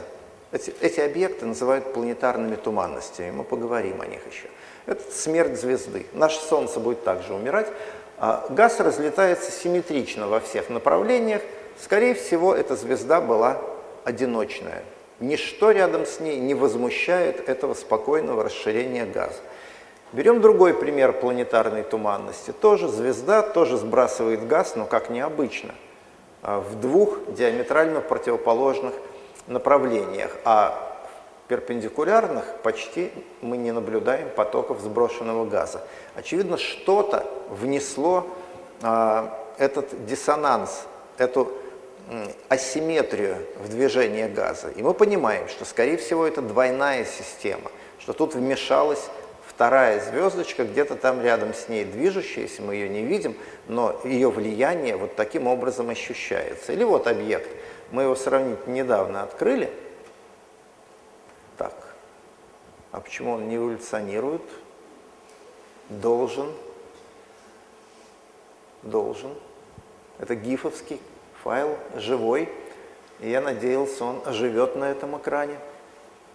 Эти, 0.53 0.73
эти 0.79 1.01
объекты 1.01 1.45
называют 1.45 1.91
планетарными 1.91 2.55
туманностями, 2.55 3.31
мы 3.31 3.43
поговорим 3.43 3.99
о 3.99 4.05
них 4.05 4.21
еще. 4.31 4.47
Это 4.89 5.03
смерть 5.11 5.61
звезды. 5.61 6.07
Наше 6.13 6.39
Солнце 6.41 6.79
будет 6.79 7.03
также 7.03 7.35
умирать. 7.35 7.67
А 8.17 8.47
газ 8.49 8.79
разлетается 8.79 9.51
симметрично 9.51 10.27
во 10.27 10.39
всех 10.39 10.69
направлениях. 10.69 11.43
Скорее 11.79 12.15
всего, 12.15 12.55
эта 12.55 12.75
звезда 12.75 13.21
была 13.21 13.61
одиночная. 14.03 14.83
Ничто 15.19 15.69
рядом 15.69 16.07
с 16.07 16.19
ней 16.19 16.39
не 16.39 16.55
возмущает 16.55 17.47
этого 17.47 17.75
спокойного 17.75 18.43
расширения 18.43 19.05
газа. 19.05 19.37
Берем 20.11 20.41
другой 20.41 20.73
пример 20.73 21.13
планетарной 21.13 21.83
туманности. 21.83 22.51
Тоже 22.51 22.87
звезда, 22.87 23.43
тоже 23.43 23.77
сбрасывает 23.77 24.47
газ, 24.47 24.75
но 24.75 24.85
как 24.85 25.11
необычно, 25.11 25.75
а 26.41 26.61
в 26.61 26.79
двух 26.81 27.31
диаметрально 27.31 28.01
противоположных 28.01 28.93
направлениях. 29.45 30.35
А 30.45 30.88
перпендикулярных 31.49 32.45
почти 32.63 33.11
мы 33.41 33.57
не 33.57 33.73
наблюдаем 33.73 34.29
потоков 34.29 34.79
сброшенного 34.79 35.45
газа. 35.45 35.81
Очевидно, 36.15 36.57
что-то 36.57 37.25
внесло 37.49 38.25
а, 38.81 39.37
этот 39.57 40.05
диссонанс, 40.05 40.85
эту 41.17 41.51
асимметрию 42.47 43.37
в 43.57 43.69
движение 43.69 44.27
газа. 44.27 44.69
И 44.69 44.81
мы 44.81 44.93
понимаем, 44.93 45.47
что, 45.47 45.65
скорее 45.65 45.97
всего, 45.97 46.25
это 46.25 46.41
двойная 46.41 47.05
система, 47.05 47.71
что 47.99 48.13
тут 48.13 48.35
вмешалась 48.35 49.09
вторая 49.45 49.99
звездочка 49.99 50.63
где-то 50.63 50.95
там 50.95 51.21
рядом 51.21 51.53
с 51.53 51.67
ней 51.67 51.83
движущаяся, 51.83 52.61
мы 52.61 52.75
ее 52.75 52.89
не 52.89 53.03
видим, 53.03 53.35
но 53.67 53.99
ее 54.03 54.29
влияние 54.31 54.95
вот 54.95 55.15
таким 55.15 55.47
образом 55.47 55.89
ощущается. 55.89 56.71
Или 56.71 56.83
вот 56.83 57.07
объект, 57.07 57.49
мы 57.91 58.03
его 58.03 58.15
сравнительно 58.15 58.73
недавно 58.73 59.23
открыли. 59.23 59.69
Так, 61.57 61.73
а 62.91 63.01
почему 63.01 63.33
он 63.33 63.47
не 63.47 63.57
эволюционирует? 63.57 64.41
Должен, 65.89 66.51
должен. 68.83 69.33
Это 70.17 70.35
гифовский 70.35 70.99
файл, 71.43 71.77
живой. 71.95 72.49
И 73.19 73.29
я 73.29 73.41
надеялся, 73.41 74.05
он 74.05 74.21
оживет 74.25 74.75
на 74.75 74.91
этом 74.91 75.17
экране. 75.17 75.57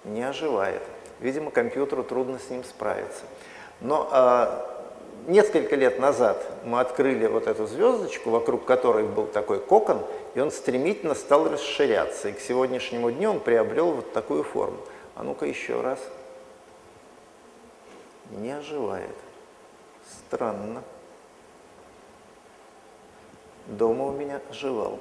Не 0.05 0.23
оживает. 0.23 0.83
Видимо, 1.21 1.51
компьютеру 1.51 2.05
трудно 2.05 2.39
с 2.39 2.51
ним 2.51 2.63
справиться. 2.65 3.23
Но 3.81 4.09
а, 4.13 4.85
несколько 5.27 5.77
лет 5.77 5.99
назад 5.99 6.45
мы 6.65 6.81
открыли 6.81 7.27
вот 7.27 7.47
эту 7.47 7.67
звездочку, 7.67 8.31
вокруг 8.31 8.65
которой 8.65 9.05
был 9.05 9.27
такой 9.27 9.61
кокон, 9.61 10.03
и 10.35 10.41
он 10.41 10.51
стремительно 10.51 11.15
стал 11.15 11.49
расширяться. 11.49 12.29
И 12.29 12.33
к 12.33 12.41
сегодняшнему 12.41 13.11
дню 13.11 13.31
он 13.31 13.41
приобрел 13.41 13.93
вот 13.93 14.13
такую 14.13 14.43
форму. 14.43 14.79
А 15.15 15.23
ну-ка 15.23 15.47
еще 15.47 15.81
раз. 15.81 15.99
Не 18.35 18.53
оживает. 18.53 19.15
Странно. 20.29 20.83
Дома 23.67 24.07
у 24.07 24.13
меня 24.13 24.41
оживал. 24.51 24.99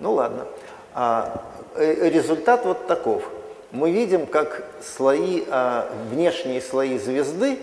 Ну 0.00 0.12
ладно. 0.12 0.46
А, 0.92 1.42
э, 1.76 2.08
результат 2.10 2.64
вот 2.64 2.86
таков 2.86 3.28
мы 3.70 3.90
видим, 3.90 4.26
как 4.26 4.64
слои, 4.82 5.44
а, 5.48 5.90
внешние 6.10 6.60
слои 6.60 6.98
звезды 6.98 7.58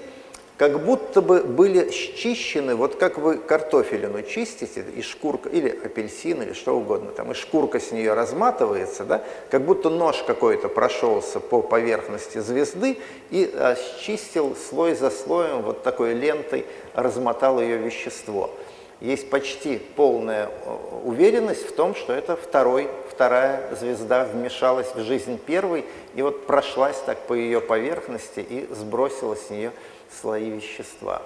как 0.61 0.79
будто 0.85 1.23
бы 1.23 1.41
были 1.41 1.89
счищены, 1.89 2.75
вот 2.75 2.93
как 2.93 3.17
вы 3.17 3.37
картофелину 3.37 4.21
чистите, 4.21 4.85
и 4.95 5.01
шкурка, 5.01 5.49
или 5.49 5.69
апельсин, 5.69 6.39
или 6.43 6.53
что 6.53 6.77
угодно, 6.77 7.09
там, 7.09 7.31
и 7.31 7.33
шкурка 7.33 7.79
с 7.79 7.91
нее 7.91 8.13
разматывается, 8.13 9.03
да, 9.03 9.23
как 9.49 9.63
будто 9.63 9.89
нож 9.89 10.21
какой-то 10.21 10.69
прошелся 10.69 11.39
по 11.39 11.63
поверхности 11.63 12.37
звезды 12.37 12.99
и 13.31 13.49
а, 13.55 13.75
счистил 13.75 14.55
слой 14.55 14.93
за 14.93 15.09
слоем, 15.09 15.63
вот 15.63 15.81
такой 15.81 16.13
лентой 16.13 16.67
размотал 16.93 17.59
ее 17.59 17.77
вещество. 17.77 18.51
Есть 18.99 19.31
почти 19.31 19.81
полная 19.95 20.45
э, 20.45 20.77
уверенность 21.05 21.67
в 21.67 21.71
том, 21.71 21.95
что 21.95 22.13
это 22.13 22.35
второй, 22.35 22.87
вторая 23.09 23.73
звезда 23.79 24.25
вмешалась 24.25 24.93
в 24.93 25.01
жизнь 25.01 25.39
первой 25.39 25.85
и 26.13 26.21
вот 26.21 26.45
прошлась 26.45 26.97
так 27.03 27.17
по 27.25 27.33
ее 27.33 27.61
поверхности 27.61 28.45
и 28.47 28.67
сбросила 28.71 29.35
с 29.35 29.49
нее 29.49 29.71
слои 30.19 30.49
вещества. 30.49 31.21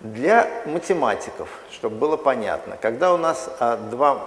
Для 0.00 0.48
математиков, 0.66 1.48
чтобы 1.70 1.96
было 1.96 2.16
понятно, 2.16 2.76
когда 2.80 3.14
у 3.14 3.16
нас 3.16 3.48
а, 3.58 3.76
два 3.76 4.24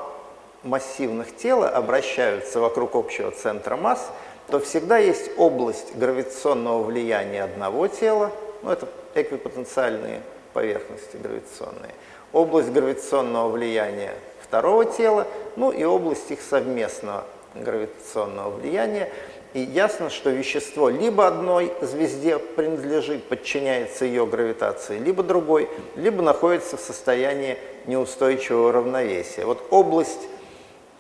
массивных 0.64 1.36
тела 1.36 1.70
обращаются 1.70 2.60
вокруг 2.60 2.96
общего 2.96 3.32
центра 3.32 3.76
масс, 3.76 4.10
то 4.48 4.60
всегда 4.60 4.98
есть 4.98 5.32
область 5.38 5.96
гравитационного 5.96 6.84
влияния 6.84 7.44
одного 7.44 7.88
тела, 7.88 8.32
ну 8.64 8.72
это 8.72 8.88
эквипотенциальные 9.14 10.22
поверхности 10.54 11.18
гравитационные, 11.18 11.94
область 12.34 12.72
гравитационного 12.72 13.50
влияния 13.50 14.14
второго 14.42 14.86
тела, 14.86 15.28
ну 15.56 15.72
и 15.72 15.84
область 15.84 16.32
их 16.32 16.42
совместного 16.42 17.26
гравитационного 17.54 18.50
влияния. 18.50 19.10
И 19.54 19.62
ясно, 19.62 20.12
что 20.12 20.30
вещество 20.30 20.90
либо 20.90 21.26
одной 21.26 21.74
звезде 21.82 22.38
принадлежит, 22.38 23.24
подчиняется 23.24 24.06
ее 24.06 24.28
гравитации, 24.28 25.00
либо 25.00 25.24
другой, 25.24 25.68
либо 25.96 26.22
находится 26.22 26.78
в 26.78 26.82
состоянии 26.82 27.58
неустойчивого 27.88 28.72
равновесия. 28.72 29.46
Вот 29.46 29.66
область 29.72 30.28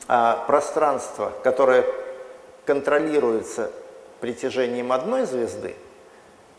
а, 0.08 0.44
пространства, 0.48 1.32
которая 1.44 1.86
контролируется 2.66 3.72
притяжением 4.20 4.92
одной 4.92 5.28
звезды, 5.28 5.76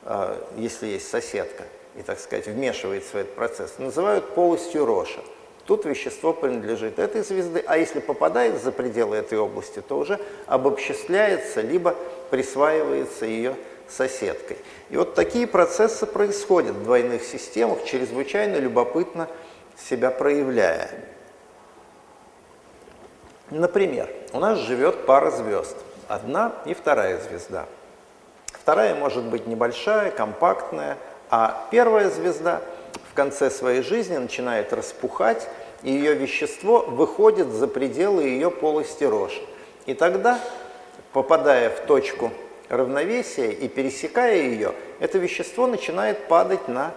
а, 0.04 0.40
если 0.56 0.86
есть 0.86 1.10
соседка, 1.10 1.64
и, 1.96 2.02
так 2.02 2.20
сказать, 2.20 2.46
вмешивается 2.46 3.10
в 3.12 3.16
этот 3.16 3.34
процесс, 3.34 3.74
называют 3.78 4.34
полостью 4.36 4.86
Роша. 4.86 5.20
Тут 5.70 5.84
вещество 5.84 6.32
принадлежит 6.32 6.98
этой 6.98 7.22
звезды, 7.22 7.62
а 7.64 7.78
если 7.78 8.00
попадает 8.00 8.60
за 8.60 8.72
пределы 8.72 9.18
этой 9.18 9.38
области, 9.38 9.80
то 9.80 9.98
уже 9.98 10.18
обобществляется, 10.48 11.60
либо 11.60 11.94
присваивается 12.30 13.24
ее 13.24 13.54
соседкой. 13.88 14.56
И 14.88 14.96
вот 14.96 15.14
такие 15.14 15.46
процессы 15.46 16.06
происходят 16.06 16.74
в 16.74 16.82
двойных 16.82 17.22
системах, 17.22 17.84
чрезвычайно 17.84 18.56
любопытно 18.56 19.28
себя 19.78 20.10
проявляя. 20.10 20.90
Например, 23.50 24.10
у 24.32 24.40
нас 24.40 24.58
живет 24.58 25.06
пара 25.06 25.30
звезд, 25.30 25.76
одна 26.08 26.52
и 26.66 26.74
вторая 26.74 27.20
звезда. 27.20 27.66
Вторая 28.46 28.96
может 28.96 29.22
быть 29.22 29.46
небольшая, 29.46 30.10
компактная, 30.10 30.98
а 31.30 31.68
первая 31.70 32.10
звезда 32.10 32.60
в 33.10 33.14
конце 33.14 33.50
своей 33.50 33.82
жизни 33.82 34.16
начинает 34.16 34.72
распухать, 34.72 35.48
и 35.82 35.92
ее 35.92 36.14
вещество 36.14 36.80
выходит 36.80 37.48
за 37.48 37.66
пределы 37.66 38.24
ее 38.24 38.50
полости 38.50 39.04
Роша. 39.04 39.40
И 39.86 39.94
тогда, 39.94 40.38
попадая 41.12 41.70
в 41.70 41.80
точку 41.86 42.32
равновесия 42.68 43.50
и 43.50 43.68
пересекая 43.68 44.36
ее, 44.36 44.74
это 45.00 45.18
вещество 45.18 45.66
начинает 45.66 46.28
падать 46.28 46.68
на 46.68 46.92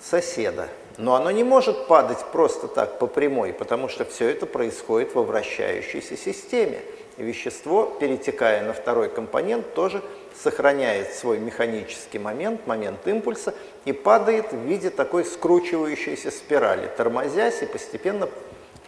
соседа. 0.00 0.68
Но 0.98 1.14
оно 1.14 1.30
не 1.30 1.44
может 1.44 1.86
падать 1.88 2.24
просто 2.32 2.68
так 2.68 2.98
по 2.98 3.06
прямой, 3.06 3.52
потому 3.52 3.88
что 3.88 4.04
все 4.04 4.28
это 4.30 4.46
происходит 4.46 5.14
во 5.14 5.22
вращающейся 5.22 6.16
системе. 6.16 6.80
Вещество, 7.16 7.96
перетекая 7.98 8.62
на 8.62 8.74
второй 8.74 9.08
компонент, 9.08 9.72
тоже 9.74 10.02
сохраняет 10.34 11.14
свой 11.14 11.38
механический 11.38 12.18
момент, 12.18 12.66
момент 12.66 13.06
импульса, 13.06 13.54
и 13.86 13.92
падает 13.92 14.52
в 14.52 14.58
виде 14.58 14.90
такой 14.90 15.24
скручивающейся 15.24 16.30
спирали, 16.30 16.90
тормозясь 16.94 17.62
и 17.62 17.66
постепенно 17.66 18.28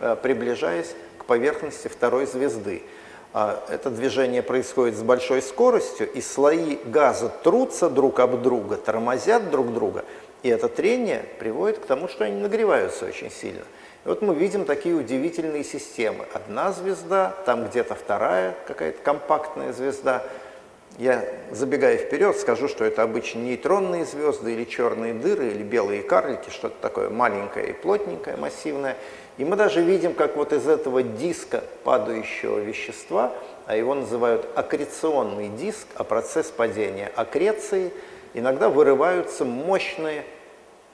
э, 0.01 0.17
приближаясь 0.23 0.95
к 1.19 1.25
поверхности 1.25 1.89
второй 1.89 2.27
звезды. 2.27 2.83
А, 3.33 3.65
это 3.69 3.91
движение 3.91 4.43
происходит 4.43 4.97
с 4.97 5.03
большой 5.03 5.43
скоростью, 5.43 6.11
и 6.11 6.21
слои 6.21 6.79
газа 6.85 7.29
трутся 7.29 7.89
друг 7.89 8.21
об 8.21 8.43
друга, 8.43 8.77
тормозят 8.77 9.51
друг 9.51 9.73
друга, 9.73 10.05
и 10.43 10.49
это 10.49 10.69
трение 10.69 11.25
приводит 11.39 11.79
к 11.79 11.87
тому, 11.87 12.09
что 12.09 12.25
они 12.25 12.41
нагреваются 12.41 13.07
очень 13.07 13.31
сильно. 13.31 13.65
И 14.05 14.09
вот 14.09 14.23
мы 14.23 14.35
видим 14.35 14.65
такие 14.65 14.95
удивительные 14.95 15.65
системы. 15.65 16.27
Одна 16.33 16.73
звезда, 16.73 17.35
там 17.45 17.67
где-то 17.67 17.95
вторая 17.95 18.55
какая-то 18.67 19.03
компактная 19.03 19.73
звезда. 19.73 20.23
Я, 20.99 21.25
забегая 21.53 21.97
вперед, 21.97 22.37
скажу, 22.37 22.67
что 22.67 22.85
это 22.85 23.03
обычно 23.03 23.41
нейтронные 23.41 24.05
звезды 24.05 24.55
или 24.55 24.65
черные 24.65 25.15
дыры, 25.15 25.49
или 25.49 25.63
белые 25.63 26.03
карлики, 26.03 26.51
что-то 26.51 26.75
такое 26.81 27.09
маленькое 27.09 27.71
и 27.71 27.73
плотненькое, 27.73 28.37
массивное. 28.37 28.97
И 29.37 29.45
мы 29.45 29.55
даже 29.55 29.81
видим, 29.81 30.15
как 30.15 30.37
вот 30.37 30.53
из 30.53 30.67
этого 30.67 31.05
диска 31.05 31.63
падающего 31.85 32.59
вещества, 32.59 33.33
а 33.67 33.77
его 33.77 33.95
называют 33.95 34.49
аккреционный 34.57 35.49
диск, 35.49 35.87
а 35.95 36.03
процесс 36.03 36.51
падения 36.51 37.13
аккреции, 37.15 37.93
иногда 38.35 38.69
вырываются 38.69 39.45
мощные 39.45 40.25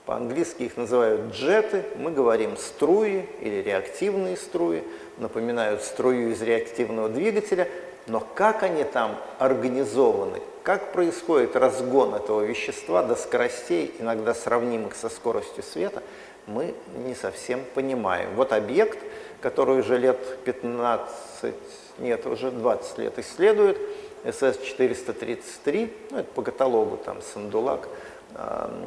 по-английски 0.06 0.64
их 0.64 0.76
называют 0.76 1.32
джеты, 1.32 1.84
мы 1.96 2.10
говорим 2.10 2.56
струи 2.56 3.26
или 3.40 3.62
реактивные 3.62 4.36
струи, 4.36 4.82
напоминают 5.16 5.82
струю 5.82 6.32
из 6.32 6.42
реактивного 6.42 7.08
двигателя, 7.08 7.68
но 8.06 8.20
как 8.20 8.62
они 8.62 8.84
там 8.84 9.16
организованы, 9.38 10.40
как 10.62 10.92
происходит 10.92 11.56
разгон 11.56 12.14
этого 12.14 12.42
вещества 12.42 13.02
до 13.02 13.16
скоростей, 13.16 13.94
иногда 13.98 14.34
сравнимых 14.34 14.94
со 14.94 15.08
скоростью 15.08 15.62
света, 15.62 16.02
мы 16.46 16.74
не 17.06 17.14
совсем 17.14 17.62
понимаем. 17.74 18.34
Вот 18.34 18.52
объект, 18.52 18.98
который 19.40 19.78
уже 19.78 19.96
лет 19.96 20.18
15, 20.44 21.54
нет, 21.98 22.26
уже 22.26 22.50
20 22.50 22.98
лет 22.98 23.18
исследует, 23.18 23.78
СС-433, 24.24 25.90
ну 26.10 26.18
это 26.18 26.28
по 26.34 26.42
каталогу 26.42 26.96
там 26.96 27.18
Сандулак, 27.22 27.88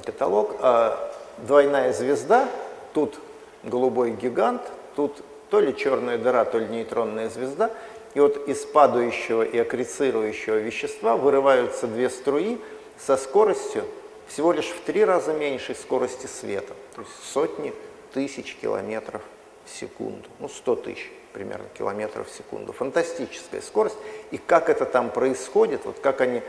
каталог. 0.05 0.55
А 0.59 1.11
двойная 1.37 1.93
звезда, 1.93 2.47
тут 2.93 3.19
голубой 3.63 4.11
гигант, 4.11 4.61
тут 4.95 5.23
то 5.49 5.59
ли 5.59 5.75
черная 5.75 6.17
дыра, 6.17 6.45
то 6.45 6.57
ли 6.59 6.67
нейтронная 6.67 7.29
звезда. 7.29 7.71
И 8.13 8.19
вот 8.19 8.47
из 8.47 8.65
падающего 8.65 9.43
и 9.43 9.57
аккрецирующего 9.57 10.55
вещества 10.55 11.17
вырываются 11.17 11.87
две 11.87 12.09
струи 12.09 12.59
со 12.97 13.15
скоростью 13.15 13.83
всего 14.27 14.51
лишь 14.51 14.67
в 14.67 14.81
три 14.81 15.05
раза 15.05 15.33
меньшей 15.33 15.75
скорости 15.75 16.27
света. 16.27 16.73
То 16.95 17.01
есть 17.01 17.13
сотни 17.31 17.73
тысяч 18.13 18.57
километров 18.61 19.21
в 19.65 19.69
секунду. 19.69 20.27
Ну, 20.39 20.49
100 20.49 20.75
тысяч 20.77 21.11
примерно 21.33 21.65
километров 21.77 22.27
в 22.27 22.35
секунду. 22.35 22.73
Фантастическая 22.73 23.61
скорость. 23.61 23.97
И 24.31 24.37
как 24.37 24.69
это 24.69 24.85
там 24.85 25.09
происходит, 25.09 25.85
вот 25.85 25.99
как 25.99 26.21
они 26.21 26.41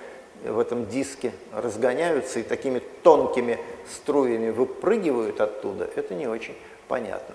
в 0.45 0.59
этом 0.59 0.87
диске 0.87 1.33
разгоняются 1.53 2.41
и 2.41 2.43
такими 2.43 2.81
тонкими 3.03 3.59
струями 3.91 4.51
выпрыгивают 4.51 5.41
оттуда, 5.41 5.89
это 5.97 6.15
не 6.15 6.27
очень 6.27 6.57
понятно. 6.87 7.35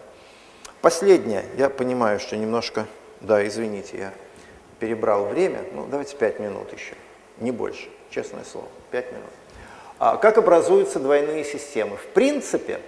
Последнее, 0.82 1.46
я 1.58 1.70
понимаю, 1.70 2.20
что 2.20 2.38
немножко, 2.38 2.86
да, 3.22 3.46
извините, 3.48 3.98
я 3.98 4.14
перебрал 4.80 5.26
время, 5.26 5.60
ну 5.74 5.88
давайте 5.90 6.16
пять 6.16 6.40
минут 6.40 6.72
еще, 6.74 6.96
не 7.40 7.52
больше, 7.52 7.90
честное 8.10 8.44
слово, 8.44 8.68
пять 8.92 9.12
минут. 9.12 9.30
А 10.00 10.18
как 10.18 10.38
образуются 10.38 11.00
двойные 11.00 11.46
системы? 11.46 11.96
В 11.98 12.08
принципе, 12.08 12.80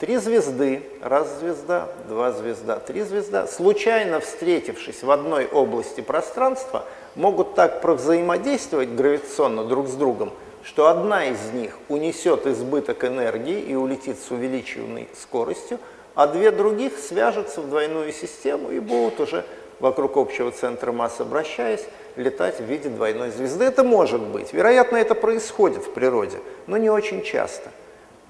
три 0.00 0.16
звезды, 0.16 0.82
раз 1.02 1.38
звезда, 1.38 1.88
два 2.08 2.32
звезда, 2.32 2.80
три 2.80 3.02
звезда, 3.02 3.46
случайно 3.46 4.20
встретившись 4.20 5.02
в 5.02 5.10
одной 5.10 5.46
области 5.46 6.00
пространства– 6.00 6.84
могут 7.14 7.54
так 7.54 7.84
взаимодействовать 7.84 8.90
гравитационно 8.90 9.64
друг 9.64 9.88
с 9.88 9.92
другом, 9.92 10.32
что 10.62 10.88
одна 10.88 11.26
из 11.26 11.50
них 11.52 11.76
унесет 11.88 12.46
избыток 12.46 13.04
энергии 13.04 13.60
и 13.60 13.74
улетит 13.74 14.18
с 14.18 14.30
увеличенной 14.30 15.08
скоростью, 15.20 15.78
а 16.14 16.26
две 16.26 16.50
других 16.50 16.98
свяжутся 16.98 17.60
в 17.60 17.68
двойную 17.68 18.12
систему 18.12 18.70
и 18.70 18.78
будут 18.78 19.20
уже 19.20 19.44
вокруг 19.78 20.16
общего 20.16 20.50
центра 20.50 20.92
массы 20.92 21.22
обращаясь, 21.22 21.84
летать 22.16 22.60
в 22.60 22.64
виде 22.64 22.88
двойной 22.88 23.30
звезды. 23.30 23.64
Это 23.64 23.82
может 23.82 24.20
быть. 24.20 24.52
Вероятно, 24.52 24.96
это 24.96 25.14
происходит 25.14 25.84
в 25.84 25.92
природе, 25.92 26.38
но 26.66 26.76
не 26.76 26.90
очень 26.90 27.22
часто. 27.22 27.70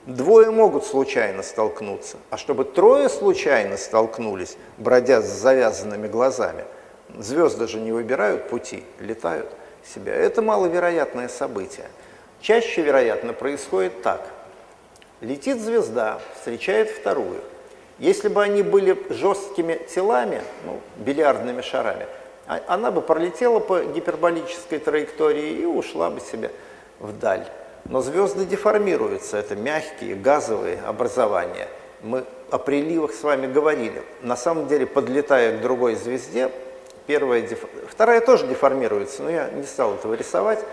Двое 0.06 0.50
могут 0.50 0.84
случайно 0.84 1.42
столкнуться, 1.42 2.16
а 2.30 2.36
чтобы 2.36 2.64
трое 2.64 3.08
случайно 3.08 3.76
столкнулись, 3.76 4.56
бродя 4.78 5.20
с 5.20 5.26
завязанными 5.26 6.06
глазами– 6.06 6.64
Звезды 7.18 7.66
же 7.66 7.78
не 7.78 7.92
выбирают 7.92 8.48
пути, 8.48 8.84
летают 8.98 9.48
себя. 9.84 10.14
Это 10.14 10.42
маловероятное 10.42 11.28
событие. 11.28 11.86
Чаще, 12.40 12.82
вероятно, 12.82 13.32
происходит 13.32 14.02
так. 14.02 14.22
Летит 15.20 15.60
звезда, 15.60 16.20
встречает 16.34 16.90
вторую. 16.90 17.40
Если 17.98 18.28
бы 18.28 18.42
они 18.42 18.62
были 18.62 18.96
жесткими 19.10 19.78
телами, 19.94 20.42
ну, 20.64 20.80
бильярдными 20.96 21.60
шарами, 21.60 22.06
а, 22.46 22.60
она 22.66 22.90
бы 22.90 23.02
пролетела 23.02 23.60
по 23.60 23.82
гиперболической 23.82 24.78
траектории 24.78 25.60
и 25.60 25.66
ушла 25.66 26.08
бы 26.08 26.20
себе 26.20 26.50
вдаль. 26.98 27.46
Но 27.84 28.00
звезды 28.00 28.46
деформируются, 28.46 29.36
это 29.36 29.56
мягкие 29.56 30.14
газовые 30.14 30.80
образования. 30.86 31.68
Мы 32.02 32.24
о 32.50 32.58
приливах 32.58 33.12
с 33.12 33.22
вами 33.22 33.46
говорили. 33.46 34.02
На 34.22 34.36
самом 34.36 34.66
деле, 34.68 34.86
подлетая 34.86 35.58
к 35.58 35.60
другой 35.60 35.94
звезде, 35.96 36.50
Первая, 37.06 37.46
вторая 37.88 38.20
тоже 38.20 38.46
деформируется, 38.46 39.22
но 39.22 39.30
я 39.30 39.50
не 39.50 39.64
стал 39.64 39.94
этого 39.94 40.14
рисовать, 40.14 40.64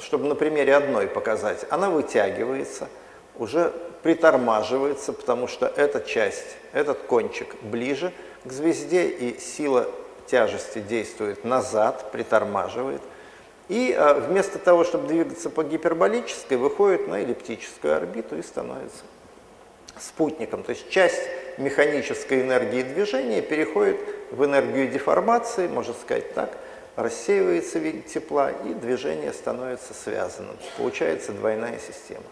чтобы 0.00 0.26
на 0.26 0.34
примере 0.34 0.74
одной 0.74 1.06
показать. 1.06 1.64
Она 1.70 1.90
вытягивается, 1.90 2.88
уже 3.36 3.72
притормаживается, 4.02 5.12
потому 5.12 5.48
что 5.48 5.66
эта 5.66 6.00
часть, 6.00 6.56
этот 6.72 6.98
кончик 6.98 7.54
ближе 7.62 8.12
к 8.44 8.52
звезде, 8.52 9.08
и 9.08 9.38
сила 9.38 9.88
тяжести 10.26 10.80
действует 10.80 11.44
назад, 11.44 12.10
притормаживает. 12.10 13.00
И 13.68 13.94
а, 13.96 14.14
вместо 14.14 14.58
того, 14.58 14.84
чтобы 14.84 15.08
двигаться 15.08 15.50
по 15.50 15.62
гиперболической, 15.62 16.56
выходит 16.56 17.06
на 17.08 17.20
эллиптическую 17.20 17.96
орбиту 17.96 18.36
и 18.36 18.42
становится 18.42 19.04
спутником. 19.98 20.62
То 20.62 20.70
есть 20.70 20.88
часть 20.90 21.22
механической 21.58 22.42
энергии 22.42 22.82
движения 22.82 23.42
переходит 23.42 23.98
в 24.30 24.44
энергию 24.44 24.88
деформации, 24.88 25.68
можно 25.68 25.94
сказать 25.94 26.34
так, 26.34 26.50
рассеивается 26.96 27.78
в 27.78 27.82
виде 27.82 28.00
тепла, 28.00 28.50
и 28.50 28.74
движение 28.74 29.32
становится 29.32 29.94
связанным. 29.94 30.56
Получается 30.76 31.32
двойная 31.32 31.78
система. 31.78 32.24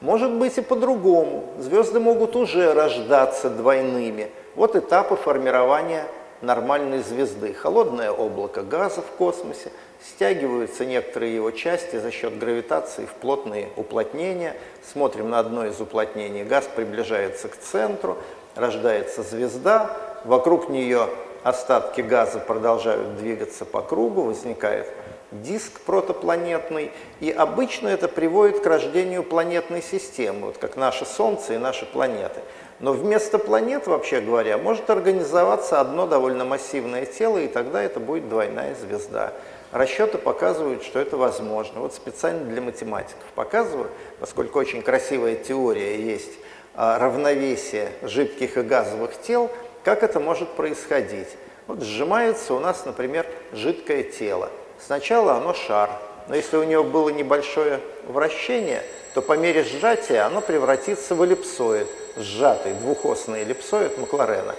Может 0.00 0.32
быть 0.32 0.56
и 0.56 0.62
по-другому. 0.62 1.52
Звезды 1.58 2.00
могут 2.00 2.34
уже 2.34 2.72
рождаться 2.72 3.50
двойными. 3.50 4.30
Вот 4.54 4.74
этапы 4.74 5.16
формирования 5.16 6.06
нормальной 6.40 7.02
звезды. 7.02 7.52
Холодное 7.52 8.10
облако 8.10 8.62
газа 8.62 9.02
в 9.02 9.16
космосе, 9.16 9.70
стягиваются 10.02 10.86
некоторые 10.86 11.34
его 11.34 11.50
части 11.50 11.96
за 11.96 12.10
счет 12.10 12.38
гравитации 12.38 13.04
в 13.04 13.12
плотные 13.14 13.68
уплотнения. 13.76 14.56
Смотрим 14.92 15.30
на 15.30 15.38
одно 15.38 15.66
из 15.66 15.80
уплотнений. 15.80 16.42
Газ 16.42 16.68
приближается 16.74 17.48
к 17.48 17.56
центру, 17.56 18.18
рождается 18.56 19.22
звезда, 19.22 19.96
вокруг 20.24 20.68
нее 20.68 21.08
остатки 21.44 22.00
газа 22.00 22.40
продолжают 22.40 23.16
двигаться 23.16 23.64
по 23.64 23.82
кругу, 23.82 24.22
возникает 24.22 24.88
диск 25.30 25.80
протопланетный, 25.82 26.90
и 27.20 27.30
обычно 27.30 27.86
это 27.86 28.08
приводит 28.08 28.60
к 28.60 28.66
рождению 28.66 29.22
планетной 29.22 29.80
системы, 29.80 30.48
вот 30.48 30.58
как 30.58 30.76
наше 30.76 31.04
Солнце 31.04 31.54
и 31.54 31.58
наши 31.58 31.86
планеты. 31.86 32.40
Но 32.80 32.92
вместо 32.92 33.38
планет, 33.38 33.86
вообще 33.86 34.20
говоря, 34.20 34.58
может 34.58 34.90
организоваться 34.90 35.80
одно 35.80 36.08
довольно 36.08 36.44
массивное 36.44 37.06
тело, 37.06 37.38
и 37.38 37.46
тогда 37.46 37.80
это 37.80 38.00
будет 38.00 38.28
двойная 38.28 38.74
звезда. 38.74 39.34
Расчеты 39.72 40.18
показывают, 40.18 40.82
что 40.82 40.98
это 40.98 41.16
возможно. 41.16 41.80
Вот 41.80 41.94
специально 41.94 42.44
для 42.44 42.60
математиков 42.60 43.24
показываю, 43.36 43.88
поскольку 44.18 44.58
очень 44.58 44.82
красивая 44.82 45.36
теория 45.36 46.00
есть 46.00 46.32
а, 46.74 46.98
равновесия 46.98 47.92
жидких 48.02 48.56
и 48.56 48.62
газовых 48.62 49.12
тел, 49.20 49.48
как 49.84 50.02
это 50.02 50.18
может 50.18 50.48
происходить. 50.50 51.28
Вот 51.68 51.82
сжимается 51.82 52.54
у 52.54 52.58
нас, 52.58 52.84
например, 52.84 53.26
жидкое 53.52 54.02
тело. 54.02 54.50
Сначала 54.84 55.34
оно 55.34 55.54
шар, 55.54 55.90
но 56.26 56.34
если 56.34 56.56
у 56.56 56.64
него 56.64 56.82
было 56.82 57.10
небольшое 57.10 57.78
вращение, 58.08 58.82
то 59.14 59.22
по 59.22 59.36
мере 59.36 59.62
сжатия 59.62 60.22
оно 60.22 60.40
превратится 60.40 61.14
в 61.14 61.22
эллипсоид, 61.22 61.86
сжатый 62.16 62.74
двухосный 62.74 63.42
эллипсоид 63.42 63.98
Макларена. 63.98 64.56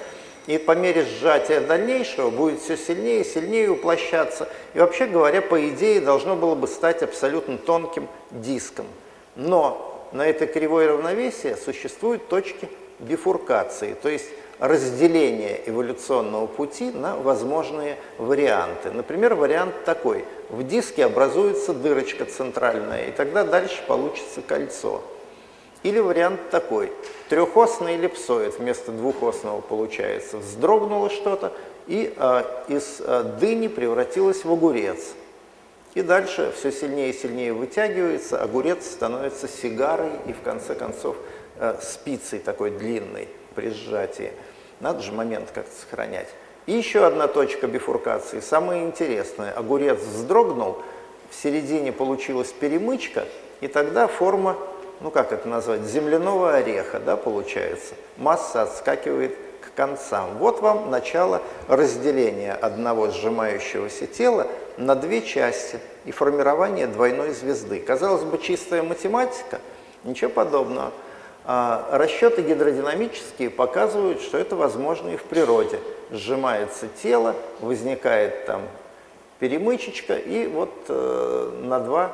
И 0.48 0.58
по 0.58 0.72
мере 0.72 1.06
сжатия 1.06 1.60
дальнейшего 1.60 2.30
будет 2.30 2.62
все 2.62 2.76
сильнее 2.76 3.22
и 3.22 3.24
сильнее 3.24 3.70
уплощаться. 3.70 4.50
И 4.74 4.80
вообще 4.80 5.06
говоря, 5.06 5.42
по 5.42 5.70
идее, 5.70 6.02
должно 6.02 6.36
было 6.36 6.56
бы 6.56 6.68
стать 6.68 7.04
абсолютно 7.04 7.58
тонким 7.58 8.08
диском. 8.32 8.88
Но 9.36 10.08
на 10.12 10.26
этой 10.26 10.48
кривой 10.48 10.88
равновесия 10.88 11.56
существуют 11.56 12.28
точки 12.28 12.68
бифуркации, 13.00 13.96
то 14.02 14.10
есть 14.10 14.28
разделение 14.60 15.60
эволюционного 15.66 16.46
пути 16.46 16.92
на 16.92 17.16
возможные 17.16 17.98
варианты. 18.20 18.92
Например, 18.92 19.34
вариант 19.34 19.84
такой. 19.86 20.24
В 20.50 20.64
диске 20.64 21.06
образуется 21.06 21.74
дырочка 21.74 22.26
центральная, 22.26 23.08
и 23.08 23.12
тогда 23.12 23.44
дальше 23.44 23.82
получится 23.88 24.42
кольцо. 24.42 25.02
Или 25.84 26.00
вариант 26.00 26.50
такой. 26.52 26.92
Трехосный 27.30 27.94
эллипсоид 27.96 28.60
вместо 28.60 28.92
двухосного 28.92 29.62
получается. 29.62 30.38
Вздрогнуло 30.38 31.10
что-то, 31.10 31.54
и 31.88 32.14
э, 32.16 32.44
из 32.68 33.02
э, 33.02 33.24
дыни 33.40 33.68
превратилось 33.68 34.46
в 34.46 34.52
огурец. 34.52 35.14
И 35.94 36.02
дальше 36.02 36.54
все 36.56 36.72
сильнее 36.72 37.10
и 37.10 37.14
сильнее 37.14 37.52
вытягивается, 37.52 38.42
огурец 38.42 38.86
становится 38.86 39.48
сигарой 39.48 40.12
и 40.26 40.34
в 40.34 40.42
конце 40.42 40.74
концов 40.76 41.18
э, 41.58 41.76
спицей 41.82 42.40
такой 42.40 42.72
длинной 42.72 43.28
при 43.56 43.72
сжатии. 43.72 44.32
Надо 44.80 45.02
же 45.02 45.12
момент 45.12 45.50
как-то 45.54 45.76
сохранять. 45.82 46.30
И 46.66 46.74
еще 46.74 47.06
одна 47.06 47.28
точка 47.28 47.68
бифуркации, 47.68 48.40
самая 48.40 48.84
интересная. 48.84 49.52
Огурец 49.52 50.00
вздрогнул, 50.00 50.78
в 51.30 51.36
середине 51.36 51.92
получилась 51.92 52.52
перемычка, 52.52 53.26
и 53.62 53.68
тогда 53.68 54.08
форма, 54.08 54.58
ну 55.02 55.12
как 55.12 55.32
это 55.32 55.48
назвать, 55.48 55.82
земляного 55.82 56.56
ореха, 56.56 57.00
да, 57.00 57.18
получается. 57.18 57.96
Масса 58.18 58.64
отскакивает 58.64 59.36
к 59.62 59.76
концам. 59.76 60.38
Вот 60.38 60.62
вам 60.62 60.90
начало 60.90 61.42
разделения 61.68 62.54
одного 62.54 63.10
сжимающегося 63.10 64.08
тела 64.08 64.48
на 64.78 64.96
две 64.96 65.22
части 65.22 65.80
и 66.06 66.12
формирование 66.12 66.88
двойной 66.88 67.32
звезды. 67.32 67.80
Казалось 67.80 68.24
бы, 68.24 68.38
чистая 68.38 68.84
математика, 68.84 69.60
ничего 70.04 70.30
подобного. 70.30 70.92
А 71.44 71.88
расчеты 71.92 72.44
гидродинамические 72.44 73.50
показывают, 73.50 74.22
что 74.22 74.38
это 74.38 74.56
возможно 74.56 75.10
и 75.10 75.18
в 75.18 75.24
природе. 75.24 75.80
Сжимается 76.12 76.88
тело, 77.02 77.36
возникает 77.62 78.46
там 78.46 78.62
перемычечка, 79.40 80.14
и 80.14 80.46
вот 80.46 80.72
э, 80.88 81.52
на 81.64 81.80
два, 81.80 82.12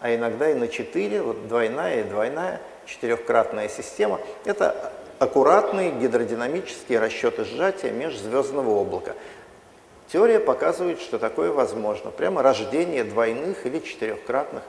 а 0.00 0.14
иногда 0.14 0.50
и 0.50 0.54
на 0.54 0.68
четыре, 0.68 1.22
вот 1.22 1.48
двойная 1.48 2.00
и 2.00 2.04
двойная, 2.04 2.60
четырехкратная 2.86 3.68
система. 3.68 4.20
Это 4.44 4.92
аккуратные 5.18 5.90
гидродинамические 5.92 6.98
расчеты 6.98 7.44
сжатия 7.44 7.90
межзвездного 7.90 8.80
облака. 8.80 9.14
Теория 10.12 10.40
показывает, 10.40 11.00
что 11.00 11.18
такое 11.18 11.50
возможно. 11.50 12.10
Прямо 12.10 12.42
рождение 12.42 13.04
двойных 13.04 13.66
или 13.66 13.80
четырехкратных 13.80 14.62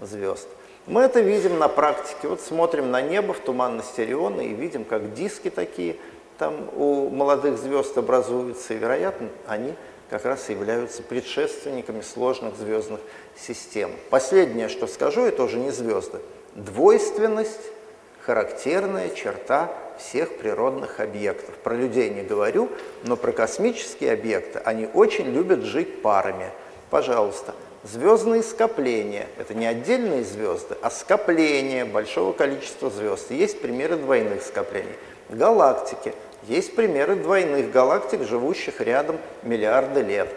звезд. 0.00 0.48
Мы 0.86 1.02
это 1.02 1.20
видим 1.20 1.58
на 1.58 1.68
практике. 1.68 2.28
Вот 2.28 2.40
смотрим 2.40 2.90
на 2.90 3.02
небо 3.02 3.34
в 3.34 3.40
туманности 3.40 4.00
Ориона 4.00 4.40
и 4.40 4.54
видим, 4.54 4.84
как 4.84 5.12
диски 5.14 5.50
такие 5.50 5.96
там 6.38 6.68
у 6.76 7.08
молодых 7.08 7.58
звезд 7.58 7.96
образуются. 7.98 8.74
И, 8.74 8.78
вероятно, 8.78 9.28
они 9.46 9.74
как 10.10 10.24
раз 10.24 10.48
являются 10.48 11.02
предшественниками 11.02 12.00
сложных 12.00 12.56
звездных 12.56 13.00
систем. 13.36 13.90
Последнее, 14.10 14.68
что 14.68 14.86
скажу, 14.86 15.22
это 15.22 15.42
уже 15.42 15.58
не 15.58 15.70
звезды. 15.70 16.18
Двойственность– 16.54 17.60
характерная 18.20 19.10
черта 19.10 19.72
всех 19.98 20.36
природных 20.38 21.00
объектов. 21.00 21.54
Про 21.56 21.74
людей 21.74 22.10
не 22.10 22.22
говорю, 22.22 22.70
но 23.04 23.16
про 23.16 23.32
космические 23.32 24.12
объекты 24.12 24.60
они 24.60 24.88
очень 24.92 25.32
любят 25.32 25.62
жить 25.62 26.02
парами. 26.02 26.50
Пожалуйста, 26.90 27.54
звездные 27.82 28.42
скопления– 28.42 29.26
это 29.38 29.54
не 29.54 29.66
отдельные 29.66 30.24
звезды, 30.24 30.76
а 30.82 30.90
скопления 30.90 31.84
большого 31.84 32.32
количества 32.32 32.90
звезд. 32.90 33.30
Есть 33.30 33.60
примеры 33.60 33.96
двойных 33.96 34.42
скоплений. 34.42 34.94
Галактики– 35.28 36.14
есть 36.46 36.74
примеры 36.74 37.16
двойных 37.16 37.70
галактик, 37.70 38.22
живущих 38.22 38.80
рядом 38.80 39.18
миллиарды 39.42 40.02
лет. 40.02 40.28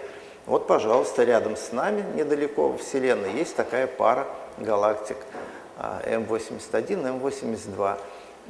Вот, 0.45 0.65
пожалуйста, 0.65 1.23
рядом 1.23 1.55
с 1.55 1.71
нами, 1.71 2.03
недалеко 2.15 2.69
в 2.69 2.79
Вселенной, 2.79 3.33
есть 3.33 3.55
такая 3.55 3.85
пара 3.85 4.25
галактик 4.57 5.17
а, 5.77 6.01
М81, 6.05 7.21
М82. 7.21 7.97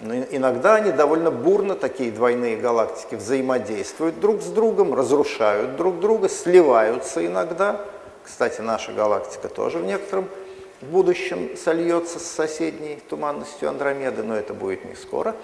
Но 0.02 0.16
иногда 0.16 0.76
они 0.76 0.92
довольно 0.92 1.30
бурно, 1.30 1.76
такие 1.76 2.12
двойные 2.12 2.56
галактики, 2.56 3.16
взаимодействуют 3.16 4.20
друг 4.22 4.42
с 4.42 4.46
другом, 4.46 4.94
разрушают 4.94 5.76
друг 5.76 6.00
друга, 6.00 6.30
сливаются 6.30 7.26
иногда. 7.26 7.82
Кстати, 8.24 8.62
наша 8.62 8.94
галактика 8.94 9.50
тоже 9.50 9.80
в 9.80 9.86
некотором 9.86 10.30
будущем 10.82 11.58
сольется 11.58 12.20
с 12.20 12.26
соседней 12.26 13.02
туманностью 13.10 13.68
Андромеды, 13.68 14.24
но 14.24 14.36
это 14.36 14.54
будет 14.54 14.86
не 14.86 14.96
скоро. 14.96 15.36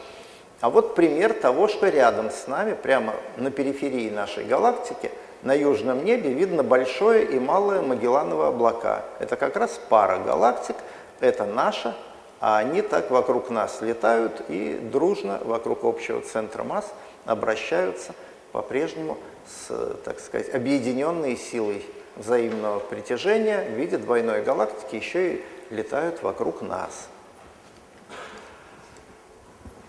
А 0.61 0.69
вот 0.69 0.95
пример 0.95 1.34
того, 1.34 1.68
что 1.68 1.90
рядом 1.90 2.32
с 2.32 2.48
нами, 2.48 2.73
прямо 2.73 3.14
на 3.38 3.52
периферии 3.52 4.10
нашей 4.10 4.45
галактики, 4.45 5.11
на 5.44 5.53
южном 5.53 6.03
небе 6.03 6.32
видно 6.32 6.64
большое 6.64 7.26
и 7.26 7.40
малое 7.40 7.82
Магелланово 7.82 8.48
облака. 8.48 9.03
Это 9.19 9.36
как 9.36 9.56
раз 9.57 9.80
пара 9.90 10.18
галактик, 10.18 10.76
это 11.19 11.45
наша, 11.45 11.95
а 12.40 12.57
они 12.57 12.82
так 12.82 13.11
вокруг 13.11 13.49
нас 13.49 13.82
летают 13.82 14.41
и 14.49 14.76
дружно 14.76 15.40
вокруг 15.44 15.84
общего 15.84 16.22
центра 16.22 16.64
масс 16.64 16.91
обращаются 17.26 18.14
по-прежнему 18.52 19.18
с, 19.48 19.98
так 20.03 20.19
сказать, 20.19 20.53
объединенной 20.53 21.38
силой 21.38 21.86
взаимного 22.15 22.80
притяжения 22.80 23.64
в 23.69 23.73
виде 23.73 23.98
двойной 23.98 24.41
галактики 24.41 24.95
еще 24.95 25.34
и 25.34 25.45
летают 25.69 26.23
вокруг 26.23 26.61
нас. 26.61 27.10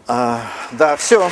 А, 0.09 0.41
да, 0.73 0.97
все. 0.97 1.31